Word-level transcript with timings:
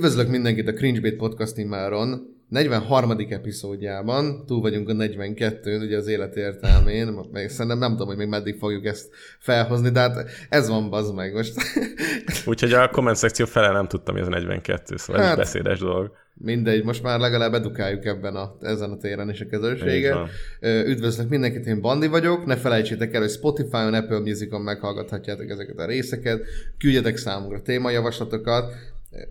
Üdvözlök 0.00 0.28
mindenkit 0.28 0.68
a 0.68 0.72
Cringebait 0.72 1.16
Podcast 1.16 1.56
immáron 1.56 2.36
43. 2.48 3.10
epizódjában, 3.28 4.46
túl 4.46 4.60
vagyunk 4.60 4.88
a 4.88 4.92
42-n, 4.92 5.80
ugye 5.82 5.96
az 5.96 6.06
élet 6.06 6.36
értelmén, 6.36 7.26
meg 7.32 7.48
szerintem 7.48 7.78
nem 7.78 7.90
tudom, 7.90 8.06
hogy 8.06 8.16
még 8.16 8.28
meddig 8.28 8.58
fogjuk 8.58 8.84
ezt 8.84 9.08
felhozni, 9.38 9.90
de 9.90 10.00
hát 10.00 10.30
ez 10.48 10.68
van, 10.68 10.90
bazd 10.90 11.14
meg 11.14 11.32
most. 11.32 11.54
Úgyhogy 12.46 12.72
a 12.72 12.88
komment 12.88 13.16
szekció 13.16 13.46
fele 13.46 13.70
nem 13.72 13.86
tudtam, 13.86 14.14
hogy 14.14 14.22
ez 14.22 14.28
a 14.28 14.30
42, 14.30 14.96
szóval 14.96 15.22
hát, 15.22 15.30
ez 15.30 15.36
beszédes 15.36 15.78
dolog. 15.78 16.12
Mindegy, 16.34 16.84
most 16.84 17.02
már 17.02 17.18
legalább 17.18 17.54
edukáljuk 17.54 18.04
ebben 18.04 18.34
a, 18.34 18.56
ezen 18.60 18.90
a 18.90 18.96
téren 18.96 19.30
is 19.30 19.40
a 19.40 19.46
közönséget. 19.46 20.16
Üdvözlök 20.60 21.28
mindenkit, 21.28 21.66
én 21.66 21.80
Bandi 21.80 22.06
vagyok, 22.06 22.46
ne 22.46 22.56
felejtsétek 22.56 23.14
el, 23.14 23.20
hogy 23.20 23.30
Spotify-on, 23.30 23.94
Apple 23.94 24.18
Music-on 24.18 24.60
meghallgathatjátok 24.60 25.50
ezeket 25.50 25.78
a 25.78 25.86
részeket, 25.86 26.42
küldjetek 26.78 27.16
számunkra 27.16 27.62
témajavaslatokat, 27.62 28.74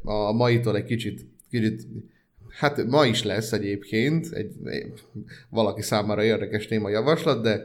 a 0.04 0.32
maitól 0.32 0.76
egy 0.76 0.84
kicsit, 0.84 1.26
kicsit 1.50 1.88
Hát 2.50 2.86
ma 2.86 3.06
is 3.06 3.24
lesz 3.24 3.52
egyébként 3.52 4.28
egy, 4.32 4.54
valaki 5.50 5.82
számára 5.82 6.24
érdekes 6.24 6.68
témajavaslat, 6.68 7.44
de 7.44 7.64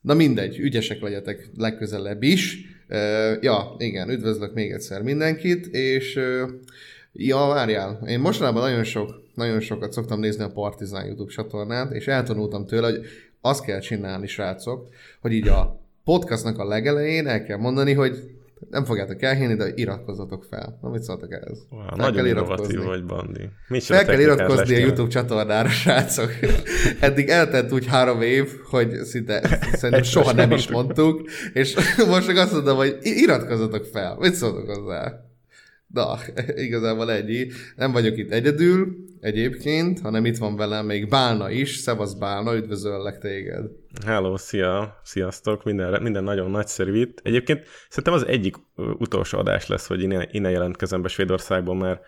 na 0.00 0.14
mindegy, 0.14 0.58
ügyesek 0.58 1.00
legyetek 1.00 1.48
legközelebb 1.56 2.22
is. 2.22 2.58
Ja, 3.40 3.74
igen, 3.78 4.10
üdvözlök 4.10 4.54
még 4.54 4.70
egyszer 4.70 5.02
mindenkit, 5.02 5.66
és 5.66 6.20
ja, 7.12 7.36
várjál, 7.36 8.02
én 8.06 8.20
mostanában 8.20 8.62
nagyon 8.62 8.84
sok, 8.84 9.22
nagyon 9.34 9.60
sokat 9.60 9.92
szoktam 9.92 10.20
nézni 10.20 10.42
a 10.42 10.52
Partizán 10.52 11.06
YouTube 11.06 11.32
csatornát, 11.32 11.92
és 11.92 12.06
eltanultam 12.06 12.66
tőle, 12.66 12.90
hogy 12.90 13.06
azt 13.40 13.64
kell 13.64 13.80
csinálni, 13.80 14.26
srácok, 14.26 14.88
hogy 15.20 15.32
így 15.32 15.48
a 15.48 15.80
podcastnak 16.04 16.58
a 16.58 16.64
legelején 16.64 17.26
el 17.26 17.44
kell 17.44 17.58
mondani, 17.58 17.92
hogy 17.92 18.34
nem 18.70 18.84
fogjátok 18.84 19.22
elhinni, 19.22 19.54
de 19.54 19.72
iratkozzatok 19.74 20.44
fel. 20.44 20.78
Na, 20.82 20.88
mit 20.90 21.02
szóltak 21.02 21.32
ehhez? 21.32 21.66
Wow, 21.70 21.80
Fel 21.86 21.96
nagyon 21.96 22.14
kell 22.14 22.26
iratkozni. 22.26 22.76
vagy, 22.76 23.04
Bandi. 23.04 23.48
Micsoda 23.68 23.98
Fel 23.98 24.08
kell 24.08 24.20
iratkozni 24.20 24.74
a. 24.74 24.78
YouTube 24.78 25.08
csatornára, 25.10 25.68
srácok. 25.82 26.30
Eddig 27.00 27.28
eltelt 27.28 27.72
úgy 27.72 27.86
három 27.86 28.22
év, 28.22 28.50
hogy 28.70 28.90
szinte 28.94 29.58
szerintem 29.72 30.02
soha 30.02 30.32
nem 30.32 30.50
is 30.50 30.68
mondtuk. 30.70 31.30
és 31.52 31.76
most 32.10 32.26
csak 32.26 32.36
azt 32.36 32.52
mondom, 32.52 32.76
hogy 32.76 32.98
iratkozzatok 33.02 33.84
fel. 33.84 34.16
Mit 34.20 34.34
szóltok 34.34 34.76
hozzá? 34.76 35.23
Na, 35.94 36.18
igazából 36.66 37.12
ennyi. 37.12 37.46
Nem 37.76 37.92
vagyok 37.92 38.16
itt 38.16 38.32
egyedül 38.32 38.96
egyébként, 39.20 40.00
hanem 40.00 40.24
itt 40.24 40.36
van 40.36 40.56
velem 40.56 40.86
még 40.86 41.08
Bálna 41.08 41.50
is. 41.50 41.76
Szevasz 41.76 42.12
Bálna, 42.12 42.54
üdvözöllek 42.54 43.18
téged. 43.18 43.64
Hello, 44.06 44.36
szia, 44.36 45.00
sziasztok, 45.04 45.64
minden, 45.64 46.02
minden 46.02 46.24
nagyon 46.24 46.50
nagyszerű 46.50 47.00
itt. 47.00 47.20
Egyébként 47.22 47.66
szerintem 47.88 48.12
az 48.12 48.26
egyik 48.26 48.56
utolsó 48.76 49.38
adás 49.38 49.66
lesz, 49.66 49.86
hogy 49.86 50.02
innen, 50.02 50.28
innen 50.30 50.50
jelentkezem 50.50 51.02
be 51.02 51.08
Svédországból, 51.08 51.76
mert 51.76 52.00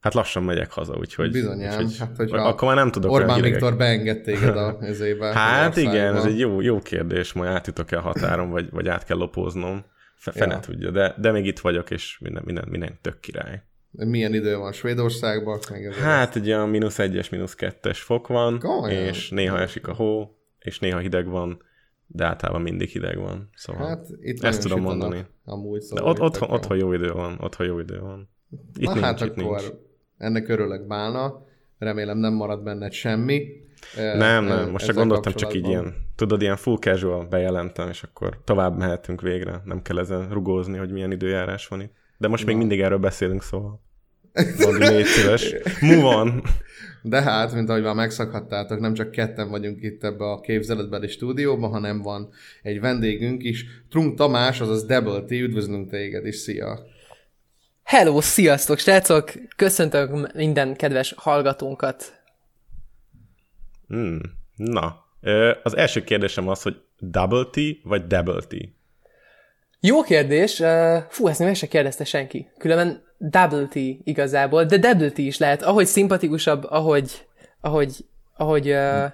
hát 0.00 0.14
lassan 0.14 0.42
megyek 0.42 0.70
haza, 0.70 0.96
úgyhogy... 0.98 1.30
Bizonyám. 1.30 1.78
úgyhogy 1.78 1.98
Hát, 1.98 2.16
hogyha 2.16 2.48
akkor 2.48 2.68
már 2.68 2.76
nem 2.76 2.90
tudok 2.90 3.10
Orbán 3.10 3.40
Viktor 3.40 3.76
beenged 3.76 4.20
téged 4.20 4.56
a 4.56 4.78
ezébe. 4.80 5.32
Hát 5.32 5.76
igen, 5.76 6.16
ez 6.16 6.24
egy 6.24 6.38
jó, 6.38 6.60
jó 6.60 6.78
kérdés, 6.78 7.32
majd 7.32 7.50
átjutok-e 7.50 7.96
a 7.96 8.00
határon, 8.00 8.50
vagy, 8.50 8.70
vagy 8.70 8.88
át 8.88 9.04
kell 9.04 9.16
lopóznom. 9.16 9.84
Fe, 10.14 10.30
fene 10.32 10.54
Ja. 10.54 10.60
tudja, 10.60 10.90
de, 10.90 11.14
de 11.18 11.30
még 11.30 11.46
itt 11.46 11.58
vagyok, 11.58 11.90
és 11.90 12.18
minden, 12.18 12.42
minden, 12.46 12.64
minden 12.68 12.98
tök 13.00 13.20
király. 13.20 13.62
Milyen 13.90 14.34
idő 14.34 14.56
van 14.56 14.72
Svédországban? 14.72 15.58
Meg 15.70 15.94
Hát 15.94 16.36
egy 16.36 16.46
olyan 16.46 16.68
mínusz 16.68 16.98
egyes, 16.98 17.28
mínusz 17.28 17.54
kettes 17.54 18.00
fok 18.02 18.26
van, 18.26 18.58
Komolyan? 18.58 19.02
és 19.04 19.30
néha 19.30 19.58
esik 19.60 19.88
a 19.88 19.92
hó, 19.94 20.38
és 20.58 20.78
néha 20.78 20.98
hideg 20.98 21.26
van, 21.26 21.62
de 22.06 22.24
általában 22.24 22.62
mindig 22.62 22.88
hideg 22.88 23.18
van. 23.18 23.48
Szóval 23.54 23.86
Hát 23.88 24.06
itt 24.20 24.42
Ezt 24.42 24.62
tudom 24.62 24.80
mondani. 24.80 25.26
Amúgy 25.44 25.78
de 25.78 25.84
szóval 25.84 26.04
ott, 26.04 26.16
itt 26.16 26.22
otthon, 26.22 26.50
otthon 26.50 26.76
jó 26.76 26.92
idő 26.92 27.10
van, 27.12 27.38
otthon 27.40 27.66
jó 27.66 27.78
idő 27.78 27.98
van. 28.00 28.28
Itt 28.76 28.84
Na 28.86 28.92
nincs, 28.92 29.04
hát 29.04 29.20
itt 29.20 29.30
akkor 29.38 29.42
nincs. 29.60 29.72
ennek 30.16 30.48
örülök 30.48 30.86
Bálna. 30.86 31.46
Remélem 31.78 32.18
nem 32.18 32.32
marad 32.32 32.62
benned 32.62 32.92
semmi. 32.92 33.46
Nem, 33.96 34.44
nem, 34.44 34.70
most 34.70 34.86
csak 34.86 34.94
gondoltam, 34.94 35.32
csak 35.32 35.54
így 35.54 35.68
ilyen, 35.68 35.94
tudod, 36.16 36.42
ilyen 36.42 36.56
full 36.56 36.78
casual 36.78 37.24
bejelentem, 37.24 37.88
és 37.88 38.02
akkor 38.02 38.38
tovább 38.44 38.76
mehetünk 38.78 39.20
végre. 39.20 39.60
Nem 39.64 39.82
kell 39.82 39.98
ezen 39.98 40.28
rugózni, 40.30 40.78
hogy 40.78 40.90
milyen 40.90 41.12
időjárás 41.12 41.66
van 41.66 41.80
itt. 41.80 41.92
De 42.18 42.28
most 42.28 42.46
még 42.46 42.56
mindig 42.56 42.80
erről 42.80 42.98
beszélünk, 42.98 43.42
szóval. 43.42 43.82
Bandi, 44.58 44.88
légy 44.88 45.04
szíves. 45.04 45.54
Move 45.80 46.04
on. 46.04 46.42
De 47.02 47.22
hát, 47.22 47.52
mint 47.54 47.68
ahogy 47.68 47.82
már 47.82 47.94
megszakhattátok, 47.94 48.80
nem 48.80 48.94
csak 48.94 49.10
ketten 49.10 49.50
vagyunk 49.50 49.82
itt 49.82 50.04
ebbe 50.04 50.24
a 50.24 50.40
képzeletbeli 50.40 51.08
stúdióban, 51.08 51.70
hanem 51.70 52.02
van 52.02 52.28
egy 52.62 52.80
vendégünk 52.80 53.42
is. 53.42 53.64
Trunk 53.90 54.16
Tamás, 54.16 54.60
azaz 54.60 54.84
Double 54.84 55.20
T, 55.20 55.30
üdvözlünk 55.30 55.90
téged 55.90 56.26
is, 56.26 56.36
szia! 56.36 56.78
Hello, 57.82 58.20
sziasztok, 58.20 58.78
srácok! 58.78 59.32
Köszöntök 59.56 60.34
minden 60.34 60.76
kedves 60.76 61.14
hallgatónkat. 61.16 62.23
Hmm. 63.88 64.20
Na, 64.56 65.04
az 65.62 65.76
első 65.76 66.04
kérdésem 66.04 66.48
az, 66.48 66.62
hogy 66.62 66.76
double 66.98 67.44
T 67.44 67.56
vagy 67.82 68.06
double 68.06 68.40
T? 68.40 68.54
Jó 69.80 70.02
kérdés. 70.02 70.62
Fú, 71.08 71.28
ezt 71.28 71.38
meg 71.38 71.54
se 71.54 71.66
kérdezte 71.66 72.04
senki. 72.04 72.50
Különben 72.58 73.02
double 73.18 73.66
T 73.66 73.74
igazából, 74.04 74.64
de 74.64 74.78
double 74.78 75.10
T 75.10 75.18
is 75.18 75.38
lehet. 75.38 75.62
Ahogy 75.62 75.86
szimpatikusabb, 75.86 76.64
ahogy, 76.64 77.26
ahogy, 77.60 78.04
ahogy, 78.36 78.70
uh, 78.70 79.04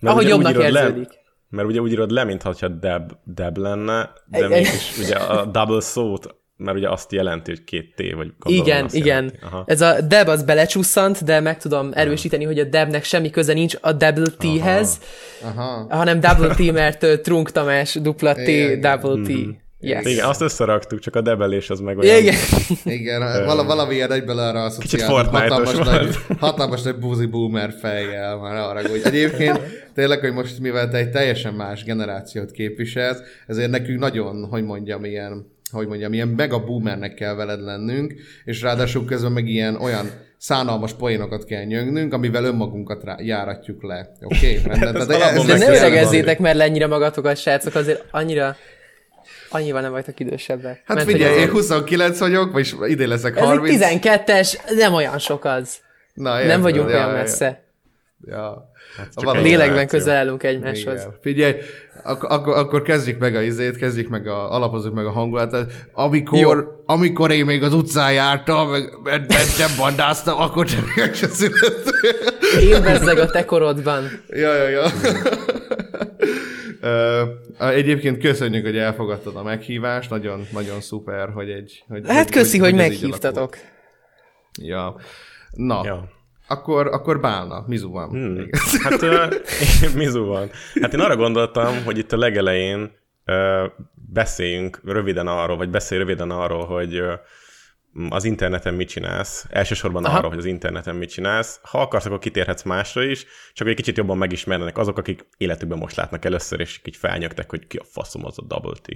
ahogy 0.00 0.28
jobbnak 0.28 0.52
írod 0.52 0.70
le- 0.70 0.82
érződik. 0.82 1.08
Mert 1.48 1.68
ugye 1.68 1.80
úgy 1.80 1.90
írod 1.90 2.10
le, 2.10 2.24
mintha 2.24 2.68
deb, 2.68 3.12
deb 3.24 3.56
lenne, 3.56 4.12
de 4.26 4.38
Egy- 4.44 4.48
mégis 4.48 4.98
ugye 4.98 5.14
a 5.14 5.44
double 5.44 5.80
szót, 5.80 6.34
mert 6.58 6.76
ugye 6.76 6.88
azt 6.88 7.12
jelenti, 7.12 7.50
hogy 7.50 7.64
két 7.64 7.94
T, 7.94 8.14
vagy 8.14 8.32
gondolom 8.38 8.66
Igen, 8.66 8.88
igen. 8.90 9.32
Ez 9.66 9.80
a 9.80 10.00
deb 10.00 10.28
az 10.28 10.42
belecsusszant, 10.42 11.24
de 11.24 11.40
meg 11.40 11.58
tudom 11.58 11.90
erősíteni, 11.92 12.44
hogy 12.44 12.58
a 12.58 12.64
debnek 12.64 13.04
semmi 13.04 13.30
köze 13.30 13.52
nincs 13.52 13.74
a 13.80 13.92
double 13.92 14.30
T-hez, 14.38 14.98
Aha, 15.42 15.86
hanem 15.88 16.20
double 16.20 16.54
T, 16.54 16.72
mert 16.72 17.20
Trunk 17.22 17.50
Tamás, 17.50 17.94
dupla 17.94 18.34
T, 18.34 18.48
Igen. 18.48 18.80
double 18.80 19.26
T. 19.26 19.56
Yes. 19.80 20.04
Igen, 20.04 20.24
azt 20.24 20.40
összeraktuk, 20.40 20.98
csak 20.98 21.16
a 21.16 21.20
debelés 21.20 21.70
az 21.70 21.80
meg 21.80 21.98
olyan... 21.98 22.16
Igen. 22.18 22.34
igen, 22.84 23.44
vala, 23.44 23.64
valamilyen 23.64 24.12
egyből 24.12 24.38
arra 24.38 24.62
asszociálom. 24.64 25.14
Fortnite-os 25.14 25.48
hatalmas, 25.48 25.74
volt. 25.74 26.00
nagy, 26.28 26.38
hatalmas 26.38 26.82
nagy 26.82 26.96
buzi 26.96 27.26
boomer 27.26 27.74
fejjel, 27.80 28.36
már 28.36 28.56
arra, 28.56 28.88
hogy 28.88 29.00
egyébként 29.04 29.60
tényleg, 29.94 30.20
hogy 30.20 30.32
most 30.32 30.58
mivel 30.60 30.88
te 30.88 30.96
egy 30.96 31.10
teljesen 31.10 31.54
más 31.54 31.84
generációt 31.84 32.50
képviselsz, 32.50 33.18
ezért 33.46 33.70
nekünk 33.70 33.98
nagyon, 33.98 34.46
hogy 34.50 34.64
mondjam, 34.64 35.04
ilyen 35.04 35.56
hogy 35.70 35.86
mondjam, 35.86 36.12
ilyen 36.12 36.28
mega 36.28 36.64
boomernek 36.64 37.14
kell 37.14 37.34
veled 37.34 37.60
lennünk, 37.60 38.14
és 38.44 38.62
ráadásul 38.62 39.04
közben 39.04 39.32
meg 39.32 39.48
ilyen 39.48 39.76
olyan 39.76 40.10
szánalmas 40.38 40.92
poénokat 40.92 41.44
kell 41.44 41.64
nyögnünk, 41.64 42.12
amivel 42.12 42.44
önmagunkat 42.44 43.04
rá, 43.04 43.16
járatjuk 43.20 43.82
le. 43.82 44.12
Oké? 44.22 44.60
Okay? 44.64 44.88
Ez 44.94 45.08
alapból 45.08 45.44
De 45.44 45.56
ne 45.56 45.76
öregezzétek 45.76 46.38
már 46.38 46.54
le 46.54 46.64
ennyire 46.64 46.86
magatokat, 46.86 47.36
srácok, 47.36 47.74
azért 47.74 48.04
annyira, 48.10 48.56
annyival 49.50 49.80
nem 49.80 49.90
vagytok 49.90 50.20
idősebbek. 50.20 50.82
Hát 50.84 50.96
Mert 50.96 51.10
figyelj, 51.10 51.40
én 51.40 51.50
29 51.50 52.18
vagyok, 52.18 52.52
vagyis 52.52 52.74
idén 52.86 53.08
leszek 53.08 53.36
Ez 53.36 53.42
egy 53.42 53.48
30. 53.48 53.82
12-es, 53.82 54.74
nem 54.76 54.94
olyan 54.94 55.18
sok 55.18 55.44
az. 55.44 55.76
Na, 56.14 56.30
Nem 56.32 56.42
érted, 56.42 56.60
vagyunk 56.60 56.88
ja, 56.88 56.96
olyan 56.96 57.08
ja, 57.08 57.14
messze. 57.14 57.67
Ja. 58.24 58.70
Valami- 59.14 59.38
egy 59.38 59.44
Lélekben 59.44 59.86
közel 59.86 60.16
állunk 60.16 60.42
egymáshoz. 60.42 61.00
Igen. 61.00 61.14
Figyelj, 61.20 61.54
ak- 62.04 62.22
akkor, 62.24 62.56
akkor 62.56 62.82
kezdjük 62.82 63.18
meg 63.18 63.34
a 63.34 63.40
izét, 63.42 63.76
kezdjük 63.76 64.08
meg 64.08 64.26
a, 64.26 64.52
alapozzuk 64.54 64.94
meg 64.94 65.06
a 65.06 65.10
hangulatot. 65.10 65.72
Amikor, 65.92 66.38
Jó. 66.38 66.82
amikor 66.86 67.30
én 67.30 67.44
még 67.44 67.62
az 67.62 67.74
utcán 67.74 68.12
jártam, 68.12 68.70
meg 68.70 69.26
nem 69.58 69.70
bandáztam, 69.78 70.40
akkor 70.40 70.66
csak 70.66 70.84
se 71.14 71.28
születtem. 71.28 71.94
Én 72.60 72.82
bezzeg 72.82 73.18
a 73.18 73.26
te 73.30 73.44
korodban. 73.44 74.04
ja, 74.28 74.54
ja, 74.54 74.68
ja. 74.68 74.86
Egyébként 77.58 78.18
köszönjük, 78.18 78.64
hogy 78.64 78.76
elfogadtad 78.76 79.36
a 79.36 79.42
meghívást, 79.42 80.10
nagyon, 80.10 80.46
nagyon 80.52 80.80
szuper, 80.80 81.28
hogy 81.28 81.50
egy... 81.50 81.84
Hogy, 81.88 82.02
Hát 82.06 82.30
köszi, 82.30 82.58
hogy 82.58 82.68
így 82.68 82.74
meghívtatok. 82.74 83.56
Ja. 84.62 84.96
Na, 85.50 85.80
Ja. 85.84 86.08
Akkor, 86.48 86.86
akkor 86.86 87.20
bálna. 87.20 87.64
Mizu 87.66 87.90
van. 87.90 88.08
Hmm. 88.08 88.48
Hát 88.82 89.02
uh, 89.02 89.34
Mizu 90.00 90.24
van. 90.24 90.50
Hát 90.80 90.94
én 90.94 91.00
arra 91.00 91.16
gondoltam, 91.16 91.84
hogy 91.84 91.98
itt 91.98 92.12
a 92.12 92.16
legelején 92.16 92.90
uh, 93.26 93.64
beszéljünk 93.94 94.80
röviden 94.84 95.26
arról, 95.26 95.56
vagy 95.56 95.70
beszélj 95.70 96.00
röviden 96.00 96.30
arról, 96.30 96.64
hogy 96.64 97.00
uh, 97.00 97.12
az 98.08 98.24
interneten 98.24 98.74
mit 98.74 98.88
csinálsz, 98.88 99.46
elsősorban 99.50 100.04
Aha. 100.04 100.18
arról, 100.18 100.30
hogy 100.30 100.38
az 100.38 100.44
interneten 100.44 100.96
mit 100.96 101.10
csinálsz. 101.10 101.60
Ha 101.62 101.80
akarsz, 101.80 102.04
akkor 102.04 102.18
kitérhetsz 102.18 102.62
másra 102.62 103.02
is, 103.02 103.26
csak 103.52 103.68
egy 103.68 103.76
kicsit 103.76 103.96
jobban 103.96 104.18
megismernek 104.18 104.78
azok, 104.78 104.98
akik 104.98 105.26
életükben 105.36 105.78
most 105.78 105.96
látnak 105.96 106.24
először, 106.24 106.60
és 106.60 106.80
így 106.84 106.96
felnyögtek, 106.96 107.50
hogy 107.50 107.66
ki 107.66 107.76
a 107.76 107.84
faszom 107.84 108.24
az 108.24 108.38
a 108.38 108.42
Double 108.42 108.76
T. 108.82 108.88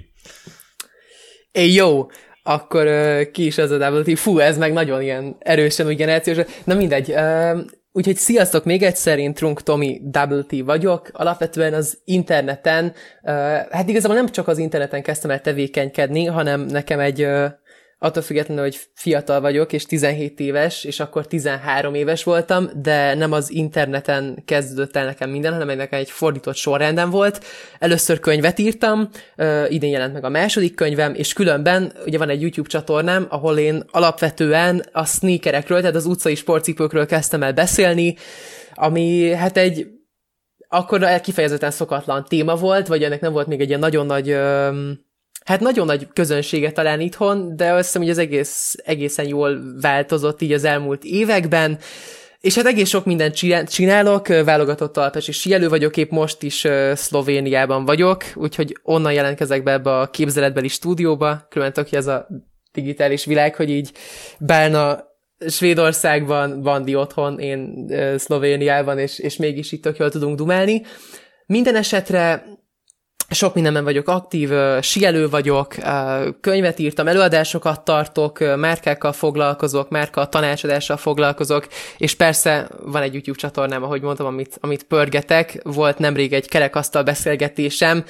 Hey, 1.51 1.73
jó, 1.73 2.07
akkor 2.43 2.85
uh, 2.85 3.31
ki 3.31 3.45
is 3.45 3.57
az 3.57 3.71
a 3.71 3.77
Double 3.77 4.13
T? 4.13 4.19
Fú, 4.19 4.39
ez 4.39 4.57
meg 4.57 4.73
nagyon 4.73 5.01
ilyen 5.01 5.35
erősen 5.39 5.87
úgy 5.87 5.95
generációs. 5.95 6.37
Na 6.63 6.73
mindegy, 6.73 7.09
uh, 7.09 7.59
Úgyhogy 7.95 8.15
sziasztok 8.15 8.65
még 8.65 8.83
egyszer, 8.83 9.19
én 9.19 9.33
Trunk 9.33 9.63
Tomi 9.63 10.01
Double 10.03 10.43
vagyok. 10.65 11.09
Alapvetően 11.11 11.73
az 11.73 11.97
interneten, 12.05 12.85
uh, 12.85 13.31
hát 13.69 13.89
igazából 13.89 14.15
nem 14.15 14.29
csak 14.29 14.47
az 14.47 14.57
interneten 14.57 15.03
kezdtem 15.03 15.31
el 15.31 15.41
tevékenykedni, 15.41 16.25
hanem 16.25 16.61
nekem 16.61 16.99
egy 16.99 17.23
uh, 17.23 17.45
attól 18.03 18.23
függetlenül, 18.23 18.63
hogy 18.63 18.79
fiatal 18.93 19.41
vagyok, 19.41 19.73
és 19.73 19.85
17 19.85 20.39
éves, 20.39 20.83
és 20.83 20.99
akkor 20.99 21.27
13 21.27 21.93
éves 21.93 22.23
voltam, 22.23 22.69
de 22.81 23.13
nem 23.13 23.31
az 23.31 23.51
interneten 23.51 24.43
kezdődött 24.45 24.95
el 24.95 25.05
nekem 25.05 25.29
minden, 25.29 25.51
hanem 25.53 25.77
nekem 25.77 25.99
egy 25.99 26.09
fordított 26.09 26.55
sorrendem 26.55 27.09
volt. 27.09 27.45
Először 27.79 28.19
könyvet 28.19 28.59
írtam, 28.59 29.09
idén 29.67 29.91
jelent 29.91 30.13
meg 30.13 30.23
a 30.23 30.29
második 30.29 30.75
könyvem, 30.75 31.13
és 31.13 31.33
különben 31.33 31.93
ugye 32.05 32.17
van 32.17 32.29
egy 32.29 32.41
YouTube 32.41 32.69
csatornám, 32.69 33.25
ahol 33.29 33.57
én 33.57 33.83
alapvetően 33.91 34.85
a 34.91 35.05
sneakerekről, 35.05 35.79
tehát 35.79 35.95
az 35.95 36.05
utcai 36.05 36.35
sportcipőkről 36.35 37.05
kezdtem 37.05 37.43
el 37.43 37.53
beszélni, 37.53 38.15
ami 38.73 39.33
hát 39.33 39.57
egy 39.57 39.87
akkor 40.67 41.21
kifejezetten 41.21 41.71
szokatlan 41.71 42.25
téma 42.29 42.55
volt, 42.55 42.87
vagy 42.87 43.03
ennek 43.03 43.21
nem 43.21 43.33
volt 43.33 43.47
még 43.47 43.61
egy 43.61 43.67
ilyen 43.67 43.79
nagyon 43.79 44.05
nagy 44.05 44.37
hát 45.45 45.59
nagyon 45.59 45.85
nagy 45.85 46.07
közönsége 46.13 46.71
talán 46.71 46.99
itthon, 46.99 47.55
de 47.55 47.71
azt 47.71 47.85
hiszem, 47.85 48.01
hogy 48.01 48.11
az 48.11 48.17
egész, 48.17 48.75
egészen 48.85 49.27
jól 49.27 49.61
változott 49.81 50.41
így 50.41 50.51
az 50.51 50.63
elmúlt 50.63 51.03
években, 51.03 51.77
és 52.43 52.55
hát 52.55 52.65
egész 52.65 52.89
sok 52.89 53.05
mindent 53.05 53.35
csinálok, 53.65 54.27
válogatott 54.27 54.97
alpes 54.97 55.27
és 55.27 55.39
sielő 55.39 55.69
vagyok, 55.69 55.97
épp 55.97 56.11
most 56.11 56.43
is 56.43 56.67
Szlovéniában 56.93 57.85
vagyok, 57.85 58.23
úgyhogy 58.35 58.77
onnan 58.83 59.13
jelentkezek 59.13 59.63
be 59.63 59.71
ebbe 59.71 59.97
a 59.99 60.09
képzeletbeli 60.09 60.67
stúdióba, 60.67 61.47
különben 61.49 61.83
hogy 61.83 61.97
ez 61.97 62.07
a 62.07 62.27
digitális 62.71 63.25
világ, 63.25 63.55
hogy 63.55 63.69
így 63.69 63.91
Bálna 64.39 65.03
Svédországban, 65.47 66.61
Bandi 66.61 66.95
otthon, 66.95 67.39
én 67.39 67.87
Szlovéniában, 68.17 68.99
és, 68.99 69.19
és 69.19 69.35
mégis 69.35 69.71
itt 69.71 69.81
tök 69.81 69.97
jól 69.97 70.09
tudunk 70.09 70.37
dumálni. 70.37 70.81
Minden 71.45 71.75
esetre 71.75 72.45
sok 73.29 73.53
mindenben 73.53 73.83
vagyok 73.83 74.07
aktív, 74.07 74.49
sielő 74.81 75.29
vagyok, 75.29 75.75
könyvet 76.41 76.79
írtam, 76.79 77.07
előadásokat 77.07 77.81
tartok, 77.81 78.39
márkákkal 78.55 79.11
foglalkozok, 79.11 79.89
márka 79.89 80.25
tanácsadással 80.25 80.97
foglalkozok, 80.97 81.67
és 81.97 82.15
persze 82.15 82.67
van 82.85 83.01
egy 83.01 83.13
YouTube 83.13 83.39
csatornám, 83.39 83.83
ahogy 83.83 84.01
mondtam, 84.01 84.25
amit, 84.25 84.57
amit 84.61 84.83
pörgetek. 84.83 85.59
Volt 85.63 85.97
nemrég 85.97 86.33
egy 86.33 86.49
kerekasztal 86.49 87.03
beszélgetésem, 87.03 88.05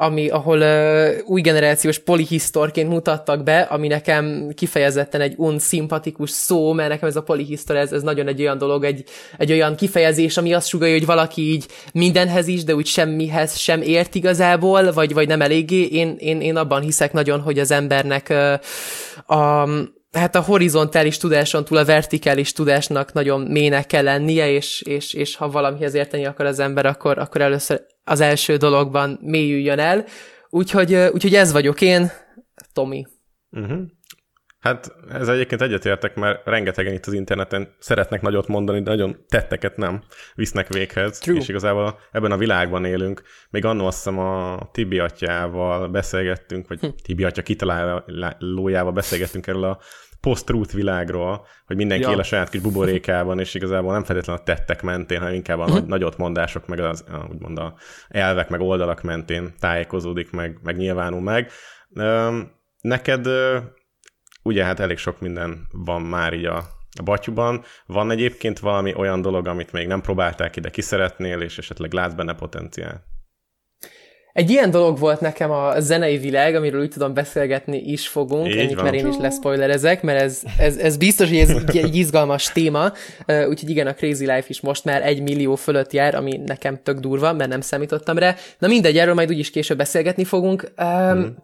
ami, 0.00 0.28
ahol 0.28 0.58
uh, 0.58 1.08
új 1.24 1.40
generációs 1.40 1.98
polihisztorként 1.98 2.88
mutattak 2.88 3.42
be, 3.42 3.60
ami 3.60 3.86
nekem 3.86 4.52
kifejezetten 4.54 5.20
egy 5.20 5.34
unszimpatikus 5.36 6.30
szó, 6.30 6.72
mert 6.72 6.88
nekem 6.88 7.08
ez 7.08 7.16
a 7.16 7.22
polihisztor, 7.22 7.76
ez, 7.76 7.92
ez 7.92 8.02
nagyon 8.02 8.28
egy 8.28 8.40
olyan 8.40 8.58
dolog, 8.58 8.84
egy, 8.84 9.04
egy 9.38 9.52
olyan 9.52 9.74
kifejezés, 9.74 10.36
ami 10.36 10.52
azt 10.52 10.68
sugalja, 10.68 10.94
hogy 10.94 11.06
valaki 11.06 11.42
így 11.52 11.66
mindenhez 11.92 12.46
is, 12.46 12.64
de 12.64 12.74
úgy 12.74 12.86
semmihez 12.86 13.56
sem 13.56 13.82
ért 13.82 14.14
igazából, 14.14 14.92
vagy, 14.92 15.14
vagy 15.14 15.28
nem 15.28 15.42
eléggé. 15.42 15.82
Én, 15.82 16.16
én, 16.18 16.40
én 16.40 16.56
abban 16.56 16.82
hiszek 16.82 17.12
nagyon, 17.12 17.40
hogy 17.40 17.58
az 17.58 17.70
embernek 17.70 18.26
uh, 18.30 19.38
a, 19.38 19.68
hát 20.12 20.34
a 20.34 20.40
horizontális 20.40 21.16
tudáson 21.16 21.64
túl 21.64 21.78
a 21.78 21.84
vertikális 21.84 22.52
tudásnak 22.52 23.12
nagyon 23.12 23.40
mélynek 23.40 23.86
kell 23.86 24.02
lennie, 24.02 24.50
és, 24.50 24.82
és, 24.82 25.14
és 25.14 25.36
ha 25.36 25.50
valamihez 25.50 25.94
érteni 25.94 26.26
akar 26.26 26.46
az 26.46 26.58
ember, 26.58 26.86
akkor, 26.86 27.18
akkor 27.18 27.40
először 27.40 27.86
az 28.04 28.20
első 28.20 28.56
dologban 28.56 29.18
mélyüljön 29.22 29.78
el. 29.78 30.04
Úgyhogy, 30.50 30.94
úgyhogy 30.94 31.34
ez 31.34 31.52
vagyok 31.52 31.80
én, 31.80 32.10
Tomi. 32.72 33.06
Uh-huh. 33.50 33.80
Hát 34.60 34.94
ez 35.12 35.28
egyébként 35.28 35.62
egyetértek, 35.62 36.14
mert 36.14 36.46
rengetegen 36.46 36.92
itt 36.92 37.06
az 37.06 37.12
interneten 37.12 37.74
szeretnek 37.78 38.22
nagyot 38.22 38.48
mondani, 38.48 38.82
de 38.82 38.90
nagyon 38.90 39.24
tetteket 39.28 39.76
nem 39.76 40.02
visznek 40.34 40.72
véghez. 40.72 41.18
True. 41.18 41.38
És 41.38 41.48
igazából 41.48 41.98
ebben 42.12 42.32
a 42.32 42.36
világban 42.36 42.84
élünk. 42.84 43.22
Még 43.50 43.64
annó 43.64 43.86
azt 43.86 43.96
hiszem 43.96 44.18
a 44.18 44.58
Tibi 44.72 44.98
atyával 44.98 45.88
beszélgettünk, 45.88 46.68
vagy 46.68 46.80
hm. 46.80 46.88
Tibi 47.02 47.24
atya 47.24 47.42
kitalálójával 47.42 48.92
beszélgettünk 48.92 49.46
erről 49.46 49.64
a 49.64 49.78
post-truth 50.20 50.74
világról, 50.74 51.46
hogy 51.66 51.76
mindenki 51.76 52.04
ja. 52.04 52.10
él 52.10 52.18
a 52.18 52.22
saját 52.22 52.48
kis 52.48 52.60
buborékában, 52.60 53.38
és 53.38 53.54
igazából 53.54 53.92
nem 53.92 54.04
feltétlenül 54.04 54.40
a 54.40 54.44
tettek 54.44 54.82
mentén, 54.82 55.18
hanem 55.18 55.34
inkább 55.34 55.58
a 55.58 55.64
uh-huh. 55.64 55.86
nagyot 55.86 56.16
mondások, 56.16 56.66
meg 56.66 56.80
az, 56.80 57.04
úgymond 57.30 57.58
a 57.58 57.74
elvek, 58.08 58.48
meg 58.48 58.60
oldalak 58.60 59.02
mentén 59.02 59.54
tájékozódik, 59.58 60.30
meg, 60.30 60.58
meg 60.62 60.76
nyilvánul 60.76 61.20
meg. 61.20 61.50
Neked 62.80 63.28
ugye 64.48 64.64
hát 64.64 64.80
elég 64.80 64.98
sok 64.98 65.20
minden 65.20 65.66
van 65.72 66.02
már 66.02 66.32
így 66.32 66.44
a, 66.44 66.56
a 66.98 67.02
batyuban. 67.04 67.64
Van 67.86 68.10
egyébként 68.10 68.58
valami 68.58 68.94
olyan 68.94 69.20
dolog, 69.20 69.46
amit 69.46 69.72
még 69.72 69.86
nem 69.86 70.00
próbálták 70.00 70.56
ide, 70.56 70.70
ki 70.70 70.80
szeretnél, 70.80 71.40
és 71.40 71.58
esetleg 71.58 71.92
látsz 71.92 72.14
benne 72.14 72.34
potenciál? 72.34 73.04
Egy 74.32 74.50
ilyen 74.50 74.70
dolog 74.70 74.98
volt 74.98 75.20
nekem 75.20 75.50
a 75.50 75.80
zenei 75.80 76.18
világ, 76.18 76.54
amiről 76.54 76.80
úgy 76.80 76.90
tudom 76.90 77.14
beszélgetni 77.14 77.78
is 77.78 78.08
fogunk, 78.08 78.46
Így 78.46 78.56
ennyit, 78.56 78.74
van. 78.74 78.84
mert 78.84 78.96
én 78.96 79.06
is 79.06 79.16
leszpoilerezek, 79.16 80.02
mert 80.02 80.20
ez, 80.20 80.42
ez, 80.58 80.76
ez 80.76 80.96
biztos, 80.96 81.28
hogy 81.28 81.38
ez 81.38 81.50
egy 81.66 81.96
izgalmas 81.96 82.52
téma, 82.52 82.92
úgyhogy 83.26 83.70
igen, 83.70 83.86
a 83.86 83.94
Crazy 83.94 84.24
Life 84.24 84.44
is 84.48 84.60
most 84.60 84.84
már 84.84 85.06
egy 85.06 85.22
millió 85.22 85.54
fölött 85.54 85.92
jár, 85.92 86.14
ami 86.14 86.40
nekem 86.46 86.82
tök 86.82 86.98
durva, 86.98 87.32
mert 87.32 87.50
nem 87.50 87.60
számítottam 87.60 88.18
rá. 88.18 88.34
Na 88.58 88.68
mindegy, 88.68 88.98
erről 88.98 89.14
majd 89.14 89.30
úgyis 89.30 89.50
később 89.50 89.76
beszélgetni 89.76 90.24
fogunk. 90.24 90.72
Um, 90.82 91.36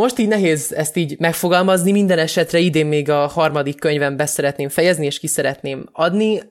Most 0.00 0.18
így 0.18 0.28
nehéz 0.28 0.72
ezt 0.72 0.96
így 0.96 1.16
megfogalmazni, 1.18 1.90
minden 1.92 2.18
esetre 2.18 2.58
idén 2.58 2.86
még 2.86 3.10
a 3.10 3.26
harmadik 3.26 3.78
könyvem 3.78 4.16
be 4.16 4.26
szeretném 4.26 4.68
fejezni, 4.68 5.06
és 5.06 5.18
ki 5.18 5.26
szeretném 5.26 5.88
adni 5.92 6.42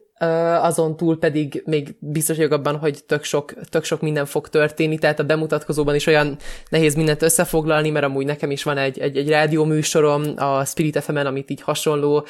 azon 0.61 0.97
túl 0.97 1.19
pedig 1.19 1.63
még 1.65 1.95
biztos 1.99 2.35
vagyok 2.35 2.51
abban, 2.51 2.75
hogy 2.75 3.03
tök 3.03 3.23
sok, 3.23 3.53
tök 3.69 3.83
sok 3.83 4.01
minden 4.01 4.25
fog 4.25 4.49
történni, 4.49 4.97
tehát 4.97 5.19
a 5.19 5.23
bemutatkozóban 5.23 5.95
is 5.95 6.07
olyan 6.07 6.37
nehéz 6.69 6.95
mindent 6.95 7.21
összefoglalni, 7.21 7.89
mert 7.89 8.05
amúgy 8.05 8.25
nekem 8.25 8.51
is 8.51 8.63
van 8.63 8.77
egy, 8.77 8.99
egy, 8.99 9.17
egy 9.17 9.29
rádió 9.29 9.63
műsorom 9.63 10.23
a 10.35 10.65
Spirit 10.65 11.03
fm 11.03 11.15
amit 11.15 11.49
így 11.49 11.61
hasonló 11.61 12.25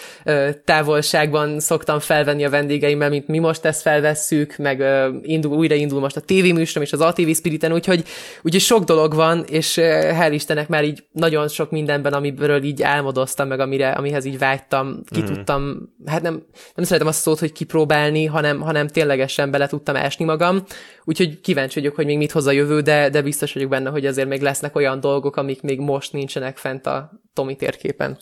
távolságban 0.65 1.59
szoktam 1.59 1.99
felvenni 1.99 2.45
a 2.45 2.49
vendégeimmel, 2.49 3.09
mint 3.09 3.27
mi 3.27 3.39
most 3.39 3.65
ezt 3.65 3.81
felvesszük, 3.81 4.57
meg 4.57 4.83
indul, 5.21 5.57
újra 5.57 5.75
indul 5.75 5.99
most 5.99 6.17
a 6.17 6.21
tévéműsorom 6.21 6.83
és 6.83 6.93
az 6.93 7.01
ATV 7.01 7.29
Spiriten, 7.29 7.73
úgyhogy, 7.73 8.03
úgyhogy 8.41 8.61
sok 8.61 8.83
dolog 8.83 9.13
van, 9.13 9.43
és 9.49 9.77
hál' 9.81 10.31
Istennek 10.31 10.67
már 10.67 10.83
így 10.83 11.03
nagyon 11.11 11.47
sok 11.47 11.71
mindenben, 11.71 12.13
amiből 12.13 12.63
így 12.63 12.83
álmodoztam, 12.83 13.47
meg 13.47 13.59
amire, 13.59 13.91
amihez 13.91 14.25
így 14.25 14.37
vágytam, 14.37 15.03
ki 15.11 15.21
mm. 15.21 15.25
tudtam, 15.25 15.89
hát 16.05 16.21
nem, 16.21 16.43
nem 16.75 16.85
szeretem 16.85 17.07
azt 17.07 17.21
szót, 17.21 17.39
hogy 17.39 17.51
kipróbálni, 17.51 17.77
kipróbálni, 17.79 18.25
hanem, 18.25 18.59
hanem 18.59 18.88
ténylegesen 18.88 19.51
bele 19.51 19.67
tudtam 19.67 19.95
ásni 19.95 20.25
magam. 20.25 20.63
Úgyhogy 21.03 21.41
kíváncsi 21.41 21.79
vagyok, 21.79 21.95
hogy 21.95 22.05
még 22.05 22.17
mit 22.17 22.31
hoz 22.31 22.45
a 22.48 22.51
jövő, 22.51 22.81
de, 22.81 23.09
de 23.09 23.21
biztos 23.21 23.53
vagyok 23.53 23.69
benne, 23.69 23.89
hogy 23.89 24.05
azért 24.05 24.27
még 24.27 24.41
lesznek 24.41 24.75
olyan 24.75 25.00
dolgok, 25.00 25.36
amik 25.36 25.62
még 25.62 25.79
most 25.79 26.13
nincsenek 26.13 26.57
fent 26.57 26.86
a 26.86 27.12
Tomi 27.33 27.55
térképen. 27.55 28.17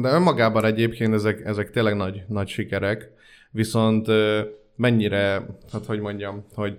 De 0.00 0.08
önmagában 0.08 0.64
egyébként 0.64 1.14
ezek, 1.14 1.40
ezek 1.44 1.70
tényleg 1.70 1.96
nagy, 1.96 2.22
nagy 2.28 2.48
sikerek, 2.48 3.10
viszont 3.50 4.06
mennyire, 4.76 5.46
hát 5.72 5.86
hogy 5.86 6.00
mondjam, 6.00 6.44
hogy 6.54 6.76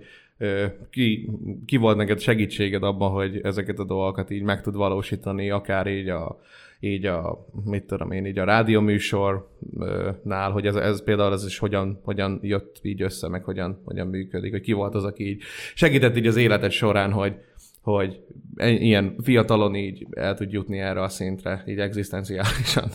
ki, 0.90 1.30
ki 1.66 1.76
volt 1.76 1.96
neked 1.96 2.20
segítséged 2.20 2.82
abban, 2.82 3.10
hogy 3.10 3.40
ezeket 3.42 3.78
a 3.78 3.84
dolgokat 3.84 4.30
így 4.30 4.42
meg 4.42 4.62
tud 4.62 4.74
valósítani, 4.74 5.50
akár 5.50 5.86
így 5.86 6.08
a, 6.08 6.40
így 6.80 7.06
a, 7.06 7.46
mit 7.64 7.84
tudom 7.84 8.10
én, 8.10 8.26
így 8.26 8.38
a 8.38 8.44
rádióműsornál, 8.44 10.50
hogy 10.52 10.66
ez, 10.66 10.74
ez 10.74 11.04
például 11.04 11.32
ez 11.32 11.44
is 11.44 11.58
hogyan, 11.58 12.00
hogyan 12.04 12.38
jött 12.42 12.78
így 12.82 13.02
össze, 13.02 13.28
meg 13.28 13.44
hogyan, 13.44 13.82
hogyan 13.84 14.06
működik, 14.06 14.50
hogy 14.50 14.60
ki 14.60 14.72
volt 14.72 14.94
az, 14.94 15.04
aki 15.04 15.28
így 15.28 15.42
segített 15.74 16.16
így 16.16 16.26
az 16.26 16.36
életed 16.36 16.70
során, 16.70 17.12
hogy, 17.12 17.34
hogy 17.82 18.20
ilyen 18.56 19.16
fiatalon 19.22 19.74
így 19.74 20.06
el 20.10 20.34
tud 20.34 20.52
jutni 20.52 20.78
erre 20.78 21.02
a 21.02 21.08
szintre, 21.08 21.62
így 21.66 21.78
egzisztenciálisan. 21.78 22.90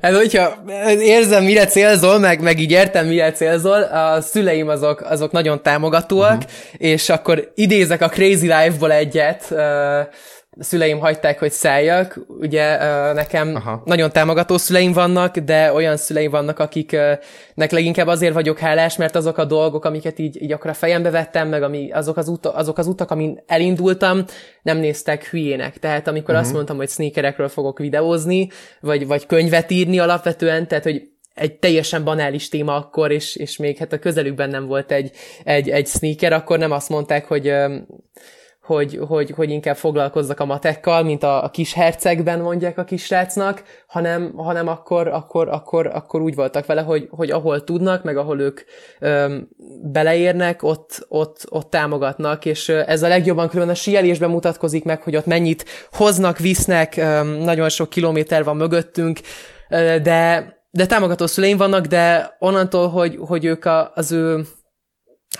Hát, 0.00 0.14
hogyha 0.14 0.62
érzem, 1.00 1.44
mire 1.44 1.66
célzol, 1.66 2.18
meg, 2.18 2.42
meg 2.42 2.58
így 2.58 2.70
értem, 2.70 3.06
mire 3.06 3.32
célzol, 3.32 3.82
a 3.82 4.20
szüleim 4.20 4.68
azok, 4.68 5.00
azok 5.00 5.32
nagyon 5.32 5.62
támogatóak, 5.62 6.36
uh-huh. 6.36 6.50
és 6.76 7.08
akkor 7.08 7.52
idézek 7.54 8.00
a 8.00 8.08
Crazy 8.08 8.46
Life-ból 8.46 8.92
egyet, 8.92 9.54
szüleim 10.58 10.98
hagyták, 10.98 11.38
hogy 11.38 11.50
szálljak. 11.50 12.18
Ugye 12.28 12.76
nekem 13.12 13.54
Aha. 13.54 13.82
nagyon 13.84 14.10
támogató 14.12 14.56
szüleim 14.56 14.92
vannak, 14.92 15.38
de 15.38 15.72
olyan 15.72 15.96
szüleim 15.96 16.30
vannak, 16.30 16.58
akiknek 16.58 17.70
leginkább 17.70 18.06
azért 18.06 18.34
vagyok 18.34 18.58
hálás, 18.58 18.96
mert 18.96 19.16
azok 19.16 19.38
a 19.38 19.44
dolgok, 19.44 19.84
amiket 19.84 20.18
így, 20.18 20.42
így 20.42 20.52
akkor 20.52 20.70
a 20.70 20.74
fejembe 20.74 21.10
vettem, 21.10 21.48
meg 21.48 21.62
ami, 21.62 21.90
azok, 21.90 22.16
az 22.16 22.28
ut- 22.28 22.46
azok 22.46 22.78
az 22.78 22.86
utak, 22.86 23.10
amin 23.10 23.42
elindultam, 23.46 24.24
nem 24.62 24.78
néztek 24.78 25.24
hülyének. 25.24 25.78
Tehát 25.78 26.08
amikor 26.08 26.30
uh-huh. 26.30 26.40
azt 26.46 26.54
mondtam, 26.54 26.76
hogy 26.76 26.88
sneakerekről 26.88 27.48
fogok 27.48 27.78
videózni, 27.78 28.48
vagy, 28.80 29.06
vagy 29.06 29.26
könyvet 29.26 29.70
írni 29.70 29.98
alapvetően, 29.98 30.68
tehát 30.68 30.84
hogy 30.84 31.10
egy 31.34 31.52
teljesen 31.52 32.04
banális 32.04 32.48
téma 32.48 32.76
akkor, 32.76 33.10
és, 33.10 33.36
és 33.36 33.56
még 33.56 33.78
hát 33.78 33.92
a 33.92 33.98
közelükben 33.98 34.50
nem 34.50 34.66
volt 34.66 34.92
egy, 34.92 35.10
egy, 35.44 35.68
egy 35.68 35.86
sneaker, 35.86 36.32
akkor 36.32 36.58
nem 36.58 36.70
azt 36.70 36.88
mondták, 36.88 37.24
hogy 37.24 37.52
hogy, 38.72 38.98
hogy, 39.08 39.30
hogy 39.30 39.50
inkább 39.50 39.76
foglalkozzak 39.76 40.40
a 40.40 40.44
matekkal, 40.44 41.02
mint 41.02 41.22
a, 41.22 41.44
a 41.44 41.50
kis 41.50 41.72
hercegben 41.72 42.40
mondják 42.40 42.78
a 42.78 42.84
kisrácnak, 42.84 43.62
hanem, 43.86 44.32
hanem 44.36 44.68
akkor, 44.68 45.08
akkor, 45.08 45.48
akkor, 45.48 45.86
akkor 45.86 46.20
úgy 46.20 46.34
voltak 46.34 46.66
vele, 46.66 46.80
hogy, 46.80 47.08
hogy 47.10 47.30
ahol 47.30 47.64
tudnak, 47.64 48.02
meg 48.02 48.16
ahol 48.16 48.40
ők 48.40 48.60
öm, 49.00 49.48
beleérnek, 49.82 50.62
ott, 50.62 51.06
ott, 51.08 51.46
ott 51.48 51.70
támogatnak, 51.70 52.44
és 52.44 52.68
ez 52.68 53.02
a 53.02 53.08
legjobban 53.08 53.48
különben 53.48 53.74
a 53.74 53.78
síelésben 53.78 54.30
mutatkozik 54.30 54.84
meg, 54.84 55.02
hogy 55.02 55.16
ott 55.16 55.26
mennyit 55.26 55.64
hoznak, 55.92 56.38
visznek, 56.38 56.96
öm, 56.96 57.26
nagyon 57.26 57.68
sok 57.68 57.88
kilométer 57.88 58.44
van 58.44 58.56
mögöttünk, 58.56 59.20
de, 60.02 60.56
de 60.70 60.86
támogató 60.86 61.26
szüleim 61.26 61.56
vannak, 61.56 61.86
de 61.86 62.36
onnantól, 62.38 62.88
hogy, 62.88 63.18
hogy 63.20 63.44
ők 63.44 63.64
a, 63.64 63.92
az 63.94 64.12
ő 64.12 64.44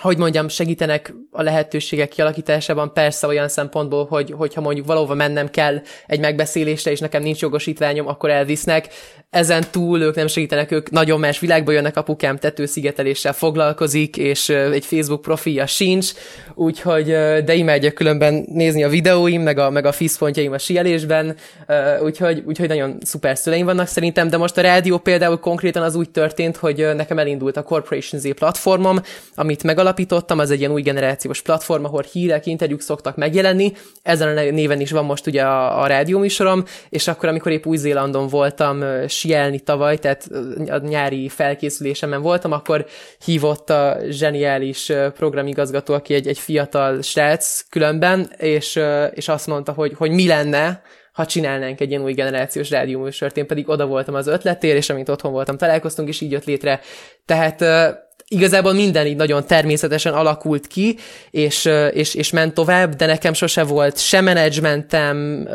hogy 0.01 0.17
mondjam, 0.17 0.47
segítenek 0.47 1.13
a 1.31 1.41
lehetőségek 1.41 2.09
kialakításában, 2.09 2.93
persze 2.93 3.27
olyan 3.27 3.49
szempontból, 3.49 4.05
hogy, 4.05 4.33
hogyha 4.37 4.61
mondjuk 4.61 4.85
valahova 4.85 5.13
mennem 5.13 5.49
kell 5.49 5.81
egy 6.07 6.19
megbeszélésre, 6.19 6.91
és 6.91 6.99
nekem 6.99 7.23
nincs 7.23 7.41
jogosítványom, 7.41 8.07
akkor 8.07 8.29
elvisznek. 8.29 8.87
Ezen 9.29 9.63
túl 9.71 10.01
ők 10.01 10.15
nem 10.15 10.27
segítenek, 10.27 10.71
ők 10.71 10.89
nagyon 10.89 11.19
más 11.19 11.39
világba 11.39 11.71
jönnek, 11.71 11.97
apukám 11.97 12.37
tetőszigeteléssel 12.37 13.33
foglalkozik, 13.33 14.17
és 14.17 14.49
egy 14.49 14.85
Facebook 14.85 15.21
profilja 15.21 15.65
sincs, 15.65 16.11
úgyhogy, 16.53 17.05
de 17.45 17.53
imádja 17.53 17.91
különben 17.91 18.45
nézni 18.47 18.83
a 18.83 18.89
videóim, 18.89 19.41
meg 19.41 19.57
a, 19.57 19.69
meg 19.69 19.85
a 19.85 19.91
fiszpontjaim 19.91 20.51
a 20.51 20.57
sielésben, 20.57 21.35
úgyhogy, 22.01 22.43
úgyhogy 22.45 22.67
nagyon 22.67 22.97
szuper 23.01 23.37
szüleim 23.37 23.65
vannak 23.65 23.87
szerintem, 23.87 24.29
de 24.29 24.37
most 24.37 24.57
a 24.57 24.61
rádió 24.61 24.97
például 24.97 25.39
konkrétan 25.39 25.83
az 25.83 25.95
úgy 25.95 26.09
történt, 26.09 26.57
hogy 26.57 26.87
nekem 26.95 27.19
elindult 27.19 27.57
a 27.57 27.63
Corporation 27.63 28.21
Z 28.21 28.33
platformom, 28.33 29.01
amit 29.35 29.63
meg 29.63 29.79
megalapítottam, 29.83 30.39
az 30.39 30.51
egy 30.51 30.59
ilyen 30.59 30.71
új 30.71 30.81
generációs 30.81 31.41
platform, 31.41 31.83
ahol 31.83 32.03
hírek, 32.11 32.45
interjúk 32.45 32.81
szoktak 32.81 33.15
megjelenni, 33.15 33.73
ezen 34.01 34.37
a 34.37 34.41
néven 34.41 34.79
is 34.79 34.91
van 34.91 35.05
most 35.05 35.27
ugye 35.27 35.41
a, 35.41 35.81
a 35.81 35.87
rádióműsorom, 35.87 36.63
és 36.89 37.07
akkor, 37.07 37.29
amikor 37.29 37.51
épp 37.51 37.65
Új-Zélandon 37.65 38.27
voltam 38.27 38.83
sielni 39.07 39.59
tavaly, 39.59 39.97
tehát 39.97 40.27
a 40.67 40.77
nyári 40.77 41.29
felkészülésemen 41.29 42.21
voltam, 42.21 42.51
akkor 42.51 42.85
hívott 43.25 43.69
a 43.69 43.97
zseniális 44.09 44.91
programigazgató, 45.13 45.93
aki 45.93 46.13
egy, 46.13 46.27
egy 46.27 46.39
fiatal 46.39 47.01
srác 47.01 47.65
különben, 47.69 48.31
és, 48.37 48.79
és 49.13 49.27
azt 49.27 49.47
mondta, 49.47 49.71
hogy, 49.71 49.93
hogy 49.97 50.11
mi 50.11 50.27
lenne, 50.27 50.81
ha 51.11 51.25
csinálnánk 51.25 51.79
egy 51.79 51.89
ilyen 51.89 52.03
új 52.03 52.13
generációs 52.13 52.69
rádióműsort. 52.69 53.37
Én 53.37 53.47
pedig 53.47 53.69
oda 53.69 53.85
voltam 53.85 54.15
az 54.15 54.27
ötletér, 54.27 54.75
és 54.75 54.89
amint 54.89 55.09
otthon 55.09 55.31
voltam, 55.31 55.57
találkoztunk, 55.57 56.07
és 56.07 56.21
így 56.21 56.31
jött 56.31 56.45
létre. 56.45 56.79
Tehát 57.25 57.63
igazából 58.27 58.73
minden 58.73 59.05
így 59.05 59.15
nagyon 59.15 59.45
természetesen 59.45 60.13
alakult 60.13 60.67
ki, 60.67 60.97
és, 61.31 61.69
és, 61.91 62.15
és 62.15 62.31
ment 62.31 62.53
tovább, 62.53 62.93
de 62.93 63.05
nekem 63.05 63.33
sose 63.33 63.63
volt 63.63 63.99
se 63.99 64.21
menedzsmentem, 64.21 65.47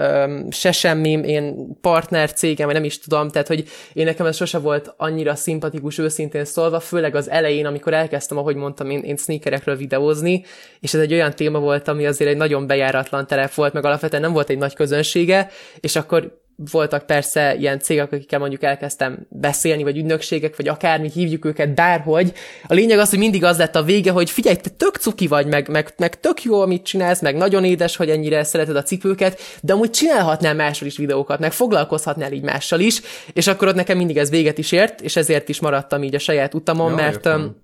se 0.51 0.73
semmi, 0.73 1.11
én 1.11 1.77
partner 1.81 2.33
cégem, 2.33 2.67
vagy 2.67 2.75
nem 2.75 2.85
is 2.85 2.99
tudom, 2.99 3.29
tehát 3.29 3.49
hogy 3.49 3.69
én 3.93 4.05
nekem 4.05 4.27
ez 4.27 4.37
sose 4.37 4.59
volt 4.59 4.95
annyira 4.97 5.35
szimpatikus 5.35 5.99
őszintén 5.99 6.45
szólva, 6.45 6.81
főleg 6.81 7.15
az 7.15 7.31
elején, 7.31 7.67
amikor 7.67 7.95
elkezdtem, 7.95 8.39
ahogy 8.39 8.57
mondtam, 8.57 8.91
én, 8.91 9.01
én 9.01 9.17
sneakerekről 9.17 9.77
videózni, 9.77 10.45
és 10.81 10.95
ez 10.95 11.01
egy 11.01 11.13
olyan 11.13 11.35
téma 11.35 11.59
volt, 11.59 11.89
ami 11.89 12.07
azért 12.07 12.31
egy 12.31 12.37
nagyon 12.37 12.67
bejáratlan 12.67 13.27
terep 13.27 13.55
volt, 13.55 13.73
meg 13.73 13.85
alapvetően 13.85 14.23
nem 14.23 14.33
volt 14.33 14.51
egy 14.51 14.59
nagy 14.59 14.75
közönsége, 14.75 15.51
és 15.81 15.97
akkor 15.97 16.47
voltak 16.71 17.07
persze 17.07 17.55
ilyen 17.55 17.79
cégek, 17.79 18.13
akikkel 18.13 18.39
mondjuk 18.39 18.63
elkezdtem 18.63 19.27
beszélni, 19.29 19.83
vagy 19.83 19.97
ügynökségek, 19.97 20.57
vagy 20.57 20.69
akármi, 20.69 21.11
hívjuk 21.11 21.45
őket 21.45 21.75
bárhogy. 21.75 22.33
A 22.67 22.75
lényeg 22.75 22.99
az, 22.99 23.11
hogy 23.11 23.19
mindig 23.19 23.45
az 23.45 23.59
lett 23.59 23.75
a 23.75 23.83
vége, 23.83 24.11
hogy 24.11 24.31
figyelj, 24.31 24.57
te 24.57 24.71
tök 24.71 24.97
cuki 24.97 25.27
vagy, 25.27 25.47
meg, 25.47 25.69
meg, 25.69 25.93
meg 25.97 26.21
tök 26.21 26.43
jó, 26.43 26.61
amit 26.61 26.83
csinálsz, 26.83 27.21
meg 27.21 27.37
nagyon 27.37 27.65
édes, 27.65 27.97
hogy 27.97 28.11
ennyire 28.11 28.45
szereted 28.45 28.77
a 28.77 28.83
cipőket, 28.83 29.41
de 29.63 29.73
amúgy 29.73 29.91
csinálhatnál 29.91 30.55
máshol 30.55 30.89
is 30.89 30.97
videókat, 30.97 31.39
meg 31.39 31.53
foglalkozhatnál 31.53 32.33
így 32.33 32.43
mással 32.43 32.81
is, 32.81 33.01
és 33.33 33.47
akkor 33.47 33.69
ott 33.69 33.75
nekem 33.75 33.97
mindig 33.97 34.17
ez 34.17 34.31
véget 34.31 34.59
is 34.59 34.73
ért, 34.73 35.01
és 35.01 35.17
ezért 35.17 35.49
is 35.49 35.61
maradtam 35.61 36.03
így 36.03 36.15
a 36.15 36.19
saját 36.19 36.55
utamon, 36.55 36.91
ja, 36.91 36.97
mert 36.97 37.15
értem. 37.15 37.57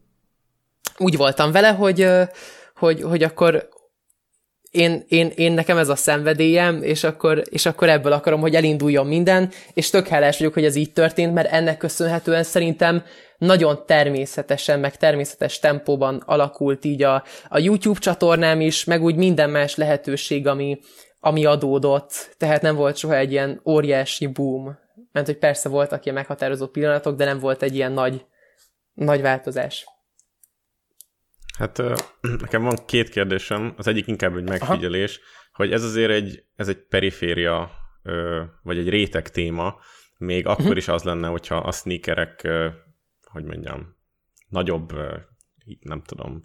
úgy 0.99 1.17
voltam 1.17 1.53
vele, 1.53 1.69
hogy, 1.69 2.09
hogy, 2.75 3.03
hogy 3.03 3.23
akkor 3.23 3.69
én, 4.75 5.05
én, 5.09 5.33
én 5.35 5.53
nekem 5.53 5.77
ez 5.79 5.89
a 5.89 5.97
szenvedélyem, 5.97 6.83
és 6.83 7.05
akkor, 7.05 7.43
és 7.51 7.67
akkor 7.67 7.89
ebből 7.89 8.13
akarom, 8.13 8.41
hogy 8.41 8.55
elinduljon 8.55 9.07
minden, 9.07 9.51
és 9.75 9.91
tök 9.91 10.09
hálás 10.09 10.39
vagyok, 10.39 10.55
hogy 10.55 10.65
ez 10.65 10.75
így 10.75 10.93
történt, 10.93 11.35
mert 11.35 11.53
ennek 11.53 11.77
köszönhetően 11.77 12.43
szerintem 12.43 13.03
nagyon 13.39 13.87
természetesen, 13.87 14.81
meg 14.81 14.97
természetes 14.97 15.59
tempóban 15.59 16.23
alakult 16.27 16.85
így 16.85 17.03
a, 17.03 17.23
a 17.49 17.59
YouTube 17.59 17.99
csatornám 17.99 18.61
is, 18.61 18.85
meg 18.85 19.03
úgy 19.03 19.17
minden 19.17 19.51
más 19.51 19.77
lehetőség, 19.77 20.47
ami, 20.47 20.79
ami 21.21 21.45
adódott, 21.45 22.35
tehát 22.37 22.63
nem 22.63 22.77
volt 22.77 22.97
soha 22.97 23.17
egy 23.17 23.33
ilyen 23.33 23.61
óriási 23.65 24.27
boom. 24.27 24.79
Mert 25.13 25.27
hogy 25.27 25.39
persze 25.39 25.69
voltak 25.69 26.05
ilyen 26.05 26.17
meghatározó 26.17 26.67
pillanatok, 26.67 27.17
de 27.17 27.25
nem 27.25 27.39
volt 27.39 27.63
egy 27.63 27.75
ilyen 27.75 27.93
nagy, 27.93 28.25
nagy 28.95 29.21
változás. 29.21 29.87
Hát 31.59 31.83
nekem 32.45 32.63
van 32.63 32.77
két 32.87 33.09
kérdésem, 33.09 33.75
az 33.77 33.87
egyik 33.87 34.07
inkább 34.07 34.37
egy 34.37 34.49
megfigyelés, 34.49 35.17
Aha. 35.19 35.27
hogy 35.53 35.73
ez 35.73 35.85
azért 35.85 36.11
egy, 36.11 36.45
ez 36.57 36.69
egy 36.69 36.79
periféria, 36.79 37.71
vagy 38.63 38.79
egy 38.79 38.89
réteg 38.89 39.29
téma, 39.29 39.81
még 40.19 40.47
akkor 40.47 40.61
uh-huh. 40.61 40.77
is 40.77 40.89
az 40.89 41.03
lenne, 41.03 41.29
hogyha 41.29 41.57
a 41.57 41.73
sneakerek, 41.73 42.49
hogy 43.23 43.45
mondjam, 43.45 43.97
nagyobb, 44.49 44.93
nem 45.81 46.03
tudom, 46.03 46.41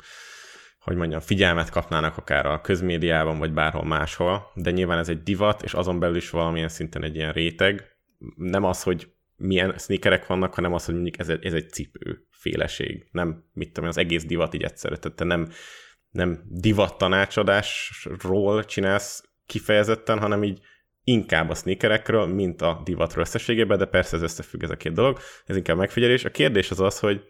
hogy 0.80 0.96
mondjam, 0.96 1.20
figyelmet 1.20 1.70
kapnának 1.70 2.18
akár 2.18 2.46
a 2.46 2.62
közmédiában, 2.62 3.38
vagy 3.38 3.54
bárhol 3.54 3.86
máshol, 3.86 4.52
de 4.56 4.72
nyilván 4.72 4.98
ez 4.98 5.10
egy 5.10 5.24
divat, 5.24 5.62
és 5.64 5.74
azon 5.74 6.00
belül 6.00 6.16
is 6.16 6.30
valamilyen 6.30 6.70
szinten 6.70 7.04
egy 7.04 7.16
ilyen 7.16 7.32
réteg. 7.32 7.98
Nem 8.36 8.64
az, 8.64 8.84
hogy 8.84 9.14
milyen 9.40 9.78
sneakerek 9.78 10.28
vannak, 10.28 10.54
hanem 10.54 10.74
az, 10.74 10.86
hogy 10.86 10.94
mondjuk 10.94 11.20
ez 11.20 11.30
egy, 11.30 11.46
ez 11.46 11.54
egy 11.54 11.70
cipő 11.70 12.28
féleség. 12.30 13.08
Nem, 13.12 13.44
mit 13.54 13.74
tudom 13.74 13.90
az 13.90 13.98
egész 13.98 14.26
divat 14.26 14.54
így 14.54 14.64
egyszerre. 14.64 14.98
Tehát 14.98 15.18
te 15.18 15.24
nem, 15.24 15.50
nem 16.10 16.44
divat 16.48 16.98
tanácsadásról 16.98 18.66
csinálsz 18.66 19.24
kifejezetten, 19.46 20.20
hanem 20.20 20.44
így 20.44 20.60
inkább 21.04 21.50
a 21.50 21.56
sneakerekről, 21.56 22.26
mint 22.26 22.62
a 22.62 22.82
divatról 22.84 23.24
összességében, 23.24 23.78
de 23.78 23.86
persze 23.86 24.16
ez 24.16 24.22
összefügg 24.22 24.64
ez 24.64 24.70
a 24.70 24.78
két 24.78 24.94
dolog. 24.94 25.20
Ez 25.46 25.56
inkább 25.56 25.78
megfigyelés. 25.78 26.26
A 26.26 26.32
kérdés 26.32 26.72
az 26.72 26.80
az, 26.80 27.00
hogy 27.00 27.22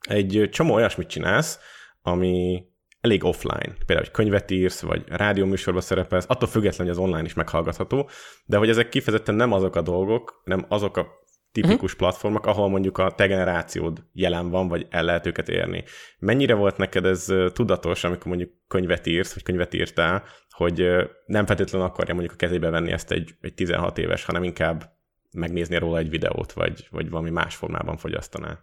egy 0.00 0.48
csomó 0.50 0.74
olyasmit 0.74 1.08
csinálsz, 1.08 1.58
ami 2.02 2.64
elég 3.02 3.24
offline. 3.24 3.74
Például, 3.86 4.06
hogy 4.06 4.10
könyvet 4.10 4.50
írsz, 4.50 4.80
vagy 4.80 5.04
rádióműsorba 5.06 5.80
szerepelsz, 5.80 6.24
attól 6.28 6.48
függetlenül, 6.48 6.92
hogy 6.92 7.02
az 7.02 7.08
online 7.08 7.26
is 7.26 7.34
meghallgatható, 7.34 8.08
de 8.46 8.56
hogy 8.56 8.68
ezek 8.68 8.88
kifejezetten 8.88 9.34
nem 9.34 9.52
azok 9.52 9.76
a 9.76 9.82
dolgok, 9.82 10.42
nem 10.44 10.64
azok 10.68 10.96
a 10.96 11.06
tipikus 11.52 11.92
uh-huh. 11.92 11.98
platformok, 11.98 12.46
ahol 12.46 12.68
mondjuk 12.68 12.98
a 12.98 13.10
te 13.10 13.26
generációd 13.26 14.04
jelen 14.12 14.50
van, 14.50 14.68
vagy 14.68 14.86
el 14.90 15.04
lehet 15.04 15.26
őket 15.26 15.48
érni. 15.48 15.84
Mennyire 16.18 16.54
volt 16.54 16.76
neked 16.76 17.04
ez 17.04 17.32
tudatos, 17.52 18.04
amikor 18.04 18.26
mondjuk 18.26 18.50
könyvet 18.68 19.06
írsz, 19.06 19.34
vagy 19.34 19.42
könyvet 19.42 19.74
írtál, 19.74 20.22
hogy 20.50 20.86
nem 21.26 21.46
feltétlenül 21.46 21.86
akarja 21.86 22.14
mondjuk 22.14 22.34
a 22.34 22.38
kezébe 22.38 22.70
venni 22.70 22.92
ezt 22.92 23.10
egy, 23.10 23.34
egy 23.40 23.54
16 23.54 23.98
éves, 23.98 24.24
hanem 24.24 24.42
inkább 24.42 24.92
megnézni 25.32 25.78
róla 25.78 25.98
egy 25.98 26.10
videót, 26.10 26.52
vagy, 26.52 26.86
vagy 26.90 27.10
valami 27.10 27.30
más 27.30 27.54
formában 27.54 27.96
fogyasztaná? 27.96 28.58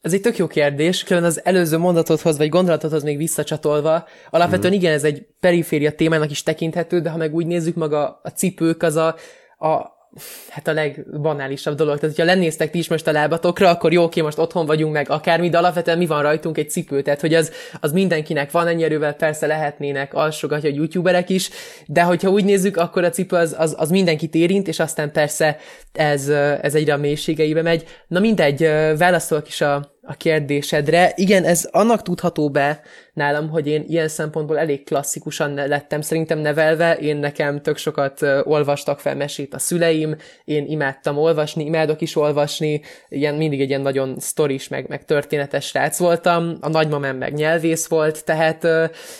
Ez 0.00 0.12
egy 0.12 0.20
tök 0.20 0.36
jó 0.36 0.46
kérdés, 0.46 1.04
külön 1.04 1.24
az 1.24 1.44
előző 1.44 1.78
mondatodhoz 1.78 2.36
vagy 2.36 2.48
gondolatodhoz 2.48 3.02
még 3.02 3.16
visszacsatolva. 3.16 4.06
Alapvetően 4.30 4.72
mm. 4.72 4.76
igen, 4.76 4.92
ez 4.92 5.04
egy 5.04 5.26
periféria 5.40 5.94
témának 5.94 6.30
is 6.30 6.42
tekinthető, 6.42 7.00
de 7.00 7.10
ha 7.10 7.16
meg 7.16 7.34
úgy 7.34 7.46
nézzük 7.46 7.74
maga 7.74 8.20
a 8.22 8.28
cipők, 8.28 8.82
az 8.82 8.96
a, 8.96 9.14
a, 9.58 9.96
hát 10.48 10.68
a 10.68 10.72
legbanálisabb 10.72 11.76
dolog. 11.76 11.98
Tehát, 11.98 12.16
hogyha 12.16 12.32
lennéztek 12.32 12.70
ti 12.70 12.78
is 12.78 12.88
most 12.88 13.06
a 13.06 13.12
lábatokra, 13.12 13.68
akkor 13.68 13.92
jó, 13.92 14.02
oké, 14.02 14.20
most 14.20 14.38
otthon 14.38 14.66
vagyunk 14.66 14.92
meg 14.92 15.10
akármi, 15.10 15.48
de 15.48 15.58
alapvetően 15.58 15.98
mi 15.98 16.06
van 16.06 16.22
rajtunk 16.22 16.58
egy 16.58 16.70
cipő, 16.70 17.02
tehát 17.02 17.20
hogy 17.20 17.34
az, 17.34 17.52
az 17.80 17.92
mindenkinek 17.92 18.50
van, 18.50 18.66
ennyi 18.66 18.82
erővel 18.82 19.14
persze 19.14 19.46
lehetnének 19.46 20.14
alsogatja 20.14 20.70
youtuberek 20.70 21.28
is, 21.28 21.50
de 21.86 22.02
hogyha 22.02 22.30
úgy 22.30 22.44
nézzük, 22.44 22.76
akkor 22.76 23.04
a 23.04 23.10
cipő 23.10 23.36
az, 23.36 23.54
az, 23.58 23.74
az 23.78 23.90
mindenkit 23.90 24.34
érint, 24.34 24.68
és 24.68 24.78
aztán 24.78 25.12
persze 25.12 25.56
ez, 25.92 26.28
ez 26.62 26.74
egyre 26.74 26.92
a 26.92 26.96
mélységeibe 26.96 27.62
megy. 27.62 27.84
Na 28.06 28.20
mindegy, 28.20 28.60
válaszolok 28.96 29.48
is 29.48 29.60
a, 29.60 29.97
a 30.08 30.14
kérdésedre. 30.14 31.12
Igen, 31.14 31.44
ez 31.44 31.68
annak 31.70 32.02
tudható 32.02 32.50
be 32.50 32.80
nálam, 33.12 33.48
hogy 33.48 33.66
én 33.66 33.84
ilyen 33.88 34.08
szempontból 34.08 34.58
elég 34.58 34.84
klasszikusan 34.84 35.54
lettem 35.54 36.00
szerintem 36.00 36.38
nevelve. 36.38 36.96
Én 36.96 37.16
nekem 37.16 37.62
tök 37.62 37.76
sokat 37.76 38.22
olvastak 38.42 39.00
fel 39.00 39.16
mesét 39.16 39.54
a 39.54 39.58
szüleim, 39.58 40.16
én 40.44 40.66
imádtam 40.66 41.18
olvasni, 41.18 41.64
imádok 41.64 42.00
is 42.00 42.16
olvasni, 42.16 42.80
ilyen 43.08 43.34
mindig 43.34 43.60
egy 43.60 43.68
ilyen 43.68 43.80
nagyon 43.80 44.16
sztoris, 44.18 44.68
meg, 44.68 44.88
meg 44.88 45.04
történetes 45.04 45.66
srác 45.66 45.98
voltam, 45.98 46.56
a 46.60 46.68
nagymamám 46.68 47.16
meg 47.16 47.34
nyelvész 47.34 47.86
volt, 47.86 48.24
tehát 48.24 48.64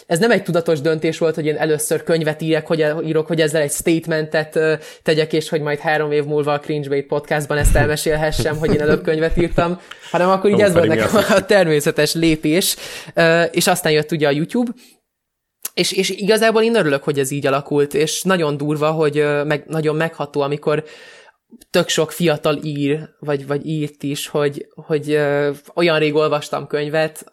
ez 0.07 0.19
nem 0.19 0.31
egy 0.31 0.43
tudatos 0.43 0.81
döntés 0.81 1.19
volt, 1.19 1.35
hogy 1.35 1.47
én 1.47 1.57
először 1.57 2.03
könyvet 2.03 2.43
írek, 2.43 2.67
hogy 2.67 2.87
írok, 3.05 3.27
hogy 3.27 3.41
ezzel 3.41 3.63
egy 3.63 3.73
statementet 3.73 4.59
tegyek, 5.03 5.33
és 5.33 5.49
hogy 5.49 5.61
majd 5.61 5.79
három 5.79 6.13
év 6.13 6.25
múlva 6.25 6.53
a 6.53 6.59
Cringebait 6.59 7.07
podcastban 7.07 7.59
ezt 7.59 7.77
elmesélhessem, 7.77 8.57
hogy 8.57 8.75
én 8.75 8.81
előbb 8.81 9.03
könyvet 9.03 9.37
írtam, 9.37 9.81
hanem 10.11 10.31
akkor 10.31 10.51
így 10.51 10.61
ez 10.61 10.75
volt 10.79 10.99
nekem 10.99 11.37
a 11.37 11.45
természetes 11.45 12.15
lépés, 12.15 12.77
és 13.51 13.67
aztán 13.67 13.93
jött 13.93 14.13
ugye 14.13 14.27
a 14.27 14.31
YouTube, 14.31 14.71
és, 15.75 15.93
és 15.93 16.11
igazából 16.11 16.63
én 16.63 16.77
örülök, 16.77 17.03
hogy 17.03 17.19
ez 17.19 17.31
így 17.31 17.47
alakult, 17.47 17.95
és 17.95 18.23
nagyon 18.23 18.57
durva, 18.57 18.91
hogy 18.91 19.25
meg, 19.45 19.65
nagyon 19.67 19.97
megható, 19.97 20.41
amikor 20.41 20.85
tök 21.71 21.89
sok 21.89 22.13
fiatal 22.13 22.59
ír, 22.63 23.09
vagy, 23.19 23.47
vagy 23.47 23.67
írt 23.67 24.03
is, 24.03 24.27
hogy, 24.27 24.67
hogy 24.75 25.11
ö, 25.11 25.51
olyan 25.75 25.99
rég 25.99 26.15
olvastam 26.15 26.67
könyvet, 26.67 27.25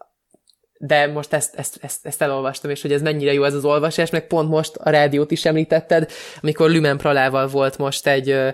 de 0.77 1.07
most 1.07 1.33
ezt, 1.33 1.55
ezt, 1.55 1.77
ezt, 1.81 2.05
ezt 2.05 2.21
elolvastam, 2.21 2.69
és 2.69 2.81
hogy 2.81 2.91
ez 2.91 3.01
mennyire 3.01 3.33
jó 3.33 3.43
ez 3.43 3.53
az 3.53 3.65
olvasás, 3.65 4.09
meg 4.09 4.27
pont 4.27 4.49
most 4.49 4.75
a 4.75 4.89
rádiót 4.89 5.31
is 5.31 5.45
említetted, 5.45 6.11
amikor 6.41 6.69
Lümen 6.69 6.97
Pralával 6.97 7.47
volt 7.47 7.77
most 7.77 8.07
egy 8.07 8.29
ö, 8.29 8.49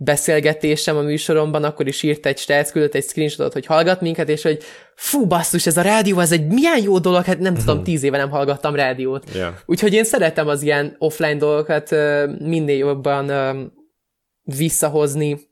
beszélgetésem 0.00 0.96
a 0.96 1.02
műsoromban, 1.02 1.64
akkor 1.64 1.86
is 1.86 2.02
írt 2.02 2.26
egy 2.26 2.38
srác, 2.38 2.70
küldött 2.70 2.94
egy 2.94 3.04
screenshotot, 3.04 3.52
hogy 3.52 3.66
hallgat 3.66 4.00
minket, 4.00 4.28
és 4.28 4.42
hogy 4.42 4.62
fú, 4.94 5.26
basszus, 5.26 5.66
ez 5.66 5.76
a 5.76 5.82
rádió, 5.82 6.20
ez 6.20 6.32
egy 6.32 6.46
milyen 6.46 6.82
jó 6.82 6.98
dolog, 6.98 7.24
hát 7.24 7.38
nem 7.38 7.54
tudom, 7.54 7.82
tíz 7.82 8.02
éve 8.02 8.16
nem 8.16 8.30
hallgattam 8.30 8.74
rádiót. 8.74 9.24
Yeah. 9.34 9.54
Úgyhogy 9.66 9.92
én 9.92 10.04
szeretem 10.04 10.48
az 10.48 10.62
ilyen 10.62 10.96
offline 10.98 11.36
dolgokat 11.36 11.90
minél 12.38 12.76
jobban 12.76 13.32
visszahozni, 14.42 15.46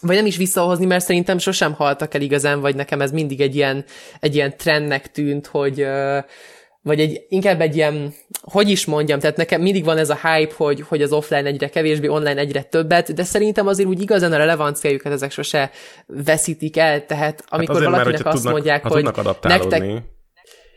vagy 0.00 0.16
nem 0.16 0.26
is 0.26 0.36
visszahozni, 0.36 0.86
mert 0.86 1.04
szerintem 1.04 1.38
sosem 1.38 1.72
haltak 1.72 2.14
el 2.14 2.20
igazán, 2.20 2.60
vagy 2.60 2.74
nekem 2.74 3.00
ez 3.00 3.12
mindig 3.12 3.40
egy 3.40 3.54
ilyen, 3.54 3.84
egy 4.20 4.34
ilyen 4.34 4.56
trendnek 4.56 5.10
tűnt, 5.10 5.46
hogy 5.46 5.86
vagy 6.84 7.00
egy, 7.00 7.26
inkább 7.28 7.60
egy 7.60 7.76
ilyen, 7.76 8.14
hogy 8.40 8.68
is 8.68 8.84
mondjam, 8.84 9.18
tehát 9.18 9.36
nekem 9.36 9.60
mindig 9.60 9.84
van 9.84 9.98
ez 9.98 10.10
a 10.10 10.18
hype, 10.22 10.54
hogy, 10.56 10.84
hogy 10.88 11.02
az 11.02 11.12
offline 11.12 11.44
egyre 11.44 11.68
kevésbé, 11.68 12.06
online 12.06 12.40
egyre 12.40 12.62
többet, 12.62 13.14
de 13.14 13.24
szerintem 13.24 13.66
azért 13.66 13.88
úgy 13.88 14.00
igazán 14.00 14.32
a 14.32 14.36
relevanciájukat 14.36 15.12
ezek 15.12 15.30
sose 15.30 15.70
veszítik 16.06 16.76
el, 16.76 17.06
tehát 17.06 17.44
amikor 17.48 17.74
hát 17.74 17.84
valakinek 17.84 18.22
mert, 18.22 18.26
azt 18.26 18.36
tudnak, 18.36 18.52
mondják, 18.52 18.84
hogy 18.86 19.10
nektek, 19.42 19.82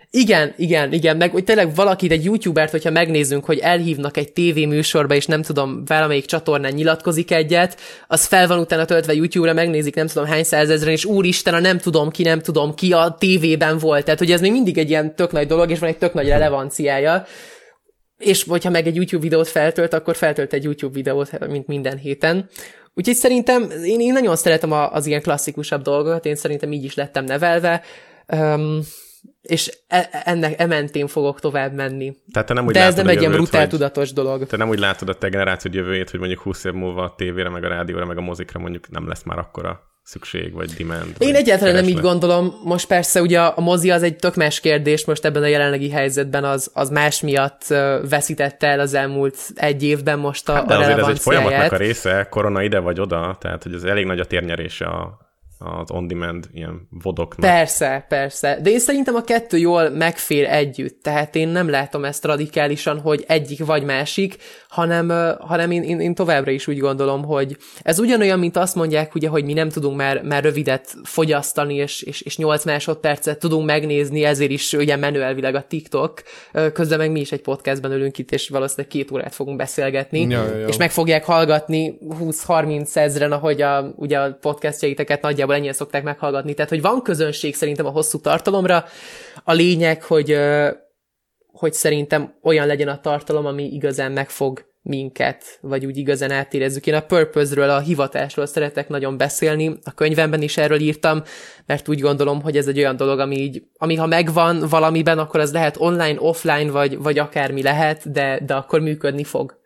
igen, 0.09 0.53
igen, 0.57 0.93
igen, 0.93 1.17
meg 1.17 1.31
hogy 1.31 1.43
tényleg 1.43 1.75
valakit, 1.75 2.11
egy 2.11 2.23
youtubert, 2.23 2.71
hogyha 2.71 2.89
megnézzünk, 2.89 3.45
hogy 3.45 3.59
elhívnak 3.59 4.17
egy 4.17 4.33
tévéműsorba, 4.33 5.15
és 5.15 5.25
nem 5.25 5.41
tudom, 5.41 5.85
valamelyik 5.85 6.25
csatornán 6.25 6.73
nyilatkozik 6.73 7.31
egyet, 7.31 7.79
az 8.07 8.25
fel 8.25 8.47
van 8.47 8.59
utána 8.59 8.85
töltve 8.85 9.13
YouTube-ra, 9.13 9.53
megnézik 9.53 9.95
nem 9.95 10.07
tudom 10.07 10.27
hány 10.27 10.43
százezren, 10.43 10.91
és 10.91 11.05
úristen, 11.05 11.53
a 11.53 11.59
nem 11.59 11.77
tudom 11.77 12.09
ki, 12.09 12.23
nem 12.23 12.41
tudom 12.41 12.73
ki 12.73 12.93
a 12.93 13.15
tévében 13.19 13.77
volt. 13.77 14.03
Tehát, 14.03 14.19
hogy 14.19 14.31
ez 14.31 14.41
még 14.41 14.51
mindig 14.51 14.77
egy 14.77 14.89
ilyen 14.89 15.15
tök 15.15 15.31
nagy 15.31 15.47
dolog, 15.47 15.71
és 15.71 15.79
van 15.79 15.89
egy 15.89 15.97
tök 15.97 16.13
nagy 16.13 16.27
relevanciája. 16.27 17.25
És 18.17 18.43
hogyha 18.43 18.69
meg 18.69 18.87
egy 18.87 18.95
YouTube 18.95 19.23
videót 19.23 19.47
feltölt, 19.47 19.93
akkor 19.93 20.15
feltölt 20.15 20.53
egy 20.53 20.63
YouTube 20.63 20.93
videót, 20.93 21.47
mint 21.47 21.67
minden 21.67 21.97
héten. 21.97 22.49
Úgyhogy 22.93 23.15
szerintem 23.15 23.69
én, 23.83 23.99
én 23.99 24.13
nagyon 24.13 24.35
szeretem 24.35 24.71
az 24.71 25.05
ilyen 25.05 25.21
klasszikusabb 25.21 25.81
dolgokat, 25.81 26.25
én 26.25 26.35
szerintem 26.35 26.71
így 26.71 26.83
is 26.83 26.95
lettem 26.95 27.23
nevelve. 27.23 27.81
Um, 28.33 28.79
és 29.47 29.77
e- 29.87 30.09
ennek 30.25 30.59
ementén 30.59 31.07
fogok 31.07 31.39
tovább 31.39 31.73
menni. 31.73 32.17
Tehát 32.31 32.47
te 32.47 32.53
nem 32.53 32.65
úgy 32.65 32.73
De 32.73 32.83
ez 32.83 32.95
nem 32.95 33.07
egy 33.07 33.19
ilyen 33.19 33.31
brutál 33.31 33.61
hogy, 33.61 33.69
tudatos 33.69 34.13
dolog. 34.13 34.47
Te 34.47 34.57
nem 34.57 34.69
úgy 34.69 34.79
látod 34.79 35.09
a 35.09 35.13
te 35.13 35.29
generációd 35.29 35.73
jövőjét, 35.73 36.09
hogy 36.09 36.19
mondjuk 36.19 36.41
20 36.41 36.63
év 36.63 36.73
múlva 36.73 37.03
a 37.03 37.13
tévére, 37.17 37.49
meg 37.49 37.63
a 37.63 37.67
rádióra, 37.67 38.05
meg 38.05 38.17
a 38.17 38.21
mozikra 38.21 38.59
mondjuk 38.59 38.89
nem 38.89 39.07
lesz 39.07 39.23
már 39.23 39.37
akkora 39.37 39.81
szükség, 40.03 40.53
vagy 40.53 40.71
demand. 40.71 41.05
Én 41.05 41.13
vagy 41.17 41.27
egyáltalán 41.27 41.73
kereslet. 41.73 41.85
nem 41.85 41.87
így 41.87 41.99
gondolom. 42.01 42.53
Most 42.63 42.87
persze 42.87 43.21
ugye 43.21 43.41
a 43.41 43.61
mozi 43.61 43.91
az 43.91 44.03
egy 44.03 44.15
tök 44.15 44.35
más 44.35 44.59
kérdés, 44.59 45.05
most 45.05 45.25
ebben 45.25 45.43
a 45.43 45.47
jelenlegi 45.47 45.89
helyzetben 45.89 46.43
az, 46.43 46.71
az 46.73 46.89
más 46.89 47.21
miatt 47.21 47.67
veszítette 48.09 48.67
el 48.67 48.79
az 48.79 48.93
elmúlt 48.93 49.37
egy 49.55 49.83
évben 49.83 50.19
most 50.19 50.49
a, 50.49 50.53
hát 50.53 50.65
de 50.65 50.75
a 50.75 50.79
azért 50.79 50.97
ez 50.97 51.07
egy 51.07 51.19
folyamatnak 51.19 51.71
a 51.71 51.77
része, 51.77 52.27
korona 52.29 52.63
ide 52.63 52.79
vagy 52.79 52.99
oda, 52.99 53.37
tehát 53.39 53.63
hogy 53.63 53.73
ez 53.73 53.83
elég 53.83 54.05
nagy 54.05 54.19
a 54.19 54.25
térnyerése 54.25 54.85
a 54.85 55.26
az 55.59 55.91
on-demand 55.91 56.47
ilyen 56.53 56.87
vodoknak. 56.89 57.39
Persze, 57.39 58.05
persze. 58.09 58.59
De 58.61 58.69
én 58.69 58.79
szerintem 58.79 59.15
a 59.15 59.21
kettő 59.21 59.57
jól 59.57 59.89
megfér 59.89 60.45
együtt. 60.45 61.03
Tehát 61.03 61.35
én 61.35 61.47
nem 61.47 61.69
látom 61.69 62.05
ezt 62.05 62.25
radikálisan, 62.25 62.99
hogy 62.99 63.23
egyik 63.27 63.65
vagy 63.65 63.83
másik, 63.83 64.37
hanem, 64.69 65.09
hanem 65.39 65.71
én, 65.71 65.83
én, 65.83 65.99
én 65.99 66.15
továbbra 66.15 66.51
is 66.51 66.67
úgy 66.67 66.79
gondolom, 66.79 67.23
hogy 67.23 67.57
ez 67.81 67.99
ugyanolyan, 67.99 68.39
mint 68.39 68.57
azt 68.57 68.75
mondják, 68.75 69.15
ugye, 69.15 69.27
hogy 69.27 69.43
mi 69.43 69.53
nem 69.53 69.69
tudunk 69.69 69.97
már, 69.97 70.23
már 70.23 70.43
rövidet 70.43 70.95
fogyasztani, 71.03 71.75
és, 71.75 72.01
és, 72.01 72.21
és 72.21 72.37
8 72.37 72.65
másodpercet 72.65 73.39
tudunk 73.39 73.65
megnézni, 73.65 74.23
ezért 74.23 74.51
is 74.51 74.73
ugye 74.73 74.95
menő 74.95 75.23
elvileg 75.23 75.55
a 75.55 75.65
TikTok. 75.67 76.23
Közben 76.73 76.97
meg 76.97 77.11
mi 77.11 77.19
is 77.19 77.31
egy 77.31 77.41
podcastben 77.41 77.91
ülünk 77.91 78.17
itt, 78.17 78.31
és 78.31 78.49
valószínűleg 78.49 78.91
két 78.91 79.11
órát 79.11 79.35
fogunk 79.35 79.57
beszélgetni, 79.57 80.19
ja, 80.19 80.43
ja, 80.43 80.57
ja. 80.57 80.67
és 80.67 80.77
meg 80.77 80.91
fogják 80.91 81.25
hallgatni 81.25 81.97
20-30 82.19 82.95
ezeren, 82.95 83.31
ahogy 83.31 83.61
a, 83.61 83.93
ugye 83.95 84.19
a 84.19 84.37
podcastjaiteket 84.41 85.21
nagyjából 85.21 85.46
nagyjából 85.47 85.55
ennyien 85.55 85.73
szokták 85.73 86.03
meghallgatni. 86.03 86.53
Tehát, 86.53 86.69
hogy 86.69 86.81
van 86.81 87.01
közönség 87.01 87.55
szerintem 87.55 87.85
a 87.85 87.89
hosszú 87.89 88.19
tartalomra. 88.19 88.85
A 89.43 89.53
lényeg, 89.53 90.03
hogy, 90.03 90.37
hogy 91.51 91.73
szerintem 91.73 92.33
olyan 92.43 92.67
legyen 92.67 92.87
a 92.87 92.99
tartalom, 92.99 93.45
ami 93.45 93.63
igazán 93.63 94.11
megfog 94.11 94.65
minket, 94.81 95.59
vagy 95.61 95.85
úgy 95.85 95.97
igazán 95.97 96.31
átérezzük. 96.31 96.87
Én 96.87 96.93
a 96.93 97.01
purpose-ről, 97.01 97.69
a 97.69 97.79
hivatásról 97.79 98.45
szeretek 98.45 98.89
nagyon 98.89 99.17
beszélni, 99.17 99.79
a 99.83 99.91
könyvemben 99.91 100.41
is 100.41 100.57
erről 100.57 100.79
írtam, 100.79 101.23
mert 101.65 101.87
úgy 101.87 101.99
gondolom, 101.99 102.41
hogy 102.41 102.57
ez 102.57 102.67
egy 102.67 102.77
olyan 102.77 102.95
dolog, 102.95 103.19
ami 103.19 103.37
így, 103.37 103.63
ami 103.77 103.95
ha 103.95 104.05
megvan 104.05 104.63
valamiben, 104.69 105.19
akkor 105.19 105.39
az 105.39 105.51
lehet 105.51 105.75
online, 105.79 106.19
offline, 106.19 106.71
vagy, 106.71 106.97
vagy 106.97 107.19
akármi 107.19 107.61
lehet, 107.61 108.11
de, 108.11 108.39
de 108.45 108.53
akkor 108.53 108.79
működni 108.79 109.23
fog. 109.23 109.59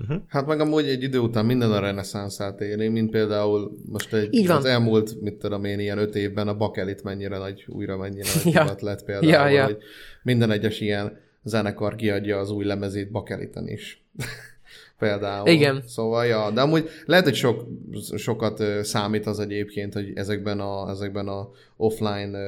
Uh-huh. 0.00 0.22
Hát 0.28 0.46
meg 0.46 0.60
amúgy 0.60 0.88
egy 0.88 1.02
idő 1.02 1.18
után 1.18 1.44
minden 1.46 1.72
a 1.72 1.78
reneszánszát 1.80 2.60
éri, 2.60 2.88
mint 2.88 3.10
például 3.10 3.76
most 3.86 4.12
egy, 4.12 4.34
Így 4.34 4.46
van. 4.46 4.56
az 4.56 4.64
elmúlt, 4.64 5.20
mit 5.20 5.34
tudom 5.34 5.64
én, 5.64 5.78
ilyen 5.78 5.98
öt 5.98 6.14
évben 6.14 6.48
a 6.48 6.56
bakelit 6.56 7.02
mennyire 7.02 7.38
nagy, 7.38 7.64
újra 7.68 7.96
mennyire 7.96 8.28
nagy 8.44 8.52
ja. 8.54 8.74
lett 8.80 9.04
például, 9.04 9.32
ja, 9.32 9.48
ja. 9.48 9.64
hogy 9.64 9.78
minden 10.22 10.50
egyes 10.50 10.80
ilyen 10.80 11.18
zenekar 11.42 11.94
kiadja 11.94 12.38
az 12.38 12.50
új 12.50 12.64
lemezét 12.64 13.10
bakeliten 13.10 13.68
is. 13.68 14.04
Például. 15.00 15.48
Igen. 15.48 15.82
Szóval, 15.86 16.26
ja, 16.26 16.50
de 16.50 16.60
amúgy 16.60 16.88
lehet, 17.04 17.24
hogy 17.24 17.34
sok, 17.34 17.66
sokat 18.16 18.62
számít 18.82 19.26
az 19.26 19.38
egyébként, 19.38 19.92
hogy 19.92 20.12
ezekben 20.14 20.60
a, 20.60 20.90
ezekben 20.90 21.28
a 21.28 21.48
offline 21.76 22.38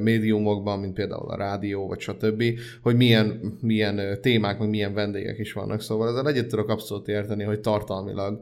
médiumokban, 0.00 0.78
mint 0.78 0.94
például 0.94 1.30
a 1.30 1.36
rádió, 1.36 1.86
vagy 1.86 2.00
stb., 2.00 2.44
hogy 2.82 2.96
milyen, 2.96 3.58
milyen 3.60 4.18
témák, 4.20 4.58
meg 4.58 4.68
milyen 4.68 4.94
vendégek 4.94 5.38
is 5.38 5.52
vannak. 5.52 5.80
Szóval 5.80 6.08
ezzel 6.08 6.28
egyet 6.28 6.48
tudok 6.48 6.68
abszolút 6.68 7.08
érteni, 7.08 7.44
hogy 7.44 7.60
tartalmilag 7.60 8.40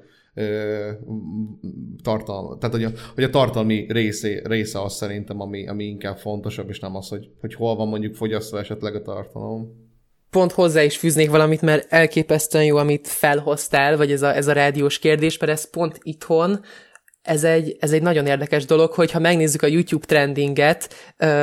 tartalma, 2.03 2.59
tehát 2.59 2.75
hogy 2.75 2.85
a, 2.85 2.91
hogy 3.15 3.25
a 3.25 3.31
tartalmi 3.31 3.87
része, 3.89 4.41
része 4.45 4.83
az 4.83 4.95
szerintem, 4.95 5.41
ami, 5.41 5.69
ami 5.69 5.85
inkább 5.85 6.17
fontosabb, 6.17 6.69
és 6.69 6.81
nem 6.81 6.97
az, 6.97 7.09
hogy, 7.09 7.31
hogy 7.41 7.55
hol 7.55 7.77
van 7.77 7.89
mondjuk 7.89 8.15
fogyasztva 8.15 8.59
esetleg 8.59 8.95
a 8.95 9.03
tartalom 9.03 9.91
pont 10.33 10.53
hozzá 10.53 10.83
is 10.83 10.97
fűznék 10.97 11.31
valamit, 11.31 11.61
mert 11.61 11.93
elképesztően 11.93 12.65
jó, 12.65 12.77
amit 12.77 13.09
felhoztál, 13.09 13.97
vagy 13.97 14.13
ez 14.13 14.23
a, 14.23 14.37
ez 14.37 14.47
a 14.47 14.53
rádiós 14.53 14.99
kérdés, 14.99 15.39
mert 15.39 15.53
ez 15.53 15.71
pont 15.71 15.99
itthon, 16.03 16.61
ez 17.23 17.45
egy, 17.45 17.77
ez 17.81 17.93
egy 17.93 18.03
nagyon 18.03 18.27
érdekes 18.27 18.65
dolog, 18.65 18.93
hogy 18.93 19.11
ha 19.11 19.19
megnézzük 19.19 19.63
a 19.63 19.67
YouTube 19.67 20.07
trendinget, 20.07 20.95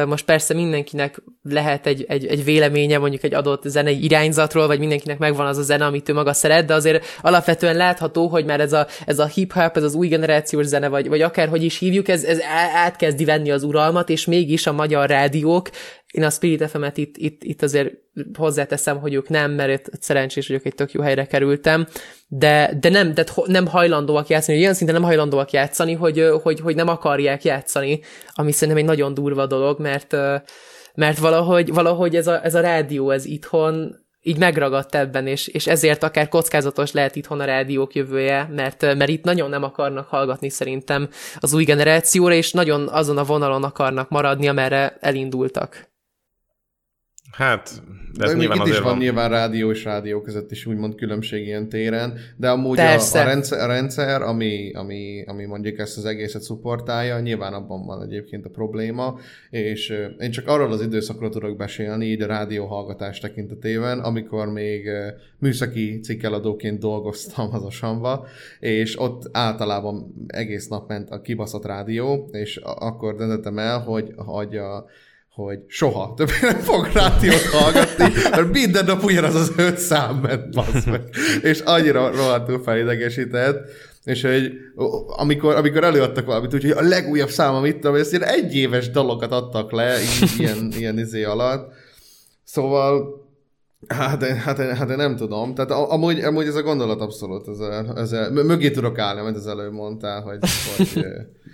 most 0.06 0.26
persze 0.26 0.54
mindenkinek 0.54 1.22
lehet 1.42 1.86
egy, 1.86 2.06
egy, 2.08 2.26
egy 2.26 2.44
véleménye 2.44 2.98
mondjuk 2.98 3.24
egy 3.24 3.34
adott 3.34 3.64
zenei 3.64 4.04
irányzatról, 4.04 4.68
vagy 4.68 4.80
mindenkinek 4.80 5.18
megvan 5.18 5.46
az 5.46 5.58
a 5.58 5.62
zene, 5.62 5.86
amit 5.86 6.10
ő 6.10 6.14
maga 6.14 6.34
szeret, 6.34 6.66
de 6.66 6.74
azért 6.74 7.06
alapvetően 7.22 7.76
látható, 7.76 8.28
hogy 8.28 8.46
már 8.46 8.60
ez 8.60 8.74
a, 8.74 8.88
ez 9.06 9.20
a 9.20 9.26
hip-hop, 9.26 9.78
ez 9.78 9.84
az 9.84 9.94
új 9.94 10.08
generációs 10.08 10.66
zene, 10.66 10.88
vagy, 10.88 11.08
vagy 11.08 11.22
akárhogy 11.22 11.64
is 11.64 11.78
hívjuk, 11.78 12.08
ez, 12.08 12.24
ez 12.24 12.40
átkezdi 12.74 13.26
venni 13.26 13.52
az 13.52 13.64
uralmat, 13.64 14.10
és 14.10 14.26
mégis 14.26 14.68
a 14.68 14.72
magyar 14.72 15.10
rádiók 15.10 15.70
én 16.14 16.24
a 16.24 16.30
Spirit 16.30 16.70
fm 16.70 16.84
itt, 16.94 17.18
itt, 17.18 17.44
itt 17.44 17.62
azért 17.62 17.94
hozzáteszem, 18.38 19.00
hogy 19.00 19.14
ők 19.14 19.30
nem, 19.30 19.52
mert 19.52 19.90
itt 19.94 20.02
szerencsés 20.02 20.48
vagyok, 20.48 20.66
egy 20.66 20.76
tök 20.76 20.92
jó 20.92 21.02
helyre 21.02 21.26
kerültem, 21.26 21.88
de, 22.28 22.78
de 22.80 22.90
nem, 22.90 23.14
de 23.14 23.26
nem 23.46 23.68
hajlandóak 23.68 24.28
játszani, 24.28 24.58
ilyen 24.58 24.74
szinten 24.74 24.96
nem 24.96 25.06
hajlandóak 25.06 25.52
játszani, 25.52 25.94
hogy, 25.94 26.30
hogy, 26.44 26.60
hogy 26.60 26.76
nem 26.76 26.88
akarják 26.88 27.44
játszani, 27.44 28.00
ami 28.34 28.52
szerintem 28.52 28.84
egy 28.84 28.90
nagyon 28.90 29.14
durva 29.14 29.46
dolog, 29.46 29.80
mert, 29.80 30.16
mert 30.94 31.18
valahogy, 31.18 31.74
valahogy 31.74 32.16
ez, 32.16 32.28
a, 32.28 32.44
ez 32.44 32.56
a 32.56 32.62
rádió, 32.62 33.10
ez 33.10 33.26
itthon 33.26 33.96
így 34.22 34.38
megragadt 34.38 34.96
ebben, 34.96 35.28
és, 35.28 35.48
és 35.48 35.68
ezért 35.68 36.04
akár 36.04 36.28
kockázatos 36.28 36.92
lehet 36.92 37.16
itthon 37.16 37.40
a 37.40 37.46
rádiók 37.46 37.96
jövője, 37.96 38.50
mert, 38.52 38.82
mert 38.82 39.10
itt 39.10 39.24
nagyon 39.24 39.50
nem 39.50 39.64
akarnak 39.64 40.08
hallgatni 40.08 40.50
szerintem 40.50 41.10
az 41.40 41.54
új 41.54 41.64
generációra, 41.64 42.34
és 42.34 42.52
nagyon 42.52 42.88
azon 42.88 43.18
a 43.18 43.24
vonalon 43.24 43.64
akarnak 43.64 44.10
maradni, 44.10 44.48
amerre 44.48 44.98
elindultak. 45.00 45.89
Hát, 47.32 47.82
de, 48.18 48.28
még 48.28 48.36
nyilván 48.36 48.58
itt 48.58 48.64
is 48.64 48.70
azért 48.70 48.84
van 48.84 48.94
van. 48.94 49.02
nyilván 49.02 49.30
rádió 49.30 49.72
és 49.72 49.84
rádió 49.84 50.22
között 50.22 50.52
is 50.52 50.66
úgymond 50.66 50.96
különbség 50.96 51.46
ilyen 51.46 51.70
téren, 51.70 52.18
de 52.38 52.50
amúgy 52.50 52.80
a, 52.80 52.84
Persze. 52.84 53.22
a, 53.22 53.24
rendszer, 53.24 53.60
a 53.60 53.66
rendszer 53.66 54.22
ami, 54.22 54.72
ami, 54.74 55.24
ami 55.28 55.46
mondjuk 55.46 55.80
ezt 55.80 55.98
az 55.98 56.06
egészet 56.06 56.42
szupportálja, 56.42 57.20
nyilván 57.20 57.54
abban 57.54 57.86
van 57.86 58.04
egyébként 58.04 58.46
a 58.46 58.50
probléma, 58.50 59.20
és 59.50 59.94
én 60.20 60.32
csak 60.32 60.48
arról 60.48 60.72
az 60.72 60.82
időszakról 60.82 61.30
tudok 61.30 61.58
beszélni, 61.58 62.06
így 62.06 62.22
a 62.22 62.28
rádió 62.28 62.66
hallgatás 62.66 63.20
tekintetében, 63.20 64.00
amikor 64.00 64.48
még 64.48 64.90
műszaki 65.38 66.00
cikkeladóként 66.00 66.80
dolgoztam 66.80 67.50
az 67.54 67.64
Osamba, 67.64 68.26
és 68.60 69.00
ott 69.00 69.30
általában 69.32 70.14
egész 70.28 70.68
nap 70.68 70.90
ment 70.90 71.10
a 71.10 71.22
kibaszott 71.22 71.66
rádió, 71.66 72.30
és 72.32 72.58
akkor 72.64 73.16
döntöttem 73.16 73.60
el, 73.60 73.80
hogy, 73.80 74.14
hogy 74.16 74.56
a, 74.56 74.86
hogy 75.34 75.60
soha 75.68 76.14
többé 76.14 76.32
nem 76.42 76.60
fog 76.60 76.90
rádiót 76.94 77.46
hallgatni, 77.52 78.12
mert 78.30 78.52
minden 78.52 78.86
nap 78.86 79.04
ugyanaz 79.04 79.36
az 79.36 79.52
öt 79.58 79.78
szám 79.78 80.16
ment, 80.16 80.86
meg. 80.86 81.02
És 81.42 81.60
annyira 81.60 82.12
rohadtul 82.12 82.64
felidegesített, 82.64 83.70
és 84.04 84.22
hogy 84.22 84.52
amikor, 85.08 85.56
amikor 85.56 85.84
előadtak 85.84 86.26
valamit, 86.26 86.54
úgyhogy 86.54 86.72
a 86.72 86.82
legújabb 86.82 87.30
szám, 87.30 87.56
amit 87.56 87.76
tudom, 87.76 87.96
ezt 87.96 88.12
ilyen 88.12 88.24
egyéves 88.24 88.90
dalokat 88.90 89.32
adtak 89.32 89.72
le, 89.72 90.02
így, 90.02 90.30
ilyen, 90.38 90.72
ilyen 90.78 91.00
izé 91.00 91.24
alatt. 91.24 91.74
Szóval 92.44 93.28
Hát, 93.88 94.24
én- 94.24 94.36
hát, 94.36 94.60
én- 94.60 94.76
hát 94.76 94.90
én 94.90 94.96
nem 94.96 95.16
tudom. 95.16 95.54
Tehát 95.56 95.72
a- 95.72 95.92
amúgy, 95.92 96.20
amúgy 96.20 96.46
ez 96.48 96.56
a 96.56 96.62
gondolat 96.62 97.02
abszolút, 97.02 97.48
ez 97.48 97.60
a, 97.60 97.94
ez 97.96 98.12
a, 98.12 98.30
mögé 98.32 98.72
tudok 98.72 98.98
állni, 98.98 99.20
amit 99.20 99.36
az 99.36 99.48
előbb 99.48 99.72
mondtál, 99.72 100.22
hogy, 100.22 100.38
hogy 100.78 101.06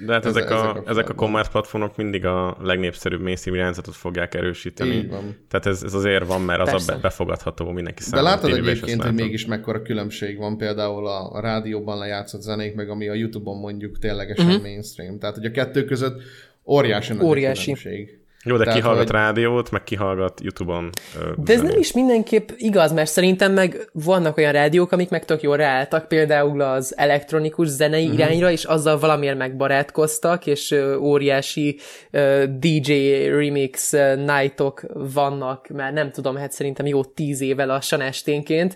De 0.06 0.14
hát 0.14 0.26
Ez- 0.26 0.36
ezek, 0.36 0.44
ezzel 0.44 0.58
a, 0.58 0.62
kapcsolatban. 0.62 0.94
ezek 0.94 1.10
a 1.10 1.14
commerce 1.14 1.52
platformok 1.52 1.96
mindig 1.98 2.26
a 2.26 2.58
legnépszerűbb 2.62 3.22
mainstream 3.22 3.58
irányzatot 3.58 3.96
fogják 3.96 4.34
erősíteni. 4.36 4.90
Így 4.96 5.10
van. 5.10 5.38
Tehát 5.50 5.66
ez, 5.66 5.84
ez 5.84 5.94
azért 5.94 6.26
van, 6.28 6.42
mert 6.42 6.62
az 6.62 6.70
Persze. 6.70 6.92
a 6.92 6.96
be- 6.96 7.02
befogadható 7.02 7.72
mindenki 7.72 8.00
De 8.04 8.10
számára. 8.10 8.28
látod 8.30 8.50
tévében 8.50 8.74
is 8.74 8.82
egyébként, 8.82 9.04
hogy 9.04 9.14
mégis 9.14 9.46
mekkora 9.46 9.82
különbség 9.82 10.38
van 10.38 10.58
például 10.58 11.08
a, 11.08 11.32
a 11.32 11.40
rádióban 11.40 11.98
lejátszott 11.98 12.42
zenék, 12.42 12.76
meg 12.76 12.90
ami 12.90 13.08
a 13.08 13.14
Youtube-on 13.14 13.60
mondjuk 13.60 14.00
ténylegesen 14.00 14.46
uh-huh. 14.46 14.62
mainstream. 14.62 15.20
Tehát, 15.20 15.36
hogy 15.36 15.46
a 15.46 15.52
kettő 15.52 15.84
között 15.86 16.22
óriási 16.66 17.14
nagy 17.14 17.22
a 17.22 17.26
Óriási. 17.28 17.72
Jó, 18.48 18.58
de 18.58 18.64
Tehát, 18.64 18.80
ki 18.80 18.86
hallgat 18.86 19.04
hogy- 19.04 19.16
rádiót, 19.16 19.72
meg 19.72 19.84
ki 19.84 19.96
hallgat 19.96 20.42
YouTube-on. 20.44 20.90
ö, 21.20 21.32
De 21.38 21.54
ez 21.54 21.62
nem 21.62 21.78
is 21.80 21.92
mindenképp 21.92 22.50
igaz, 22.58 22.92
mert 22.92 23.10
szerintem 23.10 23.54
meg 23.54 23.90
vannak 23.94 24.38
olyan 24.38 24.52
rádiók, 24.52 24.92
amik 24.92 25.10
meg 25.10 25.26
tök 25.26 25.42
jól 25.42 25.58
ráálltak, 25.58 26.08
például 26.08 26.62
az 26.62 26.98
elektronikus 26.98 27.68
zenei 27.68 28.04
uh-huh. 28.04 28.20
irányra, 28.20 28.52
és 28.52 28.64
azzal 28.64 29.00
valamiért 29.00 29.38
megbarátkoztak, 29.38 30.48
és 30.48 30.72
ö, 30.72 30.96
óriási 30.96 31.80
ö, 32.12 32.44
DJ 32.60 32.92
remix 33.28 33.94
ö, 33.94 34.16
nightok 34.16 34.82
vannak, 34.94 35.68
már 35.68 35.94
nem 35.94 36.12
tudom, 36.12 36.36
hát 36.36 36.52
szerintem 36.52 36.86
jó 36.86 37.04
tíz 37.04 37.42
éve 37.42 37.66
lassan 37.66 38.02
esténként. 38.02 38.76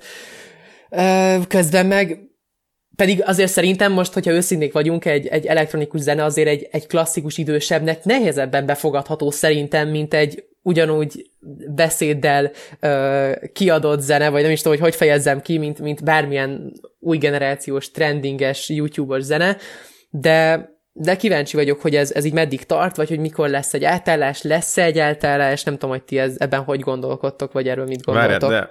Ö, 0.90 1.36
közben 1.48 1.86
meg 1.86 2.29
pedig 3.00 3.24
azért 3.26 3.52
szerintem 3.52 3.92
most, 3.92 4.14
hogyha 4.14 4.32
őszinték 4.32 4.74
vagyunk, 4.74 5.06
egy, 5.06 5.28
egy 5.28 5.46
elektronikus 5.46 6.02
zene 6.02 6.24
azért 6.24 6.48
egy, 6.48 6.68
egy 6.72 6.88
klasszikus 6.88 7.38
idősebbnek 7.38 8.04
nehezebben 8.04 8.66
befogadható 8.66 9.32
szerintem, 9.32 9.90
mint 9.90 10.14
egy 10.14 10.44
ugyanúgy 10.62 11.30
beszéddel 11.76 12.52
ö, 12.80 13.32
kiadott 13.54 14.00
zene, 14.00 14.30
vagy 14.30 14.42
nem 14.42 14.52
is 14.52 14.62
tudom, 14.62 14.78
hogy 14.78 14.88
hogy 14.88 14.96
fejezzem 14.96 15.42
ki, 15.42 15.58
mint, 15.58 15.80
mint 15.80 16.04
bármilyen 16.04 16.74
új 17.00 17.18
generációs, 17.18 17.92
trendinges, 17.92 18.70
YouTube-os 18.70 19.24
zene, 19.24 19.58
de 20.10 20.70
de 20.94 21.16
kíváncsi 21.16 21.56
vagyok, 21.56 21.82
hogy 21.82 21.96
ez, 21.96 22.12
ez 22.12 22.26
így 22.26 22.34
meddig 22.34 22.64
tart, 22.64 22.96
vagy 22.96 23.10
hogy 23.10 23.20
mikor 23.20 23.50
lesz 23.50 23.74
egy 23.74 23.84
átállás, 23.84 24.42
lesz-e 24.42 24.84
egy 24.84 25.00
átállás, 25.00 25.64
nem 25.64 25.74
tudom, 25.74 25.90
hogy 25.90 26.04
ti 26.04 26.18
ez, 26.18 26.36
ebben 26.38 26.64
hogy 26.64 26.80
gondolkodtok, 26.80 27.52
vagy 27.52 27.68
erről 27.68 27.86
mit 27.86 28.02
gondoltok. 28.02 28.50
de, 28.50 28.70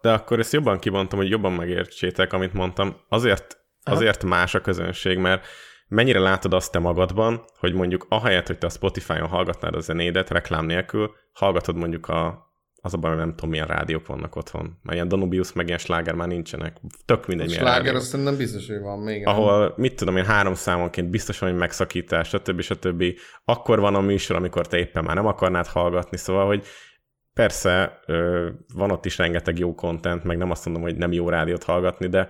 de 0.00 0.12
akkor 0.12 0.38
ezt 0.38 0.52
jobban 0.52 0.78
kibontom, 0.78 1.18
hogy 1.18 1.28
jobban 1.28 1.52
megértsétek, 1.52 2.32
amit 2.32 2.52
mondtam. 2.52 2.96
Azért, 3.08 3.63
azért 3.84 4.24
más 4.24 4.54
a 4.54 4.60
közönség, 4.60 5.18
mert 5.18 5.46
mennyire 5.88 6.18
látod 6.18 6.54
azt 6.54 6.72
te 6.72 6.78
magadban, 6.78 7.44
hogy 7.58 7.74
mondjuk 7.74 8.06
ahelyett, 8.08 8.46
hogy 8.46 8.58
te 8.58 8.66
a 8.66 8.70
Spotify-on 8.70 9.28
hallgatnád 9.28 9.74
a 9.74 9.80
zenédet 9.80 10.30
reklám 10.30 10.66
nélkül, 10.66 11.14
hallgatod 11.32 11.76
mondjuk 11.76 12.08
a, 12.08 12.52
az 12.80 12.94
a 12.94 12.96
baj, 12.96 13.10
hogy 13.10 13.20
nem 13.20 13.30
tudom, 13.30 13.50
milyen 13.50 13.66
rádiók 13.66 14.06
vannak 14.06 14.36
otthon. 14.36 14.78
Mert 14.82 14.94
ilyen 14.94 15.08
Danubius, 15.08 15.52
meg 15.52 15.66
ilyen 15.66 15.78
sláger 15.78 16.14
már 16.14 16.28
nincsenek. 16.28 16.76
Tök 17.04 17.26
mindegy, 17.26 17.52
A 17.52 17.54
sláger 17.54 17.94
azt 17.94 18.06
szerintem 18.06 18.36
biztos, 18.36 18.68
hogy 18.68 18.80
van 18.80 18.98
még. 18.98 19.24
nem? 19.24 19.34
ahol, 19.34 19.74
mit 19.76 19.96
tudom 19.96 20.16
én, 20.16 20.24
három 20.24 20.54
számonként 20.54 21.10
biztos 21.10 21.42
egy 21.42 21.54
megszakítás, 21.54 22.28
stb. 22.28 22.60
stb. 22.60 23.04
Akkor 23.44 23.80
van 23.80 23.94
a 23.94 24.00
műsor, 24.00 24.36
amikor 24.36 24.66
te 24.66 24.78
éppen 24.78 25.04
már 25.04 25.14
nem 25.14 25.26
akarnád 25.26 25.66
hallgatni, 25.66 26.16
szóval, 26.16 26.46
hogy 26.46 26.64
persze 27.34 28.00
van 28.74 28.90
ott 28.90 29.04
is 29.04 29.18
rengeteg 29.18 29.58
jó 29.58 29.74
content, 29.74 30.24
meg 30.24 30.36
nem 30.36 30.50
azt 30.50 30.64
mondom, 30.64 30.82
hogy 30.82 30.96
nem 30.96 31.12
jó 31.12 31.28
rádiót 31.28 31.64
hallgatni, 31.64 32.06
de 32.08 32.28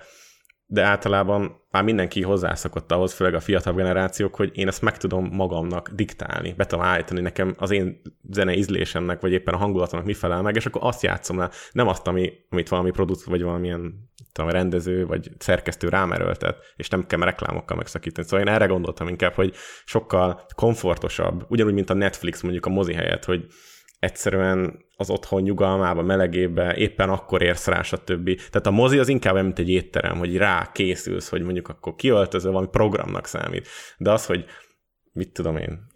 de 0.66 0.82
általában 0.82 1.62
már 1.70 1.82
mindenki 1.82 2.22
hozzászokott 2.22 2.92
ahhoz, 2.92 3.12
főleg 3.12 3.34
a 3.34 3.40
fiatalabb 3.40 3.78
generációk, 3.78 4.34
hogy 4.34 4.50
én 4.54 4.68
ezt 4.68 4.82
meg 4.82 4.96
tudom 4.96 5.28
magamnak 5.32 5.90
diktálni, 5.90 6.52
be 6.52 6.66
tudom 6.66 6.84
állítani 6.84 7.20
nekem 7.20 7.54
az 7.58 7.70
én 7.70 8.00
zene 8.30 8.54
ízlésemnek, 8.54 9.20
vagy 9.20 9.32
éppen 9.32 9.54
a 9.54 9.56
hangulatomnak 9.56 10.06
mi 10.06 10.14
felel 10.14 10.42
meg, 10.42 10.56
és 10.56 10.66
akkor 10.66 10.80
azt 10.84 11.02
játszom 11.02 11.38
le, 11.38 11.50
nem 11.72 11.88
azt, 11.88 12.06
ami, 12.06 12.32
amit 12.50 12.68
valami 12.68 12.90
produkt, 12.90 13.24
vagy 13.24 13.42
valamilyen 13.42 14.10
tudom, 14.32 14.50
rendező, 14.50 15.06
vagy 15.06 15.30
szerkesztő 15.38 15.88
rám 15.88 16.12
erőltet, 16.12 16.56
és 16.76 16.88
nem 16.88 17.06
kell 17.06 17.20
reklámokkal 17.20 17.76
megszakítani. 17.76 18.26
Szóval 18.26 18.46
én 18.46 18.52
erre 18.54 18.66
gondoltam 18.66 19.08
inkább, 19.08 19.32
hogy 19.32 19.54
sokkal 19.84 20.46
komfortosabb, 20.54 21.44
ugyanúgy, 21.48 21.74
mint 21.74 21.90
a 21.90 21.94
Netflix 21.94 22.42
mondjuk 22.42 22.66
a 22.66 22.70
mozi 22.70 22.92
helyett, 22.92 23.24
hogy 23.24 23.46
egyszerűen 24.04 24.84
az 24.96 25.10
otthon 25.10 25.42
nyugalmába, 25.42 26.02
melegébe, 26.02 26.76
éppen 26.76 27.10
akkor 27.10 27.42
érsz 27.42 27.66
rá, 27.66 27.82
stb. 27.82 28.34
Tehát 28.34 28.66
a 28.66 28.70
mozi 28.70 28.98
az 28.98 29.08
inkább 29.08 29.34
mint 29.34 29.58
egy 29.58 29.70
étterem, 29.70 30.18
hogy 30.18 30.36
rá 30.36 30.72
készülsz, 30.72 31.28
hogy 31.28 31.42
mondjuk 31.42 31.68
akkor 31.68 31.94
kiöltözöl, 31.94 32.52
valami 32.52 32.70
programnak 32.70 33.26
számít. 33.26 33.68
De 33.96 34.10
az, 34.10 34.26
hogy 34.26 34.44
mit 35.12 35.32
tudom 35.32 35.56
én, 35.56 35.86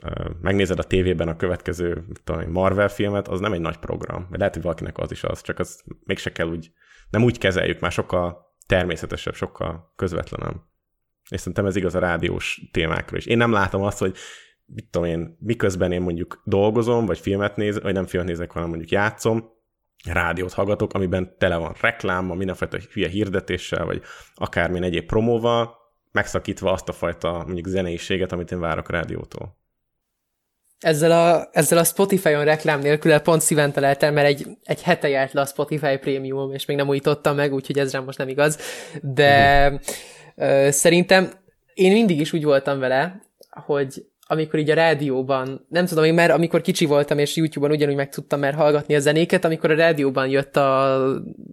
megnézed 0.40 0.78
a 0.78 0.82
tévében 0.82 1.28
a 1.28 1.36
következő 1.36 2.04
tudom 2.24 2.40
én, 2.40 2.48
Marvel 2.48 2.88
filmet, 2.88 3.28
az 3.28 3.40
nem 3.40 3.52
egy 3.52 3.60
nagy 3.60 3.76
program. 3.76 4.20
Mert 4.22 4.38
lehet, 4.38 4.54
hogy 4.54 4.62
valakinek 4.62 4.98
az 4.98 5.10
is 5.10 5.24
az, 5.24 5.40
csak 5.40 5.58
az 5.58 5.82
mégse 6.04 6.32
kell 6.32 6.46
úgy, 6.46 6.70
nem 7.10 7.24
úgy 7.24 7.38
kezeljük, 7.38 7.80
már 7.80 7.92
sokkal 7.92 8.46
természetesebb, 8.66 9.34
sokkal 9.34 9.92
közvetlenebb. 9.96 10.56
És 11.30 11.38
szerintem 11.38 11.66
ez 11.66 11.76
igaz 11.76 11.94
a 11.94 11.98
rádiós 11.98 12.60
témákra 12.72 13.16
is. 13.16 13.26
Én 13.26 13.36
nem 13.36 13.52
látom 13.52 13.82
azt, 13.82 13.98
hogy 13.98 14.16
mit 14.74 14.86
tudom 14.90 15.08
én, 15.08 15.36
miközben 15.40 15.92
én 15.92 16.00
mondjuk 16.00 16.42
dolgozom, 16.44 17.06
vagy 17.06 17.18
filmet 17.18 17.56
nézek, 17.56 17.82
vagy 17.82 17.94
nem 17.94 18.06
filmet 18.06 18.28
nézek, 18.28 18.50
hanem 18.50 18.68
mondjuk 18.68 18.90
játszom, 18.90 19.50
rádiót 20.04 20.52
hallgatok, 20.52 20.92
amiben 20.92 21.34
tele 21.38 21.56
van 21.56 21.74
reklámmal, 21.80 22.36
mindenfajta 22.36 22.78
hülye 22.92 23.08
hirdetéssel, 23.08 23.84
vagy 23.84 24.02
akármilyen 24.34 24.84
egyéb 24.84 25.06
promóval, 25.06 25.76
megszakítva 26.12 26.72
azt 26.72 26.88
a 26.88 26.92
fajta 26.92 27.42
mondjuk 27.46 27.66
zeneiséget, 27.66 28.32
amit 28.32 28.52
én 28.52 28.60
várok 28.60 28.90
rádiótól. 28.90 29.56
Ezzel 30.78 31.10
a, 31.10 31.48
ezzel 31.52 31.78
a 31.78 31.84
Spotify-on 31.84 32.44
reklám 32.44 32.80
nélkül 32.80 33.18
pont 33.18 33.40
szíven 33.40 33.72
találtam, 33.72 34.14
mert 34.14 34.26
egy, 34.26 34.46
egy 34.62 34.82
hete 34.82 35.08
járt 35.08 35.32
le 35.32 35.40
a 35.40 35.46
Spotify 35.46 35.96
Premium, 35.96 36.52
és 36.52 36.64
még 36.64 36.76
nem 36.76 36.88
újítottam 36.88 37.36
meg, 37.36 37.52
úgyhogy 37.52 37.78
ez 37.78 37.92
rám 37.92 38.04
most 38.04 38.18
nem 38.18 38.28
igaz. 38.28 38.58
De 39.02 39.80
ö, 40.36 40.68
szerintem 40.70 41.30
én 41.74 41.92
mindig 41.92 42.20
is 42.20 42.32
úgy 42.32 42.44
voltam 42.44 42.78
vele, 42.78 43.22
hogy 43.50 44.06
amikor 44.30 44.58
így 44.58 44.70
a 44.70 44.74
rádióban, 44.74 45.66
nem 45.68 45.86
tudom, 45.86 46.04
én 46.04 46.14
már 46.14 46.30
amikor 46.30 46.60
kicsi 46.60 46.86
voltam, 46.86 47.18
és 47.18 47.36
YouTube-on 47.36 47.70
ugyanúgy 47.70 47.94
meg 47.94 48.08
tudtam 48.08 48.40
már 48.40 48.54
hallgatni 48.54 48.94
a 48.94 48.98
zenéket, 48.98 49.44
amikor 49.44 49.70
a 49.70 49.74
rádióban 49.74 50.28
jött 50.28 50.56
a, 50.56 50.98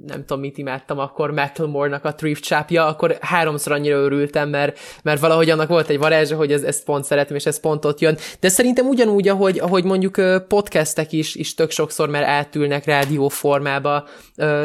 nem 0.06 0.26
tudom, 0.26 0.40
mit 0.40 0.58
imádtam, 0.58 1.00
akkor 1.00 1.32
Macklemore-nak 1.32 2.06
a 2.06 2.16
Thrift 2.16 2.46
Shopja, 2.46 2.86
akkor 2.86 3.18
háromszor 3.22 3.72
annyira 3.72 3.98
örültem, 3.98 4.50
mert, 4.50 4.80
mert 5.04 5.20
valahogy 5.20 5.50
annak 5.50 5.68
volt 5.68 5.90
egy 5.90 5.98
varázsa, 5.98 6.36
hogy 6.36 6.52
ez, 6.52 6.64
ezt 6.64 6.84
pont 6.84 7.04
szeretem, 7.04 7.36
és 7.36 7.46
ez 7.46 7.60
pont 7.60 7.86
ott 7.86 8.00
jön. 8.00 8.18
De 8.40 8.50
szerintem 8.50 8.88
ugyanúgy, 8.88 9.28
ahogy, 9.28 9.60
ahogy 9.60 9.84
mondjuk 9.84 10.22
podcastek 10.48 11.12
is, 11.12 11.36
is 11.36 11.54
tök 11.54 11.72
sokszor 11.72 12.10
már 12.10 12.24
átülnek 12.24 12.86
rádió 12.86 13.28
formába, 13.28 14.08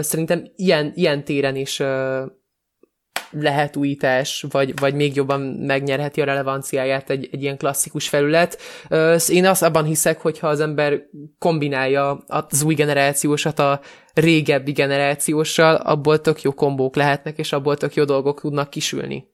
szerintem 0.01 0.45
ilyen, 0.57 0.93
ilyen 0.95 1.25
téren 1.25 1.57
is 1.57 1.83
lehet 3.31 3.77
újítás, 3.77 4.45
vagy, 4.51 4.79
vagy 4.79 4.95
még 4.95 5.17
jobban 5.17 5.41
megnyerheti 5.41 6.21
a 6.21 6.25
relevanciáját 6.25 7.11
egy, 7.11 7.29
egy 7.33 7.43
ilyen 7.43 7.57
klasszikus 7.57 8.09
felület. 8.09 8.59
Én 9.29 9.47
azt 9.47 9.63
abban 9.63 9.85
hiszek, 9.85 10.21
hogyha 10.21 10.49
az 10.49 10.61
ember 10.61 11.03
kombinálja 11.39 12.25
az 12.27 12.63
új 12.63 12.75
generációsat 12.75 13.59
a 13.59 13.81
régebbi 14.15 14.73
generációssal, 14.73 15.75
abból 15.75 16.21
tök 16.21 16.43
jó 16.43 16.53
kombók 16.53 16.97
lehetnek, 16.97 17.39
és 17.39 17.53
abból 17.53 17.77
tök 17.77 17.95
jó 17.95 18.05
dolgok 18.05 18.41
tudnak 18.41 18.71
kisülni. 18.71 19.29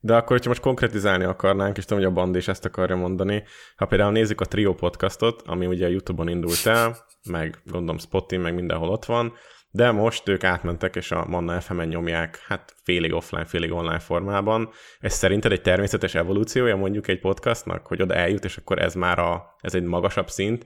De 0.00 0.14
akkor, 0.14 0.28
hogyha 0.28 0.48
most 0.48 0.60
konkretizálni 0.60 1.24
akarnánk, 1.24 1.76
és 1.76 1.84
tudom, 1.84 2.02
hogy 2.02 2.12
a 2.12 2.14
band 2.14 2.36
is 2.36 2.48
ezt 2.48 2.64
akarja 2.64 2.96
mondani, 2.96 3.42
ha 3.76 3.86
például 3.86 4.12
nézzük 4.12 4.40
a 4.40 4.44
Trio 4.44 4.74
podcastot, 4.74 5.42
ami 5.46 5.66
ugye 5.66 5.86
a 5.86 5.88
YouTube-on 5.88 6.28
indult 6.28 6.66
el, 6.66 6.96
meg 7.30 7.62
gondolom 7.64 7.98
Spotin, 7.98 8.40
meg 8.40 8.54
mindenhol 8.54 8.88
ott 8.88 9.04
van, 9.04 9.32
de 9.70 9.90
most 9.90 10.28
ők 10.28 10.44
átmentek, 10.44 10.96
és 10.96 11.10
a 11.10 11.24
Manna 11.28 11.60
FM-en 11.60 11.88
nyomják, 11.88 12.38
hát 12.46 12.74
félig 12.82 13.12
offline, 13.12 13.44
félig 13.44 13.72
online 13.72 13.98
formában. 13.98 14.70
Ez 15.00 15.12
szerinted 15.12 15.52
egy 15.52 15.62
természetes 15.62 16.14
evolúciója 16.14 16.76
mondjuk 16.76 17.08
egy 17.08 17.20
podcastnak, 17.20 17.86
hogy 17.86 18.02
oda 18.02 18.14
eljut, 18.14 18.44
és 18.44 18.56
akkor 18.56 18.78
ez 18.78 18.94
már 18.94 19.18
a, 19.18 19.56
ez 19.60 19.74
egy 19.74 19.82
magasabb 19.82 20.28
szint, 20.28 20.64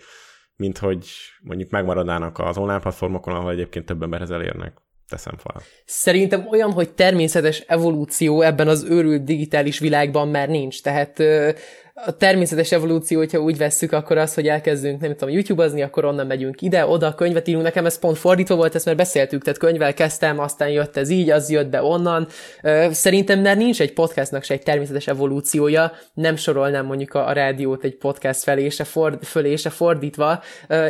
mint 0.56 0.78
hogy 0.78 1.06
mondjuk 1.40 1.70
megmaradnának 1.70 2.38
az 2.38 2.58
online 2.58 2.80
platformokon, 2.80 3.34
ahol 3.34 3.50
egyébként 3.50 3.86
több 3.86 4.02
emberhez 4.02 4.30
elérnek 4.30 4.82
teszem 5.08 5.36
fel. 5.36 5.62
Szerintem 5.84 6.46
olyan, 6.48 6.72
hogy 6.72 6.92
természetes 6.94 7.58
evolúció 7.58 8.40
ebben 8.40 8.68
az 8.68 8.84
őrült 8.84 9.24
digitális 9.24 9.78
világban 9.78 10.28
már 10.28 10.48
nincs. 10.48 10.82
Tehát 10.82 11.18
a 11.94 12.16
természetes 12.16 12.72
evolúció, 12.72 13.18
hogyha 13.18 13.38
úgy 13.38 13.56
vesszük, 13.56 13.92
akkor 13.92 14.18
az, 14.18 14.34
hogy 14.34 14.48
elkezdünk, 14.48 15.00
nem 15.00 15.16
tudom, 15.16 15.34
YouTube-azni, 15.34 15.82
akkor 15.82 16.04
onnan 16.04 16.26
megyünk 16.26 16.62
ide, 16.62 16.86
oda, 16.86 17.14
könyvet 17.14 17.48
írunk. 17.48 17.64
Nekem 17.64 17.86
ez 17.86 17.98
pont 17.98 18.18
fordítva 18.18 18.54
volt, 18.54 18.74
ezt 18.74 18.84
már 18.84 18.96
beszéltük, 18.96 19.42
tehát 19.42 19.58
könyvvel 19.58 19.94
kezdtem, 19.94 20.38
aztán 20.38 20.68
jött 20.68 20.96
ez 20.96 21.08
így, 21.08 21.30
az 21.30 21.50
jött 21.50 21.68
be 21.68 21.82
onnan. 21.82 22.26
Szerintem 22.90 23.40
már 23.40 23.56
nincs 23.56 23.80
egy 23.80 23.92
podcastnak 23.92 24.42
se 24.42 24.54
egy 24.54 24.62
természetes 24.62 25.06
evolúciója, 25.06 25.92
nem 26.14 26.36
sorolnám 26.36 26.86
mondjuk 26.86 27.14
a, 27.14 27.28
a 27.28 27.32
rádiót 27.32 27.84
egy 27.84 27.96
podcast 27.96 28.42
felé 28.42 28.68
se, 28.68 28.84
ford, 28.84 29.24
fölé 29.24 29.56
se 29.56 29.70
fordítva. 29.70 30.42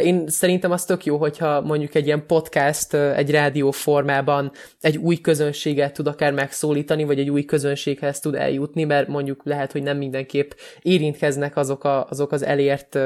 Én 0.02 0.28
szerintem 0.28 0.70
az 0.70 0.84
tök 0.84 1.04
jó, 1.04 1.16
hogyha 1.16 1.60
mondjuk 1.60 1.94
egy 1.94 2.06
ilyen 2.06 2.26
podcast 2.26 2.94
egy 2.94 3.30
rádió 3.30 3.70
formában 3.70 4.52
egy 4.80 4.96
új 4.96 5.16
közönséget 5.16 5.92
tud 5.92 6.06
akár 6.06 6.32
megszólítani, 6.32 7.04
vagy 7.04 7.18
egy 7.18 7.30
új 7.30 7.44
közönséghez 7.44 8.20
tud 8.20 8.34
eljutni, 8.34 8.84
mert 8.84 9.08
mondjuk 9.08 9.40
lehet, 9.44 9.72
hogy 9.72 9.82
nem 9.82 9.96
mindenképp 9.96 10.50
érintkeznek 10.92 11.56
azok, 11.56 11.84
a, 11.84 12.06
azok 12.08 12.32
az 12.32 12.42
elért 12.42 12.98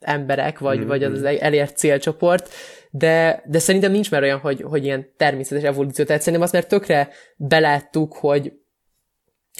emberek, 0.00 0.58
vagy, 0.58 0.78
mm-hmm. 0.78 0.86
vagy 0.86 1.04
az 1.04 1.22
elért 1.22 1.76
célcsoport, 1.76 2.48
de, 2.90 3.42
de 3.46 3.58
szerintem 3.58 3.92
nincs 3.92 4.10
már 4.10 4.22
olyan, 4.22 4.38
hogy, 4.38 4.62
hogy 4.62 4.84
ilyen 4.84 5.12
természetes 5.16 5.64
evolúció. 5.64 6.04
Tehát 6.04 6.20
szerintem 6.22 6.42
azt 6.42 6.52
már 6.52 6.66
tökre 6.66 7.08
beláttuk, 7.36 8.14
hogy, 8.14 8.52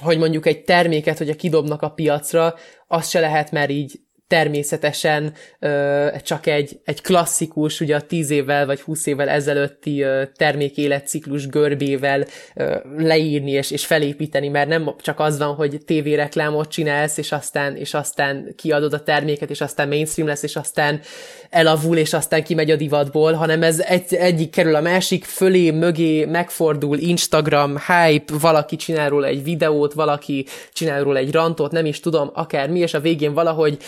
hogy 0.03 0.19
mondjuk 0.19 0.47
egy 0.47 0.65
terméket, 0.65 1.19
hogyha 1.19 1.35
kidobnak 1.35 1.83
a 1.83 1.91
piacra, 1.91 2.55
azt 2.87 3.11
se 3.11 3.21
lehet 3.21 3.51
már 3.51 3.71
így 3.71 4.01
természetesen 4.29 5.33
ö, 5.59 6.07
csak 6.25 6.47
egy, 6.47 6.81
egy 6.85 7.03
klasszikus, 7.03 7.81
ugye 7.81 7.97
a 7.97 8.01
10 8.01 8.31
évvel 8.31 8.67
vagy 8.67 8.81
20 8.81 9.07
évvel 9.07 9.29
ezelőtti 9.29 10.03
ö, 10.03 10.23
termék 10.37 10.77
életciklus 10.77 11.47
görbével 11.47 12.25
ö, 12.55 12.77
leírni 12.97 13.51
és, 13.51 13.71
és 13.71 13.87
felépíteni, 13.87 14.49
mert 14.49 14.69
nem 14.69 14.95
csak 15.01 15.21
az 15.21 15.39
van, 15.39 15.55
hogy 15.55 15.81
tévéreklámot 15.85 16.69
csinálsz, 16.69 17.17
és 17.17 17.33
aztán, 17.33 17.77
és 17.77 17.95
aztán 17.95 18.53
kiadod 18.57 18.93
a 18.93 19.03
terméket, 19.03 19.51
és 19.51 19.61
aztán 19.61 19.89
mainstream 19.89 20.29
lesz, 20.29 20.43
és 20.43 20.57
aztán 20.57 21.01
elavul, 21.51 21.97
és 21.97 22.13
aztán 22.13 22.45
kimegy 22.45 22.71
a 22.71 22.77
divatból, 22.77 23.33
hanem 23.33 23.63
ez 23.63 23.81
egy, 23.81 24.15
egyik 24.15 24.51
kerül 24.51 24.75
a 24.75 24.81
másik, 24.81 25.25
fölé, 25.25 25.71
mögé, 25.71 26.25
megfordul, 26.25 26.99
Instagram, 26.99 27.77
hype, 27.77 28.33
valaki 28.41 28.77
csinál 28.77 29.09
róla 29.09 29.27
egy 29.27 29.43
videót, 29.43 29.93
valaki 29.93 30.47
csinál 30.73 31.03
róla 31.03 31.19
egy 31.19 31.33
rantot, 31.33 31.73
nem 31.73 31.87
is 31.87 32.01
tudom, 32.01 32.31
akármi, 32.35 32.79
és 32.79 32.95
a 32.95 33.01
végén 33.01 33.35
valahogy 33.35 33.79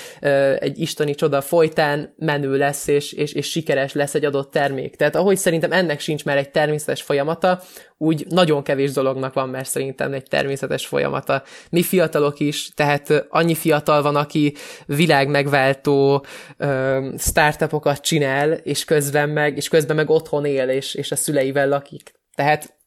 egy 0.60 0.78
isteni 0.80 1.14
csoda 1.14 1.40
folytán 1.40 2.14
menő 2.16 2.56
lesz, 2.56 2.86
és, 2.86 3.12
és, 3.12 3.32
és 3.32 3.50
sikeres 3.50 3.92
lesz 3.92 4.14
egy 4.14 4.24
adott 4.24 4.50
termék. 4.50 4.96
Tehát 4.96 5.16
ahogy 5.16 5.36
szerintem 5.36 5.72
ennek 5.72 6.00
sincs 6.00 6.24
már 6.24 6.36
egy 6.36 6.50
természetes 6.50 7.02
folyamata, 7.02 7.62
úgy 7.96 8.26
nagyon 8.28 8.62
kevés 8.62 8.92
dolognak 8.92 9.34
van 9.34 9.48
már 9.48 9.66
szerintem 9.66 10.12
egy 10.12 10.22
természetes 10.22 10.86
folyamata. 10.86 11.42
Mi 11.70 11.82
fiatalok 11.82 12.40
is, 12.40 12.70
tehát 12.74 13.26
annyi 13.28 13.54
fiatal 13.54 14.02
van, 14.02 14.16
aki 14.16 14.54
világmegváltó 14.86 16.24
ö, 16.56 17.08
startupokat 17.18 18.00
csinál, 18.00 18.52
és 18.52 18.84
közben 18.84 19.28
meg, 19.28 19.56
és 19.56 19.68
közben 19.68 19.96
meg 19.96 20.10
otthon 20.10 20.44
él, 20.44 20.68
és, 20.68 20.94
és 20.94 21.10
a 21.10 21.16
szüleivel 21.16 21.68
lakik. 21.68 22.12
Tehát 22.34 22.77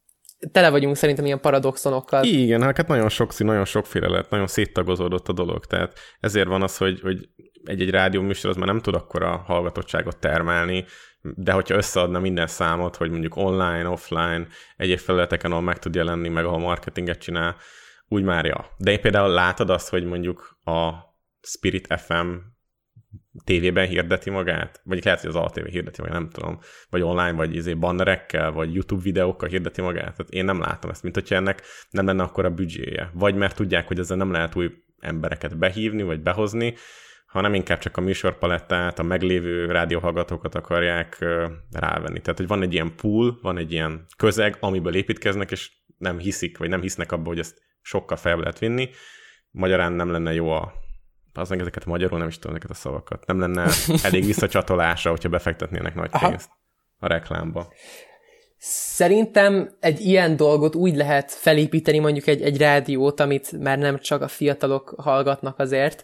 tele 0.52 0.70
vagyunk 0.70 0.96
szerintem 0.96 1.26
ilyen 1.26 1.42
paradoxonokkal. 1.42 2.24
Igen, 2.24 2.62
hát 2.62 2.88
nagyon 2.88 3.10
sokszínű, 3.10 3.50
nagyon 3.50 3.66
sokféle 3.66 4.08
lett, 4.08 4.30
nagyon 4.30 4.48
széttagozódott 4.48 5.28
a 5.28 5.34
dolog, 5.34 5.66
tehát 5.66 6.00
ezért 6.20 6.48
van 6.48 6.62
az, 6.62 6.78
hogy, 6.78 7.02
hogy 7.02 7.30
egy-egy 7.64 7.90
rádió 7.90 8.22
műsor 8.22 8.50
az 8.50 8.56
már 8.56 8.68
nem 8.68 8.80
tud 8.80 8.96
akkor 8.96 9.24
a 9.24 9.38
hallgatottságot 9.38 10.18
termelni, 10.18 10.86
de 11.22 11.52
hogyha 11.52 11.76
összeadna 11.76 12.20
minden 12.20 12.48
számot, 12.48 12.96
hogy 12.96 13.10
mondjuk 13.10 13.36
online, 13.36 13.88
offline, 13.88 14.48
egyéb 14.78 14.98
felületeken, 14.98 15.52
ahol 15.52 15.64
meg 15.64 15.80
tud 15.80 15.96
jelenni, 15.96 16.30
meg 16.30 16.46
ahol 16.46 16.60
marketinget 16.60 17.20
csinál, 17.20 17.56
úgy 18.08 18.24
már 18.24 18.46
ja. 18.46 18.66
De 18.78 18.92
én 18.92 19.02
például 19.02 19.30
látod 19.30 19.70
azt, 19.70 19.90
hogy 19.90 20.04
mondjuk 20.04 20.58
a 20.64 20.90
Spirit 21.42 22.02
FM 22.06 22.36
tévében 23.44 23.88
hirdeti 23.88 24.30
magát, 24.30 24.82
vagy 24.84 25.06
lehet, 25.06 25.20
hogy 25.20 25.30
az 25.30 25.36
ATV 25.36 25.65
hirdeti 25.65 26.02
magát, 26.02 26.17
nem 26.17 26.30
tudom, 26.30 26.60
vagy 26.89 27.02
online, 27.02 27.32
vagy 27.32 27.56
izé 27.56 27.74
bannerekkel, 27.74 28.52
vagy 28.52 28.74
YouTube 28.74 29.02
videókkal 29.02 29.50
hirdeti 29.50 29.82
magát. 29.82 30.15
Tehát 30.15 30.32
én 30.32 30.46
nem 30.46 30.60
látom 30.60 30.91
ezt, 30.91 31.04
mint 31.04 31.15
hogyha 31.15 31.36
ennek 31.36 31.62
nem 31.89 32.06
lenne 32.06 32.24
akkor 32.24 32.46
a 32.46 32.50
büdzséje. 32.50 33.12
Vagy 33.13 33.36
mert 33.36 33.56
tudják, 33.56 33.88
hogy 33.88 34.00
ezzel 34.00 34.17
nem 34.17 34.32
lehet 34.32 34.56
új 34.56 34.72
embereket 35.00 35.58
behívni, 35.58 36.04
vagy 36.04 36.22
behozni, 36.22 36.76
hanem 37.26 37.54
inkább 37.54 37.80
csak 37.80 37.98
a 37.98 38.02
műsorpalettát, 38.02 39.00
a 39.00 39.04
meglévő 39.04 39.65
rádióhallgatókat 39.65 40.56
akarják 40.56 41.26
rávenni. 41.72 42.22
Tehát, 42.22 42.38
hogy 42.38 42.48
van 42.48 42.62
egy 42.62 42.74
ilyen 42.74 42.96
pool, 42.96 43.39
van 43.41 43.58
egy 43.58 43.72
ilyen 43.72 44.06
közeg, 44.17 44.58
amiből 44.60 44.96
építkeznek, 44.96 45.52
és 45.52 45.72
nem 45.98 46.17
hiszik, 46.17 46.58
vagy 46.58 46.70
nem 46.70 46.82
hisznek 46.82 47.12
abba, 47.12 47.28
hogy 47.28 47.39
ezt 47.39 47.62
sokkal 47.82 48.17
fel 48.17 48.38
lehet 48.38 48.60
vinni. 48.60 48.89
Magyarán 49.52 49.94
nem 49.94 50.12
lenne 50.12 50.34
jó 50.34 50.50
a 50.50 50.74
az 51.34 51.52
ezeket 51.52 51.86
magyarul 51.86 52.17
nem 52.20 52.28
is 52.28 52.36
tudom 52.36 52.56
ezeket 52.56 52.72
a 52.72 52.80
szavakat. 52.80 53.26
Nem 53.26 53.39
lenne 53.39 53.70
elég 54.04 54.26
visszacsatolása, 54.26 55.10
hogyha 55.10 55.30
befektetnének 55.30 55.96
nagy 55.96 56.10
pénzt 56.10 56.50
Aha. 56.50 56.60
a 57.00 57.08
reklámba. 57.08 57.67
Szerintem 58.63 59.76
egy 59.80 60.00
ilyen 60.00 60.36
dolgot 60.36 60.76
úgy 60.76 60.95
lehet 60.95 61.32
felépíteni, 61.32 62.00
mondjuk 62.00 62.28
egy, 62.28 62.41
egy 62.41 62.58
rádiót, 62.58 63.19
amit 63.19 63.52
már 63.62 63.78
nem 63.78 64.00
csak 64.00 64.21
a 64.21 64.28
fiatalok 64.28 64.93
hallgatnak 64.97 65.60
azért. 65.60 66.04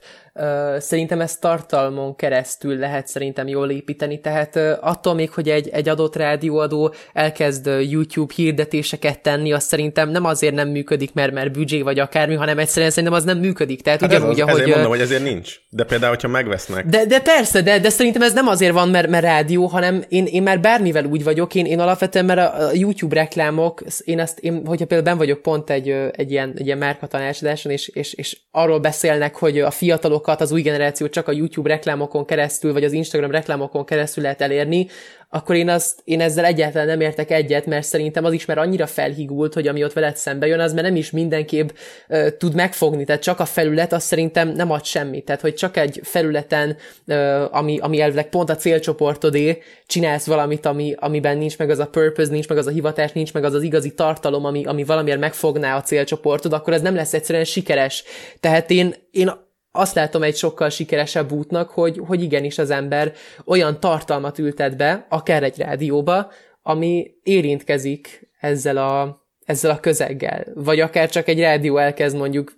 Szerintem 0.78 1.22
ezt 1.22 1.42
tartalmon 1.42 2.16
keresztül 2.16 2.78
lehet 2.78 3.08
szerintem 3.08 3.48
jól 3.48 3.70
építeni, 3.70 4.22
tehát 4.22 4.56
attól 4.82 5.14
még, 5.14 5.32
hogy 5.32 5.50
egy, 5.50 5.70
egy 5.70 5.90
adott 5.90 6.16
rádióadó 6.16 6.94
elkezd 7.14 7.66
YouTube 7.66 8.34
hirdetéseket 8.36 9.20
tenni, 9.20 9.54
az 9.54 9.64
szerintem 9.64 10.10
nem 10.10 10.26
azért 10.26 10.54
nem 10.54 10.70
működik, 10.70 11.14
mert, 11.14 11.32
mert 11.32 11.52
büdzsé 11.52 11.82
vagy 11.82 12.00
akármi, 12.00 12.36
hanem 12.36 12.60
egyszerűen 12.60 12.92
szerintem 12.92 13.18
az 13.18 13.24
nem 13.24 13.38
működik. 13.38 13.82
Tehát 13.82 14.02
hát 14.02 14.10
ugyanúgy, 14.10 14.40
ez 14.40 14.42
az, 14.42 14.48
ahogy... 14.48 14.60
Ezért 14.60 14.76
mondom, 14.76 14.92
hogy 14.92 15.02
ezért 15.02 15.24
nincs. 15.24 15.56
De 15.70 15.84
például, 15.84 16.12
hogyha 16.12 16.28
megvesznek. 16.28 16.86
De, 16.86 17.06
de 17.06 17.20
persze, 17.20 17.62
de, 17.62 17.80
de 17.80 17.90
szerintem 17.90 18.22
ez 18.22 18.34
nem 18.34 18.48
azért 18.48 18.74
van, 18.74 18.90
mert, 18.90 19.10
mert 19.10 19.24
rádió, 19.24 19.66
hanem 19.66 20.04
én, 20.08 20.26
én 20.26 20.44
már 20.44 20.60
bármivel 20.60 21.06
úgy 21.06 21.24
vagyok, 21.24 21.56
én, 21.56 21.66
én 21.66 21.80
alapvetően, 21.80 22.26
mert 22.26 22.40
a 22.40 22.47
YouTube 22.74 23.16
reklámok, 23.16 23.82
én 24.04 24.20
ezt, 24.20 24.40
én, 24.40 24.66
hogyha 24.66 24.86
például 24.86 25.10
ben 25.10 25.18
vagyok 25.18 25.42
pont 25.42 25.70
egy, 25.70 25.90
egy 26.12 26.32
ilyen, 26.32 26.54
egy 26.58 26.66
ilyen 26.66 26.78
márka 26.78 27.08
tanácsadáson, 27.08 27.72
és, 27.72 27.88
és, 27.88 28.14
és 28.14 28.38
arról 28.52 28.80
beszélnek, 28.80 29.36
hogy 29.36 29.60
a 29.60 29.72
fiatalokat, 29.72 30.42
az 30.42 30.52
új 30.52 30.62
generációt 30.62 31.12
csak 31.12 31.28
a 31.28 31.32
YouTube 31.32 31.70
reklámokon 31.70 32.26
keresztül, 32.26 32.74
vagy 32.74 32.84
az 32.84 32.92
Instagram 32.92 33.32
reklámokon 33.32 33.86
keresztül 33.86 34.24
lehet 34.24 34.42
elérni, 34.42 34.88
akkor 35.30 35.56
én, 35.56 35.70
azt, 35.70 36.02
én 36.04 36.22
ezzel 36.22 36.46
egyáltalán 36.46 36.88
nem 36.88 37.02
értek 37.02 37.32
egyet, 37.32 37.66
mert 37.66 37.86
szerintem 37.86 38.26
az 38.26 38.34
is 38.34 38.46
már 38.46 38.58
annyira 38.58 38.88
felhigult, 38.88 39.54
hogy 39.54 39.68
ami 39.68 39.84
ott 39.84 39.94
veled 39.94 40.16
szembe 40.16 40.48
jön, 40.48 40.60
az 40.60 40.74
már 40.74 40.84
nem 40.84 40.96
is 40.96 41.12
mindenképp 41.12 41.70
uh, 42.10 42.28
tud 42.38 42.56
megfogni. 42.56 43.04
Tehát 43.04 43.22
csak 43.22 43.40
a 43.40 43.46
felület, 43.46 43.94
az 43.94 44.04
szerintem 44.04 44.50
nem 44.50 44.72
ad 44.72 44.86
semmit. 44.86 45.26
Tehát, 45.26 45.42
hogy 45.42 45.54
csak 45.54 45.78
egy 45.78 46.00
felületen, 46.04 46.78
uh, 47.08 47.56
ami, 47.56 47.78
ami 47.80 48.02
elvileg 48.02 48.30
pont 48.30 48.50
a 48.50 48.56
célcsoportodé, 48.56 49.62
csinálsz 49.86 50.26
valamit, 50.26 50.66
ami, 50.66 50.96
amiben 51.00 51.38
nincs 51.38 51.58
meg 51.58 51.70
az 51.70 51.80
a 51.80 51.88
purpose, 51.88 52.32
nincs 52.32 52.48
meg 52.48 52.58
az 52.58 52.68
a 52.68 52.72
hivatás, 52.72 53.12
nincs 53.12 53.34
meg 53.34 53.44
az 53.44 53.54
az 53.54 53.62
igazi 53.62 53.94
tartalom, 53.94 54.46
ami, 54.46 54.66
ami 54.66 54.84
valamiért 54.84 55.20
megfogná 55.20 55.78
a 55.78 55.82
célcsoportod, 55.82 56.54
akkor 56.54 56.74
ez 56.74 56.82
nem 56.82 56.96
lesz 56.96 57.14
egyszerűen 57.14 57.46
sikeres. 57.46 58.04
Tehát 58.40 58.72
én, 58.72 58.96
én 59.12 59.32
azt 59.78 59.96
látom 59.96 60.24
egy 60.24 60.36
sokkal 60.36 60.70
sikeresebb 60.70 61.32
útnak, 61.32 61.70
hogy, 61.70 62.02
hogy 62.06 62.22
igenis 62.22 62.58
az 62.58 62.70
ember 62.70 63.14
olyan 63.46 63.80
tartalmat 63.80 64.40
ültet 64.40 64.78
be, 64.78 65.06
akár 65.10 65.44
egy 65.44 65.58
rádióba, 65.58 66.32
ami 66.62 67.12
érintkezik 67.24 68.30
ezzel 68.40 68.78
a, 68.78 69.22
ezzel 69.46 69.72
a 69.72 69.80
közeggel. 69.80 70.46
Vagy 70.54 70.80
akár 70.80 71.10
csak 71.10 71.28
egy 71.28 71.40
rádió 71.40 71.78
elkezd 71.78 72.18
mondjuk 72.18 72.56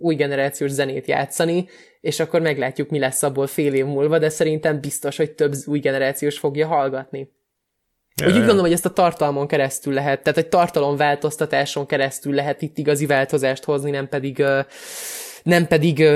új 0.00 0.14
generációs 0.14 0.70
zenét 0.70 1.06
játszani, 1.06 1.68
és 2.00 2.20
akkor 2.20 2.40
meglátjuk, 2.40 2.90
mi 2.90 2.98
lesz 2.98 3.22
abból 3.22 3.46
fél 3.46 3.74
év 3.74 3.84
múlva, 3.84 4.18
de 4.18 4.28
szerintem 4.28 4.80
biztos, 4.80 5.16
hogy 5.16 5.30
több 5.30 5.54
új 5.66 5.78
generációs 5.78 6.38
fogja 6.38 6.66
hallgatni. 6.66 7.36
Úgy 8.26 8.26
úgy 8.26 8.36
gondolom, 8.36 8.60
hogy 8.60 8.72
ezt 8.72 8.84
a 8.84 8.92
tartalmon 8.92 9.46
keresztül 9.46 9.94
lehet, 9.94 10.22
tehát 10.22 10.38
egy 10.38 10.48
tartalomváltoztatáson 10.48 11.86
keresztül 11.86 12.34
lehet 12.34 12.62
itt 12.62 12.78
igazi 12.78 13.06
változást 13.06 13.64
hozni, 13.64 13.90
nem 13.90 14.08
pedig, 14.08 14.44
nem 15.42 15.66
pedig 15.66 16.08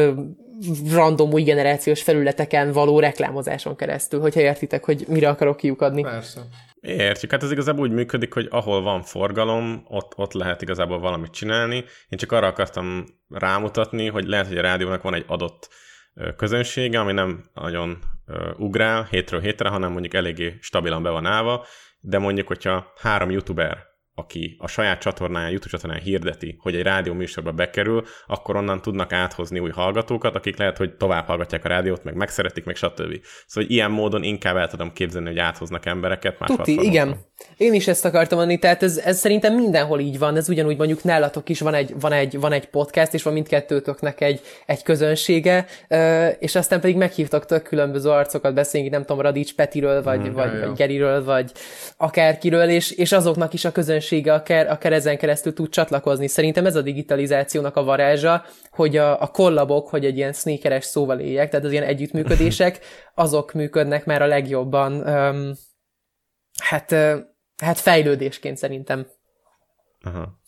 random 0.92 1.32
új 1.32 1.42
generációs 1.42 2.02
felületeken 2.02 2.72
való 2.72 3.00
reklámozáson 3.00 3.76
keresztül, 3.76 4.20
hogyha 4.20 4.40
értitek, 4.40 4.84
hogy 4.84 5.04
mire 5.08 5.28
akarok 5.28 5.56
kiukadni. 5.56 6.02
Persze. 6.02 6.40
Értjük, 6.80 7.30
hát 7.30 7.42
ez 7.42 7.50
igazából 7.50 7.84
úgy 7.84 7.92
működik, 7.92 8.32
hogy 8.32 8.46
ahol 8.50 8.82
van 8.82 9.02
forgalom, 9.02 9.84
ott, 9.88 10.12
ott 10.16 10.32
lehet 10.32 10.62
igazából 10.62 10.98
valamit 10.98 11.30
csinálni. 11.30 11.76
Én 12.08 12.18
csak 12.18 12.32
arra 12.32 12.46
akartam 12.46 13.04
rámutatni, 13.28 14.06
hogy 14.06 14.26
lehet, 14.26 14.46
hogy 14.46 14.58
a 14.58 14.62
rádiónak 14.62 15.02
van 15.02 15.14
egy 15.14 15.24
adott 15.26 15.68
közönsége, 16.36 17.00
ami 17.00 17.12
nem 17.12 17.44
nagyon 17.54 17.98
ugrál 18.56 19.06
hétről 19.10 19.40
hétre, 19.40 19.68
hanem 19.68 19.92
mondjuk 19.92 20.14
eléggé 20.14 20.56
stabilan 20.60 21.02
be 21.02 21.10
van 21.10 21.26
állva, 21.26 21.66
de 22.00 22.18
mondjuk, 22.18 22.46
hogyha 22.46 22.92
három 22.96 23.30
youtuber 23.30 23.91
aki 24.14 24.56
a 24.58 24.66
saját 24.66 25.00
csatornáján, 25.00 25.50
YouTube 25.50 25.70
csatornáján 25.70 26.04
hirdeti, 26.04 26.56
hogy 26.58 26.74
egy 26.74 26.82
rádió 26.82 27.12
műsorba 27.12 27.52
bekerül, 27.52 28.04
akkor 28.26 28.56
onnan 28.56 28.82
tudnak 28.82 29.12
áthozni 29.12 29.58
új 29.58 29.70
hallgatókat, 29.70 30.34
akik 30.34 30.56
lehet, 30.56 30.76
hogy 30.76 30.94
tovább 30.94 31.26
hallgatják 31.26 31.64
a 31.64 31.68
rádiót, 31.68 32.04
meg 32.04 32.14
megszeretik, 32.14 32.64
meg 32.64 32.76
stb. 32.76 32.96
Szóval 32.98 33.18
hogy 33.54 33.70
ilyen 33.70 33.90
módon 33.90 34.22
inkább 34.22 34.56
el 34.56 34.68
tudom 34.68 34.92
képzelni, 34.92 35.28
hogy 35.28 35.38
áthoznak 35.38 35.86
embereket 35.86 36.38
más 36.38 36.48
Tuti, 36.48 36.78
igen. 36.82 37.16
Én 37.56 37.74
is 37.74 37.88
ezt 37.88 38.04
akartam 38.04 38.38
mondani, 38.38 38.58
tehát 38.58 38.82
ez, 38.82 38.98
ez 38.98 39.18
szerintem 39.18 39.54
mindenhol 39.54 40.00
így 40.00 40.18
van, 40.18 40.36
ez 40.36 40.48
ugyanúgy 40.48 40.76
mondjuk 40.76 41.02
nálatok 41.02 41.48
is 41.48 41.60
van 41.60 41.74
egy, 41.74 41.94
van 42.00 42.12
egy, 42.12 42.40
van 42.40 42.52
egy 42.52 42.66
podcast, 42.66 43.14
és 43.14 43.22
van 43.22 43.32
mindkettőtöknek 43.32 44.20
egy, 44.20 44.40
egy 44.66 44.82
közönsége, 44.82 45.66
és 46.38 46.54
aztán 46.54 46.80
pedig 46.80 46.96
meghívtak 46.96 47.46
tök 47.46 47.62
különböző 47.62 48.10
arcokat 48.10 48.54
beszélni, 48.54 48.88
nem 48.88 49.00
tudom, 49.00 49.20
Radics 49.20 49.54
Petiről, 49.54 50.02
vagy, 50.02 50.20
hmm, 50.20 50.32
vagy, 50.32 50.50
vagy 50.60 50.72
Geriről, 50.72 51.24
vagy 51.24 51.52
akárkiről, 51.96 52.68
és, 52.68 52.90
és 52.90 53.12
azoknak 53.12 53.52
is 53.52 53.64
a 53.64 53.72
közönsége 53.72 54.00
akár, 54.10 54.70
akár 54.70 54.92
ezen 54.92 55.18
keresztül 55.18 55.52
tud 55.52 55.68
csatlakozni. 55.68 56.26
Szerintem 56.28 56.66
ez 56.66 56.76
a 56.76 56.82
digitalizációnak 56.82 57.76
a 57.76 57.84
varázsa, 57.84 58.44
hogy 58.70 58.96
a, 58.96 59.22
a 59.22 59.26
kollabok, 59.26 59.88
hogy 59.88 60.04
egy 60.04 60.16
ilyen 60.16 60.32
sneakeres 60.32 60.84
szóval 60.84 61.18
éljek, 61.18 61.50
tehát 61.50 61.64
az 61.66 61.72
ilyen 61.72 61.84
együttműködések, 61.84 62.78
azok 63.14 63.52
működnek 63.52 64.04
már 64.04 64.22
a 64.22 64.26
legjobban. 64.26 64.92
Um, 64.92 65.52
hát 66.62 66.94
Hát 67.62 67.78
fejlődésként 67.78 68.56
szerintem. 68.56 69.06
Aha. 70.00 70.40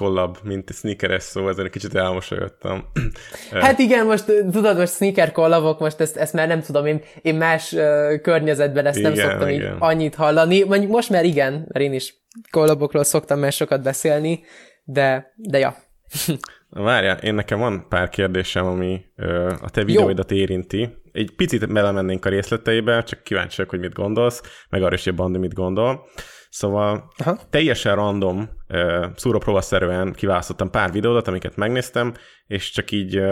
Kollab, 0.00 0.38
mint 0.42 0.72
sneakeres 0.72 1.22
szó, 1.22 1.48
ezen 1.48 1.64
egy 1.64 1.70
kicsit 1.70 1.94
elmosolyodtam. 1.94 2.84
Hát 3.50 3.78
igen, 3.78 4.06
most 4.06 4.24
tudod, 4.24 4.76
most 4.76 4.92
sneaker 4.92 5.32
kollabok, 5.32 5.78
most 5.78 6.00
ezt, 6.00 6.16
ezt 6.16 6.32
már 6.32 6.48
nem 6.48 6.60
tudom, 6.60 6.86
én, 6.86 7.02
én 7.22 7.34
más 7.34 7.72
uh, 7.72 8.20
környezetben 8.20 8.86
ezt 8.86 8.98
igen, 8.98 9.12
nem 9.12 9.28
szoktam 9.28 9.48
igen. 9.48 9.60
így 9.60 9.76
annyit 9.78 10.14
hallani. 10.14 10.62
Mondjuk 10.62 10.90
most 10.90 11.10
már 11.10 11.24
igen, 11.24 11.52
mert 11.52 11.84
én 11.84 11.92
is 11.92 12.14
kollabokról 12.50 13.04
szoktam 13.04 13.38
már 13.38 13.52
sokat 13.52 13.82
beszélni, 13.82 14.40
de, 14.84 15.32
de 15.36 15.58
ja. 15.58 15.76
Várjál, 16.68 17.16
én 17.16 17.34
nekem 17.34 17.58
van 17.58 17.86
pár 17.88 18.08
kérdésem, 18.08 18.66
ami 18.66 19.04
ö, 19.16 19.52
a 19.62 19.70
te 19.70 19.84
videóidat 19.84 20.30
Jó. 20.30 20.36
érinti. 20.36 20.88
Egy 21.12 21.32
picit 21.36 21.72
belemennénk 21.72 22.24
a 22.24 22.28
részleteibe, 22.28 23.02
csak 23.02 23.22
kíváncsiak, 23.22 23.70
hogy 23.70 23.80
mit 23.80 23.94
gondolsz, 23.94 24.42
meg 24.70 24.82
arra 24.82 24.94
is, 24.94 25.04
hogy 25.04 25.14
Bandi 25.14 25.38
mit 25.38 25.54
gondol. 25.54 26.06
Szóval 26.56 27.12
Aha. 27.16 27.38
teljesen 27.50 27.94
random, 27.94 28.48
szúrópróbaszerűen 29.16 30.12
kiválasztottam 30.12 30.70
pár 30.70 30.92
videódat, 30.92 31.28
amiket 31.28 31.56
megnéztem, 31.56 32.14
és 32.46 32.70
csak 32.70 32.90
így 32.90 33.22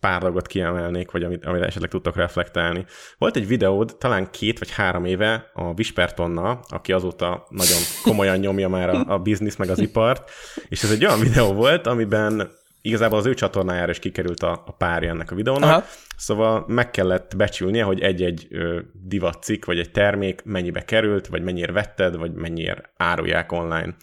pár 0.00 0.20
dolgot 0.20 0.46
kiemelnék, 0.46 1.10
vagy 1.10 1.22
amit, 1.22 1.44
amire 1.44 1.66
esetleg 1.66 1.90
tudtok 1.90 2.16
reflektálni. 2.16 2.84
Volt 3.18 3.36
egy 3.36 3.46
videód, 3.46 3.96
talán 3.98 4.30
két 4.30 4.58
vagy 4.58 4.70
három 4.70 5.04
éve 5.04 5.50
a 5.52 5.74
Vispertonna, 5.74 6.60
aki 6.68 6.92
azóta 6.92 7.46
nagyon 7.48 7.78
komolyan 8.02 8.38
nyomja 8.38 8.68
már 8.68 8.90
a, 8.90 9.04
a 9.06 9.18
biznisz 9.18 9.56
meg 9.56 9.68
az 9.68 9.78
ipart, 9.78 10.30
és 10.68 10.82
ez 10.82 10.90
egy 10.90 11.04
olyan 11.04 11.20
videó 11.20 11.52
volt, 11.52 11.86
amiben 11.86 12.50
igazából 12.88 13.18
az 13.18 13.26
ő 13.26 13.34
csatornájára 13.34 13.90
is 13.90 13.98
kikerült 13.98 14.42
a, 14.42 14.62
a 14.66 14.72
párja 14.72 15.10
ennek 15.10 15.30
a 15.30 15.34
videónak, 15.34 15.70
Aha. 15.70 15.84
szóval 16.16 16.64
meg 16.66 16.90
kellett 16.90 17.36
becsülnie, 17.36 17.82
hogy 17.82 18.00
egy-egy 18.00 18.48
divatcikk, 18.92 19.64
vagy 19.64 19.78
egy 19.78 19.90
termék 19.90 20.42
mennyibe 20.44 20.84
került, 20.84 21.26
vagy 21.26 21.42
mennyire 21.42 21.72
vetted, 21.72 22.16
vagy 22.16 22.32
mennyire 22.32 22.92
árulják 22.96 23.52
online. 23.52 23.96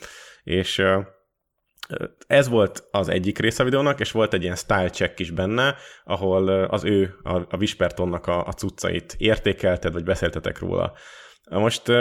És 0.44 0.78
ö, 0.78 1.00
ez 2.28 2.50
volt 2.50 2.88
az 2.92 3.10
egyik 3.10 3.40
része 3.40 3.62
a 3.62 3.66
videónak, 3.66 4.00
és 4.00 4.12
volt 4.12 4.34
egy 4.34 4.44
ilyen 4.44 4.56
style 4.56 4.90
check 4.90 5.20
is 5.20 5.32
benne, 5.32 5.76
ahol 6.04 6.48
az 6.50 6.84
ő, 6.84 7.16
a, 7.24 7.42
a 7.50 7.58
Vispertonnak 7.58 8.28
a, 8.28 8.48
a 8.48 8.52
cuccait 8.52 9.16
értékelted, 9.18 9.94
vagy 9.94 10.04
beszéltetek 10.04 10.60
róla. 10.60 10.94
Most 11.50 11.92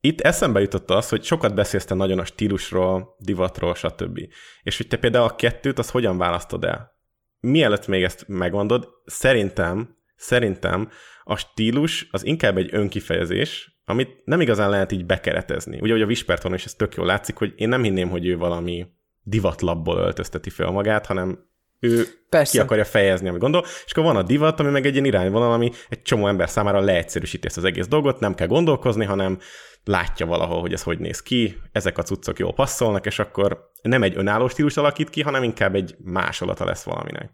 itt 0.00 0.20
eszembe 0.20 0.60
jutott 0.60 0.90
az, 0.90 1.08
hogy 1.08 1.22
sokat 1.22 1.54
beszélsz 1.54 1.84
te 1.84 1.94
nagyon 1.94 2.18
a 2.18 2.24
stílusról, 2.24 3.16
divatról, 3.18 3.74
stb. 3.74 4.20
És 4.62 4.76
hogy 4.76 4.88
te 4.88 4.96
például 4.96 5.24
a 5.24 5.34
kettőt, 5.34 5.78
az 5.78 5.90
hogyan 5.90 6.18
választod 6.18 6.64
el? 6.64 6.96
Mielőtt 7.40 7.86
még 7.86 8.02
ezt 8.02 8.24
megmondod, 8.28 8.88
szerintem, 9.04 9.96
szerintem 10.16 10.90
a 11.24 11.36
stílus 11.36 12.08
az 12.10 12.24
inkább 12.24 12.56
egy 12.56 12.68
önkifejezés, 12.72 13.80
amit 13.84 14.24
nem 14.24 14.40
igazán 14.40 14.70
lehet 14.70 14.92
így 14.92 15.06
bekeretezni. 15.06 15.80
Ugye, 15.80 15.92
hogy 15.92 16.02
a 16.02 16.06
Visperton 16.06 16.54
is 16.54 16.64
ez 16.64 16.74
tök 16.74 16.94
jól 16.94 17.06
látszik, 17.06 17.36
hogy 17.36 17.52
én 17.56 17.68
nem 17.68 17.82
hinném, 17.82 18.08
hogy 18.08 18.26
ő 18.26 18.36
valami 18.36 18.86
divatlapból 19.22 19.98
öltözteti 19.98 20.50
fel 20.50 20.70
magát, 20.70 21.06
hanem 21.06 21.48
ő 21.80 22.06
Persze. 22.28 22.52
ki 22.52 22.58
akarja 22.58 22.84
fejezni, 22.84 23.28
amit 23.28 23.40
gondol, 23.40 23.64
és 23.84 23.92
akkor 23.92 24.04
van 24.04 24.16
a 24.16 24.22
divat, 24.22 24.60
ami 24.60 24.70
meg 24.70 24.86
egy 24.86 24.92
ilyen 24.92 25.04
irányvonal, 25.04 25.52
ami 25.52 25.70
egy 25.88 26.02
csomó 26.02 26.26
ember 26.26 26.48
számára 26.48 26.80
leegyszerűsíti 26.80 27.46
ezt 27.46 27.56
az 27.56 27.64
egész 27.64 27.86
dolgot, 27.86 28.20
nem 28.20 28.34
kell 28.34 28.46
gondolkozni, 28.46 29.04
hanem 29.04 29.38
látja 29.84 30.26
valahol, 30.26 30.60
hogy 30.60 30.72
ez 30.72 30.82
hogy 30.82 30.98
néz 30.98 31.22
ki, 31.22 31.56
ezek 31.72 31.98
a 31.98 32.02
cuccok 32.02 32.38
jól 32.38 32.54
passzolnak, 32.54 33.06
és 33.06 33.18
akkor 33.18 33.70
nem 33.82 34.02
egy 34.02 34.16
önálló 34.16 34.48
stílus 34.48 34.76
alakít 34.76 35.10
ki, 35.10 35.22
hanem 35.22 35.42
inkább 35.42 35.74
egy 35.74 35.94
másolata 35.98 36.64
lesz 36.64 36.82
valaminek. 36.82 37.30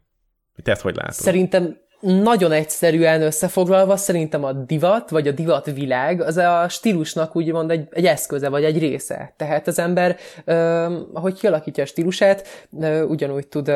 Te 0.62 0.70
ezt 0.70 0.83
hogy 0.83 0.96
látod? 0.96 1.12
Szerintem 1.12 1.83
nagyon 2.00 2.52
egyszerűen 2.52 3.22
összefoglalva, 3.22 3.96
szerintem 3.96 4.44
a 4.44 4.52
divat, 4.52 5.11
vagy 5.11 5.28
a 5.28 5.33
divat 5.33 5.70
világ, 5.70 6.20
az 6.20 6.37
a 6.37 6.68
stílusnak 6.68 7.37
úgymond 7.37 7.70
egy, 7.70 7.88
egy 7.90 8.07
eszköze, 8.07 8.48
vagy 8.48 8.64
egy 8.64 8.78
része. 8.78 9.35
Tehát 9.37 9.66
az 9.66 9.78
ember, 9.78 10.16
ahogy 11.12 11.38
kialakítja 11.38 11.83
a 11.83 11.87
stílusát, 11.87 12.68
ugyanúgy 13.09 13.48
tud 13.48 13.72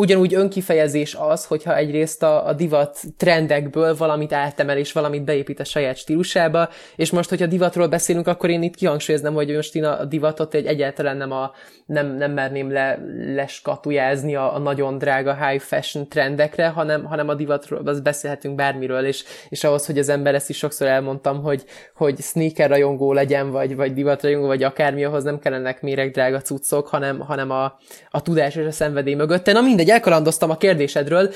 ugyanúgy 0.00 0.34
önkifejezés 0.34 1.14
az, 1.14 1.44
hogyha 1.44 1.76
egyrészt 1.76 2.22
a, 2.22 2.46
a 2.46 2.52
divat 2.52 2.98
trendekből 3.16 3.96
valamit 3.96 4.32
átemel 4.32 4.78
és 4.78 4.92
valamit 4.92 5.24
beépít 5.24 5.60
a 5.60 5.64
saját 5.64 5.96
stílusába, 5.96 6.68
és 6.96 7.10
most, 7.10 7.28
hogyha 7.28 7.46
divatról 7.46 7.88
beszélünk, 7.88 8.26
akkor 8.26 8.50
én 8.50 8.62
itt 8.62 8.74
kihangsúlyoznám, 8.74 9.34
hogy 9.34 9.54
most 9.54 9.74
én 9.74 9.84
a 9.84 10.04
divatot 10.04 10.54
egy 10.54 10.66
egyáltalán 10.66 11.16
nem, 11.16 11.32
a, 11.32 11.52
nem, 11.86 12.16
nem 12.16 12.32
merném 12.32 12.72
le, 12.72 12.98
leskatujázni 13.34 14.36
a, 14.36 14.54
a 14.54 14.58
nagyon 14.58 14.98
drága 14.98 15.46
high 15.46 15.62
fashion 15.62 16.08
trendekre, 16.08 16.68
hanem, 16.68 17.04
hanem 17.04 17.28
a 17.28 17.34
divatról 17.34 17.82
az 17.84 18.00
beszélhetünk 18.00 18.54
bármiről, 18.54 19.04
és, 19.04 19.24
és 19.48 19.64
ahhoz, 19.64 19.86
hogy 19.86 19.98
az 19.98 20.08
ember 20.08 20.34
ezt 20.34 20.50
is 20.50 20.56
sokszor 20.56 20.86
elmondtam, 20.86 21.42
hogy, 21.42 21.64
hogy 21.94 22.18
sneaker 22.18 22.68
rajongó 22.68 23.12
legyen, 23.12 23.50
vagy, 23.50 23.76
vagy 23.76 23.92
divat 23.92 24.22
rajongó, 24.22 24.46
vagy 24.46 24.62
akármi, 24.62 25.04
ahhoz 25.04 25.24
nem 25.24 25.38
kellenek 25.38 25.82
méreg 25.82 26.10
drága 26.10 26.40
cuccok, 26.40 26.88
hanem, 26.88 27.18
hanem 27.18 27.50
a, 27.50 27.78
a 28.10 28.22
tudás 28.22 28.56
és 28.56 28.66
a 28.66 28.70
szenvedély 28.70 29.14
mögött. 29.14 29.46
Na 29.46 29.60
mindegy, 29.60 29.89
elkalandoztam 29.90 30.50
a 30.50 30.56
kérdésedről, 30.56 31.30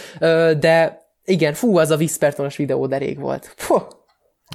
de 0.58 1.02
igen, 1.24 1.52
fú, 1.52 1.76
az 1.76 1.90
a 1.90 1.96
Whispertonos 1.96 2.56
videó 2.56 2.86
de 2.86 2.98
rég 2.98 3.18
volt. 3.18 3.54
Puh. 3.66 3.82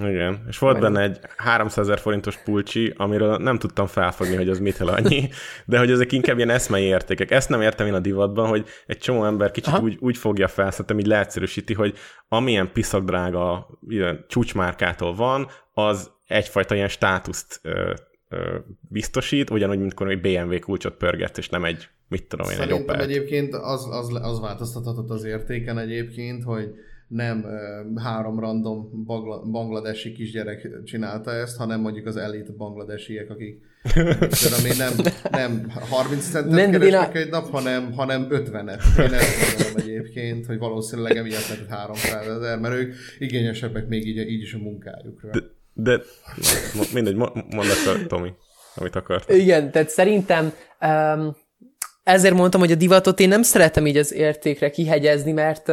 Igen, 0.04 0.46
és 0.48 0.58
volt 0.58 0.80
benne 0.80 1.02
egy 1.02 1.20
300 1.38 1.86
ezer 1.86 2.00
forintos 2.00 2.38
pulcsi, 2.38 2.94
amiről 2.98 3.38
nem 3.38 3.58
tudtam 3.58 3.88
felfogni, 3.88 4.36
hogy 4.36 4.50
az 4.50 4.60
mitől 4.60 4.88
annyi, 4.88 5.30
de 5.66 5.78
hogy 5.78 5.92
ezek 5.92 6.12
inkább 6.12 6.38
ilyen 6.38 6.50
eszmei 6.50 6.84
értékek. 6.84 7.32
Ezt 7.32 7.50
nem 7.50 7.62
értem 7.62 7.88
én 7.88 7.94
a 7.94 8.00
divatban, 8.00 8.48
hogy 8.48 8.66
egy 8.86 8.98
csomó 8.98 9.26
ember 9.26 9.52
kicsit 9.52 9.80
úgy, 9.80 9.98
úgy 10.00 10.18
fogja 10.18 10.48
fel, 10.48 10.72
szerintem 10.72 11.00
így 11.00 11.06
leegyszerűsíti, 11.06 11.74
hogy 11.74 11.98
amilyen 12.28 12.72
piszakdrága 12.72 13.68
ilyen 13.88 14.26
csúcsmárkától 14.28 15.16
van, 15.16 15.48
az 15.74 16.12
egyfajta 16.28 16.76
ilyen 16.76 16.88
státuszt 16.88 17.62
biztosít, 18.90 19.50
ugyanúgy, 19.50 19.80
mint 19.80 20.02
egy 20.02 20.22
BMW 20.22 20.60
kulcsot 20.60 20.96
pörget, 20.98 21.38
és 21.38 21.50
nem 21.50 21.66
egy 21.66 21.90
mit 22.08 22.28
tudom 22.28 22.50
én, 22.50 22.56
Szerintem 22.56 22.78
egy 22.78 22.84
Opel. 22.84 23.02
egyébként 23.02 23.54
az, 23.54 23.88
az, 23.92 24.20
az 24.22 24.40
változtathatott 24.40 25.10
az 25.10 25.24
értéken 25.24 25.78
egyébként, 25.78 26.44
hogy 26.44 26.74
nem 27.08 27.46
három 27.96 28.40
random 28.40 29.04
bangla, 29.06 29.42
bangladesi 29.42 30.12
kisgyerek 30.12 30.68
csinálta 30.86 31.32
ezt, 31.32 31.58
hanem 31.58 31.82
mondjuk 31.82 32.06
az 32.06 32.16
elit 32.18 32.56
bangladesiek, 32.56 33.30
akik 33.30 33.62
ami 34.60 34.70
nem, 34.78 34.94
nem 35.32 35.70
30 35.90 36.30
centet 36.30 36.52
nem, 36.52 36.72
keresnek 36.72 37.16
egy 37.16 37.30
nap, 37.30 37.50
hanem, 37.50 37.94
hanem 37.94 38.28
50-et. 38.30 38.82
Én 39.00 39.14
ezt 39.14 39.60
mondom 39.60 39.82
egyébként, 39.82 40.46
hogy 40.46 40.58
valószínűleg 40.58 41.16
emiatt 41.16 41.48
lett 41.50 41.68
300 41.68 42.28
ezer, 42.28 42.60
mert 42.60 42.76
ők 42.76 42.94
igényesebbek 43.20 43.88
még 43.88 44.08
így, 44.08 44.18
így 44.18 44.42
is 44.42 44.54
a 44.54 44.58
munkájukra. 44.58 45.30
De, 45.30 45.40
de 45.84 46.02
mindegy, 46.94 47.16
mondd 47.16 47.68
Tomi, 48.08 48.34
amit 48.76 48.96
akartál. 48.96 49.38
Igen, 49.38 49.72
tehát 49.72 49.90
szerintem 49.90 50.54
um, 50.82 51.36
ezért 52.04 52.34
mondtam, 52.34 52.60
hogy 52.60 52.72
a 52.72 52.76
divatot 52.76 53.20
én 53.20 53.28
nem 53.28 53.42
szeretem 53.42 53.86
így 53.86 53.98
az 53.98 54.14
értékre 54.14 54.70
kihegyezni, 54.70 55.32
mert 55.32 55.72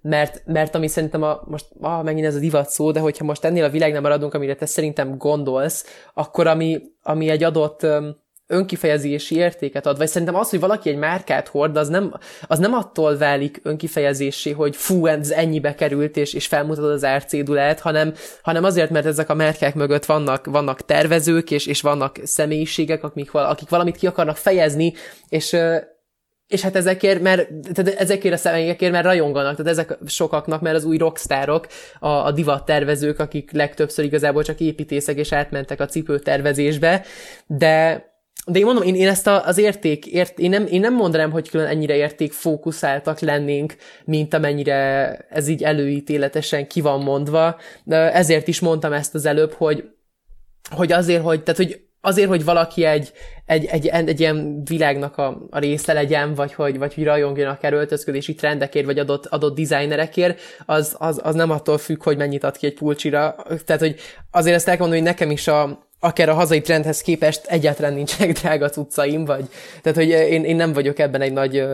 mert, 0.00 0.42
mert 0.44 0.74
ami 0.74 0.88
szerintem 0.88 1.22
a, 1.22 1.42
most 1.44 1.66
ah, 1.80 2.04
megint 2.04 2.26
ez 2.26 2.34
a 2.34 2.38
divat 2.38 2.68
szó, 2.68 2.90
de 2.90 3.00
hogyha 3.00 3.24
most 3.24 3.44
ennél 3.44 3.64
a 3.64 3.68
világnál 3.68 4.00
maradunk, 4.00 4.34
amire 4.34 4.54
te 4.54 4.66
szerintem 4.66 5.18
gondolsz, 5.18 5.84
akkor 6.14 6.46
ami, 6.46 6.82
ami 7.02 7.28
egy 7.28 7.42
adott 7.44 7.86
önkifejezési 8.46 9.36
értéket 9.36 9.86
ad, 9.86 9.96
vagy 9.96 10.08
szerintem 10.08 10.36
az, 10.36 10.50
hogy 10.50 10.60
valaki 10.60 10.88
egy 10.88 10.96
márkát 10.96 11.48
hord, 11.48 11.76
az 11.76 11.88
nem, 11.88 12.14
az 12.46 12.58
nem 12.58 12.74
attól 12.74 13.16
válik 13.16 13.60
önkifejezésé, 13.62 14.50
hogy 14.50 14.76
fú, 14.76 15.06
ez 15.06 15.30
ennyibe 15.30 15.74
került, 15.74 16.16
és, 16.16 16.34
és 16.34 16.46
felmutatod 16.46 16.90
az 16.90 17.04
árcédulát, 17.04 17.80
hanem, 17.80 18.14
hanem 18.42 18.64
azért, 18.64 18.90
mert 18.90 19.06
ezek 19.06 19.28
a 19.28 19.34
márkák 19.34 19.74
mögött 19.74 20.04
vannak, 20.04 20.46
vannak 20.46 20.84
tervezők, 20.84 21.50
és, 21.50 21.66
és 21.66 21.80
vannak 21.80 22.18
személyiségek, 22.22 23.04
akik, 23.04 23.34
akik 23.34 23.68
valamit 23.68 23.96
ki 23.96 24.06
akarnak 24.06 24.36
fejezni, 24.36 24.92
és 25.28 25.56
és 26.46 26.60
hát 26.62 26.76
ezekért, 26.76 27.22
mert, 27.22 27.48
tehát 27.72 28.00
ezekért 28.00 28.34
a 28.34 28.36
személyekért, 28.36 28.92
mert 28.92 29.04
rajonganak, 29.04 29.56
tehát 29.56 29.72
ezek 29.72 29.98
sokaknak, 30.06 30.60
mert 30.60 30.76
az 30.76 30.84
új 30.84 30.96
rockstárok, 30.96 31.66
a, 31.98 32.08
a 32.08 32.32
divattervezők, 32.32 33.18
akik 33.18 33.52
legtöbbször 33.52 34.04
igazából 34.04 34.42
csak 34.42 34.60
építészek 34.60 35.16
és 35.16 35.32
átmentek 35.32 35.80
a 35.80 35.86
cipőtervezésbe, 35.86 37.04
de 37.46 38.04
de 38.46 38.58
én 38.58 38.64
mondom, 38.64 38.82
én, 38.82 38.94
én 38.94 39.08
ezt 39.08 39.26
a, 39.26 39.46
az 39.46 39.58
érték, 39.58 40.06
ért, 40.06 40.38
én, 40.38 40.50
nem, 40.50 40.66
én 40.66 40.80
nem 40.80 40.94
mondanám, 40.94 41.30
hogy 41.30 41.48
külön 41.50 41.66
ennyire 41.66 41.96
érték 41.96 42.32
fókuszáltak 42.32 43.20
lennénk, 43.20 43.76
mint 44.04 44.34
amennyire 44.34 45.16
ez 45.30 45.48
így 45.48 45.62
előítéletesen 45.62 46.66
ki 46.66 46.80
van 46.80 47.02
mondva. 47.02 47.56
De 47.84 48.12
ezért 48.12 48.48
is 48.48 48.60
mondtam 48.60 48.92
ezt 48.92 49.14
az 49.14 49.26
előbb, 49.26 49.52
hogy, 49.52 49.84
hogy 50.70 50.92
azért, 50.92 51.22
hogy, 51.22 51.42
tehát, 51.42 51.60
hogy 51.60 51.80
azért, 52.00 52.28
hogy 52.28 52.44
valaki 52.44 52.84
egy, 52.84 53.12
egy, 53.46 53.64
egy, 53.64 53.86
egy, 53.86 54.08
egy 54.08 54.20
ilyen 54.20 54.62
világnak 54.64 55.16
a, 55.18 55.46
a 55.50 55.58
része 55.58 55.92
legyen, 55.92 56.34
vagy 56.34 56.54
hogy, 56.54 56.78
vagy 56.78 56.94
hogy 56.94 57.04
rajongjon 57.04 57.48
akár 57.48 57.72
öltözködési 57.72 58.34
trendekért, 58.34 58.86
vagy 58.86 58.98
adott, 58.98 59.26
adott 59.26 59.56
designerekért, 59.56 60.40
az, 60.66 60.96
az, 60.98 61.20
az 61.22 61.34
nem 61.34 61.50
attól 61.50 61.78
függ, 61.78 62.02
hogy 62.02 62.16
mennyit 62.16 62.44
ad 62.44 62.56
ki 62.56 62.66
egy 62.66 62.74
pulcsira. 62.74 63.36
Tehát, 63.64 63.82
hogy 63.82 63.96
azért 64.30 64.56
ezt 64.56 64.68
elmondom, 64.68 64.96
hogy 64.96 65.06
nekem 65.06 65.30
is 65.30 65.48
a, 65.48 65.85
akár 66.00 66.28
a 66.28 66.34
hazai 66.34 66.60
trendhez 66.60 67.00
képest 67.00 67.46
egyáltalán 67.46 67.92
nincsenek 67.92 68.36
drága 68.40 68.68
cuccaim, 68.68 69.24
vagy 69.24 69.44
tehát, 69.82 69.98
hogy 69.98 70.08
én, 70.08 70.44
én 70.44 70.56
nem 70.56 70.72
vagyok 70.72 70.98
ebben 70.98 71.20
egy 71.20 71.32
nagy 71.32 71.64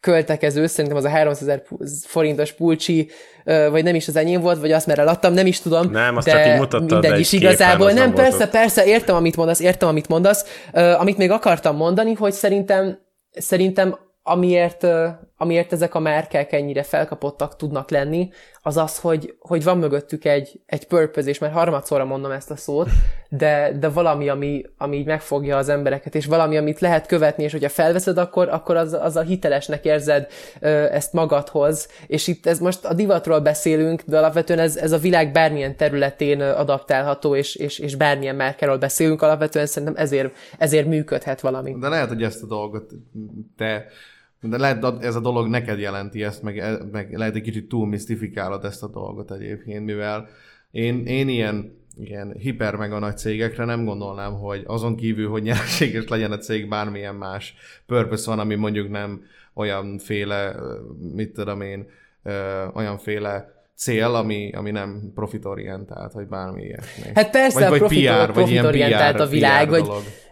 költekező, 0.00 0.66
szerintem 0.66 0.98
az 0.98 1.04
a 1.04 1.08
300 1.08 1.48
ezer 1.48 1.62
forintos 2.06 2.52
pulcsi, 2.52 3.10
vagy 3.44 3.84
nem 3.84 3.94
is 3.94 4.08
az 4.08 4.16
enyém 4.16 4.40
volt, 4.40 4.60
vagy 4.60 4.72
azt 4.72 4.86
már 4.86 4.98
eladtam, 4.98 5.32
nem 5.32 5.46
is 5.46 5.60
tudom. 5.60 5.90
Nem, 5.90 6.16
azt 6.16 6.26
de 6.26 6.32
csak 6.32 6.46
így 6.46 6.58
mutattad, 6.58 6.90
mindegy 6.90 7.10
de 7.10 7.18
is 7.18 7.32
igazából. 7.32 7.88
képen, 7.88 7.94
Nem, 7.94 8.14
nem 8.14 8.24
persze, 8.24 8.48
persze, 8.48 8.84
értem, 8.84 9.16
amit 9.16 9.36
mondasz, 9.36 9.60
értem, 9.60 9.88
amit 9.88 10.08
mondasz. 10.08 10.44
Amit 10.72 11.16
még 11.16 11.30
akartam 11.30 11.76
mondani, 11.76 12.12
hogy 12.12 12.32
szerintem, 12.32 12.98
szerintem 13.30 13.98
amiért, 14.22 14.86
amiért 15.40 15.72
ezek 15.72 15.94
a 15.94 15.98
márkák 15.98 16.52
ennyire 16.52 16.82
felkapottak 16.82 17.56
tudnak 17.56 17.90
lenni, 17.90 18.30
az 18.62 18.76
az, 18.76 18.98
hogy, 18.98 19.34
hogy 19.38 19.64
van 19.64 19.78
mögöttük 19.78 20.24
egy, 20.24 20.60
egy 20.66 20.86
purpose, 20.86 21.28
és 21.28 21.38
már 21.38 21.50
harmadszorra 21.50 22.04
mondom 22.04 22.30
ezt 22.30 22.50
a 22.50 22.56
szót, 22.56 22.88
de, 23.28 23.72
de 23.78 23.88
valami, 23.88 24.28
ami, 24.28 24.64
ami 24.76 24.96
így 24.96 25.06
megfogja 25.06 25.56
az 25.56 25.68
embereket, 25.68 26.14
és 26.14 26.26
valami, 26.26 26.56
amit 26.56 26.80
lehet 26.80 27.06
követni, 27.06 27.44
és 27.44 27.52
hogyha 27.52 27.68
felveszed, 27.68 28.18
akkor, 28.18 28.48
akkor 28.48 28.76
az, 28.76 28.92
az 28.92 29.16
a 29.16 29.20
hitelesnek 29.20 29.84
érzed 29.84 30.28
ö, 30.60 30.68
ezt 30.68 31.12
magadhoz, 31.12 31.88
és 32.06 32.26
itt 32.26 32.46
ez 32.46 32.58
most 32.58 32.84
a 32.84 32.94
divatról 32.94 33.40
beszélünk, 33.40 34.02
de 34.06 34.18
alapvetően 34.18 34.58
ez, 34.58 34.76
ez 34.76 34.92
a 34.92 34.98
világ 34.98 35.32
bármilyen 35.32 35.76
területén 35.76 36.40
adaptálható, 36.40 37.34
és, 37.34 37.54
és, 37.54 37.78
és 37.78 37.94
bármilyen 37.94 38.36
márkáról 38.36 38.78
beszélünk, 38.78 39.22
alapvetően 39.22 39.66
szerintem 39.66 39.96
ezért, 39.96 40.34
ezért 40.58 40.86
működhet 40.86 41.40
valami. 41.40 41.76
De 41.78 41.88
lehet, 41.88 42.08
hogy 42.08 42.22
ezt 42.22 42.42
a 42.42 42.46
dolgot 42.46 42.90
te 43.56 43.86
de 44.42 44.58
lehet, 44.58 44.84
ez 45.00 45.14
a 45.14 45.20
dolog 45.20 45.48
neked 45.48 45.78
jelenti 45.78 46.22
ezt, 46.22 46.42
meg, 46.42 46.82
meg 46.92 47.16
lehet 47.16 47.34
egy 47.34 47.42
kicsit 47.42 47.68
túl 47.68 47.86
misztifikálod 47.86 48.64
ezt 48.64 48.82
a 48.82 48.88
dolgot 48.88 49.32
egyébként, 49.32 49.84
mivel 49.84 50.28
én, 50.70 51.06
én 51.06 51.28
ilyen, 51.28 51.78
ilyen 51.96 52.32
hiper 52.38 52.74
meg 52.74 52.92
a 52.92 52.98
nagy 52.98 53.16
cégekre 53.16 53.64
nem 53.64 53.84
gondolnám, 53.84 54.32
hogy 54.32 54.62
azon 54.66 54.96
kívül, 54.96 55.28
hogy 55.28 55.42
nyereséges 55.42 56.08
legyen 56.08 56.32
a 56.32 56.38
cég, 56.38 56.68
bármilyen 56.68 57.14
más 57.14 57.54
purpose 57.86 58.30
van, 58.30 58.38
ami 58.38 58.54
mondjuk 58.54 58.90
nem 58.90 59.22
olyanféle, 59.54 60.54
mit 61.14 61.32
tudom 61.32 61.60
én, 61.60 61.86
olyanféle 62.74 63.54
cél, 63.76 64.14
ami, 64.14 64.52
ami 64.52 64.70
nem 64.70 65.12
profitorientált, 65.14 66.12
vagy 66.12 66.26
bármi 66.26 66.62
ilyesmi. 66.62 67.10
Hát 67.14 67.30
persze, 67.30 67.68
vagy, 67.68 67.78
a 67.78 67.86
profit, 67.86 68.08
PR, 68.08 68.32
profitorientált 68.32 69.16
PR, 69.16 69.20
a 69.20 69.26
világ, 69.26 69.66
PR 69.66 69.70
vagy, 69.70 69.88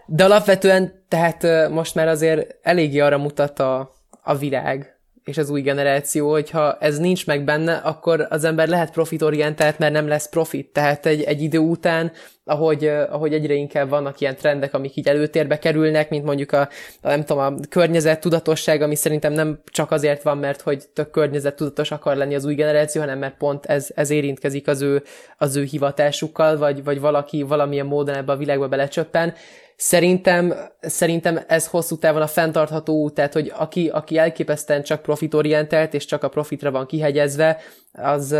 de 0.07 0.25
alapvetően, 0.25 1.05
tehát 1.09 1.71
most 1.71 1.95
már 1.95 2.09
azért 2.09 2.59
eléggé 2.63 2.99
arra 2.99 3.19
mutat 3.19 3.59
a, 3.59 3.98
a 4.29 4.37
világ 4.37 4.97
és 5.25 5.39
az 5.39 5.51
új 5.51 5.61
generáció, 5.61 6.31
hogyha 6.31 6.79
ez 6.81 6.99
nincs 6.99 7.27
meg 7.27 7.45
benne, 7.45 7.75
akkor 7.75 8.27
az 8.31 8.45
ember 8.45 8.69
lehet 8.69 8.91
profitorientált, 8.91 9.79
mert 9.79 9.93
nem 9.93 10.09
lesz 10.09 10.29
profit. 10.29 10.73
Tehát 10.73 11.07
egy, 11.07 11.23
egy 11.23 11.43
idő 11.43 11.59
után, 11.59 12.13
ahogy, 12.49 12.87
ahogy 12.87 13.33
egyre 13.33 13.55
inkább 13.55 13.89
vannak 13.89 14.21
ilyen 14.21 14.37
trendek, 14.37 14.75
amik 14.75 14.97
így 14.97 15.09
előtérbe 15.09 15.59
kerülnek, 15.59 16.11
mint 16.11 16.25
mondjuk 16.25 16.53
a, 16.53 16.61
a 17.01 17.09
nem 17.09 17.25
tudom, 17.25 17.43
a 17.43 17.55
környezet 17.69 18.21
tudatosság, 18.21 18.83
ami 18.83 18.95
szerintem 18.95 19.33
nem 19.33 19.61
csak 19.65 19.91
azért 19.91 20.23
van, 20.23 20.39
mert 20.39 20.61
hogy 20.61 20.89
tök 20.95 21.11
környezet 21.11 21.57
tudatos 21.57 21.91
akar 21.91 22.17
lenni 22.17 22.35
az 22.35 22.45
új 22.45 22.55
generáció, 22.55 23.01
hanem 23.01 23.19
mert 23.19 23.37
pont 23.37 23.67
ez, 23.67 23.89
ez 23.95 24.11
érintkezik 24.11 24.69
az 24.69 24.83
ő, 24.83 25.03
az 25.37 25.57
ő 25.57 25.63
hivatásukkal, 25.63 26.57
vagy, 26.57 26.85
vagy 26.85 27.01
valaki 27.01 27.43
valamilyen 27.43 27.87
módon 27.87 28.15
ebbe 28.15 28.33
a 28.33 28.37
világba 28.37 28.69
belecsöppen. 28.69 29.35
Szerintem, 29.77 30.55
szerintem 30.81 31.41
ez 31.47 31.67
hosszú 31.67 31.99
távon 31.99 32.23
a 32.23 32.27
fenntartható 32.27 32.95
út, 32.95 33.15
tehát 33.15 33.33
hogy 33.33 33.53
aki, 33.57 33.89
aki 33.89 34.19
elképesztően 34.19 34.83
csak 34.83 35.03
profitorientált, 35.03 35.95
és 35.95 36.05
csak 36.05 36.23
a 36.23 36.29
profitra 36.29 36.71
van 36.71 36.87
kihegyezve, 36.87 37.61
az, 37.93 38.37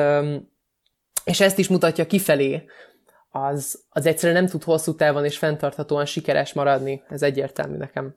és 1.25 1.41
ezt 1.41 1.59
is 1.59 1.69
mutatja 1.69 2.07
kifelé, 2.07 2.63
az, 3.31 3.83
az 3.89 4.07
egyszerűen 4.07 4.43
nem 4.43 4.51
tud 4.51 4.63
hosszú 4.63 4.95
távon 4.95 5.25
és 5.25 5.39
fenntarthatóan 5.39 6.07
sikeres 6.07 6.53
maradni. 6.53 7.03
Ez 7.09 7.23
egyértelmű 7.23 7.77
nekem. 7.77 8.15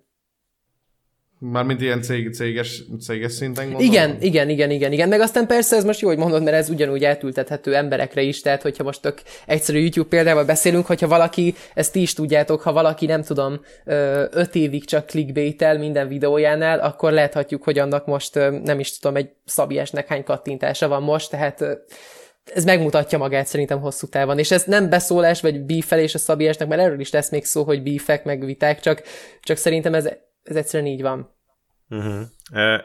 Mármint 1.44 1.82
ilyen 1.82 2.02
cég, 2.02 2.34
céges, 2.34 2.84
céges 3.00 3.32
szinten 3.32 3.64
gondolom? 3.64 3.88
Igen, 3.88 4.18
igen, 4.20 4.50
igen, 4.50 4.72
igen, 4.72 4.92
igen. 4.92 5.10
Meg 5.10 5.20
aztán 5.20 5.48
persze 5.48 5.76
ez 5.76 5.84
most 5.84 6.00
jó, 6.00 6.08
hogy 6.08 6.18
mondod, 6.18 6.44
mert 6.44 6.56
ez 6.56 6.70
ugyanúgy 6.70 7.04
eltültethető 7.04 7.76
emberekre 7.76 8.22
is, 8.22 8.42
tehát 8.42 8.62
hogyha 8.62 8.84
most 8.84 9.02
tök 9.02 9.22
egyszerű 9.46 9.80
YouTube 9.80 10.08
példával 10.08 10.46
beszélünk, 10.46 10.86
hogyha 10.86 11.08
valaki, 11.08 11.56
ezt 11.74 11.92
ti 11.92 12.02
is 12.02 12.14
tudjátok, 12.14 12.62
ha 12.62 12.74
valaki 12.74 13.06
nem 13.06 13.22
tudom, 13.22 13.62
öt 14.32 14.56
évig 14.56 14.86
csak 14.86 15.06
clickbaitel 15.06 15.78
minden 15.78 16.08
videójánál, 16.08 16.80
akkor 16.80 17.12
láthatjuk, 17.12 17.64
hogy 17.64 17.80
annak 17.80 18.06
most 18.06 18.36
nem 18.64 18.80
is 18.80 18.98
tudom, 18.98 19.16
egy 19.16 19.30
szabiesnek 19.46 20.08
hány 20.08 20.24
kattintása 20.24 20.88
van 20.88 21.04
most, 21.04 21.30
tehát 21.30 21.64
ez 22.46 22.64
megmutatja 22.64 23.18
magát 23.18 23.48
szerintem 23.48 23.80
hosszú 23.80 24.08
távon, 24.08 24.40
és 24.40 24.52
ez 24.52 24.64
nem 24.64 24.90
beszólás, 24.90 25.42
vagy 25.42 25.62
bífelés 25.66 26.16
a 26.16 26.18
szabiesnek, 26.18 26.68
mert 26.68 26.82
erről 26.82 27.00
is 27.00 27.12
lesz 27.12 27.30
még 27.30 27.46
szó, 27.46 27.64
hogy 27.64 27.84
bífek, 27.84 28.24
meg 28.24 28.46
viták, 28.46 28.80
csak, 28.80 29.04
csak 29.42 29.58
szerintem 29.58 29.94
ez 29.94 30.10
ez 30.44 30.56
egyszerűen 30.56 30.92
így 30.92 31.02
van. 31.02 31.36
Uh-huh. 31.90 32.22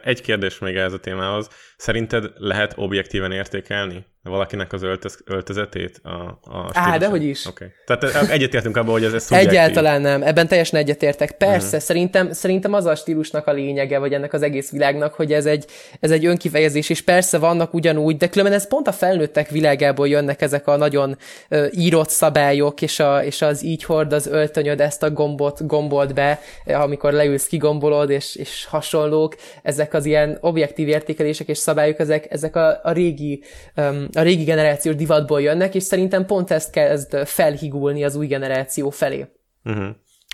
Egy 0.02 0.20
kérdés 0.20 0.58
még 0.58 0.76
ez 0.76 0.92
a 0.92 0.98
témához. 0.98 1.48
Szerinted 1.76 2.32
lehet 2.36 2.72
objektíven 2.76 3.32
értékelni 3.32 4.06
valakinek 4.28 4.72
az 4.72 4.82
öltöz, 4.82 5.18
öltözetét? 5.24 6.00
A, 6.02 6.08
a 6.42 6.70
Á, 6.72 6.98
de 6.98 7.06
hogy 7.08 7.24
is. 7.24 7.46
Okay. 7.46 7.68
Tehát 7.86 8.30
egyetértünk 8.30 8.76
abban, 8.76 8.92
hogy 8.92 9.04
ez, 9.04 9.12
ez 9.12 9.22
szubjektív. 9.22 9.50
Egyáltalán 9.50 10.00
nem. 10.00 10.22
Ebben 10.22 10.48
teljesen 10.48 10.80
egyetértek. 10.80 11.32
Persze, 11.32 11.66
uh-huh. 11.66 11.80
szerintem, 11.80 12.32
szerintem 12.32 12.72
az 12.72 12.84
a 12.84 12.94
stílusnak 12.94 13.46
a 13.46 13.52
lényege, 13.52 13.98
vagy 13.98 14.12
ennek 14.12 14.32
az 14.32 14.42
egész 14.42 14.70
világnak, 14.70 15.14
hogy 15.14 15.32
ez 15.32 15.46
egy, 15.46 15.64
ez 16.00 16.10
egy 16.10 16.26
önkifejezés, 16.26 16.88
és 16.88 17.00
persze 17.00 17.38
vannak 17.38 17.74
ugyanúgy, 17.74 18.16
de 18.16 18.28
különben 18.28 18.56
ez 18.56 18.68
pont 18.68 18.88
a 18.88 18.92
felnőttek 18.92 19.48
világából 19.48 20.08
jönnek 20.08 20.42
ezek 20.42 20.66
a 20.66 20.76
nagyon 20.76 21.18
uh, 21.50 21.66
írott 21.70 22.10
szabályok, 22.10 22.82
és, 22.82 23.00
a, 23.00 23.24
és 23.24 23.42
az 23.42 23.64
így 23.64 23.84
hord 23.84 24.12
az 24.12 24.26
öltönyöd, 24.26 24.80
ezt 24.80 25.02
a 25.02 25.10
gombot 25.10 25.66
gombolt 25.66 26.14
be, 26.14 26.40
amikor 26.64 27.12
leülsz, 27.12 27.46
kigombolod, 27.46 28.10
és, 28.10 28.36
és 28.36 28.64
hasonlók. 28.64 29.36
Ezek 29.62 29.94
az 29.94 30.04
ilyen 30.04 30.38
objektív 30.40 30.88
értékelések 30.88 31.48
és 31.48 31.58
szabályok, 31.58 31.98
ezek, 31.98 32.30
ezek 32.30 32.56
a, 32.56 32.80
a 32.82 32.92
régi 32.92 33.42
um, 33.76 34.08
a 34.12 34.20
régi 34.20 34.44
generációs 34.44 34.94
divatból 34.94 35.42
jönnek, 35.42 35.74
és 35.74 35.82
szerintem 35.82 36.26
pont 36.26 36.50
ezt 36.50 36.70
kezd 36.70 37.16
felhigulni 37.26 38.04
az 38.04 38.16
új 38.16 38.26
generáció 38.26 38.90
felé. 38.90 39.26
Uh-huh. 39.64 39.88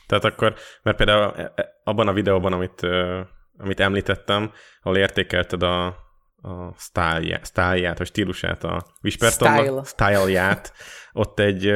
Tehát 0.06 0.24
akkor, 0.24 0.54
mert 0.82 0.96
például 0.96 1.34
e, 1.36 1.52
e, 1.54 1.80
abban 1.84 2.08
a 2.08 2.12
videóban, 2.12 2.52
amit, 2.52 2.80
amit 3.58 3.80
említettem, 3.80 4.52
ahol 4.82 4.96
értékelted 4.96 5.62
a, 5.62 5.86
a 6.42 6.74
sztáját, 6.76 7.44
sztáját, 7.44 7.98
vagy 7.98 8.06
stílusát, 8.06 8.64
a 8.64 8.84
Whispertonnak, 9.02 9.86
Style. 9.86 10.14
style 10.24 10.60
ott 11.12 11.38
egy, 11.38 11.74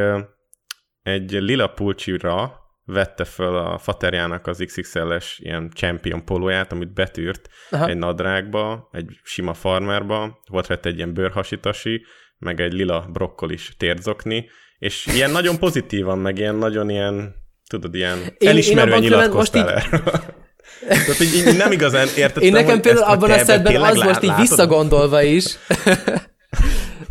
egy 1.03 1.31
lila 1.31 1.67
pulcsira 1.67 2.66
vette 2.87 3.25
föl 3.25 3.57
a 3.57 3.79
faterjának 3.79 4.47
az 4.47 4.63
XXL-es 4.67 5.39
ilyen 5.43 5.71
champion 5.75 6.25
polóját, 6.25 6.73
amit 6.73 6.93
betűrt 6.93 7.49
Aha. 7.71 7.89
egy 7.89 7.97
nadrágba, 7.97 8.89
egy 8.93 9.21
sima 9.23 9.55
farmerba, 9.55 10.41
volt 10.49 10.67
rajta 10.67 10.89
egy 10.89 10.97
ilyen 10.97 11.15
bőrhasitasi, 11.15 12.05
meg 12.39 12.61
egy 12.61 12.73
lila 12.73 13.09
brokkolis 13.13 13.75
térzokni, 13.79 14.49
és 14.79 15.07
ilyen 15.07 15.31
nagyon 15.31 15.59
pozitívan, 15.59 16.19
meg 16.19 16.39
ilyen 16.39 16.55
nagyon 16.55 16.91
ilyen, 16.91 17.35
tudod, 17.69 17.95
ilyen 17.95 18.19
én, 18.39 18.49
elismerően 18.49 19.03
én 19.03 19.09
nyilatkoztál 19.09 19.75
most 19.75 19.93
így... 19.93 20.03
Tehát 20.89 21.21
így, 21.21 21.35
így 21.35 21.57
nem 21.57 21.73
igazán 21.73 22.07
értettem, 22.17 22.43
Én 22.43 22.53
nekem 22.53 22.81
például 22.81 23.05
abban 23.05 23.31
a 23.31 23.39
szedben 23.39 23.83
az 23.83 23.99
most 23.99 24.23
így 24.23 24.37
visszagondolva 24.37 25.23
is, 25.23 25.45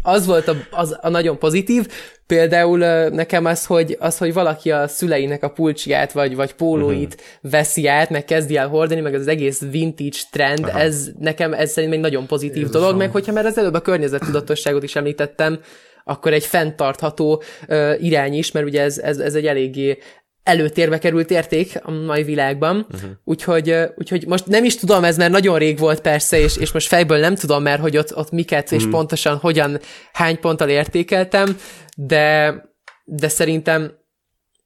az 0.06 0.26
volt 0.26 0.48
a, 0.48 0.56
az 0.72 0.98
a 1.02 1.10
nagyon 1.10 1.40
pozitív. 1.40 1.88
Például 2.28 2.78
nekem 3.10 3.46
az, 3.46 3.66
hogy, 3.66 3.98
az, 4.00 4.18
hogy 4.18 4.34
valaki 4.34 4.72
a 4.72 4.88
szüleinek 4.88 5.44
a 5.44 5.50
pulcsiát 5.50 6.12
vagy, 6.12 6.36
vagy 6.36 6.54
pólóit 6.54 7.14
uh-huh. 7.14 7.52
veszi 7.52 7.88
át, 7.88 8.10
meg 8.10 8.26
kezdi 8.26 8.58
el 8.58 8.68
hordani, 8.68 9.02
meg 9.02 9.14
az 9.14 9.28
egész 9.28 9.62
vintage 9.72 10.18
trend, 10.32 10.64
Aha. 10.64 10.80
ez 10.80 11.08
nekem 11.20 11.54
ez 11.54 11.72
szerintem 11.72 11.98
egy 11.98 12.12
nagyon 12.12 12.28
pozitív 12.28 12.58
Jézusom. 12.58 12.82
dolog, 12.82 12.98
meg 12.98 13.12
hogyha 13.12 13.32
már 13.32 13.46
az 13.46 13.58
előbb 13.58 13.74
a 13.74 13.82
környezettudatosságot 13.82 14.84
is 14.84 14.96
említettem, 14.96 15.60
akkor 16.04 16.34
egy 16.34 16.46
fenntartható 16.46 17.44
uh, 17.68 18.04
irány 18.04 18.34
is, 18.34 18.52
mert 18.52 18.66
ugye 18.66 18.82
ez, 18.82 18.98
ez, 18.98 19.18
ez 19.18 19.36
egy 19.36 19.46
eléggé 19.46 19.98
előtérbe 20.46 20.98
került 20.98 21.32
érték 21.32 21.80
a 21.84 21.92
mai 21.92 22.24
világban, 22.24 22.88
uh-huh. 22.94 23.10
úgyhogy, 23.24 23.76
úgyhogy 23.96 24.28
most 24.28 24.46
nem 24.46 24.64
is 24.64 24.76
tudom, 24.76 25.04
ez 25.04 25.18
mert 25.18 25.32
nagyon 25.32 25.58
rég 25.58 25.80
volt 25.80 26.02
persze, 26.02 26.40
és, 26.40 26.58
és 26.58 26.72
most 26.72 26.88
fejből 26.88 27.20
nem 27.20 27.36
tudom 27.36 27.64
már, 27.64 27.80
hogy 27.80 27.98
ott, 27.98 28.16
ott 28.16 28.32
miket 28.32 28.64
uh-huh. 28.64 28.80
és 28.80 28.84
Mhm. 28.84 28.92
pontosan 28.92 29.38
hogyan, 29.38 29.80
hány 30.14 30.40
ponttal 30.40 30.70
értékeltem, 30.70 31.58
de, 31.96 32.56
de 33.04 33.28
szerintem 33.28 33.92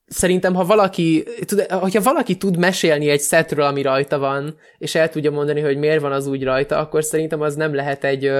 szerintem, 0.10 0.54
ha 0.54 0.66
valaki, 0.66 1.24
tud, 1.46 1.72
hogyha 1.72 2.02
valaki 2.02 2.38
tud 2.38 2.58
mesélni 2.58 3.10
egy 3.10 3.20
szetről, 3.20 3.66
ami 3.66 3.82
rajta 3.82 4.18
van, 4.18 4.56
és 4.78 4.96
el 4.96 5.10
tudja 5.10 5.32
mondani, 5.32 5.62
hogy 5.62 5.78
miért 5.78 6.02
van 6.02 6.12
az 6.12 6.28
úgy 6.28 6.44
rajta, 6.44 6.78
akkor 6.78 7.04
szerintem 7.04 7.42
az 7.42 7.56
nem 7.56 7.76
lehet 7.76 8.04
egy, 8.04 8.32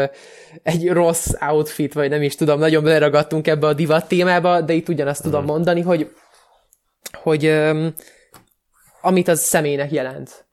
egy 0.64 0.90
rossz 0.90 1.28
outfit, 1.50 1.94
vagy 1.94 2.10
nem 2.10 2.22
is 2.22 2.36
tudom, 2.36 2.60
nagyon 2.60 2.84
beleragadtunk 2.84 3.48
ebbe 3.48 3.68
a 3.68 3.74
divat 3.74 4.08
témába, 4.08 4.62
de 4.62 4.74
itt 4.74 4.90
ugyanazt 4.90 5.24
tudom 5.24 5.46
mondani, 5.46 5.82
hogy, 5.82 6.10
hogy 7.12 7.46
öm, 7.46 7.94
amit 9.02 9.28
az 9.28 9.40
személynek 9.40 9.92
jelent. 9.92 10.48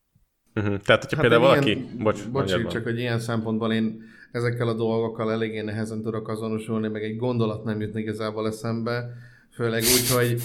Uh-huh. 0.54 0.76
Tehát, 0.78 1.02
hogyha 1.02 1.16
Hát 1.16 1.28
például 1.28 1.42
valaki... 1.42 1.70
Ilyen, 1.70 1.98
Bocs, 1.98 2.28
bocs, 2.28 2.32
mondjad 2.32 2.60
csak 2.60 2.70
csak... 2.70 2.84
hogy 2.84 2.98
ilyen 2.98 3.18
szempontból 3.18 3.72
én 3.72 4.02
ezekkel 4.32 4.68
a 4.68 4.74
dolgokkal 4.74 5.32
eléggé 5.32 5.60
nehezen 5.60 6.02
tudok 6.02 6.28
azonosulni, 6.28 6.88
meg 6.88 7.02
egy 7.02 7.16
gondolat 7.16 7.64
nem 7.64 7.80
jut 7.80 7.96
igazából 7.96 8.46
eszembe, 8.46 9.08
főleg 9.50 9.82
úgy, 9.82 10.10
hogy 10.10 10.42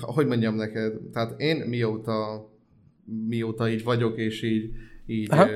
hogy 0.00 0.26
mondjam 0.26 0.54
neked, 0.54 0.92
tehát 1.12 1.40
én 1.40 1.56
mióta, 1.56 2.48
mióta 3.28 3.68
így 3.68 3.84
vagyok, 3.84 4.18
és 4.18 4.42
így, 4.42 4.70
így 5.10 5.32
Aha. 5.32 5.46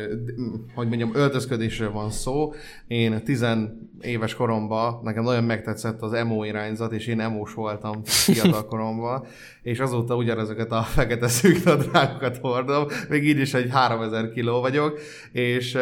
hogy 0.75 0.89
mondjam, 0.89 1.11
öltözködésről 1.15 1.93
van 1.93 2.11
szó. 2.11 2.53
Én 2.87 3.25
tizen 3.25 3.91
éves 4.01 4.35
koromban 4.35 5.01
nekem 5.03 5.23
nagyon 5.23 5.45
megtetszett 5.45 6.03
az 6.03 6.13
emo 6.13 6.45
irányzat, 6.45 6.93
és 6.93 7.07
én 7.07 7.21
emós 7.21 7.55
voltam 7.55 8.05
fiatal 8.05 8.67
koromban, 8.71 9.27
és 9.63 9.79
azóta 9.79 10.17
ugyanezeket 10.17 10.73
a 10.73 10.83
fekete 10.83 11.29
szűk 11.29 11.65
nadrágokat 11.65 12.39
hordom, 12.39 12.87
még 13.09 13.29
így 13.29 13.39
is 13.39 13.55
egy 13.55 13.71
3000 13.71 14.33
kiló 14.33 14.61
vagyok, 14.61 15.01
és 15.33 15.79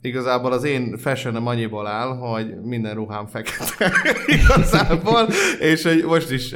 igazából 0.00 0.52
az 0.52 0.64
én 0.64 0.96
fashionem 0.98 1.46
annyiból 1.46 1.86
áll, 1.86 2.16
hogy 2.16 2.60
minden 2.62 2.94
ruhám 2.94 3.26
fekete 3.26 3.92
igazából, 4.36 5.28
és 5.60 5.82
hogy 5.82 6.04
most 6.04 6.30
is 6.30 6.54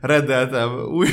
rendeltem 0.00 0.70
új 0.90 1.08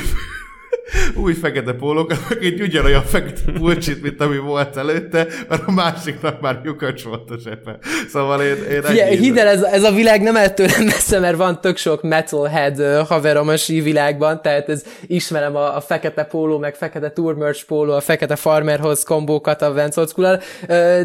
új 1.14 1.32
fekete 1.32 1.72
pólókat, 1.72 2.18
meg 2.28 2.44
egy 2.44 2.60
ugyanolyan 2.60 3.02
fekete 3.02 3.52
pulcsit, 3.52 4.02
mint 4.02 4.20
ami 4.20 4.38
volt 4.38 4.76
előtte, 4.76 5.26
mert 5.48 5.62
a 5.66 5.70
másiknak 5.70 6.40
már 6.40 6.60
lyukas 6.64 7.02
volt 7.02 7.30
a 7.30 7.34
zsepe. 7.38 7.78
Szóval 8.08 8.42
én, 8.42 8.56
én 8.70 8.84
ennyi- 8.84 9.16
hidd 9.16 9.38
el, 9.38 9.46
ez, 9.46 9.62
ez 9.62 9.82
a 9.82 9.92
világ 9.92 10.22
nem 10.22 10.36
el 10.36 10.54
tőlem 10.54 10.84
messze, 10.84 11.18
mert 11.18 11.36
van 11.36 11.60
tök 11.60 11.76
sok 11.76 12.02
metalhead 12.02 13.06
haverom 13.06 13.48
a 13.48 13.56
sí 13.56 13.80
világban, 13.80 14.42
tehát 14.42 14.68
ez 14.68 14.84
ismerem 15.06 15.56
a, 15.56 15.76
a 15.76 15.80
fekete 15.80 16.24
póló, 16.24 16.58
meg 16.58 16.74
fekete 16.74 17.10
tour 17.10 17.34
merch 17.34 17.66
póló, 17.66 17.92
a 17.92 18.00
fekete 18.00 18.36
farmerhoz 18.36 19.02
kombókat 19.02 19.62
a 19.62 19.72
Vencockul, 19.72 20.38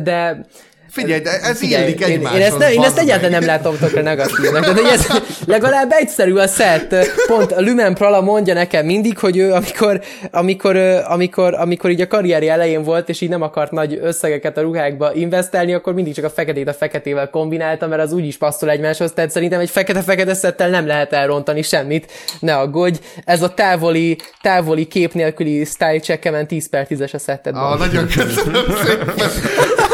de 0.03 0.45
Figyelj, 0.89 1.19
de 1.21 1.29
ez 1.41 1.57
Figyelj, 1.57 1.83
illik 1.83 1.99
én, 1.99 2.07
egymáshoz. 2.07 2.39
én, 2.39 2.45
ezt, 2.45 2.57
ne, 2.57 2.73
én 2.73 2.83
ezt 2.83 2.97
egyáltalán 2.97 3.31
meg. 3.31 3.39
nem 3.39 3.49
látom 3.49 3.77
tökre 3.77 4.01
negatívnak. 4.01 4.61
Tehát, 4.61 4.79
hogy 4.79 4.89
ez 4.91 5.07
legalább 5.45 5.91
egyszerű 5.91 6.35
a 6.35 6.47
szett. 6.47 6.95
Pont 7.27 7.51
a 7.51 7.61
Lumen 7.61 7.93
Prala 7.93 8.21
mondja 8.21 8.53
nekem 8.53 8.85
mindig, 8.85 9.17
hogy 9.17 9.37
ő 9.37 9.53
amikor, 9.53 10.01
amikor, 10.31 10.77
amikor, 11.07 11.53
amikor 11.53 11.89
így 11.89 12.01
a 12.01 12.07
karrieri 12.07 12.49
elején 12.49 12.83
volt, 12.83 13.09
és 13.09 13.21
így 13.21 13.29
nem 13.29 13.41
akart 13.41 13.71
nagy 13.71 13.99
összegeket 14.01 14.57
a 14.57 14.61
ruhákba 14.61 15.13
investálni, 15.13 15.73
akkor 15.73 15.93
mindig 15.93 16.13
csak 16.13 16.25
a 16.25 16.29
feketét 16.29 16.67
a 16.67 16.73
feketével 16.73 17.29
kombinálta, 17.29 17.87
mert 17.87 18.01
az 18.01 18.13
úgyis 18.13 18.37
passzol 18.37 18.69
egymáshoz, 18.69 19.11
tehát 19.11 19.31
szerintem 19.31 19.59
egy 19.59 19.69
fekete-fekete 19.69 20.33
szettel 20.33 20.69
nem 20.69 20.87
lehet 20.87 21.13
elrontani 21.13 21.61
semmit. 21.61 22.11
Ne 22.39 22.55
aggódj. 22.55 22.97
Ez 23.25 23.41
a 23.41 23.53
távoli, 23.53 24.17
távoli 24.41 24.85
kép 24.87 25.13
nélküli 25.13 25.65
style 25.65 25.99
checkemen 25.99 26.47
10 26.47 26.69
per 26.69 26.87
10-es 26.89 27.13
a 27.13 27.19
szetted. 27.19 27.55
Ah, 27.55 27.79
nagyon 27.79 28.07
köszönöm 28.07 28.65
szépen. 28.85 29.13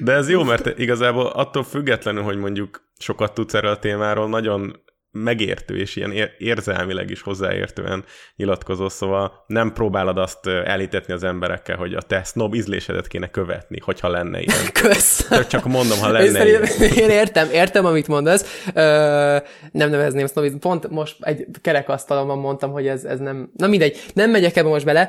De 0.00 0.12
ez 0.12 0.30
jó, 0.30 0.42
mert 0.42 0.78
igazából 0.78 1.26
attól 1.26 1.62
függetlenül, 1.62 2.22
hogy 2.22 2.36
mondjuk 2.36 2.88
sokat 2.98 3.34
tudsz 3.34 3.54
erről 3.54 3.70
a 3.70 3.78
témáról, 3.78 4.28
nagyon 4.28 4.82
megértő 5.22 5.76
és 5.76 5.96
ilyen 5.96 6.12
ér- 6.12 6.34
érzelmileg 6.38 7.10
is 7.10 7.20
hozzáértően 7.20 8.04
nyilatkozol, 8.36 8.90
szóval 8.90 9.44
nem 9.46 9.72
próbálod 9.72 10.18
azt 10.18 10.46
ö, 10.46 10.64
elhitetni 10.64 11.12
az 11.12 11.22
emberekkel, 11.22 11.76
hogy 11.76 11.94
a 11.94 12.02
te 12.02 12.22
snob 12.22 12.54
ízlésedet 12.54 13.06
kéne 13.06 13.30
követni, 13.30 13.78
hogyha 13.84 14.08
lenne 14.08 14.40
ilyen. 14.40 14.72
Kösz. 14.82 15.28
Csak, 15.48 15.64
mondom, 15.64 15.98
ha 15.98 16.10
lenne 16.10 16.46
ilyen. 16.46 16.62
én 16.96 17.10
értem, 17.10 17.48
értem, 17.52 17.84
amit 17.84 18.08
mondasz. 18.08 18.64
Ö, 18.74 18.80
nem 19.72 19.90
nevezném 19.90 20.26
sznobizm. 20.26 20.56
Pont 20.56 20.90
most 20.90 21.16
egy 21.20 21.46
kerekasztalomban 21.62 22.38
mondtam, 22.38 22.70
hogy 22.70 22.86
ez, 22.86 23.04
ez 23.04 23.18
nem... 23.18 23.50
Na 23.56 23.66
mindegy, 23.66 23.96
nem 24.14 24.30
megyek 24.30 24.56
ebbe 24.56 24.68
most 24.68 24.84
bele, 24.84 25.08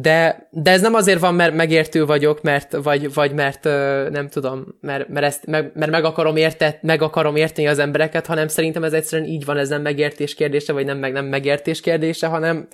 de, 0.00 0.48
de 0.50 0.70
ez 0.70 0.80
nem 0.80 0.94
azért 0.94 1.20
van, 1.20 1.34
mert 1.34 1.54
megértő 1.54 2.06
vagyok, 2.06 2.42
mert, 2.42 2.76
vagy, 2.82 3.14
vagy 3.14 3.32
mert 3.32 3.64
nem 4.10 4.28
tudom, 4.28 4.66
mert, 4.80 5.08
mert, 5.08 5.26
ezt, 5.26 5.46
meg, 5.46 5.72
mert 5.74 5.90
meg, 5.90 6.04
akarom 6.04 6.36
értet, 6.36 6.82
meg 6.82 7.02
akarom 7.02 7.36
érteni 7.36 7.68
az 7.68 7.78
embereket, 7.78 8.26
hanem 8.26 8.48
szerintem 8.48 8.84
ez 8.84 8.92
egyszerűen 8.92 9.28
így 9.32 9.44
van, 9.44 9.56
ez 9.56 9.68
nem 9.68 9.82
megértés 9.82 10.34
kérdése, 10.34 10.72
vagy 10.72 10.84
nem 10.84 10.98
meg 10.98 11.12
nem 11.12 11.24
megértés 11.24 11.80
kérdése, 11.80 12.26
hanem 12.26 12.68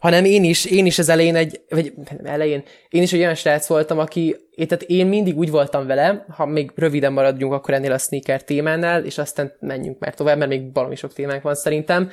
hanem 0.00 0.24
én 0.24 0.44
is, 0.44 0.64
én 0.64 0.86
is 0.86 0.98
az 0.98 1.08
elején 1.08 1.34
egy, 1.34 1.60
vagy 1.68 1.92
elején, 2.24 2.62
én 2.88 3.02
is 3.02 3.12
egy 3.12 3.20
olyan 3.20 3.34
srác 3.34 3.66
voltam, 3.66 3.98
aki, 3.98 4.36
én, 4.54 4.66
tehát 4.66 4.82
én 4.82 5.06
mindig 5.06 5.38
úgy 5.38 5.50
voltam 5.50 5.86
vele, 5.86 6.24
ha 6.28 6.46
még 6.46 6.70
röviden 6.74 7.12
maradjunk 7.12 7.52
akkor 7.52 7.74
ennél 7.74 7.92
a 7.92 7.98
sneaker 7.98 8.44
témánál, 8.44 9.04
és 9.04 9.18
aztán 9.18 9.52
menjünk 9.60 9.98
már 9.98 10.14
tovább, 10.14 10.38
mert 10.38 10.50
még 10.50 10.72
valami 10.72 10.96
sok 10.96 11.12
témánk 11.12 11.42
van 11.42 11.54
szerintem, 11.54 12.10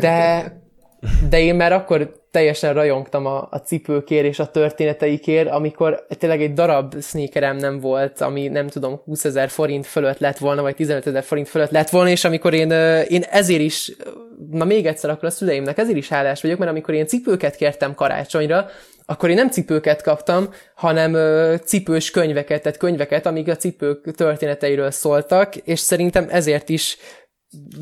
de, 0.00 0.61
de 1.28 1.40
én 1.40 1.54
már 1.54 1.72
akkor 1.72 2.20
teljesen 2.30 2.74
rajongtam 2.74 3.26
a, 3.26 3.48
a 3.50 3.56
cipőkér 3.56 4.24
és 4.24 4.38
a 4.38 4.50
történeteikért, 4.50 5.50
amikor 5.50 6.06
tényleg 6.18 6.42
egy 6.42 6.52
darab 6.52 7.00
sneakerem 7.00 7.56
nem 7.56 7.80
volt, 7.80 8.20
ami 8.20 8.48
nem 8.48 8.68
tudom, 8.68 9.00
20 9.04 9.24
ezer 9.24 9.48
forint 9.48 9.86
fölött 9.86 10.18
lett 10.18 10.38
volna, 10.38 10.62
vagy 10.62 10.74
15 10.74 11.06
ezer 11.06 11.22
forint 11.22 11.48
fölött 11.48 11.70
lett 11.70 11.88
volna, 11.88 12.08
és 12.10 12.24
amikor 12.24 12.54
én, 12.54 12.70
én 13.08 13.22
ezért 13.30 13.60
is, 13.60 13.92
na 14.50 14.64
még 14.64 14.86
egyszer 14.86 15.10
akkor 15.10 15.24
a 15.24 15.30
szüleimnek 15.30 15.78
ezért 15.78 15.96
is 15.96 16.08
hálás 16.08 16.42
vagyok, 16.42 16.58
mert 16.58 16.70
amikor 16.70 16.94
én 16.94 17.06
cipőket 17.06 17.56
kértem 17.56 17.94
karácsonyra, 17.94 18.66
akkor 19.06 19.28
én 19.28 19.34
nem 19.34 19.50
cipőket 19.50 20.02
kaptam, 20.02 20.48
hanem 20.74 21.14
ö, 21.14 21.54
cipős 21.64 22.10
könyveket, 22.10 22.62
tehát 22.62 22.78
könyveket, 22.78 23.26
amik 23.26 23.48
a 23.48 23.56
cipők 23.56 24.14
történeteiről 24.14 24.90
szóltak, 24.90 25.56
és 25.56 25.80
szerintem 25.80 26.26
ezért 26.30 26.68
is 26.68 26.96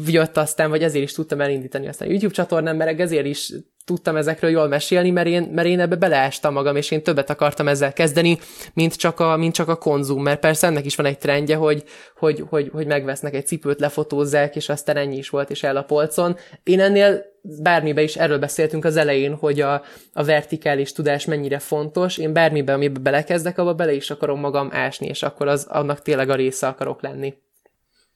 jött 0.06 0.36
aztán, 0.36 0.70
vagy 0.70 0.82
ezért 0.82 1.04
is 1.04 1.12
tudtam 1.12 1.40
elindítani 1.40 1.88
aztán 1.88 2.08
a 2.08 2.10
YouTube 2.10 2.34
csatornám, 2.34 2.76
mert 2.76 3.00
ezért 3.00 3.26
is 3.26 3.52
tudtam 3.84 4.16
ezekről 4.16 4.50
jól 4.50 4.68
mesélni, 4.68 5.10
mert 5.10 5.26
én, 5.26 5.42
mert 5.42 5.68
én 5.68 5.80
ebbe 5.80 5.96
beleástam 5.96 6.52
magam, 6.52 6.76
és 6.76 6.90
én 6.90 7.02
többet 7.02 7.30
akartam 7.30 7.68
ezzel 7.68 7.92
kezdeni, 7.92 8.38
mint 8.74 8.94
csak 8.94 9.20
a, 9.20 9.36
mint 9.36 9.54
csak 9.54 9.68
a 9.68 9.76
konzum, 9.76 10.22
mert 10.22 10.40
persze 10.40 10.66
ennek 10.66 10.84
is 10.84 10.96
van 10.96 11.06
egy 11.06 11.18
trendje, 11.18 11.56
hogy, 11.56 11.84
hogy, 12.16 12.44
hogy, 12.48 12.68
hogy 12.72 12.86
megvesznek 12.86 13.34
egy 13.34 13.46
cipőt, 13.46 13.80
lefotózzák, 13.80 14.56
és 14.56 14.68
aztán 14.68 14.96
ennyi 14.96 15.16
is 15.16 15.28
volt, 15.28 15.50
és 15.50 15.62
el 15.62 15.76
a 15.76 15.82
polcon. 15.82 16.36
Én 16.62 16.80
ennél 16.80 17.24
bármibe 17.42 18.02
is 18.02 18.16
erről 18.16 18.38
beszéltünk 18.38 18.84
az 18.84 18.96
elején, 18.96 19.34
hogy 19.34 19.60
a, 19.60 19.82
a 20.12 20.24
vertikális 20.24 20.92
tudás 20.92 21.24
mennyire 21.24 21.58
fontos. 21.58 22.18
Én 22.18 22.32
bármibe, 22.32 22.72
amibe 22.72 23.00
belekezdek, 23.00 23.58
abba 23.58 23.74
bele 23.74 23.92
is 23.92 24.10
akarom 24.10 24.40
magam 24.40 24.68
ásni, 24.72 25.06
és 25.06 25.22
akkor 25.22 25.48
az, 25.48 25.66
annak 25.68 26.02
tényleg 26.02 26.30
a 26.30 26.34
része 26.34 26.66
akarok 26.66 27.02
lenni. 27.02 27.34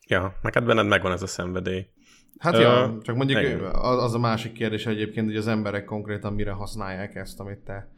Ja, 0.07 0.35
meg 0.43 0.55
hát 0.55 0.65
benned 0.65 0.87
megvan 0.87 1.13
ez 1.13 1.23
a 1.23 1.27
szenvedély. 1.27 1.87
Hát 2.39 2.55
Ö, 2.55 2.61
ja, 2.61 2.99
csak 3.03 3.17
mondjuk 3.17 3.41
igen. 3.41 3.61
az, 3.65 4.15
a 4.15 4.19
másik 4.19 4.53
kérdés 4.53 4.87
egyébként, 4.87 5.27
hogy 5.27 5.37
az 5.37 5.47
emberek 5.47 5.85
konkrétan 5.85 6.33
mire 6.33 6.51
használják 6.51 7.15
ezt, 7.15 7.41
amit 7.41 7.59
te 7.59 7.89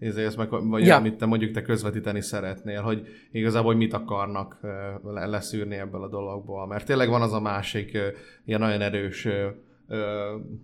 ezért 0.00 0.26
ezt 0.26 0.36
meg, 0.36 0.48
vagy 0.50 0.86
Ja. 0.86 0.96
amit 0.96 1.16
te 1.16 1.26
mondjuk 1.26 1.50
te 1.50 1.62
közvetíteni 1.62 2.20
szeretnél, 2.20 2.82
hogy 2.82 3.06
igazából 3.32 3.70
hogy 3.70 3.82
mit 3.82 3.92
akarnak 3.92 4.60
leszűrni 5.04 5.76
ebből 5.76 6.02
a 6.02 6.08
dologból. 6.08 6.66
Mert 6.66 6.86
tényleg 6.86 7.08
van 7.08 7.22
az 7.22 7.32
a 7.32 7.40
másik 7.40 7.98
ilyen 8.44 8.60
nagyon 8.60 8.80
erős, 8.80 9.28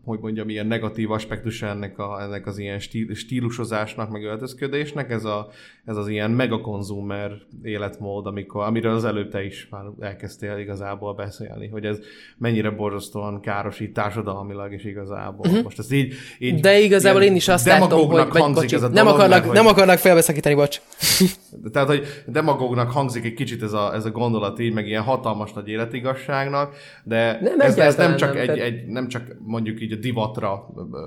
hogy 0.05 0.19
mondjam, 0.21 0.49
ilyen 0.49 0.67
negatív 0.67 1.11
aspektus 1.11 1.63
ennek, 1.63 1.99
a, 1.99 2.23
ennek 2.23 2.47
az 2.47 2.59
ilyen 2.59 2.79
stíl, 2.79 3.15
stílusozásnak, 3.15 4.11
meg 4.11 4.25
öltözködésnek, 4.25 5.11
ez, 5.11 5.25
a, 5.25 5.49
ez 5.85 5.97
az 5.97 6.09
ilyen 6.09 6.31
megakonzumer 6.31 7.33
életmód, 7.63 8.27
amikor, 8.27 8.65
amiről 8.65 8.95
az 8.95 9.05
előbb 9.05 9.31
te 9.31 9.45
is 9.45 9.69
már 9.71 9.85
elkezdtél 10.01 10.59
igazából 10.59 11.15
beszélni, 11.15 11.69
hogy 11.69 11.85
ez 11.85 11.99
mennyire 12.39 12.71
borzasztóan 12.71 13.41
károsít 13.41 13.93
társadalmilag 13.93 14.73
is 14.73 14.85
igazából. 14.85 15.47
Uh-huh. 15.47 15.63
Most 15.63 15.79
ez 15.79 15.91
így, 15.91 16.15
így 16.39 16.61
De 16.61 16.79
igazából 16.79 17.23
én 17.23 17.35
is 17.35 17.49
azt 17.49 17.67
látom, 17.67 18.09
hogy... 18.09 18.27
Vagy, 18.29 18.53
bocsi, 18.53 18.75
ez 18.75 18.83
a 18.83 18.89
nem, 18.89 19.05
dolog, 19.05 19.21
akarlak, 19.21 19.43
mert, 19.43 19.53
nem 19.53 19.65
hogy- 19.65 19.73
akarlak 19.73 19.99
felbeszakítani, 19.99 20.55
bocs. 20.55 20.81
tehát, 21.73 21.89
hogy 21.89 22.07
demagógnak 22.27 22.91
hangzik 22.91 23.25
egy 23.25 23.35
kicsit 23.35 23.63
ez 23.63 23.73
a, 23.73 23.95
ez 23.95 24.05
a 24.05 24.11
gondolat 24.11 24.59
így, 24.59 24.73
meg 24.73 24.87
ilyen 24.87 25.03
hatalmas 25.03 25.53
nagy 25.53 25.69
életigasságnak, 25.69 26.75
de 27.05 27.39
Nem, 27.43 27.61
ez, 27.61 27.79
ez 27.79 27.97
nem 27.97 28.17
csak, 28.17 28.35
nem, 28.35 28.49
egy, 28.49 28.59
egy, 28.59 28.87
nem 28.87 29.09
csak 29.09 29.16
csak 29.19 29.37
mondjuk 29.39 29.81
így 29.81 29.93
a 29.93 29.97
divatra 29.97 30.67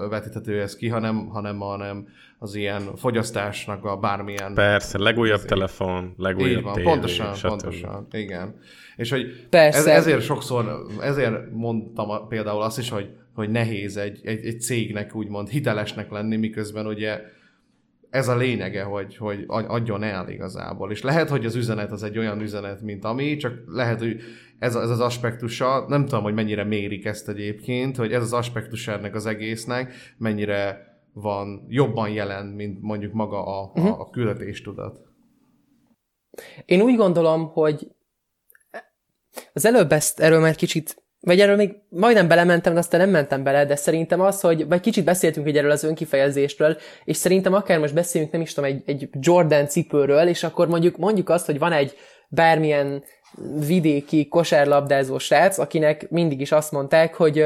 vetíthető 0.09 0.61
ez 0.61 0.75
ki, 0.75 0.87
hanem, 0.87 1.27
hanem, 1.27 1.59
hanem 1.59 2.07
az 2.39 2.55
ilyen 2.55 2.95
fogyasztásnak 2.95 3.85
a 3.85 3.97
bármilyen... 3.97 4.53
Persze, 4.53 4.97
legújabb 4.97 5.41
telefon, 5.41 6.13
legújabb 6.17 6.63
van, 6.63 6.73
tévé, 6.73 6.85
pontosan, 6.85 7.33
stb. 7.33 7.47
pontosan, 7.47 8.07
igen. 8.11 8.55
És 8.95 9.09
hogy 9.09 9.47
Persze. 9.49 9.79
Ez, 9.79 9.85
ezért 9.85 10.21
sokszor, 10.21 10.85
ezért 11.01 11.51
mondtam 11.51 12.27
például 12.27 12.61
azt 12.61 12.77
is, 12.77 12.89
hogy, 12.89 13.09
hogy 13.33 13.49
nehéz 13.49 13.97
egy, 13.97 14.19
egy, 14.23 14.45
egy 14.45 14.61
cégnek 14.61 15.15
úgymond 15.15 15.49
hitelesnek 15.49 16.11
lenni, 16.11 16.35
miközben 16.35 16.87
ugye 16.87 17.21
ez 18.09 18.27
a 18.27 18.35
lényege, 18.35 18.83
hogy, 18.83 19.17
hogy 19.17 19.45
adjon 19.47 20.03
el 20.03 20.29
igazából. 20.29 20.91
És 20.91 21.01
lehet, 21.01 21.29
hogy 21.29 21.45
az 21.45 21.55
üzenet 21.55 21.91
az 21.91 22.03
egy 22.03 22.17
olyan 22.17 22.41
üzenet, 22.41 22.81
mint 22.81 23.05
ami, 23.05 23.35
csak 23.35 23.53
lehet, 23.65 23.99
hogy 23.99 24.21
ez, 24.59 24.75
ez 24.75 24.89
az 24.89 24.99
aspektusa, 24.99 25.85
nem 25.87 26.05
tudom, 26.05 26.23
hogy 26.23 26.33
mennyire 26.33 26.63
mérik 26.63 27.05
ezt 27.05 27.29
egyébként, 27.29 27.95
hogy 27.95 28.13
ez 28.13 28.21
az 28.21 28.33
aspektusa 28.33 28.91
ennek 28.91 29.15
az 29.15 29.25
egésznek, 29.25 29.93
mennyire 30.17 30.87
van 31.13 31.65
jobban 31.67 32.09
jelen, 32.09 32.45
mint 32.45 32.81
mondjuk 32.81 33.13
maga 33.13 33.45
a, 33.45 33.71
a, 33.73 33.99
a 33.99 34.09
küldetéstudat. 34.09 34.99
Én 36.65 36.81
úgy 36.81 36.95
gondolom, 36.95 37.47
hogy 37.47 37.87
az 39.53 39.65
előbb 39.65 39.91
ezt, 39.91 40.19
erről 40.19 40.39
már 40.39 40.55
kicsit, 40.55 41.03
vagy 41.21 41.39
erről 41.39 41.55
még 41.55 41.75
majdnem 41.89 42.27
belementem, 42.27 42.73
de 42.73 42.79
aztán 42.79 42.99
nem 42.99 43.09
mentem 43.09 43.43
bele, 43.43 43.65
de 43.65 43.75
szerintem 43.75 44.21
az, 44.21 44.41
hogy, 44.41 44.67
vagy 44.67 44.79
kicsit 44.79 45.03
beszéltünk 45.03 45.47
így 45.47 45.57
erről 45.57 45.71
az 45.71 45.83
önkifejezésről, 45.83 46.77
és 47.03 47.17
szerintem 47.17 47.53
akár 47.53 47.79
most 47.79 47.93
beszélünk, 47.93 48.31
nem 48.31 48.41
is 48.41 48.53
tudom, 48.53 48.69
egy, 48.69 48.83
egy 48.85 49.09
Jordan 49.19 49.67
cipőről, 49.67 50.27
és 50.27 50.43
akkor 50.43 50.67
mondjuk, 50.67 50.97
mondjuk 50.97 51.29
azt, 51.29 51.45
hogy 51.45 51.59
van 51.59 51.71
egy 51.71 51.95
bármilyen 52.29 53.03
vidéki 53.67 54.27
kosárlabdázó 54.27 55.17
srác, 55.17 55.57
akinek 55.57 56.09
mindig 56.09 56.41
is 56.41 56.51
azt 56.51 56.71
mondták, 56.71 57.15
hogy, 57.15 57.45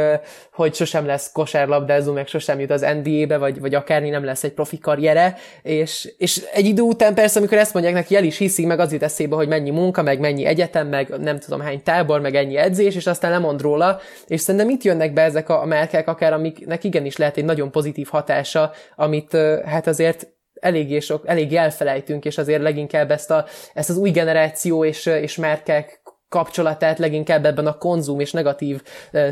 hogy 0.54 0.74
sosem 0.74 1.06
lesz 1.06 1.32
kosárlabdázó, 1.32 2.14
meg 2.14 2.28
sosem 2.28 2.60
jut 2.60 2.72
az 2.72 2.86
NBA-be, 3.04 3.38
vagy, 3.38 3.60
vagy 3.60 3.76
akármi 3.76 4.10
nem 4.10 4.24
lesz 4.24 4.44
egy 4.44 4.52
profi 4.54 4.78
karriere, 4.78 5.38
és, 5.62 6.14
és 6.18 6.44
egy 6.54 6.66
idő 6.66 6.82
után 6.82 7.14
persze, 7.14 7.40
amikor 7.40 7.58
ezt 7.58 7.74
mondják 7.74 7.94
neki, 7.94 8.16
el 8.16 8.24
is 8.24 8.38
hiszi, 8.38 8.66
meg 8.66 8.80
az 8.80 8.92
jut 8.92 9.04
eszébe, 9.04 9.36
hogy 9.36 9.48
mennyi 9.48 9.70
munka, 9.70 10.02
meg 10.02 10.20
mennyi 10.20 10.46
egyetem, 10.46 10.88
meg 10.88 11.10
nem 11.20 11.40
tudom 11.40 11.62
hány 11.62 11.84
tábor, 11.84 12.22
meg 12.22 12.36
ennyi 12.36 12.58
edzés, 12.58 12.96
és 12.96 13.08
aztán 13.08 13.32
lemond 13.32 13.62
róla, 13.62 14.00
és 14.28 14.42
szerintem 14.42 14.70
itt 14.70 14.84
jönnek 14.84 15.14
be 15.14 15.22
ezek 15.22 15.50
a, 15.50 15.62
a 15.62 15.66
márkák, 15.66 16.08
akár 16.08 16.34
amiknek 16.34 16.84
igenis 16.84 17.18
lehet 17.18 17.38
egy 17.38 17.46
nagyon 17.46 17.72
pozitív 17.72 18.08
hatása, 18.08 18.72
amit 18.96 19.38
hát 19.66 19.88
azért 19.88 20.28
eléggé, 20.64 21.00
sok, 21.00 21.28
eléggé 21.28 21.56
elfelejtünk, 21.56 22.26
és 22.26 22.38
azért 22.38 22.62
leginkább 22.62 23.12
ezt, 23.12 23.32
a, 23.32 23.46
ezt 23.74 23.90
az 23.90 23.98
új 23.98 24.12
generáció 24.12 24.86
és, 24.86 25.06
és 25.06 25.36
márkák 25.36 26.04
kapcsolatát 26.34 27.00
leginkább 27.00 27.46
ebben 27.46 27.68
a 27.68 27.78
konzum 27.78 28.20
és 28.20 28.32
negatív 28.32 28.82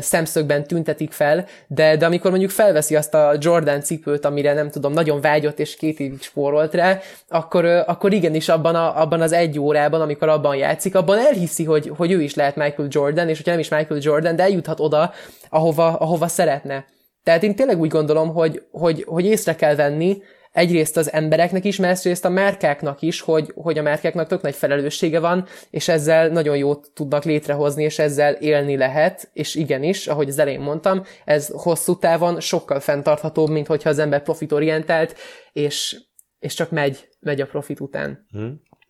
szemszögben 0.00 0.66
tüntetik 0.66 1.12
fel, 1.12 1.46
de, 1.66 1.96
de 1.96 2.06
amikor 2.06 2.30
mondjuk 2.30 2.50
felveszi 2.50 2.96
azt 2.96 3.14
a 3.14 3.34
Jordan 3.38 3.80
cipőt, 3.80 4.24
amire 4.24 4.52
nem 4.52 4.70
tudom, 4.70 4.92
nagyon 4.92 5.20
vágyott 5.20 5.58
és 5.58 5.76
két 5.76 6.00
évig 6.00 6.22
spórolt 6.22 6.74
rá, 6.74 6.98
akkor, 7.28 7.64
akkor 7.64 8.12
igenis 8.12 8.48
abban, 8.48 8.74
a, 8.74 9.00
abban 9.00 9.20
az 9.20 9.32
egy 9.32 9.58
órában, 9.58 10.00
amikor 10.00 10.28
abban 10.28 10.56
játszik, 10.56 10.94
abban 10.94 11.18
elhiszi, 11.18 11.64
hogy, 11.64 11.92
hogy 11.96 12.12
ő 12.12 12.22
is 12.22 12.34
lehet 12.34 12.56
Michael 12.56 12.88
Jordan, 12.90 13.28
és 13.28 13.36
hogyha 13.36 13.50
nem 13.50 13.60
is 13.60 13.68
Michael 13.68 14.00
Jordan, 14.02 14.36
de 14.36 14.42
eljuthat 14.42 14.80
oda, 14.80 15.12
ahova, 15.48 15.96
ahova 15.96 16.28
szeretne. 16.28 16.84
Tehát 17.22 17.42
én 17.42 17.54
tényleg 17.54 17.80
úgy 17.80 17.90
gondolom, 17.90 18.32
hogy, 18.32 18.62
hogy, 18.70 19.04
hogy 19.06 19.24
észre 19.24 19.54
kell 19.54 19.74
venni, 19.74 20.22
egyrészt 20.52 20.96
az 20.96 21.12
embereknek 21.12 21.64
is, 21.64 21.76
másrészt 21.76 22.24
a 22.24 22.28
márkáknak 22.28 23.02
is, 23.02 23.20
hogy, 23.20 23.52
hogy 23.54 23.78
a 23.78 23.82
márkáknak 23.82 24.26
tök 24.26 24.42
nagy 24.42 24.54
felelőssége 24.54 25.20
van, 25.20 25.46
és 25.70 25.88
ezzel 25.88 26.28
nagyon 26.28 26.56
jót 26.56 26.90
tudnak 26.94 27.24
létrehozni, 27.24 27.82
és 27.82 27.98
ezzel 27.98 28.32
élni 28.32 28.76
lehet, 28.76 29.30
és 29.32 29.54
igenis, 29.54 30.06
ahogy 30.06 30.28
az 30.28 30.38
elején 30.38 30.60
mondtam, 30.60 31.02
ez 31.24 31.48
hosszú 31.52 31.98
távon 31.98 32.40
sokkal 32.40 32.80
fenntarthatóbb, 32.80 33.48
mint 33.48 33.66
hogyha 33.66 33.88
az 33.88 33.98
ember 33.98 34.22
profitorientált, 34.22 35.18
és, 35.52 35.96
és 36.38 36.54
csak 36.54 36.70
megy, 36.70 37.08
megy 37.20 37.40
a 37.40 37.46
profit 37.46 37.80
után. 37.80 38.26
Hm. 38.30 38.48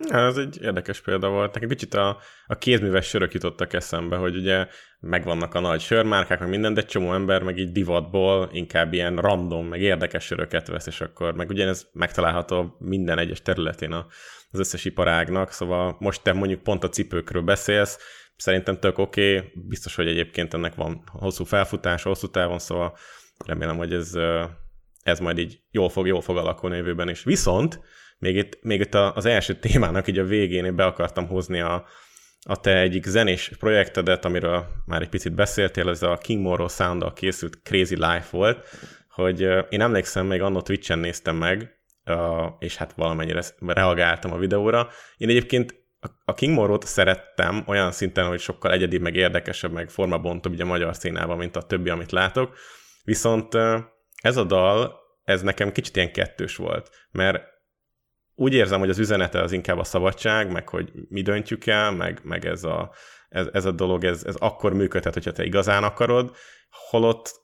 Ja, 0.09 0.27
ez 0.27 0.37
egy 0.37 0.59
érdekes 0.63 1.01
példa 1.01 1.29
volt. 1.29 1.55
Nekem 1.55 1.69
kicsit 1.69 1.95
a, 1.95 2.19
a 2.47 2.59
kézműves 2.59 3.07
sörök 3.07 3.33
jutottak 3.33 3.73
eszembe, 3.73 4.17
hogy 4.17 4.37
ugye 4.37 4.67
megvannak 5.03 5.55
a 5.55 5.61
nagy 5.61 5.81
sörmárkák, 5.81 6.39
meg 6.39 6.49
minden, 6.49 6.75
de 6.75 6.83
csomó 6.83 7.13
ember 7.13 7.43
meg 7.43 7.59
így 7.59 7.73
divatból 7.73 8.49
inkább 8.53 8.93
ilyen 8.93 9.17
random, 9.17 9.67
meg 9.67 9.81
érdekes 9.81 10.25
söröket 10.25 10.69
vesz, 10.69 10.87
és 10.87 11.01
akkor 11.01 11.35
meg 11.35 11.49
ugyanez 11.49 11.91
megtalálható 11.93 12.77
minden 12.79 13.19
egyes 13.19 13.43
területén 13.43 13.93
az 13.93 14.59
összes 14.59 14.85
iparágnak, 14.85 15.51
szóval 15.51 15.97
most 15.99 16.23
te 16.23 16.33
mondjuk 16.33 16.63
pont 16.63 16.85
a 16.85 16.89
cipőkről 16.89 17.43
beszélsz, 17.43 17.99
szerintem 18.37 18.79
tök 18.79 18.99
oké, 18.99 19.37
okay. 19.37 19.51
biztos, 19.69 19.95
hogy 19.95 20.09
egyébként 20.09 20.55
ennek 20.55 20.75
van 20.75 21.03
hosszú 21.07 21.45
felfutás, 21.45 22.03
hosszú 22.03 22.29
távon, 22.29 22.59
szóval 22.59 22.97
remélem, 23.47 23.77
hogy 23.77 23.93
ez, 23.93 24.13
ez 25.03 25.21
majd 25.21 25.39
így 25.39 25.61
jól 25.71 25.89
fog, 25.89 26.07
jól 26.07 26.21
fog 26.21 26.37
alakulni 26.37 26.77
jövőben 26.77 27.09
is. 27.09 27.25
Viszont 27.25 27.81
még 28.19 28.37
itt, 28.37 28.59
még 28.63 28.81
itt 28.81 28.95
az 28.95 29.25
első 29.25 29.55
témának 29.55 30.09
így 30.09 30.19
a 30.19 30.25
végén 30.25 30.65
én 30.65 30.77
be 30.77 30.85
akartam 30.85 31.27
hozni 31.27 31.61
a, 31.61 31.87
a 32.45 32.61
te 32.61 32.79
egyik 32.79 33.05
zenés 33.05 33.53
projektedet, 33.59 34.25
amiről 34.25 34.67
már 34.87 35.03
egy 35.03 35.09
picit 35.09 35.35
beszéltél, 35.35 35.89
ez 35.89 36.03
a 36.03 36.19
King 36.19 36.43
Morrow 36.43 36.69
sound 36.69 37.13
készült 37.13 37.59
Crazy 37.63 37.95
Life 37.95 38.27
volt, 38.31 38.67
hogy 39.09 39.41
én 39.69 39.81
emlékszem, 39.81 40.27
még 40.27 40.43
annó 40.43 40.61
Twitch-en 40.61 40.99
néztem 40.99 41.37
meg, 41.37 41.77
és 42.59 42.77
hát 42.77 42.93
valamennyire 42.93 43.43
reagáltam 43.67 44.33
a 44.33 44.39
videóra. 44.39 44.89
Én 45.17 45.29
egyébként 45.29 45.81
a 46.25 46.35
King 46.35 46.55
Morrow-t 46.55 46.87
szerettem 46.87 47.65
olyan 47.67 47.93
szinten, 47.93 48.27
hogy 48.27 48.41
sokkal 48.41 48.73
egyedi, 48.73 48.99
meg 48.99 49.15
érdekesebb, 49.15 49.73
meg 49.73 49.91
formabontóbb 49.91 50.53
ugye 50.53 50.63
a 50.63 50.67
magyar 50.67 50.97
színában, 50.97 51.37
mint 51.37 51.57
a 51.57 51.63
többi, 51.63 51.91
amit 51.91 52.13
látok. 52.13 52.57
Viszont 53.05 53.55
ez 54.23 54.37
a 54.37 54.45
dal, 54.45 55.01
ez 55.25 55.43
nekem 55.43 55.73
kicsit 55.73 55.97
ilyen 55.97 56.13
kettős 56.13 56.57
volt, 56.57 56.91
mert 57.11 57.45
úgy 58.35 58.55
érzem, 58.55 58.81
hogy 58.81 58.91
az 58.91 58.99
üzenete 58.99 59.41
az 59.41 59.53
inkább 59.53 59.79
a 59.79 59.85
szabadság, 59.85 60.51
meg 60.53 60.69
hogy 60.69 60.93
mi 61.09 61.23
döntjük 61.23 61.67
el, 61.67 61.93
meg, 61.93 62.21
meg 62.23 62.47
ez, 62.47 62.65
a, 62.65 62.93
ez, 63.29 63.47
ez 63.53 63.65
a 63.65 63.73
dolog, 63.73 64.05
ez, 64.05 64.25
ez 64.25 64.35
akkor 64.35 64.73
működhet, 64.73 65.15
hogyha 65.15 65.33
te 65.33 65.45
igazán 65.45 65.85
akarod, 65.85 66.37
holott 66.91 67.41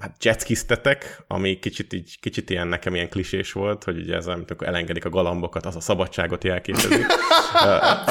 hát 0.00 0.24
jetskiztetek, 0.24 1.24
ami 1.26 1.58
kicsit, 1.58 1.92
így, 1.92 2.18
kicsit 2.20 2.50
ilyen 2.50 2.68
nekem 2.68 2.94
ilyen 2.94 3.08
klisés 3.08 3.52
volt, 3.52 3.84
hogy 3.84 3.98
ugye 3.98 4.16
ez, 4.16 4.26
amikor 4.26 4.66
elengedik 4.66 5.04
a 5.04 5.08
galambokat, 5.08 5.66
az 5.66 5.76
a 5.76 5.80
szabadságot 5.80 6.44
jelképezi. 6.44 7.02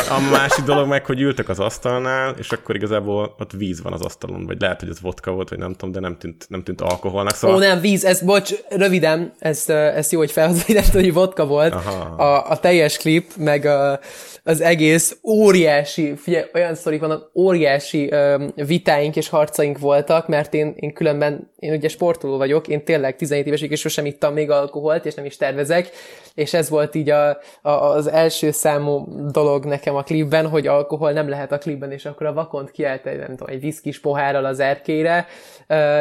a, 0.09 0.19
másik 0.31 0.63
dolog 0.63 0.87
meg, 0.87 1.05
hogy 1.05 1.21
ültek 1.21 1.49
az 1.49 1.59
asztalnál, 1.59 2.35
és 2.37 2.51
akkor 2.51 2.75
igazából 2.75 3.35
ott 3.39 3.51
víz 3.51 3.81
van 3.81 3.93
az 3.93 4.01
asztalon, 4.01 4.45
vagy 4.45 4.61
lehet, 4.61 4.79
hogy 4.79 4.89
ez 4.89 5.01
vodka 5.01 5.31
volt, 5.31 5.49
vagy 5.49 5.57
nem 5.57 5.73
tudom, 5.73 5.91
de 5.91 5.99
nem 5.99 6.17
tűnt, 6.17 6.45
nem 6.49 6.63
tűnt 6.63 6.81
alkoholnak. 6.81 7.35
Szóval... 7.35 7.57
Ó, 7.57 7.59
nem, 7.59 7.79
víz, 7.79 8.05
ez, 8.05 8.21
bocs, 8.21 8.53
röviden, 8.69 9.33
ezt, 9.39 9.69
ezt 9.69 10.11
jó, 10.11 10.19
hogy 10.19 10.31
felhozod, 10.31 10.85
hogy 10.91 11.13
vodka 11.13 11.45
volt. 11.45 11.73
Aha. 11.73 12.23
A, 12.23 12.49
a 12.49 12.59
teljes 12.59 12.97
klip, 12.97 13.31
meg 13.37 13.65
a, 13.65 13.99
az 14.43 14.61
egész 14.61 15.17
óriási, 15.23 16.15
figyelj, 16.15 16.45
olyan 16.53 16.75
szorik 16.75 16.99
vannak, 16.99 17.31
óriási 17.35 18.11
um, 18.11 18.51
vitáink 18.55 19.15
és 19.15 19.29
harcaink 19.29 19.77
voltak, 19.77 20.27
mert 20.27 20.53
én, 20.53 20.73
én 20.75 20.93
különben, 20.93 21.51
én 21.59 21.71
ugye 21.79 21.87
sportoló 21.87 22.37
vagyok, 22.37 22.67
én 22.67 22.83
tényleg 22.83 23.15
17 23.15 23.47
évesig 23.47 23.71
és 23.71 23.79
sosem 23.79 24.05
ittam 24.05 24.33
még 24.33 24.49
alkoholt, 24.49 25.05
és 25.05 25.13
nem 25.13 25.25
is 25.25 25.37
tervezek, 25.37 25.89
és 26.35 26.53
ez 26.53 26.69
volt 26.69 26.95
így 26.95 27.09
a, 27.09 27.37
a, 27.61 27.69
az 27.69 28.07
első 28.07 28.51
számú 28.51 29.07
dolog 29.31 29.65
nekem 29.65 29.95
a 29.95 30.03
klipben, 30.03 30.47
hogy 30.47 30.67
alkohol 30.67 31.11
nem 31.11 31.29
lehet 31.29 31.51
a 31.51 31.57
klipben, 31.57 31.91
és 31.91 32.05
akkor 32.05 32.27
a 32.27 32.33
vakont 32.33 32.71
kiállt 32.71 33.05
egy, 33.05 33.17
nem 33.17 33.35
tudom, 33.35 33.47
egy 33.47 33.59
viszkis 33.61 33.99
pohárral 33.99 34.45
az 34.45 34.59
erkére, 34.59 35.27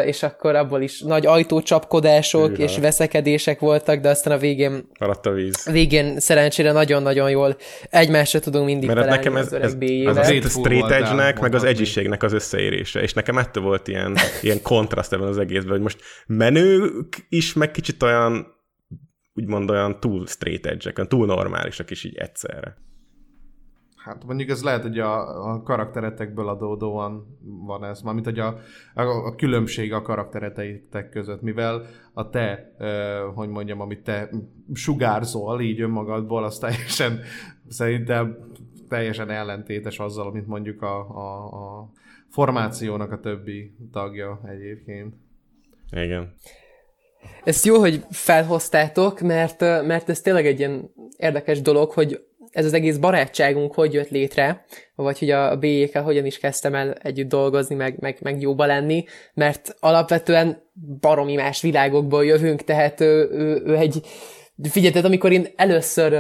és 0.05 0.23
akkor 0.23 0.55
abból 0.55 0.83
is 0.83 1.01
nagy 1.01 1.27
ajtócsapkodások 1.27 2.49
Hűha. 2.49 2.63
és 2.63 2.79
veszekedések 2.79 3.61
voltak, 3.61 4.01
de 4.01 4.09
aztán 4.09 4.35
a 4.35 4.39
végén 4.39 4.89
maradt 4.99 5.27
a 5.27 5.31
víz. 5.31 5.69
Végén 5.73 6.21
szerencsére 6.21 6.73
nagyon-nagyon 6.73 7.31
jól 7.31 7.57
egymásra 7.91 8.39
tudunk 8.39 8.65
mindig 8.65 8.89
Mert 8.89 9.09
nekem 9.09 9.37
ez, 9.37 9.53
ez, 9.53 9.77
ez 9.81 10.17
az 10.17 10.29
a 10.45 10.49
straight 10.49 10.91
edge-nek, 10.91 11.41
meg 11.41 11.55
az 11.55 11.65
edgy 11.65 12.11
az 12.19 12.33
összeérése, 12.33 13.01
és 13.01 13.13
nekem 13.13 13.39
ettől 13.39 13.63
volt 13.63 13.89
ilyen, 13.89 14.17
ilyen 14.43 14.63
kontraszt 14.63 15.13
ebben 15.13 15.29
az 15.29 15.39
egészben, 15.69 15.77
hogy 15.77 15.81
most 15.81 16.01
menők 16.27 17.27
is, 17.29 17.53
meg 17.53 17.71
kicsit 17.71 18.03
olyan 18.03 18.57
úgymond 19.35 19.71
olyan 19.71 20.01
túl 20.01 20.27
straight 20.27 20.67
edge 20.67 21.07
túl 21.07 21.27
normálisak 21.27 21.91
is 21.91 22.05
így 22.05 22.17
egyszerre. 22.17 22.77
Hát 23.97 24.25
mondjuk 24.25 24.49
ez 24.49 24.63
lehet, 24.63 24.83
hogy 24.83 24.99
a, 24.99 25.51
a 25.53 25.63
karakteretekből 25.63 26.49
adódóan 26.49 27.39
van 27.67 27.85
ez, 27.85 28.01
mármint 28.01 28.25
hogy 28.25 28.39
a, 28.39 28.59
a, 28.95 29.03
a 29.03 29.35
különbség 29.35 29.93
a 29.93 30.03
karakteretek 30.03 31.09
között, 31.11 31.43
mivel 31.43 31.87
a 32.13 32.31
te, 32.31 32.75
eh, 32.79 33.35
hogy 33.35 33.49
mondjam, 33.49 33.81
amit 33.81 34.03
te 34.03 34.31
sugárzol 34.75 35.61
így 35.61 35.81
önmagadból, 35.81 36.45
az 36.45 36.59
teljesen 36.59 37.21
szerintem 37.69 38.37
teljesen 38.89 39.31
ellentétes 39.31 39.99
azzal, 39.99 40.27
amit 40.27 40.47
mondjuk 40.47 40.83
a, 40.83 40.99
a, 40.99 41.45
a 41.45 41.91
formációnak 42.29 43.13
a 43.13 43.21
többi 43.21 43.75
tagja 43.93 44.41
egyébként. 44.45 45.15
Igen. 45.91 46.35
Ezt 47.45 47.65
jó, 47.65 47.79
hogy 47.79 48.05
felhoztátok, 48.11 49.21
mert, 49.21 49.61
mert 49.61 50.09
ez 50.09 50.21
tényleg 50.21 50.47
egy 50.47 50.59
ilyen 50.59 50.91
érdekes 51.17 51.61
dolog, 51.61 51.91
hogy 51.91 52.21
ez 52.51 52.65
az 52.65 52.73
egész 52.73 52.97
barátságunk 52.97 53.75
hogy 53.75 53.93
jött 53.93 54.09
létre, 54.09 54.65
vagy 54.95 55.19
hogy 55.19 55.31
a 55.31 55.57
B-ékkel 55.57 56.03
hogyan 56.03 56.27
is 56.27 56.39
kezdtem 56.39 56.75
el 56.75 56.93
együtt 56.93 57.29
dolgozni, 57.29 57.75
meg, 57.75 57.97
meg, 57.99 58.19
meg 58.21 58.41
jóba 58.41 58.67
lenni, 58.67 59.05
mert 59.35 59.77
alapvetően 59.81 60.63
baromi 61.01 61.35
más 61.35 61.63
világokból 61.63 62.25
jövünk, 62.25 62.65
tehát 62.65 63.01
ő, 63.01 63.29
ő, 63.31 63.63
ő 63.65 63.77
egy... 63.77 64.01
Figyelj, 64.63 65.05
amikor 65.05 65.33
én 65.33 65.47
először 65.57 66.13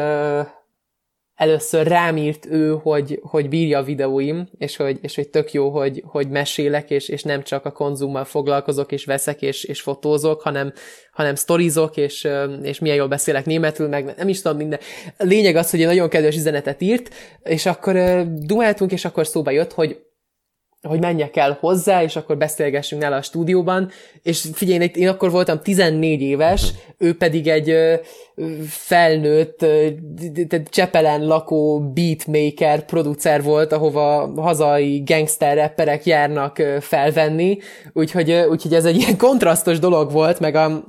először 1.38 1.86
rám 1.86 2.16
írt 2.16 2.46
ő, 2.46 2.78
hogy, 2.82 3.20
hogy 3.22 3.48
bírja 3.48 3.78
a 3.78 3.82
videóim, 3.82 4.48
és 4.58 4.76
hogy, 4.76 4.98
és 5.02 5.14
hogy 5.14 5.28
tök 5.28 5.52
jó, 5.52 5.70
hogy, 5.70 6.02
hogy 6.06 6.28
mesélek, 6.28 6.90
és, 6.90 7.08
és 7.08 7.22
nem 7.22 7.42
csak 7.42 7.64
a 7.64 7.70
konzummal 7.70 8.24
foglalkozok, 8.24 8.92
és 8.92 9.04
veszek, 9.04 9.42
és, 9.42 9.64
és 9.64 9.80
fotózok, 9.80 10.42
hanem, 10.42 10.72
hanem 11.12 11.34
sztorizok, 11.34 11.96
és, 11.96 12.28
és 12.62 12.78
milyen 12.78 12.96
jól 12.96 13.08
beszélek 13.08 13.44
németül, 13.44 13.88
meg 13.88 14.14
nem 14.16 14.28
is 14.28 14.42
tudom 14.42 14.56
minden. 14.56 14.78
Lényeg 15.18 15.56
az, 15.56 15.70
hogy 15.70 15.80
egy 15.80 15.86
nagyon 15.86 16.08
kedves 16.08 16.36
üzenetet 16.36 16.80
írt, 16.80 17.14
és 17.42 17.66
akkor 17.66 18.24
dumáltunk, 18.26 18.92
és 18.92 19.04
akkor 19.04 19.26
szóba 19.26 19.50
jött, 19.50 19.72
hogy 19.72 20.07
hogy 20.82 21.00
menjek 21.00 21.36
el 21.36 21.56
hozzá, 21.60 22.02
és 22.02 22.16
akkor 22.16 22.36
beszélgessünk 22.36 23.02
nála 23.02 23.16
a 23.16 23.22
stúdióban, 23.22 23.90
és 24.22 24.48
figyelj, 24.52 24.90
én 24.94 25.08
akkor 25.08 25.30
voltam 25.30 25.60
14 25.62 26.20
éves, 26.20 26.72
ő 26.98 27.16
pedig 27.16 27.48
egy 27.48 27.74
felnőtt, 28.68 29.66
Csepelen 30.70 31.26
lakó 31.26 31.92
beatmaker, 31.92 32.84
producer 32.84 33.42
volt, 33.42 33.72
ahova 33.72 34.32
hazai 34.36 35.02
gangster 35.06 35.56
rapperek 35.56 36.06
járnak 36.06 36.62
felvenni, 36.80 37.58
úgyhogy, 37.92 38.32
úgyhogy 38.32 38.74
ez 38.74 38.84
egy 38.84 38.96
ilyen 38.96 39.16
kontrasztos 39.16 39.78
dolog 39.78 40.12
volt, 40.12 40.40
meg 40.40 40.54
a, 40.54 40.84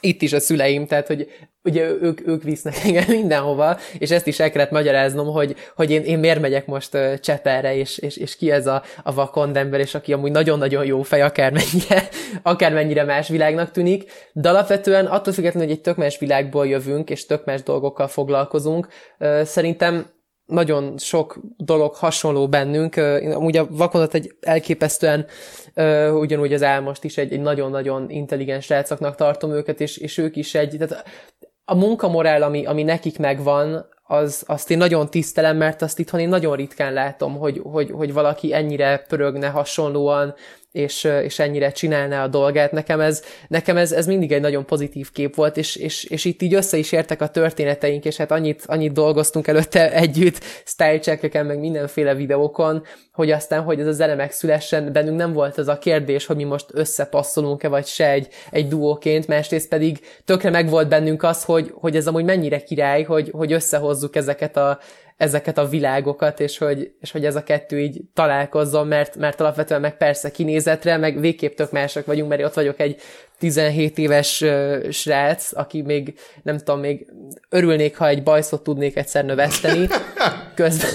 itt 0.00 0.22
is 0.22 0.32
a 0.32 0.40
szüleim, 0.40 0.86
tehát 0.86 1.06
hogy 1.06 1.28
ugye 1.64 1.88
ők, 2.00 2.26
ők 2.26 2.42
visznek 2.42 2.74
engem 2.84 3.04
mindenhova, 3.08 3.78
és 3.98 4.10
ezt 4.10 4.26
is 4.26 4.40
el 4.40 4.50
kellett 4.50 4.70
magyaráznom, 4.70 5.26
hogy, 5.26 5.56
hogy 5.76 5.90
én, 5.90 6.02
én 6.02 6.18
miért 6.18 6.40
megyek 6.40 6.66
most 6.66 6.94
uh, 6.94 7.14
Csepelre, 7.14 7.76
és, 7.76 7.98
és, 7.98 8.16
és 8.16 8.36
ki 8.36 8.50
ez 8.50 8.66
a, 8.66 8.82
a 9.02 9.14
vakond 9.14 9.56
ember, 9.56 9.80
és 9.80 9.94
aki 9.94 10.12
amúgy 10.12 10.30
nagyon-nagyon 10.30 10.84
jó 10.84 11.02
fej, 11.02 11.22
akármennyire, 11.22 12.08
akármennyire 12.42 13.04
más 13.04 13.28
világnak 13.28 13.70
tűnik, 13.70 14.10
de 14.32 14.48
alapvetően 14.48 15.06
attól 15.06 15.32
függetlenül, 15.32 15.68
hogy 15.68 15.76
egy 15.76 15.82
tök 15.82 15.96
más 15.96 16.18
világból 16.18 16.66
jövünk, 16.66 17.10
és 17.10 17.26
tök 17.26 17.44
más 17.44 17.62
dolgokkal 17.62 18.08
foglalkozunk, 18.08 18.88
uh, 19.18 19.42
szerintem 19.42 20.16
nagyon 20.48 20.98
sok 20.98 21.38
dolog 21.56 21.94
hasonló 21.94 22.48
bennünk. 22.48 22.96
Én 22.96 23.32
amúgy 23.32 23.56
a 23.56 23.66
vakonat 23.70 24.14
egy 24.14 24.34
elképesztően, 24.40 25.26
ugyanúgy 26.12 26.52
az 26.52 26.62
Álmost 26.62 27.04
is 27.04 27.18
egy, 27.18 27.32
egy 27.32 27.40
nagyon-nagyon 27.40 28.10
intelligens 28.10 28.64
srácoknak 28.64 29.14
tartom 29.14 29.50
őket, 29.50 29.80
és, 29.80 29.96
és 29.96 30.18
ők 30.18 30.36
is 30.36 30.54
egy, 30.54 30.76
tehát 30.78 31.04
a 31.70 31.74
munkamorál, 31.74 32.42
ami, 32.42 32.64
ami 32.64 32.82
nekik 32.82 33.18
megvan, 33.18 33.86
az, 34.10 34.42
azt 34.46 34.70
én 34.70 34.78
nagyon 34.78 35.10
tisztelem, 35.10 35.56
mert 35.56 35.82
azt 35.82 35.98
itthon 35.98 36.20
én 36.20 36.28
nagyon 36.28 36.56
ritkán 36.56 36.92
látom, 36.92 37.36
hogy, 37.36 37.60
hogy, 37.64 37.90
hogy 37.90 38.12
valaki 38.12 38.54
ennyire 38.54 39.04
pörögne 39.08 39.48
hasonlóan, 39.48 40.34
és, 40.72 41.04
és 41.04 41.38
ennyire 41.38 41.72
csinálná 41.72 42.24
a 42.24 42.28
dolgát. 42.28 42.72
Nekem 42.72 43.00
ez, 43.00 43.22
nekem 43.48 43.76
ez, 43.76 43.92
ez 43.92 44.06
mindig 44.06 44.32
egy 44.32 44.40
nagyon 44.40 44.66
pozitív 44.66 45.10
kép 45.12 45.34
volt, 45.34 45.56
és, 45.56 45.76
és, 45.76 46.04
és 46.04 46.24
itt 46.24 46.42
így 46.42 46.54
össze 46.54 46.76
is 46.76 46.92
értek 46.92 47.20
a 47.20 47.28
történeteink, 47.28 48.04
és 48.04 48.16
hát 48.16 48.30
annyit, 48.30 48.62
annyit 48.66 48.92
dolgoztunk 48.92 49.46
előtte 49.46 49.92
együtt, 50.02 50.44
style 50.64 51.18
meg 51.32 51.58
mindenféle 51.58 52.14
videókon, 52.14 52.82
hogy 53.12 53.30
aztán, 53.30 53.62
hogy 53.62 53.80
ez 53.80 53.86
a 53.86 53.92
zene 53.92 54.14
megszülessen, 54.14 54.92
bennünk 54.92 55.16
nem 55.16 55.32
volt 55.32 55.58
az 55.58 55.68
a 55.68 55.78
kérdés, 55.78 56.26
hogy 56.26 56.36
mi 56.36 56.44
most 56.44 56.66
összepasszolunk-e 56.72 57.68
vagy 57.68 57.86
se 57.86 58.10
egy, 58.10 58.28
egy 58.50 58.68
duóként, 58.68 59.26
másrészt 59.26 59.68
pedig 59.68 60.00
tökre 60.24 60.50
meg 60.50 60.68
volt 60.68 60.88
bennünk 60.88 61.22
az, 61.22 61.44
hogy, 61.44 61.72
hogy 61.74 61.96
ez 61.96 62.06
amúgy 62.06 62.24
mennyire 62.24 62.62
király, 62.62 63.02
hogy, 63.02 63.30
hogy 63.32 63.52
összehozzuk 63.98 64.16
ezeket 64.16 64.56
a, 64.56 64.78
ezeket 65.16 65.58
a 65.58 65.68
világokat, 65.68 66.40
és 66.40 66.58
hogy, 66.58 66.92
és 67.00 67.10
hogy 67.10 67.24
ez 67.24 67.36
a 67.36 67.42
kettő 67.42 67.80
így 67.80 68.00
találkozzon, 68.14 68.86
mert, 68.86 69.16
mert 69.16 69.40
alapvetően 69.40 69.80
meg 69.80 69.96
persze 69.96 70.30
kinézetre, 70.30 70.96
meg 70.96 71.20
végképp 71.20 71.56
tök 71.56 71.70
mások 71.70 72.06
vagyunk, 72.06 72.28
mert 72.28 72.44
ott 72.44 72.54
vagyok 72.54 72.80
egy 72.80 73.00
17 73.38 73.98
éves 73.98 74.40
uh, 74.40 74.90
srác, 74.90 75.50
aki 75.52 75.82
még, 75.82 76.14
nem 76.42 76.58
tudom, 76.58 76.80
még 76.80 77.06
örülnék, 77.48 77.96
ha 77.96 78.08
egy 78.08 78.22
bajszot 78.22 78.62
tudnék 78.62 78.96
egyszer 78.96 79.24
növeszteni. 79.24 79.86
Közben, 80.54 80.90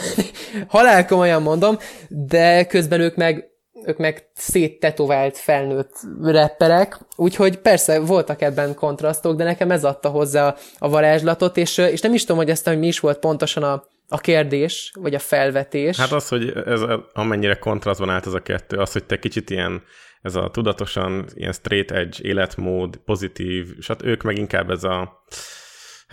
halál 0.68 1.06
komolyan 1.06 1.42
mondom, 1.42 1.78
de 2.10 2.66
közben 2.66 3.02
ők 3.02 3.16
meg 3.16 3.53
ők 3.86 3.98
meg 3.98 4.28
széttetovált 4.34 5.38
felnőtt 5.38 5.94
rapperek, 6.22 7.00
úgyhogy 7.16 7.58
persze 7.58 8.00
voltak 8.00 8.42
ebben 8.42 8.76
kontrasztok, 8.76 9.36
de 9.36 9.44
nekem 9.44 9.72
ez 9.72 9.86
adta 9.86 10.10
hozzá 10.10 10.56
a 10.78 10.90
varázslatot, 10.90 11.58
és, 11.58 11.78
és 11.78 12.02
nem 12.02 12.14
is 12.14 12.22
tudom, 12.22 12.38
hogy 12.38 12.50
ezt, 12.50 12.68
hogy 12.68 12.80
mi 12.80 12.88
is 12.88 13.00
volt 13.00 13.20
pontosan 13.20 13.64
a, 13.64 13.84
a 14.08 14.18
kérdés, 14.18 14.92
vagy 15.00 15.16
a 15.16 15.20
felvetés. 15.20 15.98
Hát 15.98 16.12
az, 16.12 16.28
hogy 16.28 16.54
ez 16.66 16.82
amennyire 17.14 17.56
kontrasztban 17.56 18.10
állt 18.10 18.26
ez 18.26 18.34
a 18.34 18.42
kettő, 18.42 18.78
az, 18.78 18.92
hogy 18.92 19.04
te 19.04 19.20
kicsit 19.20 19.50
ilyen, 19.50 19.84
ez 20.22 20.36
a 20.36 20.50
tudatosan 20.52 21.26
ilyen 21.34 21.54
straight 21.54 21.92
edge 21.92 22.18
életmód, 22.22 22.98
pozitív, 23.06 23.68
és 23.78 23.88
hát 23.88 24.04
ők 24.04 24.24
meg 24.24 24.38
inkább 24.38 24.70
ez 24.70 24.84
a 24.84 25.24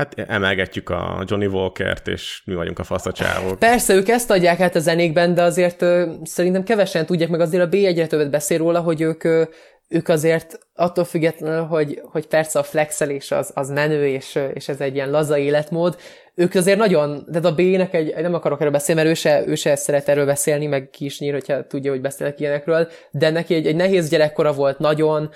Hát 0.01 0.15
emelgetjük 0.29 0.91
a 0.91 1.25
Johnny 1.27 1.47
Walker-t, 1.47 2.09
és 2.09 2.43
mi 2.45 2.55
vagyunk 2.55 2.79
a 2.79 2.85
faszacsávok. 2.85 3.59
Persze, 3.59 3.95
ők 3.95 4.09
ezt 4.09 4.31
adják 4.31 4.61
át 4.61 4.75
a 4.75 4.79
zenékben, 4.79 5.35
de 5.35 5.43
azért 5.43 5.83
ö, 5.83 6.13
szerintem 6.25 6.63
kevesen 6.63 7.07
tudják, 7.07 7.29
meg 7.29 7.41
azért 7.41 7.63
a 7.63 7.69
B 7.69 7.75
egyre 7.75 8.07
többet 8.07 8.31
beszél 8.31 8.59
róla, 8.59 8.81
hogy 8.81 9.01
ők, 9.01 9.25
ö, 9.25 9.43
ők 9.89 10.09
azért 10.09 10.59
attól 10.75 11.05
függetlenül, 11.05 11.63
hogy, 11.63 12.01
hogy 12.05 12.27
persze 12.27 12.59
a 12.59 12.63
flexelés 12.63 13.31
az, 13.31 13.51
az 13.55 13.69
menő, 13.69 14.07
és, 14.07 14.39
és 14.55 14.69
ez 14.69 14.81
egy 14.81 14.95
ilyen 14.95 15.11
laza 15.11 15.39
életmód, 15.39 15.97
ők 16.35 16.55
azért 16.55 16.78
nagyon, 16.78 17.26
de 17.28 17.49
a 17.49 17.55
B-nek 17.55 17.95
egy, 17.95 18.14
nem 18.22 18.35
akarok 18.35 18.61
erről 18.61 18.72
beszélni, 18.72 19.01
mert 19.01 19.12
ő 19.12 19.18
se, 19.18 19.43
ő 19.47 19.55
se 19.55 19.76
szeret 19.76 20.09
erről 20.09 20.26
beszélni, 20.26 20.66
meg 20.66 20.91
ki 20.91 21.05
is 21.05 21.20
nyír, 21.20 21.33
hogyha 21.33 21.66
tudja, 21.66 21.91
hogy 21.91 22.01
beszélek 22.01 22.41
ilyenekről, 22.41 22.89
de 23.11 23.31
neki 23.31 23.55
egy, 23.55 23.66
egy 23.66 23.76
nehéz 23.76 24.09
gyerekkora 24.09 24.53
volt 24.53 24.78
nagyon, 24.78 25.31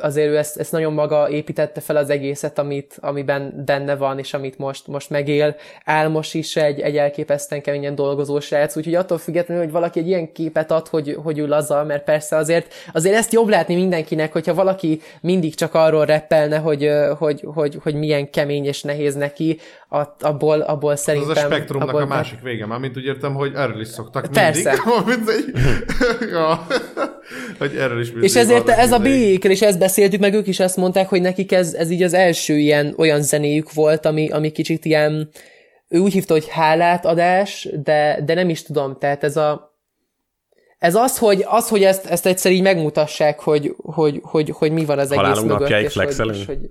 azért 0.00 0.28
ő 0.28 0.36
ezt, 0.36 0.56
ezt 0.56 0.72
nagyon 0.72 0.92
maga 0.92 1.28
építette 1.30 1.80
fel 1.80 1.96
az 1.96 2.10
egészet, 2.10 2.58
amit, 2.58 2.98
amiben 3.00 3.62
benne 3.66 3.96
van, 3.96 4.18
és 4.18 4.34
amit 4.34 4.58
most, 4.58 4.86
most 4.86 5.10
megél. 5.10 5.56
Álmos 5.84 6.34
is 6.34 6.56
egy, 6.56 6.80
egy 6.80 6.96
elképesztően 6.96 7.62
keményen 7.62 7.94
dolgozó 7.94 8.40
srác, 8.40 8.76
úgyhogy 8.76 8.94
attól 8.94 9.18
függetlenül, 9.18 9.62
hogy 9.62 9.72
valaki 9.72 9.98
egy 9.98 10.06
ilyen 10.06 10.32
képet 10.32 10.70
ad, 10.70 10.88
hogy, 10.88 11.16
hogy 11.22 11.38
ő 11.38 11.46
laza, 11.46 11.84
mert 11.84 12.04
persze 12.04 12.36
azért, 12.36 12.74
azért 12.92 13.16
ezt 13.16 13.32
jobb 13.32 13.48
látni 13.48 13.74
mindenkinek, 13.74 14.32
hogyha 14.32 14.54
valaki 14.54 15.00
mindig 15.20 15.54
csak 15.54 15.74
arról 15.74 16.04
reppelne, 16.04 16.58
hogy, 16.58 16.90
hogy, 17.18 17.44
hogy, 17.54 17.78
hogy 17.82 17.94
milyen 17.94 18.30
kemény 18.30 18.66
és 18.66 18.82
nehéz 18.82 19.14
neki, 19.14 19.58
abból, 20.20 20.60
abból 20.60 20.96
szerintem... 20.96 21.30
Az 21.30 21.36
a 21.36 21.40
spektrumnak 21.40 21.88
abból, 21.88 22.02
a 22.02 22.06
másik 22.06 22.40
vége, 22.40 22.66
már 22.66 22.78
mint 22.78 22.96
úgy 22.96 23.04
értem, 23.04 23.34
hogy 23.34 23.52
erről 23.54 23.80
is 23.80 23.88
szoktak 23.88 24.32
Persze. 24.32 24.82
mindig. 25.06 25.56
ja, 26.32 26.66
hogy 27.58 27.76
erről 27.76 28.00
is 28.00 28.12
És 28.20 28.36
ezért 28.36 28.68
ez 28.68 28.92
a 28.92 28.98
b 28.98 29.06
és 29.06 29.62
ezt 29.62 29.78
beszéltük, 29.78 30.20
meg 30.20 30.34
ők 30.34 30.46
is 30.46 30.60
ezt 30.60 30.76
mondták, 30.76 31.08
hogy 31.08 31.20
nekik 31.20 31.52
ez, 31.52 31.72
ez 31.72 31.90
így 31.90 32.02
az 32.02 32.12
első 32.12 32.56
ilyen 32.56 32.94
olyan 32.96 33.22
zenéjük 33.22 33.72
volt, 33.72 34.06
ami, 34.06 34.28
ami 34.28 34.50
kicsit 34.50 34.84
ilyen, 34.84 35.28
ő 35.88 35.98
úgy 35.98 36.12
hívta, 36.12 36.32
hogy 36.32 36.48
hálátadás, 36.48 37.68
de, 37.82 38.20
de 38.24 38.34
nem 38.34 38.48
is 38.48 38.62
tudom, 38.62 38.96
tehát 38.98 39.24
ez 39.24 39.36
a 39.36 39.74
ez 40.78 40.94
az, 40.94 41.18
hogy, 41.18 41.44
az, 41.48 41.68
hogy 41.68 41.82
ezt, 41.84 42.06
ezt 42.06 42.26
egyszer 42.26 42.52
így 42.52 42.62
megmutassák, 42.62 43.40
hogy, 43.40 43.74
hogy, 43.82 44.20
hogy, 44.22 44.50
hogy 44.50 44.72
mi 44.72 44.84
van 44.84 44.98
az 44.98 45.10
egész 45.10 45.16
Halálunk 45.16 45.46
mögött. 45.46 45.60
napjáig 45.60 45.88
flexelünk. 45.88 46.36
Hogy, 46.36 46.46
hogy, 46.46 46.68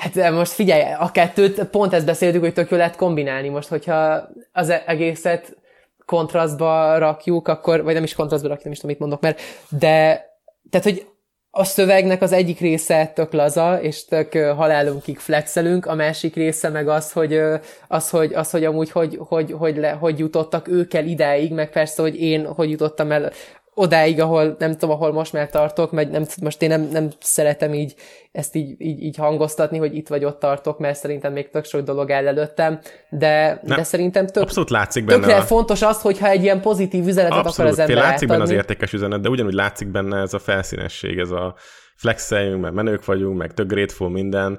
Hát 0.00 0.30
most 0.30 0.52
figyelj, 0.52 0.82
a 0.98 1.10
kettőt, 1.10 1.64
pont 1.64 1.92
ezt 1.92 2.06
beszéltük, 2.06 2.40
hogy 2.40 2.52
tök 2.52 2.70
jó 2.70 2.76
lehet 2.76 2.96
kombinálni. 2.96 3.48
Most, 3.48 3.68
hogyha 3.68 4.28
az 4.52 4.72
egészet 4.86 5.56
kontrasztba 6.04 6.98
rakjuk, 6.98 7.48
akkor, 7.48 7.82
vagy 7.82 7.94
nem 7.94 8.02
is 8.02 8.14
kontrasztba 8.14 8.48
rakjuk, 8.48 8.64
nem 8.64 8.72
is 8.72 8.80
tudom, 8.80 8.96
mit 8.96 9.00
mondok, 9.00 9.20
mert, 9.20 9.40
de, 9.68 10.24
tehát, 10.70 10.86
hogy 10.86 11.06
a 11.50 11.64
szövegnek 11.64 12.22
az 12.22 12.32
egyik 12.32 12.60
része 12.60 13.12
tök 13.14 13.32
laza, 13.32 13.82
és 13.82 14.04
tök 14.04 14.32
halálunkig 14.36 15.18
flexelünk, 15.18 15.86
a 15.86 15.94
másik 15.94 16.34
része 16.34 16.68
meg 16.68 16.88
az, 16.88 17.12
hogy, 17.12 17.40
az, 17.88 18.10
hogy, 18.10 18.34
az, 18.34 18.50
hogy 18.50 18.64
amúgy 18.64 18.90
hogy, 18.90 19.18
hogy, 19.28 19.52
hogy, 19.52 19.76
le, 19.76 19.90
hogy 19.90 20.18
jutottak 20.18 20.68
ők 20.68 20.94
el 20.94 21.06
idáig, 21.06 21.52
meg 21.52 21.70
persze, 21.70 22.02
hogy 22.02 22.20
én 22.20 22.46
hogy 22.46 22.70
jutottam 22.70 23.12
el 23.12 23.32
odáig, 23.80 24.20
ahol 24.20 24.56
nem 24.58 24.72
tudom, 24.72 24.90
ahol 24.90 25.12
most 25.12 25.32
már 25.32 25.50
tartok, 25.50 25.92
mert 25.92 26.10
nem, 26.10 26.24
most 26.42 26.62
én 26.62 26.68
nem, 26.68 26.88
nem 26.92 27.10
szeretem 27.20 27.74
így 27.74 27.94
ezt 28.32 28.54
így, 28.54 28.80
így, 28.80 29.02
így 29.02 29.16
hangoztatni, 29.16 29.78
hogy 29.78 29.94
itt 29.94 30.08
vagy 30.08 30.24
ott 30.24 30.38
tartok, 30.38 30.78
mert 30.78 30.98
szerintem 30.98 31.32
még 31.32 31.50
tök 31.50 31.64
sok 31.64 31.80
dolog 31.80 32.10
áll 32.10 32.26
előttem, 32.26 32.80
de, 33.10 33.60
de 33.64 33.82
szerintem 33.82 34.26
tök, 34.26 34.42
abszolút 34.42 34.70
látszik 34.70 35.04
benne 35.04 35.20
tökre 35.20 35.36
a... 35.36 35.42
fontos 35.42 35.82
az, 35.82 36.00
hogyha 36.00 36.28
egy 36.28 36.42
ilyen 36.42 36.60
pozitív 36.60 37.06
üzenetet 37.06 37.38
abszolút, 37.38 37.58
akar 37.58 37.66
az 37.66 37.78
ember 37.78 37.96
látszik 37.96 38.12
átadni. 38.12 38.26
benne 38.26 38.42
az 38.42 38.50
értékes 38.50 38.92
üzenet, 38.92 39.20
de 39.20 39.28
ugyanúgy 39.28 39.52
látszik 39.52 39.88
benne 39.88 40.20
ez 40.20 40.34
a 40.34 40.38
felszínesség, 40.38 41.18
ez 41.18 41.30
a 41.30 41.54
flexeljünk, 41.96 42.60
mert 42.60 42.74
menők 42.74 43.04
vagyunk, 43.04 43.38
meg 43.38 43.54
tök 43.54 43.66
grateful 43.66 44.10
minden, 44.10 44.58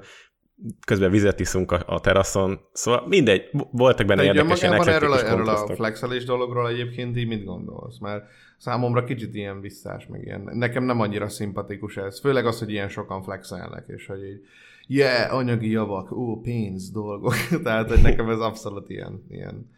közben 0.86 1.10
vizet 1.10 1.40
iszunk 1.40 1.72
a, 1.72 1.82
a 1.86 2.00
teraszon, 2.00 2.60
szóval 2.72 3.04
mindegy, 3.06 3.50
voltak 3.70 4.06
benne 4.06 4.24
érdekes 4.24 4.62
ilyen 4.62 4.88
erről, 4.88 5.12
a, 5.12 5.26
erről 5.26 5.48
a 5.48 5.74
flexelés 5.74 6.24
dologról 6.24 6.68
egyébként 6.68 7.16
így 7.16 7.26
mit 7.26 7.44
gondolsz? 7.44 7.98
Mert 7.98 8.24
számomra 8.62 9.04
kicsit 9.04 9.34
ilyen 9.34 9.60
visszás, 9.60 10.06
meg 10.06 10.22
ilyen. 10.24 10.50
Nekem 10.52 10.84
nem 10.84 11.00
annyira 11.00 11.28
szimpatikus 11.28 11.96
ez. 11.96 12.20
Főleg 12.20 12.46
az, 12.46 12.58
hogy 12.58 12.70
ilyen 12.70 12.88
sokan 12.88 13.22
flexelnek, 13.22 13.84
és 13.88 14.06
hogy 14.06 14.24
így 14.24 14.40
yeah, 14.86 15.34
anyagi 15.34 15.70
javak, 15.70 16.12
ó, 16.12 16.40
pénz, 16.40 16.90
dolgok. 16.90 17.34
Tehát 17.64 17.88
hogy 17.88 18.02
nekem 18.02 18.28
ez 18.28 18.38
abszolút 18.38 18.90
ilyen, 18.90 19.24
ilyen. 19.30 19.70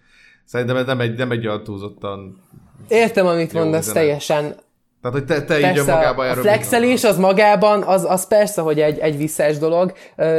Szerintem 0.45 0.76
ez 0.76 0.87
nem 0.87 1.01
egy, 1.01 1.16
nem 1.16 1.30
egy 1.30 1.47
olyan 1.47 1.64
túlzottan 1.64 2.43
Értem, 2.89 3.26
amit 3.26 3.53
mondasz 3.53 3.89
üzenet. 3.89 4.03
teljesen. 4.03 4.55
Tehát, 5.05 5.18
hogy 5.18 5.26
te, 5.26 5.44
te 5.44 5.57
így 5.57 5.62
Persze 5.62 5.80
önmagában 5.80 6.26
a 6.26 6.28
erről 6.28 6.42
flexelés 6.42 7.05
az 7.05 7.18
magában, 7.18 7.82
az, 7.82 8.05
az 8.09 8.26
persze, 8.26 8.61
hogy 8.61 8.80
egy, 8.80 8.98
egy 8.98 9.16
visszás 9.16 9.59
dolog. 9.59 9.92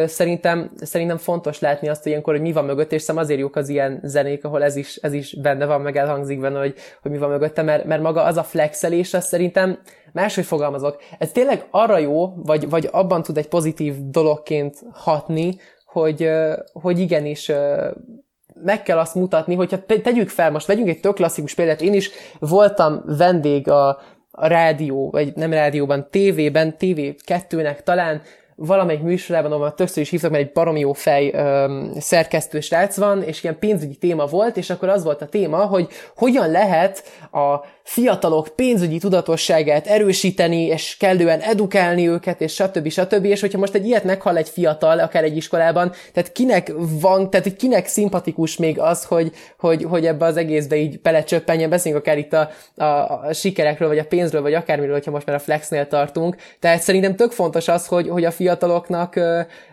Szerintem, 0.06 0.72
szerintem 0.76 1.18
fontos 1.18 1.60
látni 1.60 1.88
azt, 1.88 2.02
hogy 2.02 2.12
ilyenkor, 2.12 2.34
hogy 2.34 2.42
mi 2.42 2.52
van 2.52 2.66
mögött, 2.66 2.92
és 2.92 3.02
szerintem 3.02 3.24
azért 3.24 3.40
jók 3.40 3.56
az 3.56 3.70
ilyen 3.70 4.00
zenék, 4.04 4.46
ahol 4.46 4.64
ez 4.64 4.76
is, 4.76 4.96
ez 4.96 5.14
is 5.14 5.36
benne 5.42 5.66
van, 5.66 5.82
meg 5.82 5.98
elhangzik 5.98 6.40
benne, 6.40 6.60
hogy, 6.60 6.74
hogy 7.02 7.12
mi 7.12 7.18
van 7.18 7.30
mögötte, 7.30 7.62
mert, 7.62 7.86
mert 7.86 8.02
maga 8.02 8.24
az 8.24 8.38
a 8.38 8.44
flexelés, 8.44 9.14
az 9.14 9.26
szerintem 9.26 9.80
máshogy 10.14 10.46
fogalmazok. 10.46 11.02
Ez 11.18 11.32
tényleg 11.32 11.66
arra 11.72 11.98
jó, 11.98 12.34
vagy, 12.36 12.70
vagy 12.70 12.90
abban 12.92 13.24
tud 13.24 13.38
egy 13.38 13.48
pozitív 13.48 13.94
dologként 14.00 14.78
hatni, 14.94 15.56
hogy, 15.86 16.30
hogy 16.74 17.00
igenis 17.00 17.52
meg 18.64 18.84
kell 18.84 18.98
azt 18.98 19.16
mutatni, 19.16 19.56
hogyha 19.56 19.86
te- 19.86 20.02
tegyük 20.02 20.30
fel, 20.30 20.52
most 20.52 20.68
vegyünk 20.68 20.88
egy 20.88 21.00
tök 21.00 21.14
klasszikus 21.14 21.54
példát, 21.54 21.82
én 21.82 21.94
is 21.94 22.10
voltam 22.40 23.02
vendég 23.06 23.70
a, 23.70 24.00
a 24.36 24.48
rádió, 24.48 25.10
vagy 25.10 25.36
nem 25.36 25.54
rádióban, 25.54 26.08
tévében, 26.10 26.76
TV2-nek 26.80 27.84
talán, 27.84 28.22
valamelyik 28.56 29.02
műsorában, 29.02 29.52
ahol 29.52 29.74
többször 29.74 30.04
is 30.04 30.10
hívtak, 30.10 30.32
mert 30.32 30.44
egy 30.44 30.52
baromi 30.52 30.80
jó 30.80 30.94
fej 30.94 31.32
öm, 31.34 31.92
szerkesztő 32.00 32.60
srác 32.60 32.98
van, 32.98 33.24
és 33.24 33.44
ilyen 33.44 33.60
pénzügyi 33.60 33.96
téma 33.96 34.26
volt, 34.26 34.58
és 34.58 34.70
akkor 34.70 34.90
az 34.90 35.04
volt 35.04 35.22
a 35.22 35.28
téma, 35.28 35.58
hogy 35.58 35.88
hogyan 36.16 36.52
lehet 36.52 37.04
a 37.32 37.60
fiatalok 37.84 38.48
pénzügyi 38.56 38.98
tudatosságát 38.98 39.88
erősíteni, 39.88 40.66
és 40.66 40.98
kellően 40.98 41.40
edukálni 41.40 42.08
őket, 42.08 42.42
és 42.42 42.54
stb. 42.54 42.90
stb. 42.90 43.26
És 43.26 43.42
hogyha 43.42 43.58
most 43.58 43.74
egy 43.74 43.86
ilyet 43.86 44.04
meghall 44.04 44.38
egy 44.38 44.50
fiatal, 44.50 45.00
akár 45.00 45.24
egy 45.24 45.38
iskolában, 45.38 45.92
tehát 46.14 46.32
kinek 46.32 46.72
van, 47.02 47.30
tehát 47.30 47.56
kinek 47.56 47.88
szimpatikus 47.88 48.58
még 48.58 48.80
az, 48.80 49.06
hogy, 49.06 49.32
hogy, 49.60 49.84
hogy 49.84 50.06
ebbe 50.06 50.26
az 50.26 50.38
egészbe 50.38 50.76
így 50.76 51.02
belecsöppenjen, 51.02 51.70
beszéljünk 51.70 52.04
akár 52.04 52.18
itt 52.18 52.34
a, 52.34 52.50
a, 52.76 52.84
a 52.84 53.34
sikerekről, 53.34 53.88
vagy 53.88 54.00
a 54.00 54.06
pénzről, 54.06 54.42
vagy 54.42 54.54
akármiről, 54.54 54.94
hogyha 54.94 55.12
most 55.12 55.26
már 55.26 55.36
a 55.36 55.40
flexnél 55.40 55.88
tartunk. 55.88 56.36
Tehát 56.60 56.82
szerintem 56.82 57.16
tök 57.16 57.32
fontos 57.32 57.68
az, 57.68 57.88
hogy, 57.88 58.10
hogy 58.10 58.24
a 58.24 58.32
fiataloknak 58.46 59.20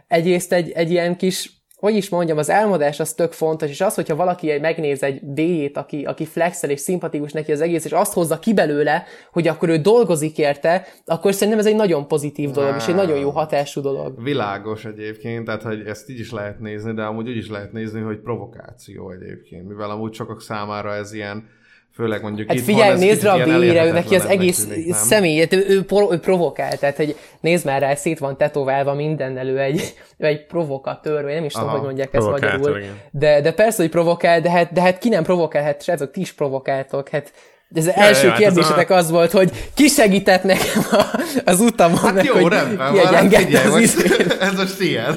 egyrészt 0.08 0.52
egy, 0.52 0.70
egy 0.70 0.90
ilyen 0.90 1.16
kis 1.16 1.60
hogy 1.76 1.96
is 1.96 2.08
mondjam, 2.08 2.38
az 2.38 2.50
álmodás 2.50 3.00
az 3.00 3.12
tök 3.14 3.32
fontos, 3.32 3.70
és 3.70 3.80
az, 3.80 3.94
hogyha 3.94 4.16
valaki 4.16 4.50
egy- 4.50 4.60
megnéz 4.60 5.02
egy 5.02 5.20
D-jét, 5.22 5.76
aki, 5.76 6.04
aki 6.04 6.24
flexel 6.24 6.70
és 6.70 6.80
szimpatikus 6.80 7.32
neki 7.32 7.52
az 7.52 7.60
egész, 7.60 7.84
és 7.84 7.92
azt 7.92 8.12
hozza 8.12 8.38
ki 8.38 8.54
belőle, 8.54 9.04
hogy 9.32 9.48
akkor 9.48 9.68
ő 9.68 9.76
dolgozik 9.76 10.38
érte, 10.38 10.86
akkor 11.04 11.32
szerintem 11.34 11.58
ez 11.58 11.66
egy 11.66 11.76
nagyon 11.76 12.08
pozitív 12.08 12.50
dolog, 12.50 12.74
és 12.76 12.86
egy 12.86 12.94
nagyon 12.94 13.18
jó 13.18 13.30
hatású 13.30 13.80
dolog. 13.80 14.22
Világos 14.22 14.84
egyébként, 14.84 15.44
tehát 15.44 15.62
hogy 15.62 15.82
ezt 15.86 16.10
így 16.10 16.18
is 16.18 16.30
lehet 16.32 16.60
nézni, 16.60 16.92
de 16.92 17.02
amúgy 17.02 17.28
úgy 17.28 17.36
is 17.36 17.48
lehet 17.48 17.72
nézni, 17.72 18.00
hogy 18.00 18.18
provokáció 18.20 19.10
egyébként, 19.10 19.68
mivel 19.68 19.90
amúgy 19.90 20.12
sokak 20.12 20.40
számára 20.40 20.94
ez 20.94 21.12
ilyen, 21.12 21.48
főleg 21.94 22.22
mondjuk 22.22 22.48
Hát 22.48 22.56
itthon 22.56 22.74
figyelj, 22.74 22.98
nézd 22.98 23.22
rá 23.22 23.34
a 23.34 23.44
B-re, 23.44 23.84
ő 23.84 23.92
neki 23.92 24.14
az 24.14 24.24
egész 24.24 24.66
tűnik, 24.66 24.86
nem? 24.86 24.98
személyét, 24.98 25.52
ő, 25.52 25.64
ő, 25.68 25.84
ő 26.10 26.18
provokál, 26.18 26.78
tehát 26.78 26.96
hogy 26.96 27.16
nézd 27.40 27.64
már 27.64 27.80
rá, 27.80 27.94
szét 27.94 28.18
van 28.18 28.36
tetoválva 28.36 28.94
mindennel, 28.94 29.46
ő 29.48 29.60
egy, 29.60 29.94
ő 30.16 30.26
egy 30.32 30.46
provokatőr, 30.46 31.22
vagy 31.22 31.34
nem 31.34 31.44
is 31.44 31.52
tudom, 31.52 31.68
Aha, 31.68 31.76
hogy 31.76 31.86
mondják 31.86 32.14
ezt 32.14 32.30
magyarul. 32.30 32.78
igen. 32.78 33.00
De, 33.10 33.40
de 33.40 33.52
persze, 33.52 33.82
hogy 33.82 33.90
provokál, 33.90 34.40
de 34.40 34.50
hát, 34.50 34.72
de 34.72 34.80
hát 34.80 34.98
ki 34.98 35.08
nem 35.08 35.22
provokál, 35.22 35.62
hát 35.62 35.82
srácok, 35.82 36.10
ti 36.10 36.20
is 36.20 36.32
provokáltok, 36.32 37.08
hát 37.08 37.32
de 37.72 37.80
az 37.80 37.90
első 37.94 38.24
ja, 38.24 38.30
hát 38.30 38.38
kérdésetek 38.38 38.90
az 38.90 39.10
volt, 39.10 39.30
hogy 39.30 39.50
ki 39.74 39.88
segített 39.88 40.42
nekem 40.42 40.86
a, 40.90 41.02
az 41.44 41.60
utamon, 41.60 41.98
Hát 41.98 42.14
meg, 42.14 42.24
jó, 42.24 42.34
hogy 42.34 42.50
rendben 42.50 42.94
ki 42.94 43.52
van, 43.52 43.54
hát 43.54 43.64
az 43.64 43.72
most, 43.72 44.36
ez 44.40 44.54
most 44.56 44.80
ilyen. 44.80 45.16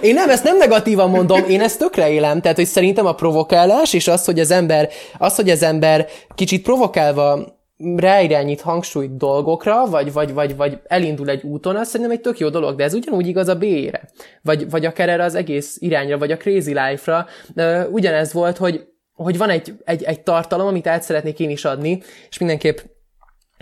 Én 0.00 0.14
nem, 0.14 0.30
ezt 0.30 0.44
nem 0.44 0.56
negatívan 0.56 1.10
mondom, 1.10 1.44
én 1.48 1.60
ezt 1.60 1.78
tökre 1.78 2.10
élem, 2.10 2.40
tehát 2.40 2.56
hogy 2.56 2.66
szerintem 2.66 3.06
a 3.06 3.14
provokálás, 3.14 3.92
és 3.92 4.08
az, 4.08 4.24
hogy 4.24 4.40
az 4.40 4.50
ember, 4.50 4.88
az, 5.18 5.34
hogy 5.34 5.50
az 5.50 5.62
ember 5.62 6.06
kicsit 6.34 6.62
provokálva 6.62 7.54
ráirányít 7.96 8.60
hangsúlyt 8.60 9.16
dolgokra, 9.16 9.86
vagy, 9.86 10.12
vagy, 10.12 10.32
vagy, 10.32 10.56
vagy 10.56 10.78
elindul 10.86 11.28
egy 11.28 11.42
úton, 11.42 11.76
az 11.76 11.88
szerintem 11.88 12.10
egy 12.16 12.20
tök 12.20 12.38
jó 12.38 12.48
dolog, 12.48 12.76
de 12.76 12.84
ez 12.84 12.94
ugyanúgy 12.94 13.26
igaz 13.26 13.48
a 13.48 13.54
B-re, 13.54 14.08
vagy, 14.42 14.70
vagy 14.70 14.84
akár 14.84 15.08
erre 15.08 15.24
az 15.24 15.34
egész 15.34 15.76
irányra, 15.78 16.18
vagy 16.18 16.30
a 16.30 16.36
Crazy 16.36 16.72
Life-ra. 16.72 17.26
Ugyanez 17.90 18.32
volt, 18.32 18.56
hogy, 18.56 18.86
hogy 19.16 19.38
van 19.38 19.50
egy, 19.50 19.74
egy, 19.84 20.02
egy 20.02 20.20
tartalom, 20.20 20.66
amit 20.66 20.86
át 20.86 21.02
szeretnék 21.02 21.40
én 21.40 21.50
is 21.50 21.64
adni, 21.64 22.02
és 22.28 22.38
mindenképp 22.38 22.78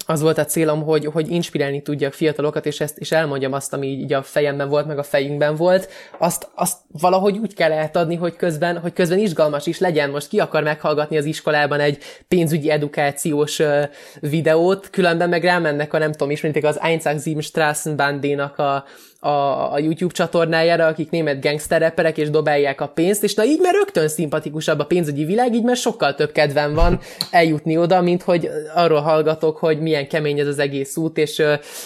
az 0.07 0.21
volt 0.21 0.39
a 0.39 0.45
célom, 0.45 0.83
hogy, 0.83 1.05
hogy 1.05 1.31
inspirálni 1.31 1.83
tudjak 1.83 2.13
fiatalokat, 2.13 2.67
és 2.67 2.81
ezt 2.81 2.99
és 2.99 3.13
elmondjam 3.13 3.53
azt, 3.53 3.73
ami 3.73 3.87
így 3.87 4.13
a 4.13 4.23
fejemben 4.23 4.69
volt, 4.69 4.87
meg 4.87 4.99
a 4.99 5.03
fejünkben 5.03 5.57
volt, 5.57 5.89
azt, 6.19 6.49
azt 6.55 6.79
valahogy 7.01 7.39
úgy 7.39 7.55
kell 7.55 7.73
átadni, 7.73 8.15
hogy 8.15 8.37
közben, 8.37 8.79
hogy 8.79 8.93
közben 8.93 9.19
izgalmas 9.19 9.67
is 9.67 9.79
legyen. 9.79 10.11
Most 10.11 10.29
ki 10.29 10.41
akar 10.41 10.63
meghallgatni 10.63 11.17
az 11.17 11.25
iskolában 11.25 11.81
egy 11.81 11.99
pénzügyi 12.29 12.71
edukációs 12.71 13.59
ö, 13.59 13.83
videót, 14.21 14.91
különben 14.91 15.29
meg 15.29 15.45
rámennek 15.45 15.93
a 15.93 15.99
nem 15.99 16.13
tudom, 16.13 16.31
ismeritek 16.31 16.65
az 16.65 16.81
Einzig 16.81 17.41
Straßenbandénak 17.41 18.59
a, 18.59 18.85
a, 19.25 19.73
a 19.73 19.79
YouTube 19.79 20.13
csatornájára, 20.13 20.87
akik 20.87 21.11
német 21.11 21.41
gangster 21.41 21.81
rapperek, 21.81 22.19
és 22.19 22.31
dobálják 22.31 22.81
a 22.81 22.89
pénzt, 22.89 23.23
és 23.23 23.35
na 23.35 23.45
így 23.45 23.61
már 23.61 23.75
rögtön 23.75 24.09
szimpatikusabb 24.09 24.79
a 24.79 24.85
pénzügyi 24.85 25.25
világ, 25.25 25.55
így 25.55 25.63
már 25.63 25.77
sokkal 25.77 26.15
több 26.15 26.33
kedvem 26.33 26.75
van 26.75 27.01
eljutni 27.31 27.77
oda, 27.77 28.01
mint 28.01 28.23
hogy 28.23 28.49
arról 28.75 29.01
hallgatok, 29.01 29.57
hogy 29.57 29.81
milyen 29.81 30.09
kemény 30.09 30.39
ez 30.39 30.47
az 30.47 30.59
egész 30.59 30.97
út, 30.97 31.19
és, 31.19 31.43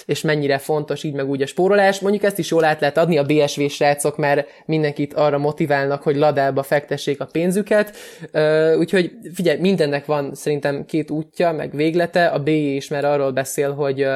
és 0.06 0.20
mennyire 0.20 0.58
fontos 0.58 1.02
így 1.02 1.12
meg 1.12 1.28
úgy 1.28 1.42
a 1.42 1.46
spórolás. 1.46 2.00
Mondjuk 2.00 2.24
ezt 2.24 2.38
is 2.38 2.50
jól 2.50 2.64
át 2.64 2.80
lehet 2.80 2.96
adni 2.96 3.18
a 3.18 3.24
BSV 3.24 3.60
srácok, 3.68 4.16
mert 4.16 4.48
mindenkit 4.66 5.14
arra 5.14 5.38
motiválnak, 5.38 6.02
hogy 6.02 6.16
ladába 6.16 6.62
fektessék 6.62 7.20
a 7.20 7.28
pénzüket. 7.32 7.96
Úgyhogy 8.78 9.12
figyelj, 9.34 9.58
mindennek 9.58 10.06
van 10.06 10.34
szerintem 10.34 10.84
két 10.84 11.10
útja, 11.10 11.52
meg 11.52 11.76
véglete. 11.76 12.26
A 12.26 12.38
B 12.38 12.48
is 12.48 12.88
már 12.88 13.04
arról 13.04 13.30
beszél, 13.30 13.72
hogy 13.72 14.06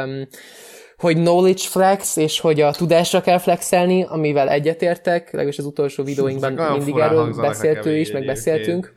hogy 1.02 1.16
knowledge 1.16 1.62
flex, 1.62 2.16
és 2.16 2.40
hogy 2.40 2.60
a 2.60 2.70
tudásra 2.70 3.20
kell 3.20 3.38
flexelni, 3.38 4.04
amivel 4.04 4.48
egyetértek, 4.48 5.24
legalábbis 5.24 5.58
az 5.58 5.64
utolsó 5.64 6.04
videóinkban 6.04 6.58
Ezek 6.58 6.76
mindig 6.76 6.96
erről 6.96 7.34
beszélt 7.34 7.86
ő 7.86 7.96
is, 7.96 8.12
meg 8.12 8.26
beszéltünk. 8.26 8.94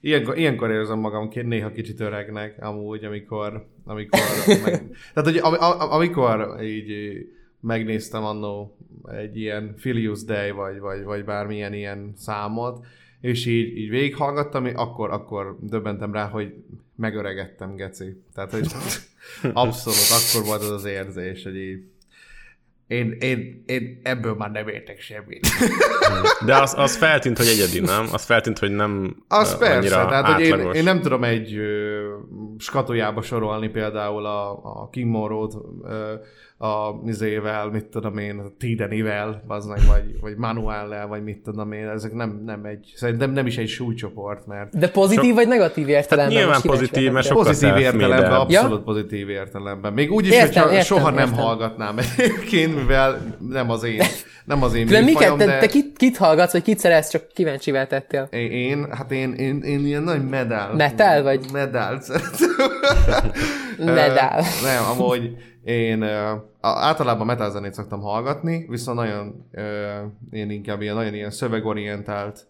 Ilyenkor, 0.00 0.38
ilyenkor 0.38 0.70
érzem 0.70 0.98
magam 0.98 1.30
néha 1.32 1.70
kicsit 1.70 2.00
öregnek, 2.00 2.56
amúgy, 2.60 3.04
amikor, 3.04 3.66
amikor 3.84 4.20
meg, 4.64 4.82
tehát, 5.14 5.30
hogy 5.30 5.36
am, 5.36 5.54
am, 5.58 5.90
amikor 5.90 6.58
így 6.62 7.16
megnéztem 7.60 8.24
annó 8.24 8.76
egy 9.04 9.36
ilyen 9.36 9.74
Filius 9.76 10.24
Day, 10.24 10.50
vagy, 10.50 10.78
vagy, 10.78 11.02
vagy 11.02 11.24
bármilyen 11.24 11.72
ilyen 11.74 12.12
számot, 12.16 12.84
és 13.20 13.46
így, 13.46 13.76
így 13.76 13.90
végighallgattam, 13.90 14.68
akkor, 14.74 15.10
akkor 15.10 15.56
döbbentem 15.60 16.12
rá, 16.12 16.26
hogy 16.26 16.54
megöregettem, 16.96 17.76
geci. 17.76 18.22
Tehát, 18.34 18.50
hogy 18.50 18.66
abszolút 19.52 19.98
akkor 20.10 20.46
volt 20.46 20.62
az 20.62 20.70
az 20.70 20.84
érzés, 20.84 21.42
hogy 21.42 21.56
így 21.56 21.80
én, 22.92 23.16
én, 23.20 23.62
én 23.66 24.00
ebből 24.02 24.34
már 24.34 24.50
nem 24.50 24.68
értek 24.68 25.00
semmit. 25.00 25.46
De 26.46 26.56
az, 26.56 26.74
az 26.76 26.96
feltűnt, 26.96 27.36
hogy 27.36 27.46
egyedi, 27.46 27.80
nem? 27.80 28.06
Az 28.12 28.24
feltűnt, 28.24 28.58
hogy 28.58 28.70
nem 28.70 29.16
Az 29.28 29.58
persze, 29.58 29.88
tehát 29.88 30.26
hogy 30.26 30.40
én, 30.40 30.70
én 30.72 30.84
nem 30.84 31.00
tudom 31.00 31.24
egy 31.24 31.56
ö, 31.56 32.00
skatujába 32.58 33.22
sorolni 33.22 33.68
például 33.68 34.26
a, 34.26 34.50
a 34.50 34.88
King 34.90 35.10
Morrow-t 35.10 35.54
ö, 35.84 36.14
a 36.62 37.00
izével, 37.06 37.68
mit 37.70 37.84
tudom 37.84 38.18
én, 38.18 38.38
a 38.38 38.42
Tidenivel, 38.58 39.42
az 39.46 39.66
meg, 39.66 39.78
vagy, 39.88 40.20
vagy 40.20 40.36
Manuellel, 40.36 41.06
vagy 41.06 41.22
mit 41.22 41.38
tudom 41.42 41.72
én, 41.72 41.88
ezek 41.88 42.12
nem, 42.12 42.42
nem 42.46 42.64
egy, 42.64 42.92
szerintem 42.94 43.30
nem 43.32 43.46
is 43.46 43.56
egy 43.58 43.68
súlycsoport, 43.68 44.46
mert 44.46 44.78
De 44.78 44.88
pozitív 44.88 45.24
Sok- 45.24 45.34
vagy 45.34 45.48
negatív 45.48 45.88
értelemben? 45.88 46.34
nyilván 46.36 46.50
Most 46.50 46.62
kíváncsi 46.62 46.84
pozitív, 46.88 47.12
mert 47.12 47.26
sokkal 47.26 47.44
pozitív 47.44 47.76
értelemben, 47.76 48.18
self-made-ebb. 48.18 48.40
abszolút 48.40 48.84
pozitív 48.84 49.28
értelemben. 49.28 49.92
Még 49.92 50.12
úgy 50.12 50.26
is, 50.26 50.32
Értem, 50.32 50.46
hogyha 50.46 50.64
értem, 50.70 50.84
soha 50.84 51.10
nem 51.10 51.28
értem. 51.28 51.44
hallgatnám 51.44 51.98
egyébként, 51.98 52.76
mivel 52.76 53.36
nem 53.48 53.70
az 53.70 53.82
én, 53.84 54.00
nem 54.44 54.62
az 54.62 54.74
én 54.74 54.86
De 54.86 55.00
miket, 55.00 55.36
te, 55.36 55.44
de... 55.46 55.58
te 55.58 55.66
kit, 55.66 55.96
kit 55.96 56.16
hallgatsz, 56.16 56.52
vagy 56.52 56.62
kit 56.62 56.78
szeretsz, 56.78 57.10
csak 57.10 57.28
kíváncsivel 57.34 57.86
tettél? 57.86 58.28
Én, 58.30 58.86
hát 58.92 59.12
én, 59.12 59.32
én, 59.32 59.60
én 59.62 59.86
ilyen 59.86 60.02
nagy 60.02 60.28
medál. 60.28 60.74
Metal 60.74 61.22
vagy? 61.22 61.40
Medál 61.52 62.00
szeretem. 62.02 62.70
Medál. 63.78 64.38
Ö, 64.40 64.66
Nem, 64.66 64.84
amúgy 64.90 65.36
én 65.64 66.02
a- 66.02 66.44
általában 66.60 67.26
metal 67.26 67.50
zenét 67.50 67.74
szoktam 67.74 68.00
hallgatni, 68.00 68.66
viszont 68.68 68.98
nagyon, 68.98 69.46
ö, 69.52 69.62
én 70.30 70.50
inkább 70.50 70.82
ilyen, 70.82 70.94
nagyon 70.94 71.14
ilyen 71.14 71.30
szövegorientált 71.30 72.46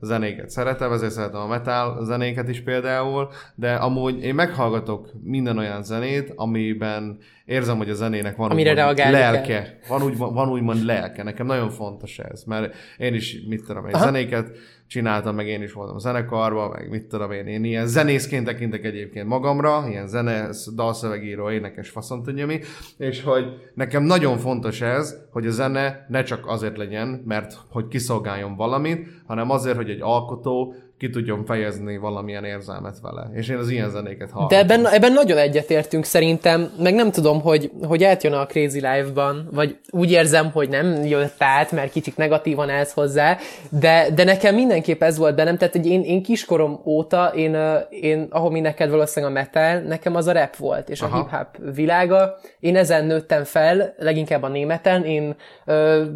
zenéket 0.00 0.50
szeretem, 0.50 0.92
ezért 0.92 1.12
szeretem 1.12 1.40
a 1.40 1.46
metal 1.46 2.04
zenéket 2.04 2.48
is 2.48 2.60
például, 2.60 3.28
de 3.54 3.74
amúgy 3.74 4.22
én 4.22 4.34
meghallgatok 4.34 5.10
minden 5.22 5.58
olyan 5.58 5.82
zenét, 5.82 6.32
amiben 6.36 7.18
érzem, 7.44 7.76
hogy 7.76 7.90
a 7.90 7.94
zenének 7.94 8.36
van 8.36 8.50
Amire 8.50 8.70
úgymond 8.70 8.96
reagálni 8.96 9.18
kell. 9.18 9.32
lelke, 9.32 9.78
van, 9.88 10.02
úgy, 10.02 10.16
van 10.16 10.48
úgymond 10.48 10.84
lelke, 10.84 11.22
nekem 11.22 11.46
nagyon 11.46 11.70
fontos 11.70 12.18
ez, 12.18 12.44
mert 12.44 12.74
én 12.98 13.14
is, 13.14 13.36
mit 13.48 13.64
tudom, 13.64 13.86
én 13.86 13.98
zenéket 13.98 14.50
csináltam, 14.86 15.34
meg 15.34 15.46
én 15.46 15.62
is 15.62 15.72
voltam 15.72 15.96
a 15.96 15.98
zenekarban, 15.98 16.70
meg 16.70 16.90
mit 16.90 17.04
tudom 17.04 17.32
én, 17.32 17.46
én 17.46 17.64
ilyen 17.64 17.86
zenészként 17.86 18.46
tekintek 18.46 18.84
egyébként 18.84 19.26
magamra, 19.26 19.84
ilyen 19.88 20.06
zene, 20.06 20.48
dalszövegíró, 20.74 21.50
énekes, 21.50 21.88
faszon 21.88 22.22
tudja 22.22 22.46
mi, 22.46 22.60
és 22.96 23.22
hogy 23.22 23.44
nekem 23.74 24.02
nagyon 24.02 24.38
fontos 24.38 24.80
ez, 24.80 25.16
hogy 25.36 25.46
a 25.46 25.50
zene 25.50 26.06
ne 26.08 26.22
csak 26.22 26.46
azért 26.46 26.76
legyen, 26.76 27.22
mert 27.26 27.56
hogy 27.70 27.88
kiszolgáljon 27.88 28.56
valamit, 28.56 29.08
hanem 29.26 29.50
azért, 29.50 29.76
hogy 29.76 29.90
egy 29.90 30.00
alkotó 30.00 30.74
ki 30.98 31.10
tudjon 31.10 31.44
fejezni 31.44 31.96
valamilyen 31.96 32.44
érzelmet 32.44 33.00
vele. 33.02 33.30
És 33.34 33.48
én 33.48 33.56
az 33.56 33.70
ilyen 33.70 33.90
zenéket 33.90 34.30
hallgatom. 34.30 34.66
De 34.66 34.74
ebben, 34.74 34.92
ebben 34.92 35.12
nagyon 35.12 35.38
egyetértünk 35.38 36.04
szerintem, 36.04 36.72
meg 36.78 36.94
nem 36.94 37.10
tudom, 37.10 37.40
hogy, 37.40 37.70
hogy 37.82 38.04
átjön 38.04 38.32
a 38.32 38.46
Crazy 38.46 38.80
Life-ban, 38.80 39.48
vagy 39.52 39.78
úgy 39.90 40.10
érzem, 40.10 40.50
hogy 40.50 40.68
nem 40.68 41.04
jött 41.04 41.42
át, 41.42 41.72
mert 41.72 41.92
kicsit 41.92 42.16
negatívan 42.16 42.70
állsz 42.70 42.92
hozzá, 42.92 43.36
de, 43.68 44.06
de 44.14 44.24
nekem 44.24 44.54
mindenképp 44.54 45.02
ez 45.02 45.18
volt 45.18 45.34
bennem, 45.34 45.56
tehát 45.56 45.74
hogy 45.74 45.86
én, 45.86 46.02
én 46.02 46.22
kiskorom 46.22 46.80
óta, 46.84 47.32
én, 47.34 47.56
én, 47.90 48.26
ahol 48.30 48.50
mi 48.50 48.60
neked 48.60 48.90
valószínűleg 48.90 49.36
a 49.36 49.38
metal, 49.38 49.80
nekem 49.80 50.14
az 50.14 50.26
a 50.26 50.32
rap 50.32 50.56
volt, 50.56 50.88
és 50.88 51.00
Aha. 51.00 51.16
a 51.16 51.20
hip-hop 51.20 51.74
világa. 51.74 52.38
Én 52.60 52.76
ezen 52.76 53.04
nőttem 53.04 53.44
fel, 53.44 53.94
leginkább 53.98 54.42
a 54.42 54.48
németen. 54.48 55.04
Én 55.04 55.25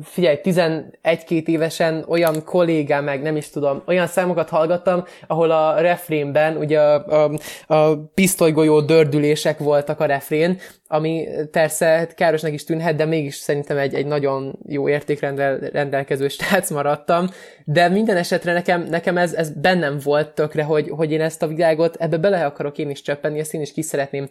figyelj, 0.02 0.38
11-2 0.42 1.46
évesen 1.46 2.04
olyan 2.08 2.44
kollégám, 2.44 3.04
meg 3.04 3.22
nem 3.22 3.36
is 3.36 3.50
tudom, 3.50 3.82
olyan 3.86 4.06
számokat 4.06 4.48
hallgattam, 4.48 5.04
ahol 5.26 5.50
a 5.50 5.80
refrénben 5.80 6.56
ugye 6.56 6.80
a, 6.80 7.24
a, 7.24 7.30
a 7.74 7.96
pisztolygolyó 8.14 8.80
dördülések 8.80 9.58
voltak 9.58 10.00
a 10.00 10.06
refrén, 10.06 10.58
ami 10.86 11.28
persze 11.50 11.86
hát 11.86 12.14
károsnak 12.14 12.52
is 12.52 12.64
tűnhet, 12.64 12.96
de 12.96 13.04
mégis 13.04 13.34
szerintem 13.34 13.78
egy, 13.78 13.94
egy 13.94 14.06
nagyon 14.06 14.58
jó 14.66 14.88
értékrendel 14.88 15.58
rendelkező 15.58 16.28
stác 16.28 16.70
maradtam, 16.70 17.28
de 17.64 17.88
minden 17.88 18.16
esetre 18.16 18.52
nekem, 18.52 18.82
nekem 18.82 19.16
ez, 19.16 19.34
ez 19.34 19.50
bennem 19.50 19.98
volt 20.04 20.34
tökre, 20.34 20.62
hogy, 20.62 20.88
hogy 20.88 21.12
én 21.12 21.20
ezt 21.20 21.42
a 21.42 21.46
világot, 21.46 21.96
ebbe 21.96 22.16
bele 22.16 22.44
akarok 22.44 22.78
én 22.78 22.90
is 22.90 23.02
csöppenni, 23.02 23.38
ezt 23.38 23.54
én 23.54 23.61
is 23.61 23.72
ki 23.72 23.82
szeretném 23.82 24.28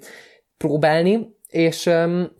próbálni, 0.57 1.38
és 1.49 1.86
öm, 1.86 2.32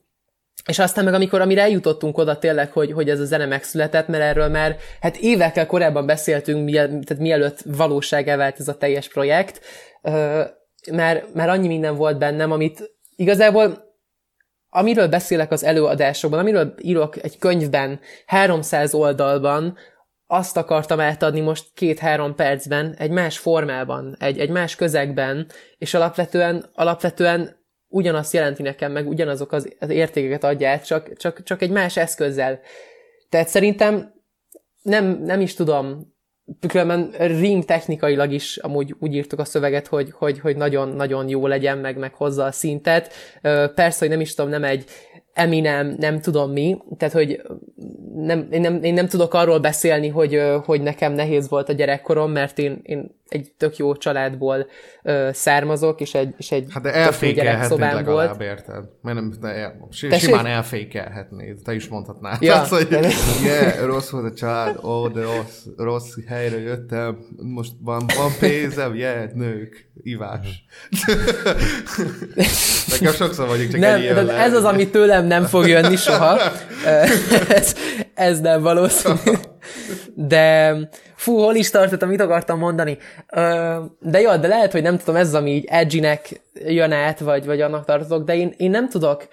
és 0.66 0.80
aztán 0.80 1.04
meg 1.04 1.14
amikor, 1.14 1.42
amire 1.42 1.62
eljutottunk 1.62 2.18
oda 2.18 2.40
tényleg, 2.40 2.72
hogy, 2.72 2.92
hogy 2.92 3.10
ez 3.10 3.20
a 3.20 3.26
zene 3.26 3.46
megszületett, 3.46 4.08
mert 4.08 4.24
erről 4.24 4.48
már 4.48 4.76
hát 5.02 5.18
évekkel 5.18 5.66
korábban 5.66 6.06
beszéltünk, 6.06 6.64
miel, 6.64 6.88
tehát 6.88 7.18
mielőtt 7.24 7.60
valóságá 7.66 8.36
vált 8.36 8.60
ez 8.60 8.68
a 8.68 8.78
teljes 8.78 9.08
projekt, 9.08 9.62
mert, 10.92 11.34
mert 11.34 11.50
annyi 11.50 11.68
minden 11.68 11.96
volt 11.96 12.18
bennem, 12.18 12.52
amit 12.52 12.92
igazából 13.16 13.88
amiről 14.70 15.08
beszélek 15.08 15.52
az 15.52 15.64
előadásokban, 15.64 16.40
amiről 16.40 16.74
írok 16.78 17.24
egy 17.24 17.38
könyvben, 17.38 18.00
300 18.26 18.94
oldalban, 18.94 19.78
azt 20.28 20.58
akartam 20.58 21.00
átadni 21.00 21.40
most 21.40 21.66
két-három 21.74 22.36
percben, 22.36 22.96
egy 22.98 23.12
más 23.12 23.38
formában, 23.38 24.16
egy, 24.20 24.40
egy 24.40 24.50
más 24.50 24.76
közegben, 24.76 25.48
és 25.78 25.94
alapvetően, 25.94 26.70
alapvetően 26.74 27.59
ugyanazt 27.90 28.34
jelenti 28.34 28.62
nekem, 28.62 28.92
meg 28.92 29.08
ugyanazok 29.08 29.52
az, 29.52 29.76
értékeket 29.88 30.44
adja 30.44 30.70
át, 30.70 30.86
csak, 30.86 31.18
csak, 31.18 31.44
csak 31.44 31.62
egy 31.62 31.72
más 31.72 31.98
eszközzel. 31.98 32.60
Tehát 33.30 33.48
szerintem 33.48 34.14
nem, 34.82 35.06
nem 35.24 35.42
is 35.42 35.54
tudom, 35.54 36.18
különben 36.68 37.12
rím 37.18 37.62
technikailag 37.62 38.32
is 38.32 38.58
amúgy 38.58 38.96
úgy 39.00 39.14
írtuk 39.14 39.40
a 39.40 39.46
szöveget, 39.46 39.88
hogy, 39.88 40.12
hogy, 40.12 40.40
hogy 40.40 40.56
nagyon-nagyon 40.56 41.30
jó 41.30 41.48
legyen, 41.48 41.78
meg, 41.78 41.98
meg 41.98 42.14
hozza 42.14 42.44
a 42.44 42.52
szintet. 42.52 43.14
Persze, 43.76 43.98
hogy 44.00 44.10
nem 44.10 44.22
is 44.22 44.34
tudom, 44.34 44.52
nem 44.52 44.64
egy 44.64 44.86
Eminem, 45.34 45.96
nem 46.00 46.22
tudom 46.22 46.52
mi, 46.52 46.78
tehát, 46.98 47.14
hogy 47.14 47.42
nem, 48.16 48.48
én, 48.52 48.62
nem, 48.62 48.84
én 48.84 48.94
nem 48.94 49.08
tudok 49.08 49.34
arról 49.34 49.60
beszélni, 49.60 50.08
hogy, 50.08 50.42
hogy 50.66 50.82
nekem 50.82 51.14
nehéz 51.14 51.50
volt 51.50 51.70
a 51.70 51.74
gyerekkorom, 51.74 52.32
mert 52.32 52.60
én, 52.60 52.80
én 52.84 53.19
egy 53.30 53.52
tök 53.58 53.78
jó 53.78 53.96
családból 53.96 54.68
ö, 55.04 55.30
származok, 55.34 56.02
és 56.02 56.14
egy, 56.14 56.34
és 56.38 56.52
egy 56.52 56.66
Hát 56.70 56.84
de 56.84 56.94
elfékelhetnéd 56.94 57.80
legalább, 57.80 58.42
érted? 58.42 58.84
Mert 59.02 59.18
nem, 59.18 59.34
de, 59.42 59.76
Tessék? 59.90 60.14
simán 60.14 60.46
elfékelhetnéd. 60.46 61.58
Te 61.64 61.74
is 61.74 61.88
mondhatnád. 61.88 62.42
Ja. 62.42 62.56
Azt, 62.62 62.70
hogy 62.70 62.88
yeah, 63.44 63.86
rossz 63.86 64.10
volt 64.10 64.32
a 64.32 64.34
család, 64.34 64.84
ó, 64.84 65.08
de 65.08 65.22
rossz, 65.22 65.66
rossz 65.78 66.14
helyre 66.28 66.60
jöttem, 66.60 67.18
most 67.38 67.72
van, 67.82 68.06
van 68.18 68.32
pénzem, 68.40 68.96
yeah, 68.96 69.32
nők, 69.34 69.90
ivás. 70.02 70.48
Nekem 72.92 73.14
sokszor 73.14 73.48
vagyok 73.48 73.70
csak 73.70 73.80
nem, 73.80 74.02
de 74.02 74.34
ez 74.34 74.54
az, 74.54 74.64
ami 74.64 74.90
tőlem 74.90 75.26
nem 75.26 75.44
fog 75.44 75.68
jönni 75.68 75.96
soha. 75.96 76.40
Ez, 77.50 77.76
ez 78.14 78.40
nem 78.40 78.62
valószínű. 78.62 79.38
De 80.16 80.76
fú, 81.20 81.38
hol 81.38 81.56
is 81.56 81.70
tartottam, 81.70 82.10
mit 82.10 82.22
akartam 82.22 82.60
mondani? 82.60 82.98
Ö, 83.34 83.76
De 84.00 84.20
jó, 84.20 84.36
de 84.36 84.48
lehet, 84.48 84.72
hogy 84.72 84.82
nem 84.82 84.98
tudom, 84.98 85.16
ez 85.16 85.28
az, 85.28 85.34
ami 85.34 85.52
így 85.52 85.66
edgy-nek 85.68 86.42
jön 86.54 86.92
át, 86.92 87.20
vagy, 87.20 87.46
vagy 87.46 87.62
annak 87.62 87.86
tartotok, 87.86 88.26
de 88.26 88.36
én, 88.36 88.54
én 88.58 88.70
nem 88.70 88.90
tudok 88.90 89.28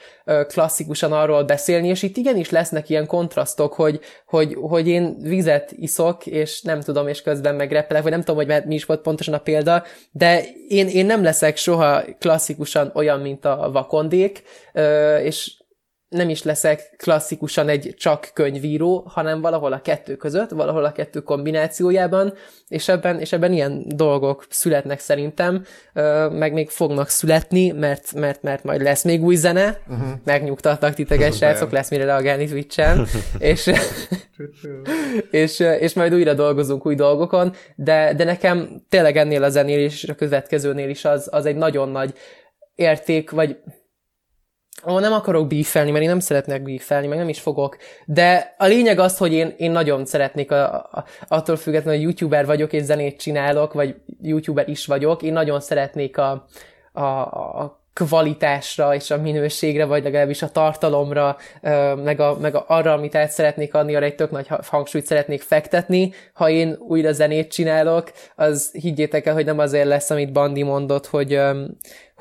klasszikusan 0.48 1.12
arról 1.12 1.42
beszélni, 1.44 1.88
és 1.88 2.02
itt 2.02 2.16
igenis 2.16 2.50
lesznek 2.50 2.88
ilyen 2.88 3.06
kontrasztok, 3.06 3.72
hogy, 3.72 4.00
hogy, 4.26 4.56
hogy 4.60 4.88
én 4.88 5.16
vizet 5.20 5.72
iszok, 5.72 6.26
és 6.26 6.62
nem 6.62 6.80
tudom, 6.80 7.08
és 7.08 7.22
közben 7.22 7.54
megrepelek, 7.54 8.02
vagy 8.02 8.12
nem 8.12 8.22
tudom, 8.22 8.46
hogy 8.46 8.64
mi 8.66 8.74
is 8.74 8.84
volt 8.84 9.00
pontosan 9.00 9.34
a 9.34 9.38
példa, 9.38 9.84
de 10.10 10.44
én, 10.68 10.88
én 10.88 11.06
nem 11.06 11.22
leszek 11.22 11.56
soha 11.56 12.02
klasszikusan 12.18 12.90
olyan, 12.94 13.20
mint 13.20 13.44
a 13.44 13.70
vakondék, 13.72 14.42
és 15.22 15.55
nem 16.16 16.28
is 16.28 16.42
leszek 16.42 16.94
klasszikusan 16.96 17.68
egy 17.68 17.94
csak 17.98 18.30
könyvíró, 18.34 19.04
hanem 19.06 19.40
valahol 19.40 19.72
a 19.72 19.80
kettő 19.80 20.16
között, 20.16 20.50
valahol 20.50 20.84
a 20.84 20.92
kettő 20.92 21.20
kombinációjában, 21.20 22.34
és 22.68 22.88
ebben, 22.88 23.20
és 23.20 23.32
ebben 23.32 23.52
ilyen 23.52 23.84
dolgok 23.86 24.46
születnek 24.48 25.00
szerintem, 25.00 25.64
meg 26.30 26.52
még 26.52 26.68
fognak 26.68 27.08
születni, 27.08 27.70
mert, 27.70 28.12
mert, 28.14 28.42
mert 28.42 28.64
majd 28.64 28.82
lesz 28.82 29.04
még 29.04 29.22
új 29.22 29.34
zene, 29.34 29.80
uh-huh. 29.88 30.08
megnyugtatnak 30.24 30.94
titeket, 30.94 31.36
srácok, 31.36 31.70
lesz 31.70 31.90
mire 31.90 32.04
reagálni 32.04 32.46
Twitch-en, 32.46 33.06
és, 33.38 33.70
és, 35.30 35.60
és 35.60 35.94
majd 35.94 36.14
újra 36.14 36.34
dolgozunk 36.34 36.86
új 36.86 36.94
dolgokon, 36.94 37.54
de, 37.74 38.14
de 38.14 38.24
nekem 38.24 38.82
tényleg 38.88 39.16
ennél 39.16 39.42
a 39.42 39.48
zenél 39.48 39.78
és 39.78 40.04
a 40.04 40.14
következőnél 40.14 40.88
is 40.88 41.04
az, 41.04 41.28
az 41.30 41.46
egy 41.46 41.56
nagyon 41.56 41.88
nagy 41.88 42.14
érték, 42.74 43.30
vagy 43.30 43.56
Ó, 44.88 44.98
nem 44.98 45.12
akarok 45.12 45.46
bífelni, 45.46 45.90
mert 45.90 46.02
én 46.02 46.08
nem 46.08 46.20
szeretnék 46.20 46.62
bífelni, 46.62 47.06
meg 47.06 47.18
nem 47.18 47.28
is 47.28 47.40
fogok. 47.40 47.76
De 48.04 48.54
a 48.58 48.66
lényeg 48.66 48.98
az, 48.98 49.18
hogy 49.18 49.32
én, 49.32 49.54
én 49.56 49.70
nagyon 49.70 50.04
szeretnék, 50.04 50.50
a, 50.50 50.74
a, 50.74 51.04
attól 51.28 51.56
függetlenül, 51.56 52.00
hogy 52.00 52.08
youtuber 52.08 52.46
vagyok 52.46 52.72
és 52.72 52.82
zenét 52.82 53.20
csinálok, 53.20 53.72
vagy 53.72 53.94
youtuber 54.22 54.68
is 54.68 54.86
vagyok, 54.86 55.22
én 55.22 55.32
nagyon 55.32 55.60
szeretnék 55.60 56.18
a, 56.18 56.46
a, 56.92 57.00
a 57.02 57.80
kvalitásra 57.92 58.94
és 58.94 59.10
a 59.10 59.16
minőségre, 59.16 59.84
vagy 59.84 60.02
legalábbis 60.02 60.42
a 60.42 60.48
tartalomra, 60.48 61.36
meg, 62.04 62.20
a, 62.20 62.36
meg 62.40 62.54
a, 62.54 62.64
arra, 62.68 62.92
amit 62.92 63.14
át 63.14 63.30
szeretnék 63.30 63.74
adni, 63.74 63.94
arra 63.94 64.04
egy 64.04 64.14
tök 64.14 64.30
nagy 64.30 64.46
ha- 64.46 64.60
hangsúlyt 64.66 65.06
szeretnék 65.06 65.42
fektetni. 65.42 66.12
Ha 66.32 66.48
én 66.48 66.76
újra 66.78 67.12
zenét 67.12 67.52
csinálok, 67.52 68.12
az 68.34 68.70
higgyétek 68.72 69.26
el, 69.26 69.34
hogy 69.34 69.44
nem 69.44 69.58
azért 69.58 69.86
lesz, 69.86 70.10
amit 70.10 70.32
Bandi 70.32 70.62
mondott, 70.62 71.06
hogy, 71.06 71.40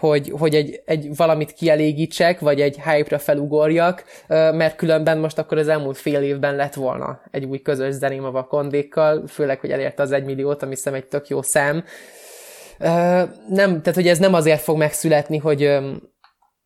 hogy, 0.08 0.34
hogy 0.38 0.56
egy, 0.56 0.82
egy 0.86 1.16
valamit 1.16 1.54
kielégítsek, 1.54 2.40
vagy 2.40 2.62
egy 2.62 2.82
hype-ra 2.82 3.20
felugorjak, 3.20 4.04
mert 4.28 4.76
különben 4.76 5.18
most 5.18 5.38
akkor 5.38 5.58
az 5.58 5.68
elmúlt 5.68 5.98
fél 5.98 6.22
évben 6.22 6.56
lett 6.56 6.74
volna 6.74 7.22
egy 7.32 7.46
új 7.46 7.62
közös 7.62 7.94
zeném 7.94 8.24
a 8.24 8.32
vakondékkal, 8.32 9.28
főleg, 9.28 9.60
hogy 9.60 9.72
elérte 9.72 10.04
az 10.04 10.12
egymilliót, 10.12 10.64
ami 10.64 10.74
hiszem 10.74 10.94
egy 10.94 11.06
tök 11.06 11.28
jó 11.28 11.42
szám. 11.42 11.84
Nem, 13.50 13.82
tehát, 13.82 13.94
hogy 13.94 14.08
ez 14.08 14.20
nem 14.20 14.34
azért 14.34 14.62
fog 14.62 14.78
megszületni, 14.78 15.38
hogy, 15.38 15.78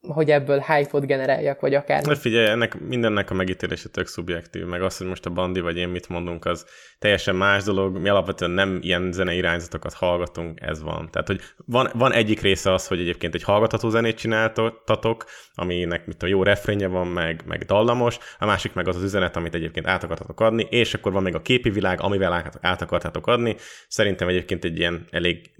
hogy 0.07 0.31
ebből 0.31 0.59
hype-ot 0.59 1.05
generáljak, 1.05 1.59
vagy 1.59 1.73
akár. 1.73 2.05
Hát 2.05 2.17
figyelj, 2.17 2.47
ennek 2.47 2.79
mindennek 2.79 3.31
a 3.31 3.33
megítélése 3.33 3.89
tök 3.89 4.07
szubjektív, 4.07 4.65
meg 4.65 4.81
az, 4.81 4.97
hogy 4.97 5.07
most 5.07 5.25
a 5.25 5.29
Bandi 5.29 5.59
vagy 5.59 5.77
én 5.77 5.89
mit 5.89 6.09
mondunk, 6.09 6.45
az 6.45 6.65
teljesen 6.99 7.35
más 7.35 7.63
dolog. 7.63 7.97
Mi 7.97 8.09
alapvetően 8.09 8.51
nem 8.51 8.79
ilyen 8.81 9.11
zenei 9.11 9.37
irányzatokat 9.37 9.93
hallgatunk, 9.93 10.59
ez 10.61 10.81
van. 10.81 11.09
Tehát, 11.11 11.27
hogy 11.27 11.41
van, 11.65 11.89
van 11.93 12.13
egyik 12.13 12.41
része 12.41 12.73
az, 12.73 12.87
hogy 12.87 12.99
egyébként 12.99 13.35
egy 13.35 13.43
hallgatható 13.43 13.89
zenét 13.89 14.17
csináltatok, 14.17 15.25
aminek 15.53 16.05
mit 16.05 16.17
tudom, 16.17 16.35
jó 16.35 16.43
refrénje 16.43 16.87
van, 16.87 17.07
meg, 17.07 17.43
meg 17.47 17.63
dallamos, 17.63 18.17
a 18.37 18.45
másik 18.45 18.73
meg 18.73 18.87
az 18.87 18.95
az 18.95 19.03
üzenet, 19.03 19.35
amit 19.35 19.55
egyébként 19.55 19.87
át 19.87 20.03
akartatok 20.03 20.39
adni, 20.39 20.67
és 20.69 20.93
akkor 20.93 21.11
van 21.11 21.23
még 21.23 21.35
a 21.35 21.41
képi 21.41 21.69
világ, 21.69 22.01
amivel 22.01 22.33
át, 22.33 22.57
át 22.61 22.81
akartátok 22.81 23.27
adni. 23.27 23.55
Szerintem 23.87 24.27
egyébként 24.27 24.63
egy 24.63 24.77
ilyen 24.77 25.05
elég 25.11 25.51